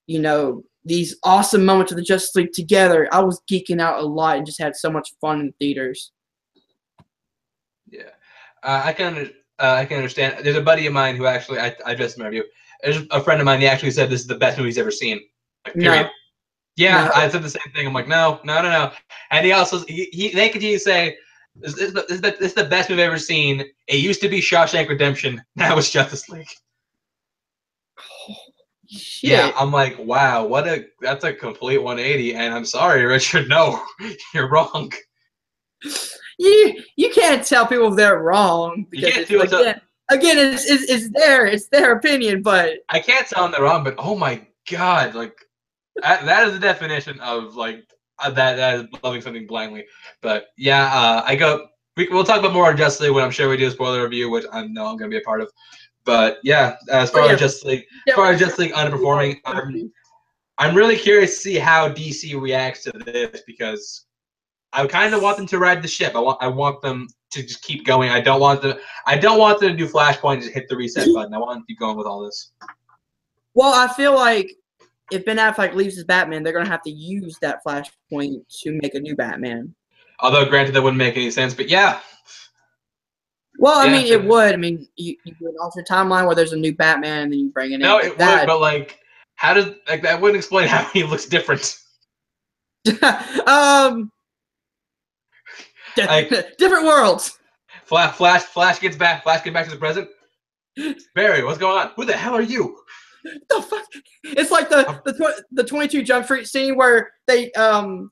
you 0.06 0.20
know 0.20 0.62
these 0.84 1.16
awesome 1.24 1.64
moments 1.64 1.90
of 1.90 1.98
the 1.98 2.04
Justice 2.04 2.36
League 2.36 2.52
together. 2.52 3.08
I 3.12 3.18
was 3.18 3.42
geeking 3.50 3.80
out 3.80 4.00
a 4.00 4.06
lot 4.06 4.36
and 4.36 4.46
just 4.46 4.60
had 4.60 4.76
so 4.76 4.90
much 4.92 5.12
fun 5.20 5.40
in 5.40 5.52
theaters. 5.58 6.12
Yeah, 7.88 8.10
uh, 8.62 8.82
I 8.84 8.92
can 8.92 9.32
uh, 9.58 9.74
I 9.76 9.86
can 9.86 9.96
understand. 9.96 10.44
There's 10.44 10.56
a 10.56 10.62
buddy 10.62 10.86
of 10.86 10.92
mine 10.92 11.16
who 11.16 11.26
actually 11.26 11.58
I 11.58 11.74
I 11.84 11.96
just 11.96 12.16
met 12.16 12.32
you. 12.32 12.44
There's 12.84 13.02
a 13.10 13.20
friend 13.20 13.40
of 13.40 13.44
mine. 13.44 13.60
He 13.60 13.66
actually 13.66 13.90
said 13.90 14.08
this 14.08 14.20
is 14.20 14.28
the 14.28 14.36
best 14.36 14.56
movie 14.56 14.68
he's 14.68 14.78
ever 14.78 14.92
seen. 14.92 15.20
Like, 15.66 15.76
No. 15.76 16.08
Yeah, 16.76 17.04
No. 17.04 17.10
I 17.14 17.28
said 17.28 17.42
the 17.42 17.50
same 17.50 17.72
thing. 17.74 17.86
I'm 17.86 17.92
like, 17.92 18.08
no, 18.08 18.40
no, 18.44 18.62
no, 18.62 18.70
no. 18.70 18.92
And 19.30 19.44
he 19.44 19.52
also 19.52 19.80
he, 19.86 20.08
he 20.12 20.28
they 20.30 20.48
continue 20.48 20.76
to 20.76 20.82
say. 20.82 21.16
This 21.56 21.76
is, 21.78 21.92
the, 21.92 22.06
this, 22.08 22.20
this 22.20 22.38
is 22.40 22.54
the 22.54 22.64
best 22.64 22.92
I've 22.92 23.00
ever 23.00 23.18
seen. 23.18 23.64
It 23.88 23.96
used 23.96 24.20
to 24.22 24.28
be 24.28 24.40
Shawshank 24.40 24.88
Redemption. 24.88 25.42
Now 25.56 25.76
it's 25.76 25.90
Justice 25.90 26.28
League. 26.28 26.46
Shit. 28.90 29.30
Yeah, 29.30 29.52
I'm 29.56 29.70
like, 29.70 29.96
wow, 30.00 30.44
what 30.44 30.66
a 30.66 30.84
that's 31.00 31.22
a 31.22 31.32
complete 31.32 31.78
180. 31.78 32.34
And 32.34 32.52
I'm 32.52 32.64
sorry, 32.64 33.04
Richard, 33.04 33.48
no, 33.48 33.84
you're 34.34 34.50
wrong. 34.50 34.92
You 36.38 36.82
you 36.96 37.10
can't 37.10 37.46
tell 37.46 37.66
people 37.66 37.94
they're 37.94 38.18
wrong 38.18 38.86
because 38.90 39.10
can't 39.10 39.20
it's, 39.22 39.30
do 39.30 39.42
again, 39.42 39.80
again 40.10 40.38
it's, 40.38 40.68
it's 40.68 40.90
it's 40.90 41.10
their 41.10 41.46
it's 41.46 41.68
their 41.68 41.92
opinion, 41.92 42.42
but 42.42 42.78
I 42.88 42.98
can't 42.98 43.28
tell 43.28 43.44
them 43.44 43.52
they're 43.52 43.62
wrong, 43.62 43.84
but 43.84 43.94
oh 43.98 44.16
my 44.16 44.44
god, 44.68 45.14
like 45.14 45.36
that, 45.96 46.24
that 46.24 46.46
is 46.48 46.54
the 46.54 46.58
definition 46.60 47.20
of 47.20 47.56
like 47.56 47.84
uh, 48.18 48.30
that 48.30 48.56
that 48.56 48.74
is 48.80 48.86
loving 49.02 49.20
something 49.20 49.46
blindly. 49.46 49.84
But 50.20 50.46
yeah, 50.56 50.86
uh, 50.86 51.22
I 51.26 51.36
go. 51.36 51.66
We, 51.96 52.08
we'll 52.08 52.24
talk 52.24 52.38
about 52.38 52.52
more 52.52 52.68
on 52.68 52.76
Justice 52.76 53.00
League 53.02 53.12
when 53.12 53.24
I'm 53.24 53.30
sure 53.32 53.48
we 53.48 53.56
do 53.56 53.66
a 53.66 53.70
spoiler 53.70 54.02
review, 54.04 54.30
which 54.30 54.44
I 54.52 54.66
know 54.66 54.86
I'm 54.86 54.96
going 54.96 55.10
to 55.10 55.14
be 55.14 55.20
a 55.20 55.24
part 55.24 55.40
of. 55.40 55.50
But 56.04 56.38
yeah, 56.44 56.76
as 56.90 57.10
far 57.10 57.22
Oh, 57.22 57.26
yeah. 57.26 57.32
as 57.32 57.40
Justice 57.40 57.64
League, 57.64 57.84
as 58.08 58.14
far 58.14 58.32
as 58.32 58.38
Justice 58.40 58.58
League 58.58 58.72
underperforming, 58.72 59.38
I'm 59.44 59.92
I'm 60.58 60.74
really 60.74 60.96
curious 60.96 61.34
to 61.36 61.40
see 61.40 61.56
how 61.56 61.88
DC 61.88 62.40
reacts 62.40 62.84
to 62.84 62.92
this 62.92 63.42
because 63.46 64.06
I 64.72 64.86
kind 64.86 65.14
of 65.14 65.22
want 65.22 65.36
them 65.36 65.46
to 65.48 65.58
ride 65.58 65.82
the 65.82 65.88
ship. 65.88 66.14
I 66.14 66.20
want 66.20 66.38
I 66.40 66.46
want 66.48 66.80
them 66.80 67.08
to 67.32 67.42
just 67.42 67.62
keep 67.62 67.84
going. 67.84 68.10
I 68.10 68.20
don't 68.20 68.40
want 68.40 68.62
them 68.62 68.78
I 69.06 69.16
don't 69.18 69.38
want 69.38 69.60
them 69.60 69.70
to 69.70 69.76
do 69.76 69.88
Flashpoint 69.88 70.34
and 70.34 70.42
just 70.42 70.54
hit 70.54 70.68
the 70.68 70.76
reset 70.76 71.08
button. 71.14 71.34
I 71.34 71.38
want 71.38 71.54
them 71.54 71.62
to 71.62 71.66
keep 71.66 71.78
going 71.78 71.96
with 71.96 72.06
all 72.06 72.22
this. 72.24 72.52
Well, 73.54 73.74
I 73.74 73.92
feel 73.94 74.14
like 74.14 74.54
if 75.10 75.24
Ben 75.24 75.36
Affleck 75.38 75.74
leaves 75.74 75.98
as 75.98 76.04
Batman, 76.04 76.42
they're 76.42 76.52
gonna 76.52 76.68
have 76.68 76.82
to 76.82 76.90
use 76.90 77.38
that 77.40 77.60
flashpoint 77.66 78.42
to 78.62 78.72
make 78.82 78.94
a 78.94 79.00
new 79.00 79.16
Batman. 79.16 79.74
Although, 80.20 80.44
granted, 80.44 80.72
that 80.74 80.82
wouldn't 80.82 80.98
make 80.98 81.16
any 81.16 81.30
sense. 81.30 81.54
But 81.54 81.68
yeah, 81.68 82.00
Well, 83.58 83.78
I 83.78 83.86
Yeah. 83.86 83.92
mean, 83.92 84.06
it 84.12 84.24
would. 84.24 84.54
I 84.54 84.56
mean, 84.56 84.86
you, 84.96 85.16
you 85.24 85.34
do 85.38 85.48
an 85.48 85.54
alternate 85.60 85.86
timeline 85.88 86.24
where 86.26 86.34
there's 86.34 86.52
a 86.52 86.56
new 86.56 86.74
Batman, 86.74 87.24
and 87.24 87.32
then 87.32 87.38
you 87.40 87.48
bring 87.50 87.72
it 87.72 87.74
in. 87.76 87.80
no, 87.80 87.96
like 87.96 88.04
it 88.06 88.18
that. 88.18 88.40
would. 88.40 88.46
But 88.46 88.60
like, 88.60 88.98
how 89.34 89.52
does 89.54 89.74
like 89.88 90.02
that 90.02 90.20
wouldn't 90.20 90.38
explain 90.38 90.68
how 90.74 90.84
he 90.92 91.02
looks 91.02 91.26
different? 91.26 91.76
um, 93.46 94.10
Like- 95.96 96.30
different 96.58 96.86
worlds. 96.86 97.38
Flash, 97.84 98.14
Flash, 98.14 98.42
Flash 98.42 98.80
gets 98.80 98.96
back. 98.96 99.24
Flash 99.24 99.42
gets 99.44 99.52
back 99.54 99.64
to 99.66 99.72
the 99.72 99.76
present. 99.76 100.08
Barry, 101.14 101.42
what's 101.44 101.58
going 101.58 101.76
on? 101.76 101.90
Who 101.96 102.04
the 102.04 102.12
hell 102.16 102.34
are 102.34 102.40
you? 102.42 102.78
the 103.50 103.62
fuck? 103.62 103.84
It's 104.24 104.50
like 104.50 104.68
the 104.68 105.00
the 105.04 105.12
tw- 105.12 105.42
the 105.52 105.64
twenty 105.64 105.88
two 105.88 106.02
Jump 106.02 106.24
Street 106.24 106.46
scene 106.46 106.76
where 106.76 107.10
they 107.26 107.52
um 107.52 108.10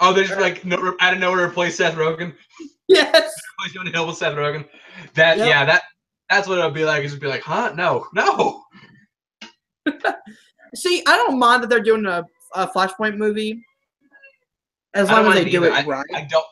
Oh, 0.00 0.12
they're 0.12 0.24
just 0.24 0.40
like 0.40 0.64
no, 0.64 0.94
out 1.00 1.12
of 1.14 1.18
nowhere 1.18 1.46
replace 1.48 1.76
Seth 1.76 1.94
Rogen. 1.94 2.34
yes 2.88 3.10
Replace 3.60 3.72
Jonah 3.74 3.90
Hill 3.90 4.06
with 4.06 4.16
Seth 4.16 4.34
Rogen. 4.34 4.64
That 5.14 5.38
Yep. 5.38 5.46
yeah, 5.48 5.64
that 5.64 5.82
that's 6.30 6.46
what 6.48 6.58
it'll 6.58 6.70
be 6.70 6.84
like. 6.84 7.02
It's 7.02 7.12
just 7.12 7.22
be 7.22 7.28
like, 7.28 7.42
huh? 7.42 7.72
No, 7.74 8.06
no. 8.14 8.62
see 10.74 11.02
I 11.06 11.16
don't 11.16 11.38
mind 11.38 11.62
that 11.62 11.68
they're 11.70 11.80
doing 11.80 12.06
a, 12.06 12.24
a 12.54 12.66
Flashpoint 12.68 13.16
movie 13.16 13.62
as 14.94 15.10
long 15.10 15.26
as 15.26 15.34
they 15.34 15.44
do 15.50 15.64
either. 15.64 15.74
it 15.74 15.86
right. 15.86 16.04
I 16.14 16.22
don't. 16.22 16.44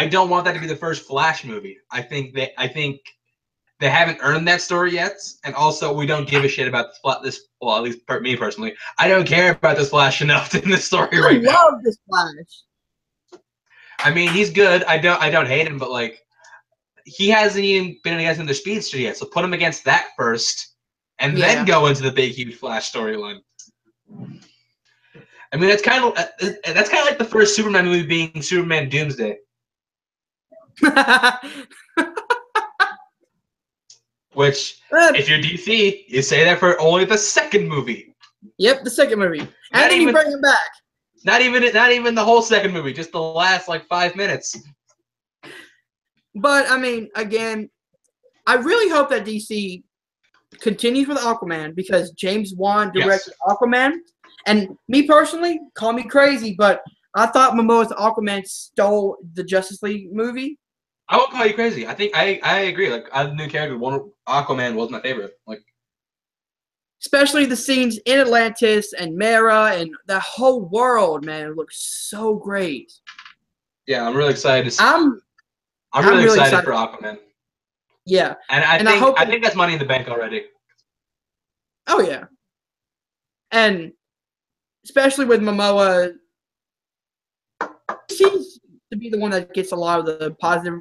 I 0.00 0.06
don't 0.06 0.30
want 0.30 0.44
that 0.44 0.52
to 0.52 0.60
be 0.60 0.66
the 0.68 0.76
first 0.76 1.06
Flash 1.06 1.44
movie. 1.44 1.76
I 1.90 2.02
think 2.02 2.34
that 2.34 2.50
I 2.56 2.68
think 2.68 3.00
they 3.80 3.88
haven't 3.88 4.18
earned 4.22 4.46
that 4.48 4.60
story 4.60 4.92
yet, 4.92 5.16
and 5.44 5.54
also 5.54 5.92
we 5.92 6.06
don't 6.06 6.28
give 6.28 6.44
a 6.44 6.48
shit 6.48 6.66
about 6.66 6.88
this. 6.88 6.98
Fla- 6.98 7.20
this 7.22 7.40
well, 7.60 7.76
at 7.76 7.82
least 7.82 8.06
per, 8.06 8.20
me 8.20 8.36
personally, 8.36 8.74
I 8.98 9.08
don't 9.08 9.26
care 9.26 9.52
about 9.52 9.76
this 9.76 9.90
Flash 9.90 10.20
enough 10.20 10.54
in 10.60 10.68
this 10.68 10.84
story 10.84 11.18
I 11.18 11.20
right 11.20 11.42
now. 11.42 11.50
I 11.50 11.70
love 11.70 11.82
this 11.84 11.98
Flash. 12.08 13.40
I 14.00 14.12
mean, 14.12 14.28
he's 14.30 14.50
good. 14.50 14.84
I 14.84 14.98
don't. 14.98 15.20
I 15.20 15.30
don't 15.30 15.46
hate 15.46 15.66
him, 15.66 15.78
but 15.78 15.90
like, 15.90 16.24
he 17.04 17.28
hasn't 17.28 17.64
even 17.64 17.98
been 18.04 18.18
against 18.18 18.44
the 18.44 18.54
speedster 18.54 18.98
yet. 18.98 19.16
So 19.16 19.26
put 19.26 19.44
him 19.44 19.52
against 19.52 19.84
that 19.84 20.08
first, 20.16 20.74
and 21.18 21.36
Yeah. 21.38 21.54
then 21.54 21.64
go 21.64 21.86
into 21.86 22.02
the 22.02 22.12
big, 22.12 22.32
huge 22.32 22.56
Flash 22.56 22.92
storyline. 22.92 23.40
I 25.52 25.56
mean, 25.56 25.68
that's 25.68 25.82
kind 25.82 26.04
of 26.04 26.16
uh, 26.18 26.26
uh, 26.42 26.72
that's 26.72 26.90
kind 26.90 27.00
of 27.00 27.06
like 27.06 27.18
the 27.18 27.24
first 27.24 27.56
Superman 27.56 27.86
movie 27.86 28.06
being 28.06 28.42
Superman 28.42 28.88
Doomsday. 28.88 29.38
Which, 34.38 34.78
Uh, 34.92 35.10
if 35.16 35.28
you're 35.28 35.40
DC, 35.40 36.04
you 36.06 36.22
say 36.22 36.44
that 36.44 36.60
for 36.60 36.80
only 36.80 37.04
the 37.04 37.18
second 37.18 37.68
movie. 37.68 38.14
yep, 38.56 38.84
the 38.84 38.90
second 38.90 39.18
movie, 39.18 39.40
and 39.40 39.48
Not 39.72 39.90
then 39.90 40.00
you 40.00 40.12
bring 40.12 40.30
him 40.30 40.40
back. 40.40 40.70
Not 41.24 41.40
even 41.42 41.60
not 41.74 41.90
even 41.90 42.14
the 42.14 42.22
whole 42.22 42.40
second 42.40 42.72
movie, 42.72 42.92
just 42.92 43.10
the 43.10 43.20
last 43.20 43.66
like 43.66 43.84
five 43.88 44.14
minutes. 44.14 44.56
But 46.36 46.70
I 46.70 46.78
mean, 46.78 47.08
again, 47.16 47.68
I 48.46 48.54
really 48.54 48.88
hope 48.88 49.10
that 49.10 49.24
DC 49.24 49.82
continues 50.60 51.08
with 51.08 51.18
Aquaman 51.18 51.74
because 51.74 52.12
James 52.12 52.54
Wan 52.54 52.92
Yes. 52.94 53.04
directed 53.06 53.34
Aquaman, 53.48 53.94
And 54.46 54.68
me 54.86 55.02
personally, 55.02 55.58
call 55.74 55.92
me 55.92 56.04
crazy, 56.04 56.54
but 56.56 56.80
I 57.16 57.26
thought 57.26 57.54
Momoa's 57.54 57.90
Aquaman 57.90 58.46
stole 58.46 59.16
the 59.34 59.42
Justice 59.42 59.82
League 59.82 60.12
movie. 60.12 60.60
I 61.08 61.16
won't 61.16 61.30
call 61.30 61.46
you 61.46 61.54
crazy. 61.54 61.86
I 61.86 61.94
think 61.94 62.12
I 62.14 62.38
I 62.42 62.60
agree. 62.60 62.90
Like 62.90 63.06
I 63.12 63.30
new 63.30 63.48
character, 63.48 63.78
one 63.78 64.10
Aquaman 64.28 64.74
was 64.74 64.90
my 64.90 65.00
favorite. 65.00 65.32
Like 65.46 65.62
especially 67.00 67.46
the 67.46 67.56
scenes 67.56 67.98
in 68.06 68.20
Atlantis 68.20 68.92
and 68.92 69.16
Mera 69.16 69.72
and 69.74 69.90
that 70.06 70.22
whole 70.22 70.68
world, 70.68 71.24
man, 71.24 71.46
it 71.46 71.56
looks 71.56 72.08
so 72.08 72.34
great. 72.34 72.92
Yeah, 73.86 74.06
I'm 74.06 74.16
really 74.16 74.32
excited 74.32 74.64
to 74.64 74.70
see. 74.70 74.84
I'm 74.84 75.20
I'm 75.92 76.04
I'm 76.04 76.04
really, 76.04 76.24
really 76.24 76.40
excited, 76.40 76.58
excited. 76.58 76.64
for 76.64 76.72
Aquaman, 76.72 77.18
yeah. 78.04 78.34
and 78.50 78.64
I 78.64 78.76
And 78.76 78.88
I 78.88 78.92
think 78.92 79.04
hope 79.04 79.20
I, 79.20 79.24
think 79.24 79.42
that's 79.42 79.56
money 79.56 79.72
in 79.72 79.78
the 79.78 79.86
bank 79.86 80.08
already. 80.08 80.44
Oh 81.86 82.00
yeah. 82.00 82.24
And 83.50 83.92
especially 84.84 85.24
with 85.24 85.40
Momoa 85.40 86.12
seems 88.10 88.60
to 88.90 88.98
be 88.98 89.08
the 89.08 89.18
one 89.18 89.30
that 89.30 89.54
gets 89.54 89.72
a 89.72 89.76
lot 89.76 89.98
of 90.00 90.06
the 90.06 90.36
positive 90.40 90.80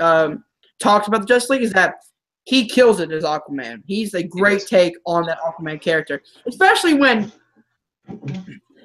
um, 0.00 0.44
talks 0.80 1.08
about 1.08 1.22
the 1.22 1.26
Justice 1.26 1.50
League 1.50 1.62
is 1.62 1.72
that 1.72 1.94
he 2.44 2.66
kills 2.66 3.00
it 3.00 3.12
as 3.12 3.24
Aquaman. 3.24 3.82
He's 3.86 4.14
a 4.14 4.22
great 4.22 4.66
take 4.66 4.94
on 5.04 5.26
that 5.26 5.38
Aquaman 5.40 5.80
character, 5.80 6.22
especially 6.46 6.94
when 6.94 7.30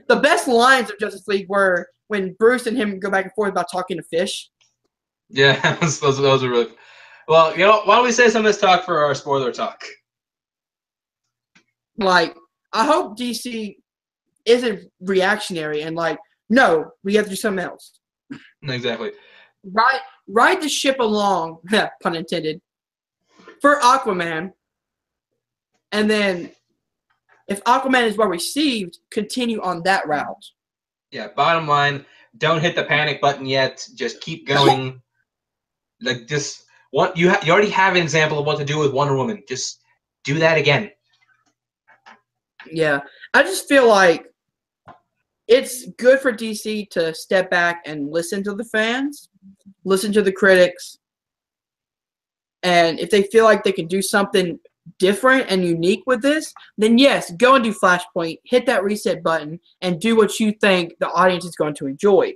the 0.07 0.18
best 0.18 0.48
lines 0.48 0.90
of 0.90 0.99
Justice 0.99 1.28
League 1.28 1.48
were 1.48 1.88
when 2.07 2.34
Bruce 2.34 2.68
and 2.68 2.78
him 2.78 2.99
go 2.99 3.10
back 3.10 3.26
and 3.26 3.34
forth 3.34 3.52
about 3.52 3.68
talking 3.72 3.98
to 3.98 4.03
fish. 4.03 4.49
Yeah, 5.30 5.76
those, 5.82 5.99
those, 5.99 6.44
are 6.44 6.49
really. 6.49 6.74
Well, 7.28 7.53
you 7.53 7.60
know, 7.60 7.82
why 7.86 7.95
don't 7.95 8.03
we 8.03 8.11
say 8.11 8.30
some 8.30 8.40
of 8.40 8.45
this 8.45 8.60
talk 8.60 8.84
for 8.84 9.03
our 9.03 9.15
spoiler 9.15 9.52
talk? 9.52 9.84
Like, 11.98 12.36
I 12.74 12.86
hope 12.86 13.18
DC 13.18 13.76
isn't 14.45 14.91
reactionary 14.99 15.84
and 15.84 15.95
like, 15.95 16.20
no, 16.49 16.91
we 17.03 17.15
have 17.15 17.26
to 17.26 17.30
do 17.30 17.36
something 17.36 17.64
else. 17.64 17.99
Exactly. 18.64 19.11
Ride 19.64 20.02
ride 20.27 20.61
the 20.61 20.69
ship 20.69 20.99
along, 20.99 21.60
pun 22.02 22.15
intended, 22.15 22.61
for 23.61 23.80
Aquaman. 23.80 24.52
And 25.91 26.10
then 26.10 26.52
if 27.48 27.64
Aquaman 27.65 28.07
is 28.07 28.18
well 28.18 28.27
received, 28.27 28.98
continue 29.11 29.61
on 29.61 29.84
that 29.84 30.07
route. 30.07 30.45
Yeah. 31.11 31.27
Bottom 31.35 31.68
line, 31.68 32.06
don't 32.38 32.61
hit 32.61 32.76
the 32.76 32.84
panic 32.84 33.22
button 33.22 33.45
yet. 33.45 33.88
Just 33.95 34.22
keep 34.22 34.48
going. 34.48 35.02
like 36.02 36.27
just 36.27 36.64
what 36.91 37.15
you 37.15 37.30
ha- 37.30 37.41
you 37.45 37.52
already 37.52 37.69
have 37.69 37.95
an 37.95 38.02
example 38.02 38.40
of 38.40 38.45
what 38.45 38.57
to 38.57 38.65
do 38.65 38.80
with 38.80 38.94
Wonder 38.94 39.15
Woman. 39.15 39.44
Just 39.48 39.81
do 40.23 40.40
that 40.40 40.57
again. 40.57 40.91
Yeah. 42.72 43.02
I 43.34 43.44
just 43.44 43.68
feel 43.68 43.88
like 43.88 44.32
it's 45.48 45.88
good 45.98 46.20
for 46.20 46.32
DC 46.32 46.90
to 46.91 47.14
step 47.14 47.49
back 47.49 47.84
and 47.86 48.10
listen 48.11 48.44
to 48.44 48.53
the 48.53 48.64
fans, 48.65 49.30
listen 49.84 50.14
to 50.14 50.22
the 50.22 50.32
critics. 50.32 50.98
And 52.64 52.99
if 52.99 53.10
they 53.10 53.24
feel 53.24 53.44
like 53.44 53.64
they 53.64 53.74
can 53.74 53.88
do 53.88 54.02
something 54.02 54.57
different 54.99 55.45
and 55.49 55.65
unique 55.65 56.03
with 56.06 56.22
this, 56.22 56.53
then 56.78 56.98
yes, 56.98 57.32
go 57.32 57.56
and 57.56 57.64
do 57.64 57.74
Flashpoint, 57.74 58.40
hit 58.45 58.65
that 58.65 58.84
reset 58.84 59.22
button, 59.22 59.60
and 59.82 59.99
do 59.99 60.15
what 60.15 60.40
you 60.40 60.53
think 60.53 60.94
the 60.99 61.10
audience 61.10 61.45
is 61.45 61.56
going 61.56 61.76
to 61.76 61.88
enjoy. 61.88 62.34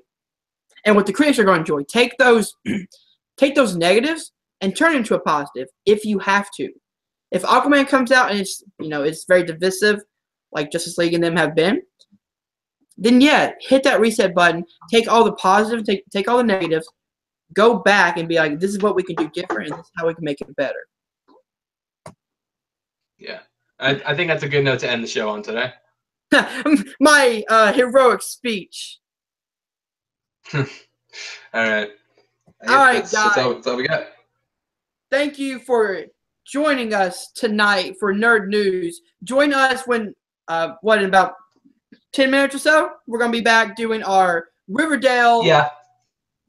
And 0.86 0.96
what 0.96 1.06
the 1.06 1.14
critics 1.14 1.40
are 1.40 1.44
going 1.44 1.64
to 1.64 1.74
enjoy. 1.74 1.84
Take 1.84 2.18
those 2.18 2.56
take 3.38 3.56
those 3.56 3.76
negatives 3.76 4.32
and 4.62 4.76
turn 4.76 4.94
it 4.94 4.98
into 4.98 5.16
a 5.16 5.20
positive 5.20 5.68
if 5.86 6.06
you 6.06 6.20
have 6.20 6.50
to. 6.58 6.72
If 7.32 7.44
Aquaman 7.44 7.88
comes 7.88 8.12
out 8.12 8.32
and 8.32 8.40
it's 8.40 8.64
you 8.80 8.90
know 8.90 9.04
it's 9.04 9.26
very 9.26 9.44
divisive, 9.44 10.02
like 10.52 10.72
Justice 10.72 10.98
League 10.98 11.14
and 11.14 11.24
them 11.24 11.36
have 11.36 11.56
been, 11.56 11.82
then 12.98 13.22
yeah, 13.22 13.52
hit 13.62 13.84
that 13.84 14.00
reset 14.00 14.34
button, 14.34 14.66
take 14.92 15.08
all 15.08 15.24
the 15.24 15.34
positives, 15.34 15.88
take 15.88 16.04
take 16.10 16.28
all 16.28 16.38
the 16.38 16.44
negatives, 16.44 16.88
go 17.54 17.80
back 17.80 18.18
and 18.18 18.28
be 18.28 18.36
like, 18.36 18.60
this 18.60 18.72
is 18.72 18.80
what 18.80 18.96
we 18.96 19.04
can 19.04 19.16
do 19.16 19.30
different, 19.34 19.70
and 19.70 19.80
this 19.80 19.86
is 19.86 19.92
how 19.98 20.08
we 20.08 20.14
can 20.14 20.24
make 20.24 20.42
it 20.42 20.56
better. 20.56 20.88
Yeah. 23.18 23.40
I, 23.80 24.02
I 24.06 24.16
think 24.16 24.30
that's 24.30 24.44
a 24.44 24.50
good 24.50 24.64
note 24.64 24.80
to 24.80 24.90
end 24.90 25.04
the 25.04 25.08
show 25.08 25.30
on 25.30 25.44
today. 25.44 25.72
My 27.00 27.44
uh, 27.50 27.74
heroic 27.74 28.22
speech. 28.22 29.00
all 30.54 30.64
right. 31.54 31.90
All 32.68 32.76
right, 32.76 32.96
that's, 32.96 33.12
that's, 33.12 33.38
all, 33.38 33.54
guys. 33.54 33.56
that's 33.56 33.68
all 33.68 33.78
we 33.78 33.88
got. 33.88 34.08
Thank 35.12 35.38
you 35.38 35.60
for 35.60 36.06
joining 36.46 36.94
us 36.94 37.32
tonight 37.34 37.96
for 38.00 38.14
Nerd 38.14 38.48
News. 38.48 39.02
Join 39.24 39.54
us 39.54 39.86
when 39.86 40.16
uh, 40.48 40.72
what 40.82 41.00
in 41.00 41.06
about 41.06 41.34
ten 42.14 42.32
minutes 42.32 42.56
or 42.56 42.60
so. 42.60 42.90
We're 43.08 43.20
gonna 43.20 43.32
be 43.32 43.42
back 43.42 43.76
doing 43.76 44.04
our 44.04 44.48
Riverdale 44.68 45.44
Yeah. 45.46 45.70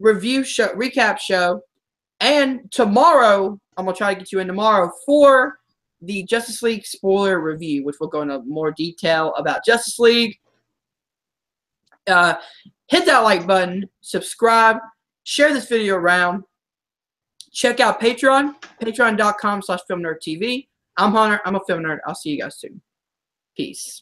review 0.01 0.45
show 0.45 0.69
recap 0.75 1.19
show. 1.19 1.61
And 2.21 2.71
tomorrow 2.73 3.59
i'm 3.77 3.85
gonna 3.85 3.97
try 3.97 4.13
to 4.13 4.19
get 4.19 4.33
you 4.33 4.41
in 4.41 4.49
tomorrow 4.49 4.91
for 5.07 5.61
the 6.03 6.25
justice 6.25 6.63
league 6.63 6.85
spoiler 6.85 7.41
review 7.41 7.85
which 7.85 7.95
we'll 8.01 8.09
go 8.09 8.23
into 8.23 8.41
more 8.41 8.73
detail 8.73 9.33
about 9.37 9.65
justice 9.65 9.99
league. 10.01 10.37
Uh, 12.09 12.35
hit 12.89 13.07
that 13.07 13.21
like 13.21 13.47
button 13.47 13.89
subscribe 14.01 14.79
share 15.25 15.53
this 15.53 15.69
video 15.69 15.95
around. 15.95 16.43
Check 17.53 17.79
out 17.81 18.01
patreon 18.01 18.55
patreon.com 18.83 19.63
slash 19.63 19.81
film 19.87 20.03
nerd 20.03 20.17
tv 20.27 20.67
i'm 20.97 21.13
hunter 21.13 21.41
i'm 21.45 21.55
a 21.55 21.61
film 21.67 21.83
nerd. 21.85 21.99
I'll 22.07 22.15
see 22.17 22.31
you 22.31 22.41
guys 22.41 22.59
soon. 22.59 22.81
Peace 23.57 24.01